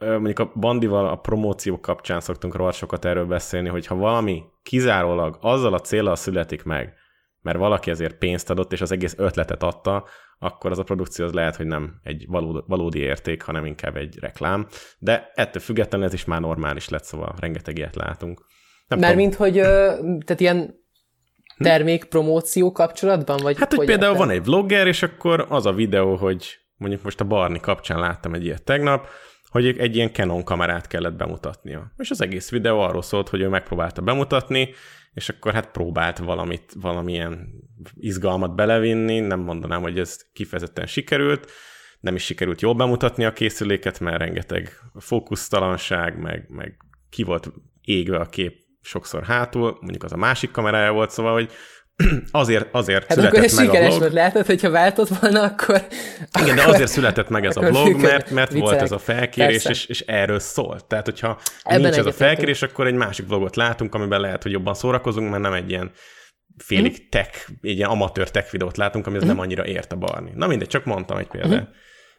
mondjuk 0.00 0.38
a 0.38 0.52
bandival 0.54 1.08
a 1.08 1.16
promóció 1.16 1.80
kapcsán 1.80 2.20
szoktunk 2.20 2.54
róla 2.54 2.72
sokat 2.72 3.04
erről 3.04 3.26
beszélni, 3.26 3.68
hogy 3.68 3.86
ha 3.86 3.94
valami 3.94 4.42
kizárólag 4.62 5.38
azzal 5.40 5.74
a 5.74 5.80
célral 5.80 6.16
születik 6.16 6.62
meg, 6.62 6.94
mert 7.42 7.58
valaki 7.58 7.90
ezért 7.90 8.18
pénzt 8.18 8.50
adott, 8.50 8.72
és 8.72 8.80
az 8.80 8.92
egész 8.92 9.14
ötletet 9.18 9.62
adta, 9.62 10.04
akkor 10.42 10.70
az 10.70 10.78
a 10.78 10.82
produkció 10.82 11.24
az 11.24 11.32
lehet, 11.32 11.56
hogy 11.56 11.66
nem 11.66 12.00
egy 12.02 12.24
valódi, 12.28 12.64
valódi 12.66 12.98
érték, 12.98 13.42
hanem 13.42 13.64
inkább 13.64 13.96
egy 13.96 14.18
reklám. 14.20 14.66
De 14.98 15.30
ettől 15.34 15.62
függetlenül 15.62 16.06
ez 16.06 16.12
is 16.12 16.24
már 16.24 16.40
normális 16.40 16.88
lett, 16.88 17.04
szóval 17.04 17.34
rengeteg 17.38 17.78
ilyet 17.78 17.96
látunk. 17.96 18.44
Nem 18.88 18.98
Mert 18.98 19.16
mint 19.16 19.34
hogy, 19.34 19.54
tehát 19.54 20.40
ilyen 20.40 20.74
termék 21.58 22.04
promóció 22.04 22.72
kapcsolatban? 22.72 23.38
Vagy 23.42 23.58
hát, 23.58 23.68
hogy, 23.68 23.78
hogy 23.78 23.86
például 23.86 24.16
van 24.16 24.30
egy 24.30 24.44
vlogger, 24.44 24.86
és 24.86 25.02
akkor 25.02 25.46
az 25.48 25.66
a 25.66 25.72
videó, 25.72 26.16
hogy 26.16 26.58
mondjuk 26.76 27.02
most 27.02 27.20
a 27.20 27.24
Barni 27.24 27.60
kapcsán 27.60 27.98
láttam 27.98 28.34
egy 28.34 28.44
ilyet 28.44 28.64
tegnap, 28.64 29.06
hogy 29.50 29.66
egy 29.78 29.96
ilyen 29.96 30.12
Canon 30.12 30.44
kamerát 30.44 30.86
kellett 30.86 31.14
bemutatnia. 31.14 31.92
És 31.96 32.10
az 32.10 32.20
egész 32.20 32.50
videó 32.50 32.80
arról 32.80 33.02
szólt, 33.02 33.28
hogy 33.28 33.40
ő 33.40 33.48
megpróbálta 33.48 34.02
bemutatni, 34.02 34.68
és 35.12 35.28
akkor 35.28 35.52
hát 35.52 35.70
próbált 35.70 36.18
valamit, 36.18 36.72
valamilyen 36.80 37.48
izgalmat 37.94 38.54
belevinni, 38.54 39.20
nem 39.20 39.40
mondanám, 39.40 39.82
hogy 39.82 39.98
ez 39.98 40.18
kifejezetten 40.32 40.86
sikerült, 40.86 41.50
nem 42.00 42.14
is 42.14 42.24
sikerült 42.24 42.60
jól 42.60 42.74
bemutatni 42.74 43.24
a 43.24 43.32
készüléket, 43.32 44.00
mert 44.00 44.18
rengeteg 44.18 44.80
fókusztalanság, 44.98 46.18
meg, 46.18 46.46
meg 46.48 46.76
ki 47.10 47.22
volt 47.22 47.52
égve 47.80 48.18
a 48.18 48.28
kép 48.28 48.68
sokszor 48.80 49.24
hátul, 49.24 49.78
mondjuk 49.80 50.02
az 50.02 50.12
a 50.12 50.16
másik 50.16 50.50
kamerája 50.50 50.92
volt, 50.92 51.10
szóval, 51.10 51.32
hogy 51.32 51.52
azért, 52.30 52.66
azért 52.72 53.04
hát 53.06 53.12
született 53.12 53.38
akkor 53.38 53.40
meg 53.40 53.64
sikeres 53.64 53.86
a 53.86 53.88
vlog. 53.88 54.00
volt, 54.00 54.12
látod, 54.12 54.46
hogyha 54.46 54.70
váltott 54.70 55.08
volna, 55.08 55.42
akkor... 55.42 55.86
Igen, 56.42 56.56
de 56.56 56.62
akkor, 56.62 56.74
azért 56.74 56.90
született 56.90 57.28
meg 57.28 57.44
ez 57.44 57.56
a 57.56 57.60
vlog, 57.60 58.00
mert, 58.00 58.30
mert 58.30 58.52
volt 58.52 58.80
ez 58.80 58.92
a 58.92 58.98
felkérés, 58.98 59.64
és, 59.64 59.86
és 59.86 60.00
erről 60.00 60.38
szólt. 60.38 60.84
Tehát, 60.84 61.04
hogyha 61.04 61.38
Ebben 61.62 61.80
nincs 61.80 61.96
ez 61.96 62.06
a 62.06 62.12
felkérés, 62.12 62.62
akkor 62.62 62.86
egy 62.86 62.94
másik 62.94 63.26
vlogot 63.26 63.56
látunk, 63.56 63.94
amiben 63.94 64.20
lehet, 64.20 64.42
hogy 64.42 64.52
jobban 64.52 64.74
szórakozunk, 64.74 65.30
mert 65.30 65.42
nem 65.42 65.52
egy 65.52 65.70
ilyen 65.70 65.90
félig 66.56 66.92
mm. 66.92 67.08
tech, 67.10 67.48
egy 67.62 67.76
ilyen 67.76 67.90
amatőr 67.90 68.30
tech 68.30 68.50
videót 68.52 68.76
látunk, 68.76 69.06
ami 69.06 69.18
mm. 69.24 69.26
nem 69.26 69.38
annyira 69.38 69.66
ért 69.66 69.92
a 69.92 69.96
barni. 69.96 70.30
Na 70.34 70.46
mindegy, 70.46 70.68
csak 70.68 70.84
mondtam 70.84 71.16
egy 71.16 71.28
példát. 71.28 71.60
Mm. 71.60 71.72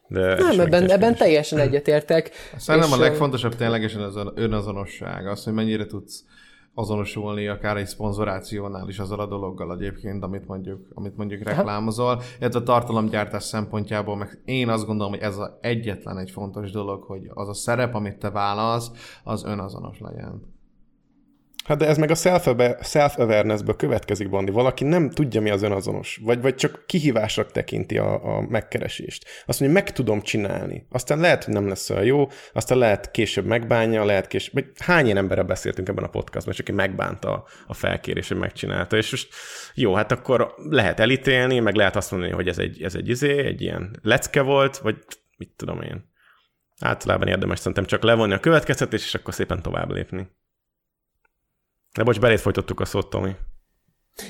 De 0.08 0.36
nem, 0.36 0.60
ebben, 0.60 0.90
ebben 0.90 1.16
teljesen 1.16 1.60
egyetértek. 1.60 2.32
Szerintem 2.58 2.92
a 2.92 2.98
legfontosabb 2.98 3.56
ténylegesen 3.56 4.02
az 4.02 4.16
önazonosság, 4.36 5.28
az, 5.28 5.44
hogy 5.44 5.54
mennyire 5.54 5.86
tudsz 5.86 6.24
azonosulni 6.74 7.48
akár 7.48 7.78
egy 7.78 7.88
szponzorációnál 7.88 8.90
is 8.90 9.00
azzal 9.00 9.20
a 9.20 9.26
dologgal 9.26 9.74
egyébként, 9.74 10.24
amit 10.24 10.48
mondjuk, 10.48 10.88
amit 10.94 11.18
mondjuk 11.18 11.44
reklámozol. 11.44 12.22
Ez 12.40 12.56
a 12.56 12.64
tartalomgyártás 12.64 13.44
szempontjából, 13.44 14.16
meg 14.18 14.42
én 14.46 14.70
azt 14.70 14.86
gondolom, 14.86 15.12
hogy 15.12 15.22
ez 15.22 15.38
az 15.38 15.52
egyetlen 15.62 16.18
egy 16.18 16.32
fontos 16.32 16.72
dolog, 16.72 17.04
hogy 17.04 17.30
az 17.34 17.48
a 17.48 17.54
szerep, 17.54 17.96
amit 17.96 18.18
te 18.18 18.30
válasz, 18.30 18.92
az 19.24 19.44
önazonos 19.44 20.00
legyen. 20.00 20.60
Hát 21.64 21.78
de 21.78 21.88
ez 21.88 21.98
meg 21.98 22.12
a 22.12 22.16
self-awareness-ből 22.84 23.76
következik, 23.76 24.30
Bandi. 24.30 24.52
Valaki 24.52 24.84
nem 24.84 25.10
tudja, 25.10 25.42
mi 25.42 25.50
az 25.50 25.62
önazonos, 25.62 26.20
vagy, 26.24 26.42
vagy 26.42 26.56
csak 26.56 26.84
kihívásra 26.86 27.46
tekinti 27.46 27.98
a, 27.98 28.38
a 28.38 28.42
megkeresést. 28.42 29.26
Azt 29.46 29.60
mondja, 29.60 29.80
meg 29.80 29.92
tudom 29.92 30.22
csinálni. 30.22 30.86
Aztán 30.90 31.20
lehet, 31.20 31.44
hogy 31.44 31.54
nem 31.54 31.68
lesz 31.68 31.90
olyan 31.90 32.04
jó, 32.04 32.28
aztán 32.54 32.78
lehet 32.78 33.12
később 33.12 33.46
megbánja, 33.46 34.06
lehet 34.06 34.28
később... 34.28 34.54
Vagy 34.54 34.66
hány 34.78 35.06
ilyen 35.06 35.18
emberrel 35.18 35.44
beszéltünk 35.44 35.90
ebben 35.90 36.04
a 36.04 36.10
podcastban, 36.10 36.54
csak 36.54 36.68
aki 36.68 36.76
megbánta 36.76 37.34
a, 37.34 37.46
a 37.68 37.74
felkérés, 37.74 38.28
megcsinálta. 38.28 38.98
És 38.98 39.12
most 39.12 39.34
jó, 39.74 39.94
hát 39.94 40.12
akkor 40.12 40.54
lehet 40.70 41.00
elítélni, 41.00 41.60
meg 41.60 41.76
lehet 41.76 41.96
azt 41.96 42.12
mondani, 42.12 42.32
hogy 42.32 42.48
ez 42.48 42.58
egy, 42.58 42.82
ez 42.82 42.96
egy 42.96 43.10
izé, 43.10 43.46
egy 43.46 43.62
ilyen 43.62 44.00
lecke 44.02 44.42
volt, 44.42 44.78
vagy 44.78 44.96
mit 45.38 45.54
tudom 45.56 45.82
én. 45.82 46.10
Általában 46.80 47.28
érdemes 47.28 47.58
szerintem 47.60 47.86
csak 47.86 48.04
levonni 48.04 48.34
a 48.34 48.40
következtetés, 48.40 49.06
és 49.06 49.14
akkor 49.14 49.34
szépen 49.34 49.62
tovább 49.62 49.92
lépni. 49.92 50.28
De 51.94 52.04
bocs, 52.04 52.20
belét 52.20 52.40
folytottuk 52.40 52.80
a 52.80 52.86
szót, 52.86 53.10
Tomi. 53.10 53.36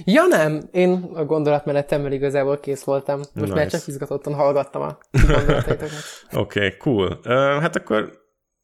Ja 0.05 0.25
nem, 0.25 0.61
én 0.71 1.09
a 1.13 1.25
gondolatmenetemmel 1.25 2.11
igazából 2.11 2.59
kész 2.59 2.83
voltam. 2.83 3.17
Most 3.17 3.33
nice. 3.33 3.53
már 3.53 3.67
csak 3.67 3.87
izgatottan 3.87 4.33
hallgattam 4.33 4.81
a 4.81 4.97
gondolataitokat. 5.11 5.89
Oké, 6.31 6.65
okay, 6.65 6.77
cool. 6.77 7.19
Uh, 7.25 7.33
hát 7.33 7.75
akkor 7.75 8.11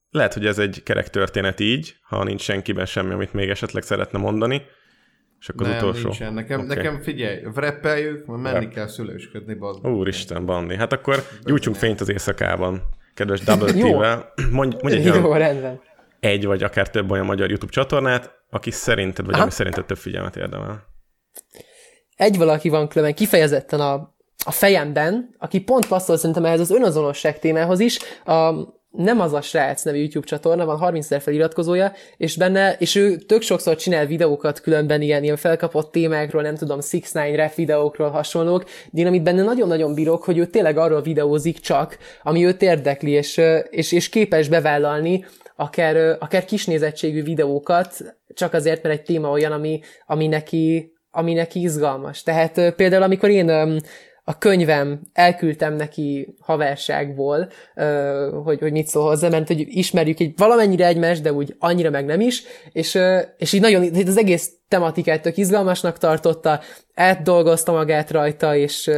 lehet, 0.09 0.33
hogy 0.33 0.45
ez 0.45 0.59
egy 0.59 0.83
kerek 0.83 1.09
történet 1.09 1.59
így, 1.59 1.95
ha 2.01 2.23
nincs 2.23 2.41
senkiben 2.41 2.85
semmi, 2.85 3.13
amit 3.13 3.33
még 3.33 3.49
esetleg 3.49 3.83
szeretne 3.83 4.19
mondani. 4.19 4.61
És 5.39 5.49
akkor 5.49 5.67
nem, 5.67 5.75
az 5.75 5.81
utolsó. 5.81 6.07
Nincsen. 6.07 6.33
Nekem, 6.33 6.61
okay. 6.61 6.75
nekem 6.75 7.01
figyelj, 7.01 7.43
vreppeljük, 7.53 8.25
mert 8.25 8.41
menni 8.41 8.65
Rep. 8.65 8.73
kell 8.73 8.87
szülősködni, 8.87 9.53
bazd. 9.53 9.87
Úristen, 9.87 10.45
Bandi. 10.45 10.75
Hát 10.75 10.93
akkor 10.93 11.23
gyújtsunk 11.43 11.75
fényt 11.75 12.01
az 12.01 12.09
éjszakában. 12.09 12.81
Kedves 13.13 13.39
Double 13.39 13.71
T-vel. 13.71 14.33
Mondj, 14.51 14.77
mondj 14.81 14.97
egy 14.97 15.05
Jó, 15.05 15.33
rendben. 15.33 15.81
Egy 16.19 16.45
vagy 16.45 16.63
akár 16.63 16.89
több 16.89 17.11
olyan 17.11 17.25
magyar 17.25 17.47
YouTube 17.47 17.71
csatornát, 17.71 18.31
aki 18.49 18.71
szerinted, 18.71 19.25
vagy 19.25 19.33
Aha. 19.33 19.43
ami 19.43 19.51
szerinted 19.51 19.85
több 19.85 19.97
figyelmet 19.97 20.35
érdemel? 20.35 20.83
Egy 22.15 22.37
valaki 22.37 22.69
van 22.69 22.87
különben 22.87 23.15
kifejezetten 23.15 23.79
a, 23.79 23.93
a 24.45 24.51
fejemben, 24.51 25.35
aki 25.37 25.59
pont 25.59 25.87
passzol 25.87 26.17
szerintem 26.17 26.45
ehhez 26.45 26.59
az 26.59 26.71
önazonosság 26.71 27.39
témához 27.39 27.79
is, 27.79 27.99
a, 28.25 28.53
nem 28.97 29.19
az 29.19 29.33
a 29.33 29.41
srác 29.41 29.83
nevű 29.83 29.97
YouTube 29.97 30.27
csatorna, 30.27 30.65
van 30.65 30.77
30 30.77 31.05
ezer 31.05 31.21
feliratkozója, 31.21 31.91
és 32.17 32.37
benne, 32.37 32.75
és 32.79 32.95
ő 32.95 33.15
tök 33.15 33.41
sokszor 33.41 33.75
csinál 33.75 34.05
videókat 34.05 34.61
különben 34.61 35.01
ilyen, 35.01 35.23
ilyen 35.23 35.35
felkapott 35.35 35.91
témákról, 35.91 36.41
nem 36.41 36.55
tudom, 36.55 36.79
6-9 36.81 37.33
rap 37.35 37.53
videókról 37.53 38.09
hasonlók, 38.09 38.63
de 38.91 39.01
én 39.01 39.07
amit 39.07 39.23
benne 39.23 39.43
nagyon-nagyon 39.43 39.93
bírok, 39.93 40.23
hogy 40.23 40.37
ő 40.37 40.45
tényleg 40.45 40.77
arról 40.77 41.01
videózik 41.01 41.59
csak, 41.59 41.97
ami 42.23 42.45
őt 42.45 42.61
érdekli, 42.61 43.11
és, 43.11 43.41
és, 43.69 43.91
és 43.91 44.09
képes 44.09 44.49
bevállalni, 44.49 45.25
akár, 45.59 46.17
akár 46.19 46.45
kisnézettségű 46.45 47.23
videókat, 47.23 48.15
csak 48.33 48.53
azért, 48.53 48.83
mert 48.83 48.95
egy 48.95 49.05
téma 49.05 49.29
olyan, 49.29 49.51
ami, 49.51 49.79
ami, 50.05 50.27
neki, 50.27 50.93
ami 51.11 51.33
neki 51.33 51.61
izgalmas. 51.61 52.23
Tehát 52.23 52.73
például, 52.75 53.03
amikor 53.03 53.29
én 53.29 53.79
a 54.23 54.37
könyvem 54.37 55.01
elküldtem 55.13 55.73
neki 55.73 56.35
haverságból, 56.39 57.49
hogy, 58.43 58.59
hogy 58.59 58.71
mit 58.71 58.87
szól 58.87 59.07
hozzá, 59.07 59.29
mert 59.29 59.47
hogy 59.47 59.65
ismerjük 59.67 60.19
egy 60.19 60.33
valamennyire 60.37 60.85
egymást, 60.85 61.21
de 61.21 61.33
úgy 61.33 61.55
annyira 61.59 61.89
meg 61.89 62.05
nem 62.05 62.19
is, 62.19 62.43
és, 62.71 62.99
és 63.37 63.53
így 63.53 63.61
nagyon, 63.61 64.07
az 64.07 64.17
egész 64.17 64.51
tematikát 64.67 65.21
tök 65.21 65.37
izgalmasnak 65.37 65.97
tartotta, 65.97 66.61
átdolgozta 66.93 67.71
magát 67.71 68.11
rajta, 68.11 68.55
és, 68.55 68.91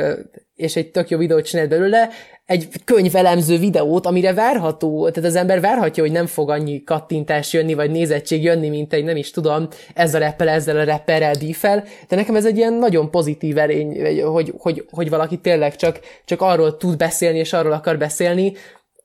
és 0.56 0.76
egy 0.76 0.92
tök 0.92 1.10
jó 1.10 1.18
videót 1.18 1.46
csinált 1.46 1.70
belőle, 1.70 2.10
egy 2.50 2.68
könyvelemző 2.86 3.58
videót, 3.58 4.06
amire 4.06 4.34
várható, 4.34 5.10
tehát 5.10 5.30
az 5.30 5.36
ember 5.36 5.62
várhatja, 5.62 6.04
hogy 6.04 6.12
nem 6.12 6.26
fog 6.26 6.50
annyi 6.50 6.84
kattintás 6.84 7.54
jönni, 7.54 7.74
vagy 7.74 7.92
nézettség 7.92 8.44
jönni, 8.44 8.70
mint 8.70 8.94
egy, 8.94 9.04
nem 9.04 9.16
is 9.16 9.32
tudom, 9.32 9.68
ezzel 9.94 10.22
a 10.22 10.26
rappel, 10.26 10.48
ezzel 10.50 10.78
a 10.78 10.84
rapperrel 10.84 11.34
bífel, 11.40 11.84
de 12.08 12.16
nekem 12.16 12.36
ez 12.36 12.46
egy 12.46 12.58
ilyen 12.58 12.74
nagyon 12.74 13.12
pozitív 13.12 13.58
erény, 13.58 14.22
hogy, 14.24 14.54
hogy, 14.58 14.86
hogy 14.90 15.10
valaki 15.10 15.38
tényleg 15.38 15.76
csak, 15.76 16.00
csak 16.26 16.42
arról 16.42 16.78
tud 16.78 16.98
beszélni, 16.98 17.38
és 17.38 17.54
arról 17.54 17.72
akar 17.72 17.98
beszélni, 17.98 18.54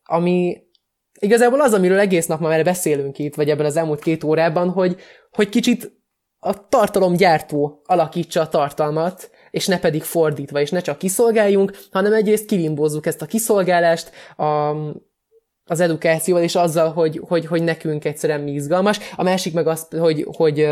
ami 0.05 0.57
igazából 1.21 1.61
az, 1.61 1.73
amiről 1.73 1.99
egész 1.99 2.27
nap 2.27 2.41
már 2.41 2.65
beszélünk 2.65 3.19
itt, 3.19 3.35
vagy 3.35 3.51
ebben 3.51 3.67
az 3.67 3.77
elmúlt 3.77 4.01
két 4.01 4.25
órában, 4.25 4.71
hogy, 4.71 4.97
hogy 5.31 5.49
kicsit 5.49 5.93
a 6.39 6.69
tartalomgyártó 6.69 7.83
alakítsa 7.85 8.41
a 8.41 8.49
tartalmat, 8.49 9.31
és 9.55 9.67
ne 9.67 9.79
pedig 9.79 10.03
fordítva, 10.03 10.61
és 10.61 10.71
ne 10.71 10.81
csak 10.81 10.99
kiszolgáljunk, 10.99 11.73
hanem 11.91 12.13
egyrészt 12.13 12.47
kilimbózzuk 12.47 13.07
ezt 13.07 13.23
a 13.23 13.27
kiszolgálást, 13.27 14.11
a, 14.37 14.45
az 15.65 15.81
edukációval, 15.81 16.43
és 16.43 16.55
azzal, 16.55 16.93
hogy, 16.93 17.21
hogy, 17.29 17.47
hogy 17.47 17.63
nekünk 17.63 18.05
egyszerűen 18.05 18.41
mi 18.41 18.53
izgalmas. 18.53 18.99
A 19.17 19.23
másik 19.23 19.53
meg 19.53 19.67
az, 19.67 19.89
hogy, 19.99 20.27
hogy 20.37 20.69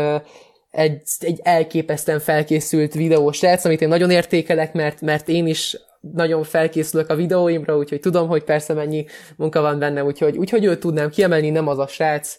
egy, 0.69 1.01
egy 1.19 1.39
elképesztően 1.43 2.19
felkészült 2.19 2.93
videós 2.93 3.37
srác, 3.37 3.65
amit 3.65 3.81
én 3.81 3.87
nagyon 3.87 4.11
értékelek, 4.11 4.73
mert, 4.73 5.01
mert 5.01 5.29
én 5.29 5.47
is 5.47 5.77
nagyon 5.99 6.43
felkészülök 6.43 7.09
a 7.09 7.15
videóimra, 7.15 7.77
úgyhogy 7.77 7.99
tudom, 7.99 8.27
hogy 8.27 8.43
persze 8.43 8.73
mennyi 8.73 9.05
munka 9.35 9.61
van 9.61 9.79
benne, 9.79 10.03
úgyhogy, 10.03 10.37
úgyhogy 10.37 10.65
őt 10.65 10.79
tudnám 10.79 11.09
kiemelni, 11.09 11.49
nem 11.49 11.67
az 11.67 11.79
a 11.79 11.87
srác, 11.87 12.37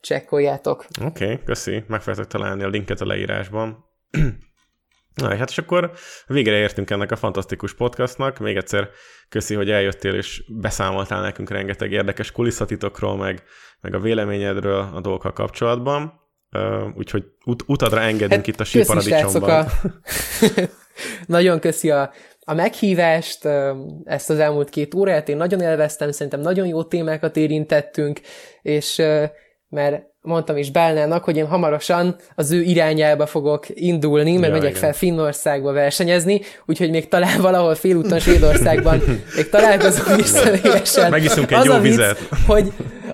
csekkoljátok. 0.00 0.86
Oké, 1.04 1.24
okay, 1.24 1.38
köszi, 1.44 1.84
meg 1.86 2.02
találni 2.28 2.62
a 2.62 2.68
linket 2.68 3.00
a 3.00 3.06
leírásban. 3.06 3.84
Na, 5.14 5.36
hát 5.36 5.50
és 5.50 5.58
akkor 5.58 5.92
végre 6.26 6.56
értünk 6.56 6.90
ennek 6.90 7.10
a 7.12 7.16
fantasztikus 7.16 7.74
podcastnak. 7.74 8.38
Még 8.38 8.56
egyszer 8.56 8.88
köszi, 9.28 9.54
hogy 9.54 9.70
eljöttél 9.70 10.14
és 10.14 10.42
beszámoltál 10.48 11.20
nekünk 11.20 11.50
rengeteg 11.50 11.92
érdekes 11.92 12.32
kulisszatitokról, 12.32 13.16
meg, 13.16 13.42
meg 13.80 13.94
a 13.94 14.00
véleményedről 14.00 14.90
a 14.94 15.00
dolgokkal 15.00 15.32
kapcsolatban. 15.32 16.20
Uh, 16.56 16.96
úgyhogy 16.96 17.24
ut- 17.44 17.64
utadra 17.66 18.00
engedünk 18.00 18.30
hát, 18.30 18.46
itt 18.46 18.60
a 18.60 18.64
síparadicsomban. 18.64 19.50
A... 19.50 19.66
Nagyon 21.26 21.60
köszi 21.60 21.90
a, 21.90 22.00
a, 22.00 22.12
a 22.40 22.54
meghívást, 22.54 23.48
ezt 24.04 24.30
az 24.30 24.38
elmúlt 24.38 24.68
két 24.68 24.94
órát, 24.94 25.28
én 25.28 25.36
nagyon 25.36 25.60
élveztem, 25.60 26.10
szerintem 26.10 26.40
nagyon 26.40 26.66
jó 26.66 26.84
témákat 26.84 27.36
érintettünk, 27.36 28.20
és 28.62 29.02
mert 29.72 30.02
mondtam 30.20 30.56
is 30.56 30.70
Bálnának, 30.70 31.24
hogy 31.24 31.36
én 31.36 31.46
hamarosan 31.46 32.16
az 32.34 32.50
ő 32.50 32.60
irányába 32.60 33.26
fogok 33.26 33.66
indulni, 33.68 34.32
mert 34.32 34.46
ja, 34.46 34.52
megyek 34.52 34.68
igen. 34.68 34.80
fel 34.82 34.92
Finnországba 34.92 35.72
versenyezni, 35.72 36.40
úgyhogy 36.66 36.90
még 36.90 37.08
talán 37.08 37.40
valahol 37.48 37.74
félúton 37.74 38.18
Svédországban 38.18 39.02
még 39.36 39.48
találkozunk 39.48 40.20
is 40.20 40.26
személyesen. 40.26 41.10
Megiszunk 41.10 41.50
egy 41.50 41.58
az 41.58 41.64
jó 41.64 41.78
vizet. 41.78 42.18
Vicc, 42.18 42.38
hogy 42.46 42.72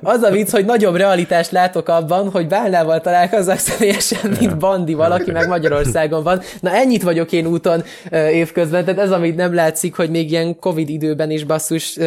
az 0.09 0.23
a 0.23 0.31
vicc, 0.31 0.51
hogy 0.51 0.65
nagyobb 0.65 0.97
realitást 0.97 1.51
látok 1.51 1.89
abban, 1.89 2.31
hogy 2.31 2.47
Bálnával 2.47 3.01
találkozzak 3.01 3.59
személyesen, 3.59 4.37
mint 4.41 4.59
Bandi 4.59 4.95
valaki, 4.95 5.31
meg 5.31 5.49
Magyarországon 5.49 6.23
van. 6.23 6.43
Na 6.61 6.71
ennyit 6.71 7.03
vagyok 7.03 7.33
én 7.33 7.47
úton 7.47 7.85
évközben, 8.13 8.85
tehát 8.85 9.01
ez, 9.01 9.11
amit 9.11 9.37
nem 9.37 9.55
látszik, 9.55 9.95
hogy 9.95 10.11
még 10.11 10.31
ilyen 10.31 10.59
Covid 10.59 10.89
időben 10.89 11.31
is 11.31 11.45
basszus, 11.45 11.99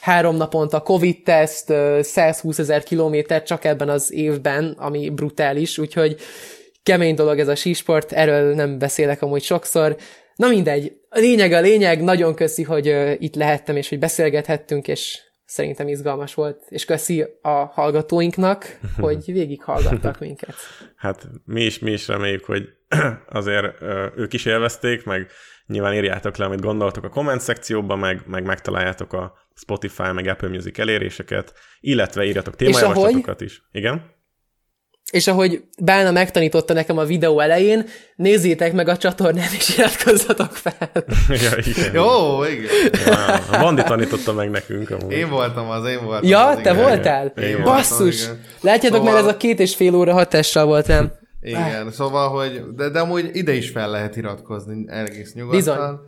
három 0.00 0.36
naponta 0.36 0.80
Covid-teszt, 0.80 1.72
120 2.00 2.58
ezer 2.58 2.82
kilométer 2.82 3.42
csak 3.42 3.64
ebben 3.64 3.88
az 3.88 4.12
évben, 4.12 4.76
ami 4.78 5.10
brutális, 5.10 5.78
úgyhogy 5.78 6.16
kemény 6.82 7.14
dolog 7.14 7.38
ez 7.38 7.48
a 7.48 7.54
sísport, 7.54 8.12
erről 8.12 8.54
nem 8.54 8.78
beszélek 8.78 9.22
amúgy 9.22 9.42
sokszor. 9.42 9.96
Na 10.36 10.48
mindegy, 10.48 10.92
a 11.08 11.18
lényeg 11.18 11.52
a 11.52 11.60
lényeg, 11.60 12.02
nagyon 12.02 12.34
köszi, 12.34 12.62
hogy 12.62 13.16
itt 13.18 13.34
lehettem, 13.34 13.76
és 13.76 13.88
hogy 13.88 13.98
beszélgethettünk, 13.98 14.88
és 14.88 15.20
szerintem 15.46 15.88
izgalmas 15.88 16.34
volt, 16.34 16.64
és 16.68 16.84
köszi 16.84 17.24
a 17.42 17.64
hallgatóinknak, 17.64 18.78
hogy 19.00 19.24
végighallgattak 19.26 20.18
minket. 20.18 20.54
Hát 20.96 21.28
mi 21.44 21.64
is, 21.64 21.78
mi 21.78 21.90
is 21.90 22.08
reméljük, 22.08 22.44
hogy 22.44 22.68
azért 23.28 23.82
ők 24.16 24.32
is 24.32 24.44
élvezték, 24.44 25.04
meg 25.04 25.30
nyilván 25.66 25.94
írjátok 25.94 26.36
le, 26.36 26.44
amit 26.44 26.60
gondoltok 26.60 27.04
a 27.04 27.08
komment 27.08 27.40
szekcióban, 27.40 27.98
meg, 27.98 28.22
meg 28.26 28.44
megtaláljátok 28.44 29.12
a 29.12 29.34
Spotify, 29.54 30.10
meg 30.12 30.26
Apple 30.26 30.48
Music 30.48 30.78
eléréseket, 30.78 31.52
illetve 31.80 32.24
írjatok 32.24 32.56
témajavaslatokat 32.56 33.40
is. 33.40 33.62
Igen? 33.72 34.14
És 35.10 35.26
ahogy 35.26 35.62
Bálna 35.82 36.10
megtanította 36.10 36.72
nekem 36.72 36.98
a 36.98 37.04
videó 37.04 37.40
elején, 37.40 37.84
nézzétek 38.16 38.72
meg 38.72 38.88
a 38.88 38.96
csatornán, 38.96 39.48
és 39.58 39.76
iratkozzatok 39.78 40.52
fel. 40.52 40.90
ja, 41.28 41.56
igen. 41.64 41.94
Jó, 41.94 42.44
igen. 42.44 42.64
Ja, 43.06 43.34
a 43.52 43.58
Bandi 43.60 43.82
tanította 43.82 44.32
meg 44.32 44.50
nekünk. 44.50 44.90
Amúgy. 44.90 45.12
Én 45.12 45.28
voltam 45.28 45.70
az, 45.70 45.88
én 45.88 46.04
voltam 46.04 46.28
Ja, 46.28 46.46
az, 46.46 46.54
te 46.54 46.60
igen. 46.60 46.76
voltál? 46.76 47.26
Én 47.26 47.62
Basszus! 47.62 47.98
voltam, 48.26 48.40
igen. 48.42 48.60
Látjátok, 48.60 48.98
Szóval- 48.98 49.12
mert 49.12 49.26
ez 49.26 49.32
a 49.32 49.36
két 49.36 49.60
és 49.60 49.74
fél 49.74 49.94
óra 49.94 50.12
hatással 50.12 50.64
volt 50.64 50.86
rám. 50.86 51.12
Igen, 51.40 51.90
szóval, 51.92 52.28
hogy, 52.28 52.62
de, 52.76 52.88
de 52.88 52.98
amúgy 52.98 53.30
ide 53.32 53.52
is 53.52 53.70
fel 53.70 53.90
lehet 53.90 54.16
iratkozni 54.16 54.84
egész 54.88 55.32
nyugodtan. 55.34 56.00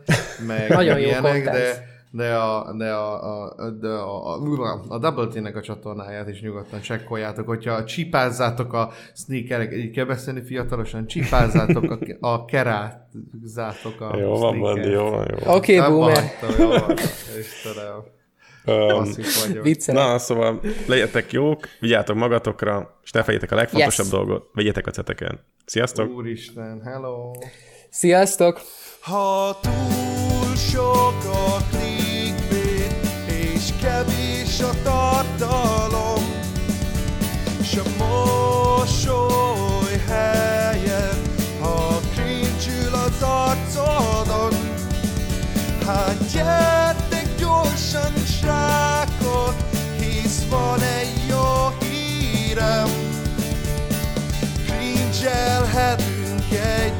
Meg 0.47 0.69
Nagyon 0.69 0.99
jó 0.99 1.05
ilyenek, 1.05 1.43
de, 1.43 1.88
de 2.11 2.35
a, 2.35 2.73
de 2.77 2.91
a, 2.91 3.45
a, 3.47 3.69
de 3.69 3.87
a, 3.87 4.33
a, 4.33 4.81
a 4.87 4.97
Double 4.97 5.27
T-nek 5.27 5.55
a 5.55 5.61
csatornáját 5.61 6.29
is 6.29 6.41
nyugodtan 6.41 6.81
csekkoljátok, 6.81 7.47
hogyha 7.47 7.83
csipázzátok 7.83 8.73
a 8.73 8.91
sneakerek, 9.13 9.73
így 9.73 9.91
kell 9.91 10.05
beszélni 10.05 10.41
fiatalosan, 10.41 11.07
csipázzátok 11.07 11.83
a, 11.91 12.27
a 12.27 12.45
kerázzátok 12.45 14.01
a 14.01 14.17
Jó 14.17 14.37
van, 14.37 14.59
Bandi, 14.59 14.89
jó 14.89 15.09
van, 15.09 15.27
jó 15.29 15.45
van. 15.45 15.55
Oké, 15.55 15.77
okay, 15.77 15.89
boomer. 15.91 16.23
jó 16.57 16.67
van. 16.67 16.97
Istenem. 17.39 18.17
Um, 18.65 19.07
na, 19.87 20.17
szóval 20.19 20.59
legyetek 20.87 21.31
jók, 21.31 21.67
vigyátok 21.79 22.15
magatokra, 22.15 22.99
és 23.03 23.11
ne 23.11 23.23
feljétek 23.23 23.51
a 23.51 23.55
legfontosabb 23.55 24.05
Yes. 24.05 24.13
dolgot, 24.13 24.49
vegyetek 24.53 24.87
a 24.87 24.91
ceteken. 24.91 25.39
Sziasztok! 25.65 26.11
Úristen, 26.11 26.81
hello! 26.85 27.31
Sziasztok! 27.89 28.61
Ha 29.01 29.57
túl 29.61 30.55
sok 30.55 31.15
a 31.23 31.78
és 34.59 34.65
a 34.65 34.73
tartalom, 34.83 36.23
és 37.61 37.75
a 37.75 38.03
mosoly 38.03 40.01
helyen, 40.07 41.21
ha 41.61 41.99
krincsül 42.13 42.93
az 42.93 43.21
arcodon. 43.21 44.53
Hát 45.85 46.31
gyertek 46.31 47.27
gyorsan, 47.37 48.13
srákok, 48.39 49.55
hisz 49.99 50.43
van 50.49 50.81
egy 50.81 51.27
jó 51.29 51.73
hírem, 51.79 52.89
krincselhetünk 54.65 56.51
egy 56.51 56.98